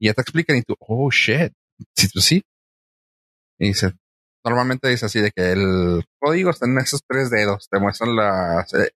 Y 0.01 0.07
ya 0.07 0.15
te 0.15 0.23
explican 0.23 0.57
y 0.57 0.63
tú, 0.63 0.75
oh, 0.81 1.11
shit. 1.11 1.53
Sí, 1.95 2.09
pues 2.13 2.25
sí. 2.25 2.43
Y 3.59 3.69
dice, 3.69 3.93
normalmente 4.45 4.89
dice 4.89 5.07
así 5.07 5.21
de 5.21 5.31
que 5.31 5.53
el 5.53 6.05
código 6.21 6.51
está 6.51 6.67
en 6.67 6.79
esos 6.79 7.01
tres 7.07 7.31
dedos, 7.31 7.69
te 7.71 7.79
muestran 7.79 8.15
las, 8.17 8.73
eh, 8.75 8.91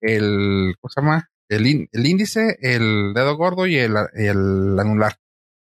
el, 0.00 0.74
¿cómo 0.80 0.90
se 0.90 1.00
llama? 1.00 1.28
El, 1.48 1.88
el 1.90 2.06
índice, 2.06 2.58
el 2.60 3.12
dedo 3.14 3.36
gordo 3.36 3.66
y 3.66 3.76
el, 3.76 3.94
el 4.14 4.78
anular. 4.78 5.16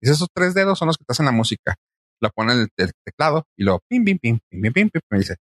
Dice, 0.01 0.15
esos 0.15 0.29
tres 0.35 0.55
dedos 0.55 0.79
son 0.79 0.87
los 0.89 0.97
que 0.99 1.05
te 1.05 1.13
hacen 1.13 1.27
la 1.27 1.33
música. 1.33 1.77
Lo 2.21 2.31
pone 2.31 2.53
en 2.53 2.61
el 2.61 2.69
te- 2.75 2.93
teclado 3.05 3.47
y 3.57 3.65
lo 3.65 3.81
pim, 3.89 4.05
pim, 4.05 4.19
pim, 4.19 4.39
pim, 4.51 4.61
pim, 4.61 4.73
pim, 4.73 4.91
pim, 4.91 5.01
me 5.11 5.19
dice, 5.19 5.37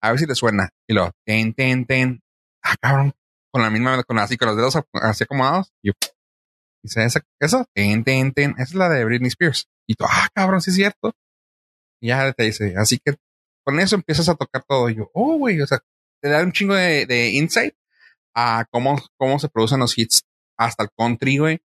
a 0.00 0.10
ver 0.10 0.18
si 0.18 0.26
te 0.26 0.34
suena. 0.34 0.70
Y 0.88 0.94
lo, 0.94 1.10
ten, 1.24 1.54
ten, 1.54 1.84
ten. 1.86 2.20
Ah, 2.62 2.76
cabrón. 2.80 3.12
Con 3.52 3.62
la 3.62 3.70
misma, 3.70 4.02
con 4.02 4.18
así, 4.18 4.36
con 4.36 4.48
los 4.48 4.56
dedos 4.56 4.78
así 4.92 5.24
acomodados. 5.24 5.72
Y 5.82 5.88
yo, 5.88 5.92
dice, 6.82 7.04
¿esa, 7.04 7.20
eso, 7.40 7.64
ten, 7.74 8.04
ten, 8.04 8.32
ten. 8.32 8.50
Esa 8.52 8.62
es 8.62 8.74
la 8.74 8.88
de 8.88 9.04
Britney 9.04 9.28
Spears. 9.28 9.68
Y 9.88 9.94
tú, 9.94 10.04
ah, 10.08 10.28
cabrón, 10.34 10.60
sí 10.60 10.70
es 10.70 10.76
cierto. 10.76 11.12
Y 12.00 12.08
ya 12.08 12.32
te 12.32 12.44
dice, 12.44 12.74
así 12.76 12.98
que 12.98 13.14
con 13.64 13.80
eso 13.80 13.96
empiezas 13.96 14.28
a 14.28 14.34
tocar 14.34 14.62
todo. 14.68 14.90
Y 14.90 14.96
yo, 14.96 15.10
oh, 15.14 15.38
güey, 15.38 15.60
o 15.60 15.66
sea, 15.66 15.80
te 16.20 16.28
da 16.28 16.42
un 16.42 16.52
chingo 16.52 16.74
de, 16.74 17.06
de 17.06 17.30
insight 17.30 17.74
a 18.34 18.66
cómo, 18.70 19.00
cómo 19.16 19.38
se 19.38 19.48
producen 19.48 19.80
los 19.80 19.96
hits 19.96 20.22
hasta 20.58 20.84
el 20.84 20.90
country, 20.96 21.38
güey. 21.38 21.58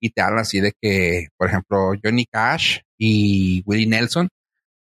Y 0.00 0.10
te 0.10 0.22
habla 0.22 0.42
así 0.42 0.60
de 0.60 0.72
que, 0.80 1.28
por 1.36 1.48
ejemplo, 1.48 1.92
Johnny 2.02 2.26
Cash 2.26 2.80
y 2.98 3.62
Willie 3.66 3.86
Nelson, 3.86 4.28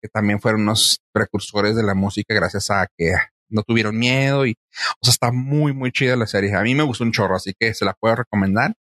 que 0.06 0.10
también 0.10 0.40
fueron 0.40 0.62
unos 0.62 1.00
precursores 1.12 1.76
de 1.76 1.82
la 1.82 1.96
música 1.96 2.36
gracias 2.36 2.70
a 2.70 2.86
que 2.96 3.14
no 3.50 3.64
tuvieron 3.64 3.98
miedo 3.98 4.46
y, 4.46 4.52
o 5.02 5.06
sea, 5.06 5.12
está 5.12 5.32
muy, 5.32 5.74
muy 5.74 5.92
chida 5.92 6.16
la 6.16 6.28
serie. 6.28 6.54
A 6.56 6.62
mí 6.62 6.76
me 6.76 6.84
gustó 6.84 7.04
un 7.04 7.12
chorro, 7.12 7.36
así 7.36 7.54
que 7.60 7.74
se 7.74 7.86
la 7.86 7.94
puedo 7.94 8.16
recomendar. 8.16 8.74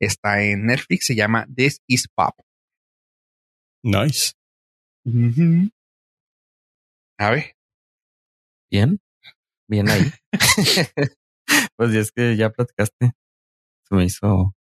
Está 0.00 0.42
en 0.42 0.66
Netflix, 0.66 1.06
se 1.06 1.14
llama 1.14 1.46
This 1.54 1.80
is 1.86 2.08
Pop. 2.08 2.34
Nice. 3.84 4.32
A 7.18 7.30
ver, 7.30 7.54
Bien. 8.70 8.98
Bien 9.68 9.88
ahí. 9.90 10.10
pues 11.76 11.92
ya 11.92 12.00
es 12.00 12.10
que 12.12 12.36
ya 12.36 12.50
platicaste. 12.50 13.12
Se 13.88 13.94
me 13.94 14.04
hizo. 14.04 14.54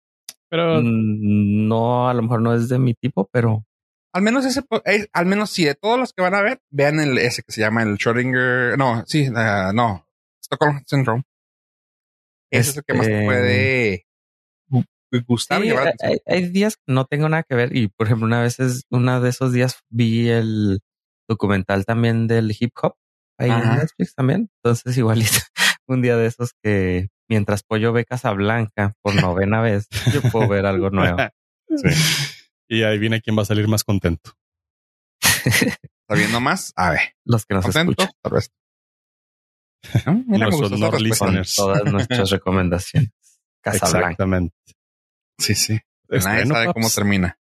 Pero 0.49 0.81
Mm, 0.81 1.69
No, 1.69 2.09
a 2.09 2.15
lo 2.15 2.23
mejor 2.23 2.41
no 2.41 2.55
es 2.55 2.69
de 2.71 2.79
mi 2.79 2.95
tipo, 2.95 3.29
pero 3.31 3.67
al 4.13 4.23
menos 4.23 4.45
ese, 4.47 4.63
eh, 4.85 5.07
al 5.13 5.27
menos 5.27 5.51
sí, 5.51 5.65
de 5.65 5.75
todos 5.75 5.99
los 5.99 6.13
que 6.13 6.23
van 6.23 6.35
a 6.35 6.43
ver, 6.43 6.61
vean 6.71 7.01
el 7.01 7.19
ese 7.19 7.43
que 7.43 7.53
se 7.53 7.61
llama 7.61 7.83
el 7.83 7.99
Schrödinger, 7.99 8.77
no, 8.77 9.05
sí, 9.07 9.29
ah, 9.35 9.73
no, 9.75 10.07
Stockholm 10.43 10.83
Syndrome. 10.87 11.23
Ese 12.51 12.71
es 12.71 12.77
el 12.79 12.85
que 12.85 12.95
más 12.95 13.07
te 13.07 13.13
Este- 13.15 13.25
puede 13.27 14.07
gu- 14.71 15.25
gustar. 15.27 15.63
Sí, 15.63 15.71
hay, 16.27 16.49
días 16.49 16.77
que 16.77 16.83
no 16.93 17.05
tengo 17.05 17.29
nada 17.29 17.43
que 17.43 17.55
ver 17.55 17.75
y 17.77 17.89
por 17.89 18.07
ejemplo 18.07 18.27
una 18.27 18.41
vez 18.43 18.59
es 18.61 18.85
una 18.91 19.21
de 19.21 19.29
esos 19.31 19.53
días 19.53 19.79
vi 19.91 20.29
el 20.31 20.81
documental 21.29 21.85
también 21.85 22.27
del 22.27 22.55
hip 22.59 22.73
hop 22.83 22.95
ahí 23.39 23.51
Ajá. 23.51 23.73
en 23.75 23.79
Netflix 23.81 24.15
también 24.15 24.51
entonces 24.63 24.97
igualito 24.97 25.31
un 25.87 26.01
día 26.03 26.17
de 26.17 26.27
esos 26.27 26.53
que 26.63 27.09
mientras 27.29 27.63
Pollo 27.63 27.93
ve 27.93 28.05
Casablanca 28.07 28.95
por 29.03 29.15
novena 29.15 29.61
vez 29.61 29.89
yo 30.13 30.23
puedo 30.31 30.49
ver 30.49 30.65
algo 30.67 30.89
nuevo 30.91 31.19
Y 32.69 32.83
ahí 32.83 32.99
viene 32.99 33.23
quién 33.23 33.37
va 33.37 33.43
a 33.43 33.47
salir 33.47 33.67
más 33.67 33.83
contento. 33.83 34.33
Sabiendo 36.09 36.41
más, 36.41 36.73
a 36.77 36.91
ver, 36.91 37.01
los 37.25 37.45
que 37.45 37.55
nos 37.55 37.65
contento, 37.65 37.93
escuchan 37.93 38.13
tal 38.23 38.33
vez. 38.33 38.51
Mira, 40.27 40.49
no 40.49 40.99
listeners. 40.99 41.55
todas 41.55 41.85
nuestras 41.85 42.31
recomendaciones 42.33 43.11
Casablanca 43.63 44.11
Exactamente. 44.11 44.57
Sí, 45.39 45.55
sí. 45.55 45.81
Nadie 46.09 46.47
sabe 46.47 46.73
cómo 46.73 46.89
termina. 46.91 47.39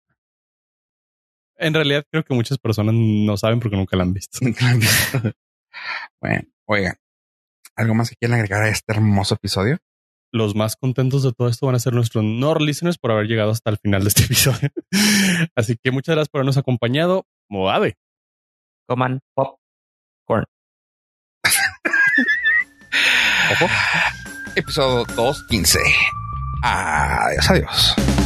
En 1.57 1.75
realidad 1.75 2.05
creo 2.11 2.25
que 2.25 2.35
muchas 2.35 2.59
personas 2.59 2.95
no 2.95 3.37
saben 3.37 3.61
porque 3.61 3.77
nunca 3.77 3.97
la 3.97 4.05
han 4.05 4.15
visto. 4.15 4.39
bueno, 6.21 6.43
oigan, 6.67 6.97
¿algo 7.77 7.95
más 7.95 8.11
que 8.11 8.17
quieran 8.17 8.39
agregar 8.39 8.63
a 8.63 8.69
este 8.69 8.93
hermoso 8.93 9.35
episodio? 9.35 9.79
Los 10.33 10.55
más 10.55 10.77
contentos 10.77 11.23
de 11.23 11.33
todo 11.33 11.49
esto 11.49 11.67
van 11.67 11.75
a 11.75 11.81
ser 11.81 11.93
nuestros 11.93 12.23
Nord 12.25 12.63
listeners 12.63 12.99
por 12.99 13.11
haber 13.11 13.27
llegado 13.27 13.51
hasta 13.51 13.71
el 13.71 13.79
final 13.79 14.03
de 14.03 14.09
este 14.09 14.23
episodio. 14.27 14.71
Así 15.57 15.77
que 15.83 15.91
muchas 15.91 16.15
gracias 16.15 16.29
por 16.29 16.41
habernos 16.41 16.57
acompañado. 16.57 17.27
Moave. 17.49 17.97
coman 18.87 19.21
pop 19.35 19.61
Episodio 24.57 25.05
215. 25.17 25.79
Adiós, 26.63 27.51
adiós. 27.51 28.20